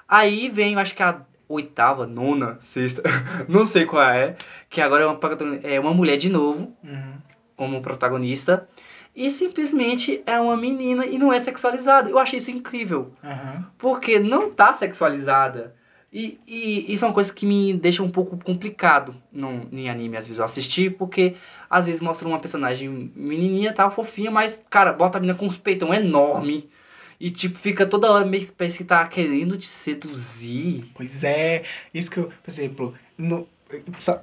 Aí 0.09 0.49
vem, 0.49 0.75
eu 0.75 0.79
acho 0.79 0.95
que 0.95 1.03
a 1.03 1.21
oitava, 1.49 2.07
nona, 2.07 2.59
sexta, 2.61 3.03
não 3.49 3.67
sei 3.67 3.85
qual 3.87 4.03
é, 4.09 4.35
que 4.69 4.81
agora 4.81 5.05
é 5.05 5.07
uma, 5.07 5.19
é 5.63 5.81
uma 5.81 5.95
mulher 5.95 6.17
de 6.17 6.29
novo, 6.29 6.73
Uhum. 6.83 7.15
como 7.57 7.81
protagonista, 7.81 8.69
e 9.15 9.31
simplesmente 9.31 10.23
é 10.27 10.39
uma 10.39 10.57
menina 10.57 11.07
e 11.07 11.17
não 11.19 11.33
é 11.33 11.41
sexualizada. 11.41 12.11
Eu 12.11 12.19
achei 12.19 12.39
isso 12.39 12.51
incrível, 12.51 13.13
Aham. 13.25 13.65
porque 13.79 14.19
não 14.19 14.51
tá 14.51 14.75
sexualizada. 14.75 15.75
E, 16.13 16.39
e 16.47 16.93
isso 16.93 17.05
é 17.05 17.09
uma 17.09 17.15
coisa 17.15 17.33
que 17.33 17.45
me 17.45 17.75
deixa 17.75 18.03
um 18.03 18.09
pouco 18.09 18.37
complicado 18.39 19.15
no, 19.33 19.69
em 19.73 19.91
anime, 19.91 20.17
às 20.17 20.27
vezes, 20.27 20.39
eu 20.39 20.45
assistir, 20.45 20.97
porque 20.97 21.35
às 21.69 21.87
vezes 21.87 22.01
mostra 22.01 22.27
uma 22.29 22.39
personagem 22.39 23.11
menininha, 23.15 23.73
tal, 23.73 23.91
fofinha, 23.91 24.31
mas, 24.31 24.63
cara, 24.71 24.93
bota 24.93 25.19
a 25.19 25.21
menina 25.21 25.37
com 25.37 25.47
uns 25.47 25.57
peitão 25.57 25.93
enorme 25.93 26.71
e, 27.19 27.31
tipo, 27.31 27.59
fica 27.59 27.85
toda 27.87 28.11
hora 28.11 28.25
meio 28.25 28.47
que 28.47 28.53
parece 28.53 28.79
que 28.79 28.85
tá 28.85 29.07
querendo 29.09 29.57
te 29.57 29.67
seduzir. 29.67 30.85
Pois 30.95 31.25
é, 31.25 31.65
isso 31.93 32.11
que 32.11 32.19
eu, 32.19 32.31
por 32.43 32.51
exemplo, 32.51 32.95
no, 33.19 33.47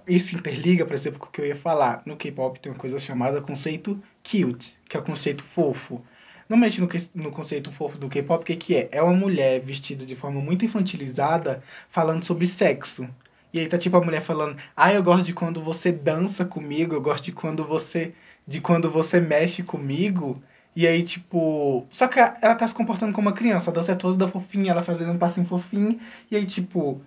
isso 0.08 0.36
interliga, 0.36 0.86
por 0.86 0.94
exemplo, 0.94 1.20
com 1.20 1.28
o 1.28 1.30
que 1.30 1.41
eu 1.41 1.46
ia 1.46 1.56
falar. 1.56 2.02
No 2.06 2.16
K-pop 2.16 2.60
tem 2.60 2.72
uma 2.72 2.78
coisa 2.78 2.98
chamada 3.00 3.41
conceito 3.41 4.02
cute, 4.24 4.78
que 4.88 4.96
é 4.96 5.00
o 5.00 5.04
conceito 5.04 5.44
fofo. 5.44 6.02
mexe 6.50 6.80
no, 6.80 6.89
no 7.16 7.32
conceito 7.32 7.72
fofo 7.72 7.98
do 7.98 8.10
K-pop, 8.10 8.44
o 8.44 8.46
que 8.46 8.56
que 8.56 8.76
é? 8.76 8.89
É 8.91 9.02
uma 9.02 9.14
mulher 9.14 9.60
vestida 9.62 10.06
de 10.06 10.16
forma 10.16 10.39
muito 10.39 10.64
infantilizada 10.66 11.64
falando 11.89 12.24
sobre 12.24 12.46
sexo. 12.48 13.08
E 13.54 13.60
aí 13.60 13.68
tá 13.68 13.78
tipo 13.78 13.98
a 13.98 14.02
mulher 14.04 14.22
falando, 14.22 14.58
ah, 14.76 14.94
eu 14.94 15.04
gosto 15.04 15.26
de 15.26 15.34
quando 15.34 15.62
você 15.62 15.91
dança 15.91 16.44
comigo, 16.46 16.96
eu 16.96 17.02
gosto 17.02 17.26
de 17.26 17.32
quando 17.32 17.64
você. 17.66 18.14
de 18.48 18.60
quando 18.62 18.89
você 18.89 19.20
mexe 19.20 19.62
comigo. 19.64 20.41
E 20.76 20.88
aí, 20.88 21.04
tipo. 21.04 21.86
Só 21.91 22.08
que 22.08 22.20
ela 22.20 22.56
tá 22.56 22.68
se 22.68 22.74
comportando 22.74 23.14
como 23.14 23.28
uma 23.28 23.36
criança, 23.36 23.70
a 23.70 23.74
dança 23.74 23.91
é 23.91 23.96
toda 23.96 24.28
fofinha, 24.28 24.72
ela 24.72 24.82
fazendo 24.82 25.12
um 25.12 25.18
passinho 25.18 25.46
fofinho. 25.46 26.00
E 26.32 26.36
aí, 26.36 26.46
tipo. 26.46 27.02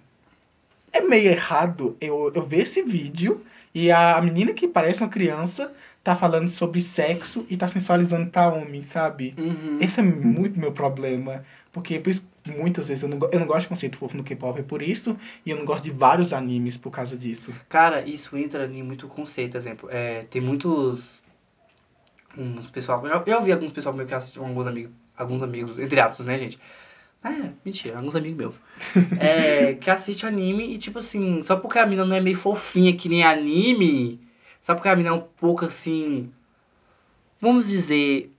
É 0.96 1.00
meio 1.02 1.30
errado 1.30 1.94
eu, 2.00 2.32
eu 2.34 2.42
ver 2.42 2.62
esse 2.62 2.82
vídeo 2.82 3.44
e 3.74 3.90
a 3.90 4.18
menina 4.22 4.54
que 4.54 4.66
parece 4.66 5.02
uma 5.02 5.10
criança 5.10 5.70
tá 6.02 6.16
falando 6.16 6.48
sobre 6.48 6.80
sexo 6.80 7.44
e 7.50 7.56
tá 7.56 7.68
sensualizando 7.68 8.30
pra 8.30 8.48
homem, 8.48 8.80
sabe? 8.80 9.34
Uhum. 9.36 9.76
Esse 9.78 10.00
é 10.00 10.02
muito 10.02 10.58
meu 10.58 10.72
problema. 10.72 11.44
Porque 11.70 11.98
por 11.98 12.08
isso, 12.08 12.26
muitas 12.46 12.88
vezes 12.88 13.02
eu 13.02 13.10
não, 13.10 13.18
eu 13.30 13.38
não 13.38 13.46
gosto 13.46 13.62
de 13.62 13.68
conceito 13.68 13.98
fofo 13.98 14.16
no 14.16 14.24
K-pop, 14.24 14.58
é 14.58 14.62
por 14.62 14.80
isso, 14.80 15.14
e 15.44 15.50
eu 15.50 15.58
não 15.58 15.66
gosto 15.66 15.84
de 15.84 15.90
vários 15.90 16.32
animes 16.32 16.78
por 16.78 16.90
causa 16.90 17.14
disso. 17.14 17.52
Cara, 17.68 18.00
isso 18.00 18.34
entra 18.34 18.64
em 18.64 18.82
muito 18.82 19.06
conceito, 19.06 19.58
exemplo. 19.58 19.90
É, 19.92 20.22
tem 20.30 20.40
muitos. 20.40 21.20
Uns 22.38 22.70
pessoal. 22.70 23.06
Eu, 23.06 23.22
eu 23.26 23.42
vi 23.42 23.52
alguns 23.52 23.72
pessoal 23.72 23.94
meu 23.94 24.06
que 24.06 24.14
assistem, 24.14 24.42
alguns 24.42 24.66
amigos. 24.66 24.92
Alguns 25.14 25.42
amigos, 25.42 25.78
entre 25.78 26.00
aspas, 26.00 26.24
né, 26.24 26.38
gente? 26.38 26.58
É, 27.28 27.50
mentira, 27.64 27.96
alguns 27.96 28.14
amigos 28.16 28.36
meus. 28.38 28.54
É, 29.18 29.74
que 29.74 29.90
assiste 29.90 30.26
anime 30.26 30.74
e, 30.74 30.78
tipo 30.78 30.98
assim, 30.98 31.42
só 31.42 31.56
porque 31.56 31.78
a 31.78 31.86
mina 31.86 32.04
não 32.04 32.14
é 32.16 32.20
meio 32.20 32.36
fofinha 32.36 32.96
que 32.96 33.08
nem 33.08 33.24
anime, 33.24 34.20
só 34.62 34.74
porque 34.74 34.88
a 34.88 34.96
mina 34.96 35.08
é 35.10 35.12
um 35.12 35.20
pouco 35.20 35.64
assim. 35.64 36.30
Vamos 37.40 37.68
dizer. 37.68 38.32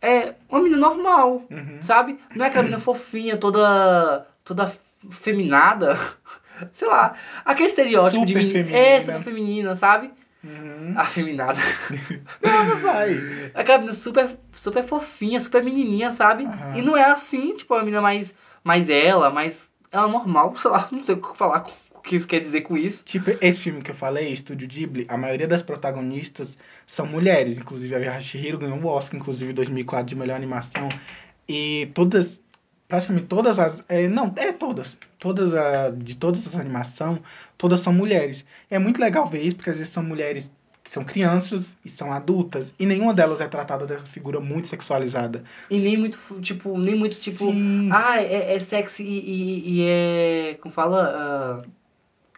É 0.00 0.34
uma 0.48 0.60
mina 0.60 0.76
normal, 0.76 1.42
Uhum. 1.50 1.78
sabe? 1.82 2.18
Não 2.34 2.44
é 2.44 2.48
aquela 2.48 2.64
mina 2.64 2.78
fofinha, 2.78 3.36
toda. 3.36 4.26
toda 4.44 4.72
feminada. 5.10 5.96
Sei 6.72 6.86
lá, 6.88 7.14
aquele 7.44 7.68
estereótipo 7.68 8.26
de 8.26 8.32
Super 8.34 8.44
menina. 8.46 8.64
feminina. 8.64 8.78
É, 8.78 9.00
super 9.00 9.22
feminina, 9.22 9.76
sabe? 9.76 10.10
Uhum. 10.44 10.94
Afeminada. 10.96 11.58
Não, 12.42 12.80
vai. 12.80 13.50
Aquela 13.54 13.78
menina 13.78 13.94
super, 13.94 14.36
super 14.54 14.84
fofinha, 14.84 15.40
super 15.40 15.62
menininha, 15.62 16.12
sabe? 16.12 16.44
Aham. 16.44 16.76
E 16.76 16.82
não 16.82 16.96
é 16.96 17.04
assim, 17.04 17.56
tipo, 17.56 17.74
a 17.74 17.80
menina 17.80 18.00
mais, 18.00 18.32
mais 18.62 18.88
ela, 18.88 19.30
mais 19.30 19.70
ela 19.90 20.06
normal, 20.08 20.56
sei 20.56 20.70
lá, 20.70 20.88
não 20.92 21.04
sei 21.04 21.14
o 21.16 21.20
que 21.20 21.36
falar, 21.36 21.60
com- 21.60 21.72
o 21.94 22.00
que 22.00 22.14
isso 22.16 22.28
quer 22.28 22.40
dizer 22.40 22.60
com 22.60 22.76
isso. 22.76 23.04
Tipo, 23.04 23.32
esse 23.40 23.58
filme 23.60 23.82
que 23.82 23.90
eu 23.90 23.94
falei, 23.96 24.32
Estúdio 24.32 24.68
Ghibli, 24.68 25.04
a 25.08 25.16
maioria 25.18 25.48
das 25.48 25.60
protagonistas 25.62 26.56
são 26.86 27.04
mulheres. 27.04 27.58
Inclusive, 27.58 27.94
a 27.96 27.98
Yashihiro 27.98 28.58
ganhou 28.58 28.78
o 28.78 28.86
Oscar, 28.86 29.18
inclusive, 29.20 29.50
em 29.50 29.54
2004, 29.54 30.06
de 30.06 30.14
melhor 30.16 30.36
animação. 30.36 30.88
E 31.48 31.90
todas, 31.94 32.38
praticamente 32.88 33.26
todas 33.26 33.58
as... 33.58 33.84
é, 33.88 34.08
não, 34.08 34.32
é 34.36 34.52
todas. 34.52 34.96
Todas 35.18 35.54
a, 35.54 35.90
de 35.90 36.16
todas 36.16 36.46
as 36.46 36.54
animações, 36.56 37.20
todas 37.56 37.80
são 37.80 37.92
mulheres. 37.92 38.44
É 38.70 38.78
muito 38.78 39.00
legal 39.00 39.26
ver 39.26 39.42
isso, 39.42 39.56
porque 39.56 39.70
às 39.70 39.76
vezes 39.78 39.92
são 39.92 40.02
mulheres 40.02 40.50
que 40.82 40.90
são 40.90 41.04
crianças 41.04 41.76
e 41.84 41.90
são 41.90 42.10
adultas. 42.12 42.72
E 42.78 42.86
nenhuma 42.86 43.12
delas 43.12 43.40
é 43.42 43.46
tratada 43.46 43.84
dessa 43.86 44.06
figura 44.06 44.40
muito 44.40 44.68
sexualizada. 44.68 45.44
E 45.70 45.78
nem 45.78 45.98
muito, 45.98 46.18
tipo, 46.40 46.78
nem 46.78 46.94
muito, 46.94 47.14
tipo, 47.16 47.52
Sim. 47.52 47.90
ah, 47.92 48.22
é, 48.22 48.54
é 48.54 48.58
sexy 48.58 49.02
e, 49.02 49.18
e- 49.18 49.80
e 49.80 49.82
é, 49.86 50.58
como 50.62 50.72
fala, 50.72 51.62
ah, 51.62 51.68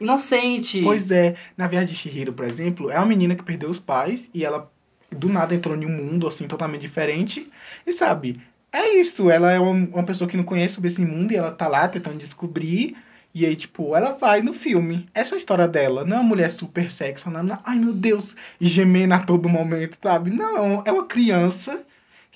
inocente. 0.01 0.83
Pois 0.83 1.11
é, 1.11 1.37
na 1.57 1.69
Viagem 1.69 1.89
de 1.91 1.95
Chihiro, 1.95 2.33
por 2.33 2.45
exemplo, 2.45 2.91
é 2.91 2.97
uma 2.97 3.07
menina 3.07 3.35
que 3.37 3.43
perdeu 3.45 3.71
os 3.71 3.79
pais 3.79 4.29
e 4.35 4.45
ela 4.45 4.71
do 5.13 5.29
nada 5.29 5.55
entrou 5.55 5.77
em 5.77 5.85
um 5.87 5.89
mundo 6.05 6.27
assim 6.27 6.47
totalmente 6.47 6.81
diferente. 6.83 7.51
E 7.87 7.93
sabe, 7.93 8.41
é 8.73 8.97
isso, 9.01 9.31
ela 9.31 9.51
é 9.51 9.59
uma, 9.59 9.73
uma 9.73 10.05
pessoa 10.05 10.29
que 10.29 10.37
não 10.37 10.45
conhece 10.45 10.75
sobre 10.75 10.89
esse 10.89 11.01
mundo 11.01 11.33
e 11.33 11.37
ela 11.37 11.51
tá 11.53 11.67
lá 11.69 11.89
tentando 11.89 12.19
descobrir. 12.19 12.97
E 13.35 13.47
aí, 13.47 13.55
tipo, 13.55 13.95
ela 13.95 14.13
vai 14.13 14.43
no 14.43 14.53
filme. 14.53 15.09
Essa 15.15 15.35
é 15.35 15.37
a 15.37 15.39
história 15.39 15.69
dela. 15.69 16.05
Não 16.05 16.17
é 16.17 16.21
uma 16.21 16.29
mulher 16.29 16.51
super 16.51 16.91
sexy, 16.91 17.25
falando, 17.25 17.57
ai 17.65 17.79
meu 17.79 17.93
Deus, 17.93 18.35
e 18.61 18.67
gemendo 18.67 19.15
a 19.15 19.21
todo 19.21 19.49
momento, 19.49 19.99
sabe? 20.03 20.31
Não, 20.31 20.57
é 20.57 20.61
uma- 20.61 20.83
é 20.87 20.93
uma 20.93 21.07
criança 21.07 21.81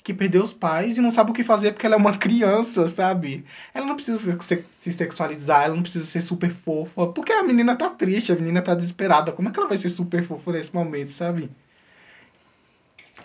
que 0.03 0.13
perdeu 0.13 0.43
os 0.43 0.53
pais 0.53 0.97
e 0.97 1.01
não 1.01 1.11
sabe 1.11 1.31
o 1.31 1.33
que 1.33 1.43
fazer 1.43 1.71
porque 1.73 1.85
ela 1.85 1.95
é 1.95 1.97
uma 1.97 2.17
criança, 2.17 2.87
sabe? 2.87 3.43
Ela 3.73 3.85
não 3.87 3.95
precisa 3.95 4.19
se- 4.19 4.37
se, 4.43 4.65
se 4.79 4.93
sexualizar, 4.93 5.65
ela 5.65 5.75
não 5.75 5.81
precisa 5.83 6.05
ser 6.05 6.21
super 6.21 6.51
fofa, 6.51 7.07
porque 7.07 7.31
a 7.33 7.43
menina 7.43 7.75
tá 7.75 7.89
triste, 7.89 8.31
a 8.31 8.35
menina 8.35 8.61
tá 8.61 8.75
desesperada. 8.75 9.31
Como 9.31 9.49
é 9.49 9.51
que 9.51 9.59
ela 9.59 9.67
vai 9.69 9.77
ser 9.77 9.89
super 9.89 10.23
fofa 10.23 10.51
nesse 10.53 10.73
momento, 10.73 11.11
sabe? 11.11 11.49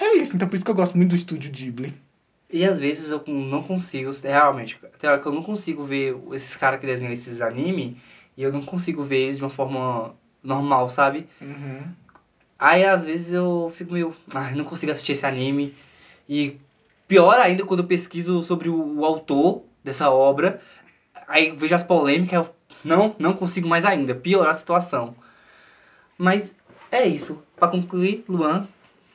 É 0.00 0.16
isso, 0.16 0.34
então 0.34 0.48
por 0.48 0.56
isso 0.56 0.64
que 0.64 0.70
eu 0.70 0.74
gosto 0.74 0.96
muito 0.96 1.10
do 1.10 1.16
estúdio 1.16 1.50
Ghibli. 1.52 1.94
E 2.52 2.64
às 2.64 2.80
vezes 2.80 3.10
eu 3.12 3.22
não 3.28 3.62
consigo, 3.62 4.10
realmente, 4.22 4.78
tem 4.98 5.08
hora 5.08 5.20
que 5.20 5.26
eu 5.26 5.32
não 5.32 5.42
consigo 5.42 5.84
ver 5.84 6.16
esses 6.32 6.56
caras 6.56 6.80
que 6.80 6.86
desenham 6.86 7.12
esses 7.12 7.40
anime 7.40 7.96
e 8.36 8.42
eu 8.42 8.52
não 8.52 8.62
consigo 8.62 9.04
ver 9.04 9.18
eles 9.18 9.36
de 9.36 9.44
uma 9.44 9.50
forma 9.50 10.14
normal, 10.42 10.88
sabe? 10.88 11.28
Uhum. 11.40 11.82
Aí 12.58 12.84
às 12.84 13.04
vezes 13.04 13.32
eu 13.32 13.72
fico 13.74 13.92
meio, 13.92 14.14
ai, 14.34 14.54
não 14.54 14.64
consigo 14.64 14.90
assistir 14.90 15.12
esse 15.12 15.24
anime. 15.24 15.74
E 16.28 16.56
pior 17.06 17.38
ainda 17.38 17.64
quando 17.64 17.80
eu 17.80 17.86
pesquiso 17.86 18.42
sobre 18.42 18.68
o, 18.68 18.98
o 18.98 19.04
autor 19.04 19.62
dessa 19.84 20.10
obra, 20.10 20.60
aí 21.28 21.52
vejo 21.52 21.74
as 21.74 21.84
polêmicas, 21.84 22.34
eu 22.34 22.54
não, 22.84 23.14
não 23.18 23.32
consigo 23.32 23.68
mais 23.68 23.84
ainda, 23.84 24.14
piorar 24.14 24.50
a 24.50 24.54
situação. 24.54 25.14
Mas 26.18 26.52
é 26.90 27.06
isso. 27.06 27.42
Pra 27.56 27.68
concluir, 27.68 28.24
Luan, 28.28 28.66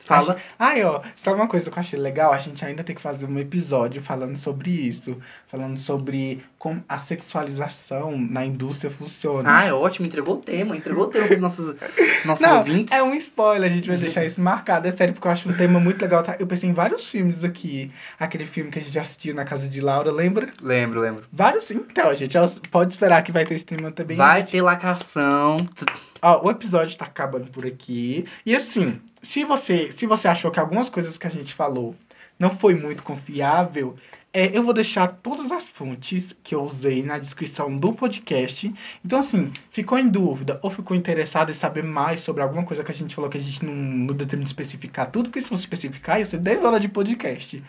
fala. 0.06 0.36
Ai, 0.58 0.82
ó, 0.84 1.00
sabe 1.16 1.36
uma 1.40 1.48
coisa 1.48 1.70
que 1.70 1.76
eu 1.76 1.80
achei 1.80 1.98
legal? 1.98 2.32
A 2.32 2.38
gente 2.38 2.64
ainda 2.64 2.82
tem 2.84 2.94
que 2.94 3.02
fazer 3.02 3.26
um 3.26 3.38
episódio 3.38 4.00
falando 4.00 4.36
sobre 4.36 4.70
isso. 4.70 5.16
Falando 5.48 5.78
sobre 5.78 6.42
como 6.58 6.82
a 6.88 6.98
sexualização 6.98 8.16
na 8.18 8.44
indústria 8.44 8.90
funciona. 8.90 9.58
Ah, 9.58 9.64
é 9.64 9.72
ótimo, 9.72 10.06
entregou 10.06 10.36
o 10.36 10.38
tema, 10.38 10.76
entregou 10.76 11.04
o 11.04 11.08
tema 11.08 11.26
para 11.28 11.36
nossos, 11.38 11.74
nossos 12.24 12.44
Não, 12.44 12.58
ouvintes. 12.58 12.92
é 12.96 13.02
um 13.02 13.14
spoiler, 13.14 13.70
a 13.70 13.74
gente 13.74 13.88
vai 13.88 13.96
deixar 13.96 14.24
isso 14.24 14.40
marcado. 14.40 14.88
É 14.88 14.90
sério, 14.90 15.14
porque 15.14 15.26
eu 15.28 15.32
acho 15.32 15.48
um 15.48 15.52
tema 15.54 15.78
muito 15.78 16.00
legal. 16.02 16.22
tá? 16.22 16.36
Eu 16.38 16.46
pensei 16.46 16.68
em 16.68 16.72
vários 16.72 17.08
filmes 17.08 17.44
aqui. 17.44 17.90
Aquele 18.18 18.46
filme 18.46 18.70
que 18.70 18.78
a 18.78 18.82
gente 18.82 18.98
assistiu 18.98 19.34
na 19.34 19.44
casa 19.44 19.68
de 19.68 19.80
Laura, 19.80 20.10
lembra? 20.10 20.48
Lembro, 20.62 21.00
lembro. 21.00 21.24
Vários. 21.32 21.70
Então, 21.70 22.14
gente, 22.14 22.36
pode 22.70 22.92
esperar 22.92 23.22
que 23.22 23.32
vai 23.32 23.44
ter 23.44 23.54
esse 23.54 23.64
tema 23.64 23.90
também. 23.90 24.16
Vai 24.16 24.40
gente. 24.40 24.52
ter 24.52 24.62
lacração. 24.62 25.56
Ó, 26.22 26.46
o 26.46 26.50
episódio 26.50 26.96
tá 26.96 27.04
acabando 27.04 27.50
por 27.50 27.66
aqui. 27.66 28.26
E 28.44 28.54
assim, 28.54 29.00
se 29.22 29.44
você, 29.44 29.90
se 29.92 30.06
você 30.06 30.28
achou 30.28 30.50
que 30.50 30.60
algumas 30.60 30.88
coisas 30.88 31.18
que 31.18 31.26
a 31.26 31.30
gente 31.30 31.54
falou 31.54 31.94
não 32.38 32.50
foi 32.50 32.74
muito 32.74 33.02
confiável, 33.02 33.96
é, 34.32 34.54
eu 34.54 34.62
vou 34.62 34.74
deixar 34.74 35.08
todas 35.08 35.50
as 35.50 35.66
fontes 35.66 36.36
que 36.44 36.54
eu 36.54 36.62
usei 36.62 37.02
na 37.02 37.18
descrição 37.18 37.74
do 37.74 37.94
podcast. 37.94 38.70
Então, 39.02 39.20
assim, 39.20 39.50
ficou 39.70 39.98
em 39.98 40.08
dúvida 40.08 40.60
ou 40.62 40.70
ficou 40.70 40.94
interessado 40.94 41.50
em 41.50 41.54
saber 41.54 41.82
mais 41.82 42.20
sobre 42.20 42.42
alguma 42.42 42.62
coisa 42.62 42.84
que 42.84 42.92
a 42.92 42.94
gente 42.94 43.14
falou 43.14 43.30
que 43.30 43.38
a 43.38 43.40
gente 43.40 43.64
não, 43.64 43.72
não 43.72 44.14
determina 44.14 44.44
de 44.44 44.50
especificar 44.50 45.10
tudo, 45.10 45.30
porque 45.30 45.40
se 45.40 45.46
fosse 45.46 45.62
especificar, 45.62 46.18
ia 46.18 46.26
ser 46.26 46.38
10 46.38 46.64
horas 46.64 46.82
de 46.82 46.88
podcast. 46.88 47.64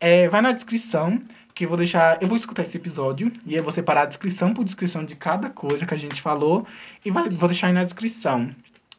É, 0.00 0.28
vai 0.28 0.40
na 0.40 0.50
descrição, 0.50 1.20
que 1.60 1.64
eu 1.66 1.68
vou 1.68 1.76
deixar. 1.76 2.16
Eu 2.22 2.26
vou 2.28 2.38
escutar 2.38 2.62
esse 2.62 2.76
episódio 2.78 3.30
e 3.46 3.54
eu 3.54 3.62
vou 3.62 3.70
separar 3.70 4.02
a 4.02 4.06
descrição 4.06 4.54
por 4.54 4.64
descrição 4.64 5.04
de 5.04 5.14
cada 5.14 5.50
coisa 5.50 5.84
que 5.84 5.92
a 5.92 5.96
gente 5.96 6.22
falou 6.22 6.66
e 7.04 7.10
vai- 7.10 7.28
vou 7.28 7.48
deixar 7.48 7.66
aí 7.66 7.72
na 7.74 7.84
descrição. 7.84 8.48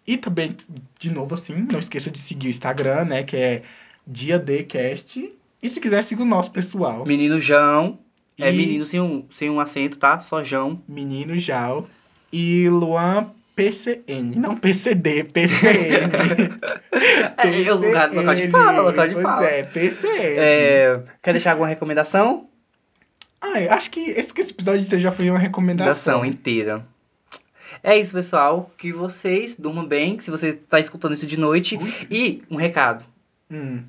E 0.06 0.16
também, 0.16 0.56
de 1.00 1.12
novo, 1.12 1.34
assim, 1.34 1.66
não 1.72 1.80
esqueça 1.80 2.12
de 2.12 2.20
seguir 2.20 2.48
o 2.48 2.50
Instagram, 2.52 3.06
né? 3.06 3.24
Que 3.24 3.36
é 3.36 3.62
DiaDcast. 4.06 5.32
E 5.62 5.70
se 5.70 5.80
quiser, 5.80 6.04
siga 6.04 6.22
o 6.22 6.26
nosso 6.26 6.52
pessoal. 6.52 7.04
Menino 7.06 7.40
João. 7.40 7.98
É 8.40 8.52
E- 8.52 8.56
menino 8.58 8.86
sem 8.86 9.00
um, 9.00 9.26
sem 9.32 9.50
um 9.50 9.60
acento, 9.60 9.98
tá? 9.98 10.20
Só 10.20 10.44
João. 10.44 10.82
Menino 10.88 11.36
Jal. 11.38 11.88
E 12.32 12.70
Luan 12.70 13.32
PCN. 13.56 14.36
Não 14.36 14.56
PCD, 14.56 15.24
PCN. 15.24 16.12
É, 17.44 17.62
é 17.64 17.74
lugar, 17.74 18.12
local 18.14 18.36
de 18.36 18.50
fala, 18.50 18.82
local 18.82 19.08
de 19.08 19.14
pois 19.16 19.24
fala. 19.26 19.46
é, 19.48 19.64
PCN. 19.64 20.36
É, 20.38 21.04
quer 21.24 21.32
deixar 21.32 21.52
alguma 21.52 21.68
recomendação? 21.68 22.48
Ai, 23.42 23.68
acho 23.68 23.90
que 23.90 24.00
esse, 24.12 24.34
que 24.34 24.42
esse 24.42 24.52
episódio 24.52 25.00
já 25.00 25.12
foi 25.12 25.30
uma 25.30 25.40
recomendação. 25.40 26.22
Recomendação 26.22 26.26
inteira. 26.26 26.86
É 27.84 27.98
isso, 27.98 28.14
pessoal. 28.14 28.72
Que 28.78 28.94
vocês 28.94 29.56
durmam 29.58 29.86
bem, 29.86 30.20
se 30.20 30.30
você 30.30 30.54
tá 30.54 30.80
escutando 30.80 31.14
isso 31.16 31.26
de 31.26 31.38
noite. 31.38 31.78
Ui. 31.78 31.94
E 32.10 32.44
um 32.50 32.56
recado. 32.56 33.04
Hum. 33.50 33.84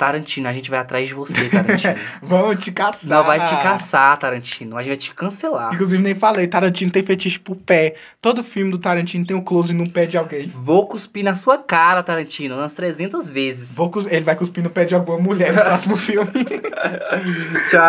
Tarantino, 0.00 0.48
a 0.48 0.52
gente 0.54 0.70
vai 0.70 0.78
atrás 0.78 1.06
de 1.06 1.12
você, 1.12 1.50
Tarantino. 1.50 1.94
Vão 2.22 2.56
te 2.56 2.72
caçar. 2.72 3.10
Não 3.18 3.22
vai 3.22 3.38
te 3.46 3.54
caçar, 3.62 4.16
Tarantino. 4.18 4.74
A 4.78 4.80
gente 4.82 4.88
vai 4.88 4.96
te 4.96 5.14
cancelar. 5.14 5.74
Inclusive, 5.74 6.02
nem 6.02 6.14
falei, 6.14 6.46
Tarantino 6.46 6.90
tem 6.90 7.02
fetiche 7.02 7.38
pro 7.38 7.54
pé. 7.54 7.96
Todo 8.18 8.42
filme 8.42 8.70
do 8.70 8.78
Tarantino 8.78 9.26
tem 9.26 9.36
um 9.36 9.42
close 9.44 9.74
no 9.74 9.86
pé 9.90 10.06
de 10.06 10.16
alguém. 10.16 10.50
Vou 10.56 10.86
cuspir 10.86 11.22
na 11.22 11.36
sua 11.36 11.58
cara, 11.58 12.02
Tarantino, 12.02 12.56
umas 12.56 12.72
300 12.72 13.28
vezes. 13.28 13.74
Vou 13.74 13.90
cus- 13.90 14.06
Ele 14.06 14.22
vai 14.24 14.34
cuspir 14.34 14.64
no 14.64 14.70
pé 14.70 14.86
de 14.86 14.94
alguma 14.94 15.18
mulher 15.18 15.52
no 15.52 15.60
próximo 15.62 15.96
filme. 15.98 16.30
Tchau. 17.70 17.80